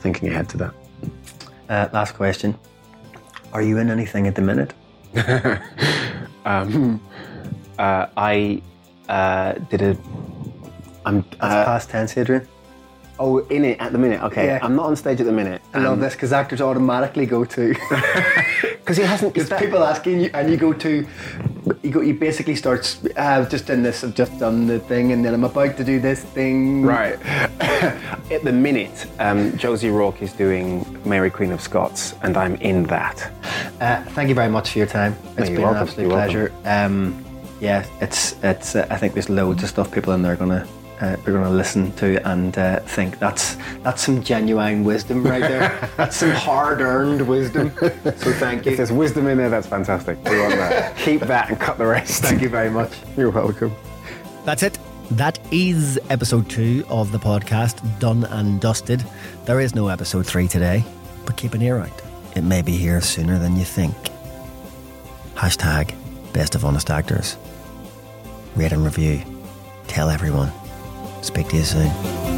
thinking 0.00 0.28
ahead 0.28 0.48
to 0.50 0.56
that 0.58 0.74
Uh, 1.68 1.86
last 1.92 2.12
question: 2.14 2.54
Are 3.52 3.62
you 3.62 3.76
in 3.78 3.90
anything 3.90 4.26
at 4.26 4.34
the 4.34 4.42
minute? 4.42 4.72
um, 6.46 7.00
uh, 7.78 8.06
i 8.16 8.62
uh, 9.08 9.52
did 9.70 9.82
a 9.82 9.96
i'm 11.06 11.24
uh, 11.40 11.64
Past 11.64 11.90
tense, 11.90 12.16
Adrian. 12.16 12.46
oh 13.18 13.38
in 13.48 13.64
it 13.64 13.80
at 13.80 13.92
the 13.92 13.98
minute 13.98 14.22
okay 14.22 14.46
Yeah. 14.46 14.58
i'm 14.62 14.76
not 14.76 14.86
on 14.86 14.96
stage 14.96 15.20
at 15.20 15.26
the 15.26 15.32
minute 15.32 15.60
I 15.74 15.78
love 15.80 16.00
this 16.00 16.14
because 16.14 16.32
actors 16.32 16.60
automatically 16.60 17.26
go 17.26 17.44
to. 17.44 17.74
because 18.80 18.96
he 18.96 19.02
hasn't 19.04 19.34
Because 19.34 19.50
people 19.60 19.84
asking 19.84 20.20
you, 20.22 20.30
and 20.34 20.50
you 20.50 20.56
go 20.56 20.72
to, 20.72 21.06
you 21.82 21.90
go, 21.90 22.00
you 22.00 22.14
basically 22.14 22.56
start. 22.56 22.98
uh, 23.16 23.20
I've 23.20 23.50
just 23.50 23.66
done 23.66 23.82
this. 23.82 24.02
I've 24.02 24.14
just 24.14 24.38
done 24.38 24.66
the 24.66 24.78
thing, 24.80 25.12
and 25.12 25.22
then 25.24 25.34
I'm 25.34 25.44
about 25.44 25.76
to 25.76 25.84
do 25.84 26.00
this 26.00 26.24
thing. 26.24 26.82
Right. 26.84 27.18
At 28.32 28.42
the 28.44 28.52
minute, 28.52 29.06
um, 29.20 29.56
Josie 29.58 29.90
Rourke 29.90 30.22
is 30.22 30.32
doing 30.32 30.84
Mary 31.04 31.30
Queen 31.30 31.52
of 31.52 31.60
Scots, 31.60 32.14
and 32.22 32.36
I'm 32.38 32.54
in 32.56 32.84
that. 32.84 33.30
Uh, 33.78 34.02
thank 34.16 34.30
you 34.30 34.34
very 34.34 34.48
much 34.50 34.70
for 34.72 34.78
your 34.78 34.88
time. 34.88 35.14
It's 35.36 35.50
you're 35.50 35.58
been 35.58 35.62
welcome. 35.62 35.82
an 35.82 35.88
absolute 35.88 36.08
You're 36.08 36.16
pleasure. 36.18 36.52
Um, 36.64 37.24
yeah, 37.60 37.86
it's 38.00 38.36
it's. 38.42 38.76
Uh, 38.76 38.86
I 38.90 38.96
think 38.96 39.14
there's 39.14 39.28
loads 39.28 39.62
of 39.62 39.68
stuff 39.68 39.90
people 39.90 40.12
in 40.12 40.22
there 40.22 40.32
are 40.32 40.36
gonna 40.36 40.66
uh, 41.00 41.16
are 41.26 41.32
gonna 41.32 41.50
listen 41.50 41.92
to 41.96 42.26
and 42.28 42.56
uh, 42.56 42.80
think 42.80 43.18
that's 43.18 43.56
that's 43.82 44.02
some 44.02 44.22
genuine 44.22 44.84
wisdom 44.84 45.24
right 45.24 45.40
there. 45.40 45.90
that's 45.96 46.16
some 46.16 46.30
hard-earned 46.30 47.26
wisdom. 47.26 47.72
So 47.78 48.32
thank 48.32 48.64
you. 48.64 48.72
If 48.72 48.76
there's 48.76 48.92
wisdom 48.92 49.26
in 49.26 49.38
there, 49.38 49.50
that's 49.50 49.66
fantastic. 49.66 50.16
We 50.24 50.40
want 50.40 50.54
that. 50.54 50.96
Keep 50.98 51.22
that 51.22 51.50
and 51.50 51.58
cut 51.58 51.78
the 51.78 51.86
rest. 51.86 52.22
Thank 52.22 52.42
you 52.42 52.48
very 52.48 52.70
much. 52.70 52.92
You're 53.16 53.30
welcome. 53.30 53.74
That's 54.44 54.62
it. 54.62 54.78
That 55.12 55.38
is 55.50 55.98
episode 56.10 56.50
two 56.50 56.84
of 56.88 57.12
the 57.12 57.18
podcast, 57.18 57.80
done 57.98 58.24
and 58.24 58.60
dusted. 58.60 59.02
There 59.46 59.60
is 59.60 59.74
no 59.74 59.88
episode 59.88 60.26
three 60.26 60.46
today, 60.46 60.84
but 61.24 61.36
keep 61.36 61.54
an 61.54 61.62
ear 61.62 61.78
out. 61.78 62.02
It 62.36 62.42
may 62.42 62.62
be 62.62 62.76
here 62.76 63.00
sooner 63.00 63.38
than 63.38 63.56
you 63.56 63.64
think. 63.64 63.96
Hashtag 65.34 65.94
best 66.32 66.54
of 66.54 66.64
honest 66.64 66.90
actors. 66.90 67.36
Rate 68.56 68.72
and 68.72 68.84
review. 68.84 69.22
Tell 69.86 70.10
everyone. 70.10 70.52
Speak 71.22 71.48
to 71.48 71.56
you 71.56 71.64
soon. 71.64 72.37